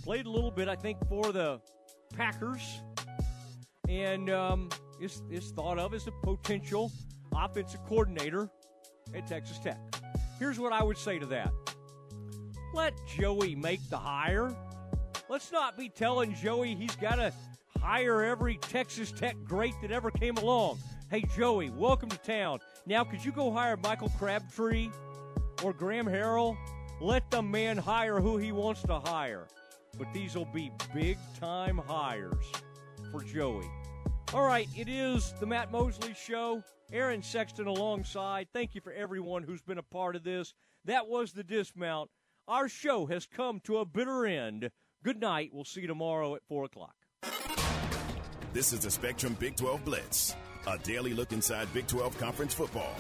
Played 0.03 0.27
a 0.27 0.31
little 0.31 0.51
bit, 0.51 0.69
I 0.69 0.75
think, 0.75 0.99
for 1.09 1.33
the 1.33 1.61
Packers, 2.15 2.81
and 3.89 4.31
um, 4.31 4.71
is 5.01 5.23
is 5.31 5.51
thought 5.51 5.79
of 5.79 5.95
as 5.95 6.07
a 6.07 6.13
potential 6.23 6.91
offensive 7.35 7.85
coordinator 7.87 8.51
at 9.15 9.27
Texas 9.27 9.59
Tech. 9.59 9.79
Here's 10.39 10.59
what 10.59 10.73
I 10.73 10.83
would 10.83 10.99
say 10.99 11.19
to 11.19 11.27
that. 11.27 11.53
Let 12.73 12.95
Joey 13.07 13.55
make 13.55 13.81
the 13.91 13.99
hire. 13.99 14.55
Let's 15.29 15.51
not 15.51 15.77
be 15.77 15.89
telling 15.89 16.35
Joey 16.35 16.75
he's 16.75 16.95
got 16.97 17.17
to 17.17 17.33
hire 17.81 18.23
every 18.23 18.57
Texas 18.59 19.11
Tech 19.11 19.37
great 19.45 19.75
that 19.83 19.91
ever 19.91 20.11
came 20.11 20.37
along. 20.37 20.79
Hey, 21.11 21.25
Joey, 21.37 21.71
welcome 21.71 22.09
to 22.09 22.19
town. 22.19 22.61
Now, 22.87 23.03
could 23.03 23.25
you 23.25 23.33
go 23.33 23.51
hire 23.51 23.77
Michael 23.77 24.11
Crabtree 24.19 24.91
or 25.65 25.73
Graham 25.73 26.07
Harrell? 26.07 26.57
Let 27.01 27.31
the 27.31 27.43
man 27.43 27.77
hire 27.77 28.21
who 28.21 28.37
he 28.37 28.53
wants 28.53 28.83
to 28.83 29.01
hire. 29.01 29.49
But 29.99 30.13
these 30.13 30.37
will 30.37 30.49
be 30.53 30.71
big 30.95 31.19
time 31.41 31.79
hires 31.79 32.53
for 33.11 33.23
Joey. 33.25 33.69
All 34.35 34.47
right, 34.47 34.69
it 34.77 34.89
is 34.89 35.35
the 35.41 35.47
Matt 35.47 35.73
Mosley 35.73 36.15
Show. 36.15 36.63
Aaron 36.91 37.23
Sexton 37.23 37.67
alongside. 37.67 38.49
Thank 38.55 38.75
you 38.75 38.81
for 38.81 38.93
everyone 38.93 39.43
who's 39.43 39.61
been 39.61 39.77
a 39.77 39.83
part 39.83 40.17
of 40.17 40.25
this. 40.25 40.55
That 40.87 41.07
was 41.07 41.33
the 41.33 41.45
dismount. 41.45 42.09
Our 42.47 42.67
show 42.67 43.05
has 43.07 43.27
come 43.27 43.61
to 43.65 43.79
a 43.79 43.85
bitter 43.85 44.25
end. 44.25 44.71
Good 45.05 45.21
night. 45.21 45.51
We'll 45.53 45.65
see 45.65 45.83
you 45.83 45.87
tomorrow 45.87 46.35
at 46.35 46.47
4 46.49 46.65
o'clock. 46.65 46.95
This 48.55 48.73
is 48.73 48.81
the 48.81 48.91
Spectrum 48.91 49.37
Big 49.39 49.57
12 49.57 49.85
Blitz, 49.85 50.35
a 50.67 50.79
daily 50.79 51.13
look 51.13 51.33
inside 51.33 51.71
Big 51.75 51.87
12 51.87 52.17
conference 52.17 52.55
football. 52.55 52.95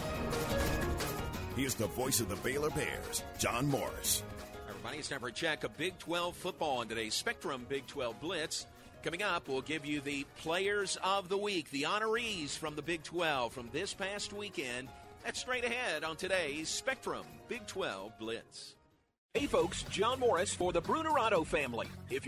Here's 1.56 1.74
the 1.74 1.86
voice 1.86 2.20
of 2.20 2.28
the 2.28 2.36
Baylor 2.36 2.70
Bears, 2.70 3.24
John 3.39 3.66
Morris. 3.66 4.23
Everybody, 4.69 4.98
it's 4.98 5.09
time 5.09 5.20
for 5.20 5.28
a 5.28 5.32
check 5.32 5.65
of 5.65 5.74
Big 5.78 5.98
12 5.98 6.36
football 6.36 6.81
on 6.81 6.89
today's 6.89 7.15
Spectrum 7.15 7.65
Big 7.66 7.86
12 7.86 8.20
Blitz. 8.20 8.66
Coming 9.05 9.23
up, 9.23 9.47
we'll 9.49 9.62
give 9.62 9.87
you 9.87 10.01
the 10.01 10.27
players 10.39 10.99
of 11.05 11.29
the 11.29 11.39
week, 11.39 11.70
the 11.70 11.83
honorees 11.85 12.59
from 12.59 12.75
the 12.75 12.83
Big 12.83 13.05
12 13.05 13.53
from 13.53 13.69
this 13.73 13.95
past 13.95 14.33
weekend. 14.33 14.89
That's 15.25 15.39
straight 15.41 15.65
ahead 15.65 16.03
on 16.03 16.16
today's 16.16 16.69
Spectrum 16.69 17.25
Big 17.49 17.65
12 17.69 18.19
Blitz. 18.19 18.75
Hey 19.35 19.47
folks, 19.47 19.85
John 19.85 20.19
Morris 20.19 20.53
for 20.53 20.73
the 20.73 20.83
Brunerado 20.83 21.47
family. 21.47 21.87
If 22.11 22.25
you're 22.25 22.27